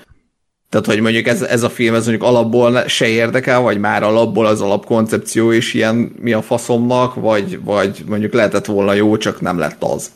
[0.68, 4.46] Tehát, hogy mondjuk ez, ez a film, ez mondjuk alapból se érdekel, vagy már alapból
[4.46, 9.58] az alapkoncepció is ilyen mi a faszomnak, vagy, vagy mondjuk lehetett volna jó, csak nem
[9.58, 10.10] lett az.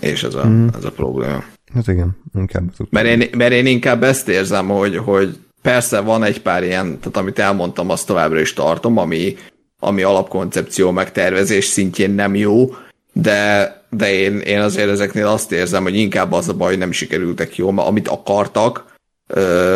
[0.00, 0.66] És ez a, mm.
[0.76, 1.44] ez a probléma.
[1.74, 2.72] Hát igen, inkább.
[2.90, 7.16] Mert én, mert én inkább ezt érzem, hogy, hogy persze van egy pár ilyen, tehát
[7.16, 9.36] amit elmondtam, azt továbbra is tartom, ami,
[9.78, 12.74] ami alapkoncepció megtervezés szintjén nem jó,
[13.12, 16.92] de, de én, én azért ezeknél azt érzem, hogy inkább az a baj, hogy nem
[16.92, 18.92] sikerültek jól, mert amit akartak,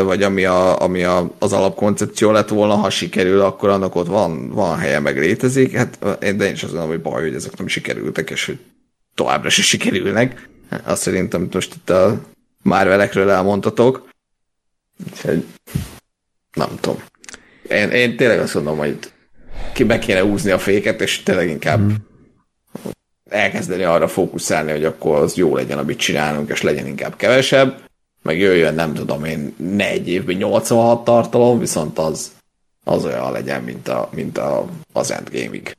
[0.04, 4.48] vagy ami, a, ami a, az alapkoncepció lett volna, ha sikerül, akkor annak ott van,
[4.48, 5.76] van helye, meg létezik.
[5.76, 8.58] Hát, de én is azt mondom, hogy baj, hogy ezek nem sikerültek, és hogy
[9.14, 10.48] továbbra se sikerülnek.
[10.84, 12.20] Azt szerintem most itt a
[12.62, 14.08] Marvelekről elmondhatok.
[15.10, 15.44] Úgyhogy
[16.52, 17.02] nem tudom.
[17.68, 18.98] Én, én tényleg azt mondom, hogy
[19.72, 21.94] ki be kéne húzni a féket, és tényleg inkább mm.
[23.30, 27.80] elkezdeni arra fókuszálni, hogy akkor az jó legyen, amit csinálunk, és legyen inkább kevesebb,
[28.22, 32.32] meg jöjjön, nem tudom én, négy évben 86 tartalom, viszont az,
[32.84, 35.76] az olyan legyen, mint, a, mint a, az Endgame-ig.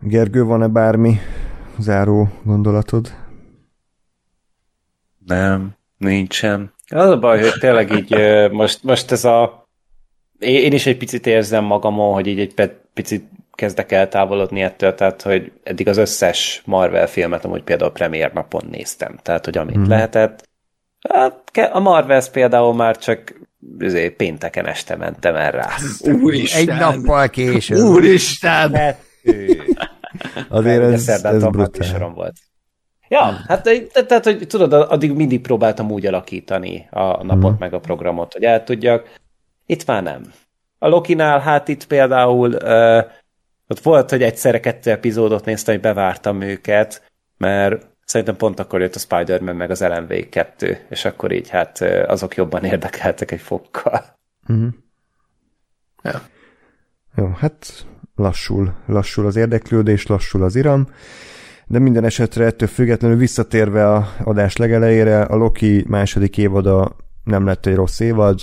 [0.00, 1.20] Gergő, van-e bármi
[1.78, 3.14] záró gondolatod?
[5.26, 5.76] Nem.
[5.96, 6.72] Nincsen.
[6.88, 8.16] Az a baj, hogy tényleg így
[8.50, 9.66] most, most ez a...
[10.38, 15.22] Én is egy picit érzem magamon, hogy így egy picit kezdek el távolodni ettől, tehát
[15.22, 19.88] hogy eddig az összes Marvel filmet amúgy például premier napon néztem, tehát hogy amit hmm.
[19.88, 20.48] lehetett.
[21.72, 23.34] A Marvels például már csak
[23.80, 25.68] azért, pénteken este mentem el rá.
[26.00, 26.60] Úristen!
[26.60, 27.78] Egy nappal később.
[27.78, 28.96] Úristen!
[30.48, 32.08] Azért ez, ez brutál.
[32.08, 32.36] volt.
[33.08, 33.62] Ja, hát
[34.06, 37.56] tehát, hogy tudod, addig mindig próbáltam úgy alakítani a napot hmm.
[37.58, 39.12] meg a programot, hogy el tudjak.
[39.66, 40.32] Itt már nem.
[40.78, 43.04] A Lokinál, hát itt például uh,
[43.68, 47.02] ott volt, hogy egyszerre kettő epizódot néztem, hogy bevártam őket,
[47.36, 51.80] mert szerintem pont akkor jött a Spider-Man meg az LMV 2, és akkor így hát
[52.06, 54.04] azok jobban érdekeltek egy fokkal.
[54.52, 54.68] Mm.
[56.02, 56.20] Ja.
[57.16, 57.86] Jó, hát
[58.18, 60.86] lassul, lassul az érdeklődés, lassul az iram.
[61.66, 67.66] De minden esetre ettől függetlenül visszatérve a adás legelejére, a Loki második évada nem lett
[67.66, 68.40] egy rossz évad,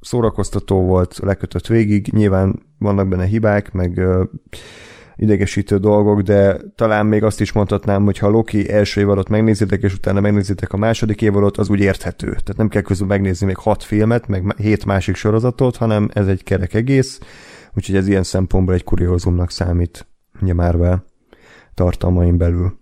[0.00, 4.24] szórakoztató volt, lekötött végig, nyilván vannak benne hibák, meg uh,
[5.16, 9.94] idegesítő dolgok, de talán még azt is mondhatnám, hogy ha Loki első évadot megnézitek, és
[9.94, 12.26] utána megnézitek a második évadot, az úgy érthető.
[12.26, 16.42] Tehát nem kell közül megnézni még hat filmet, meg hét másik sorozatot, hanem ez egy
[16.42, 17.18] kerek egész,
[17.76, 20.06] úgyhogy ez ilyen szempontból egy kuriózumnak számít,
[20.40, 21.04] ugye Marvel
[21.74, 22.80] tartalmain belül.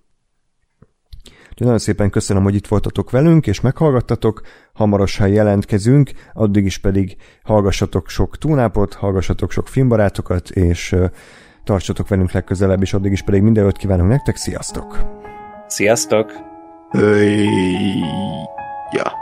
[1.51, 4.41] Úgyhogy nagyon szépen köszönöm, hogy itt voltatok velünk, és meghallgattatok.
[4.73, 10.97] Hamarosan jelentkezünk, addig is pedig hallgassatok sok túnápot, hallgassatok sok filmbarátokat, és
[11.65, 14.36] tartsatok velünk legközelebb, és addig is pedig mindenőt kívánunk nektek.
[14.36, 14.99] Sziasztok!
[15.67, 16.33] Sziasztok!
[16.91, 17.47] Hey,
[18.93, 19.12] ja.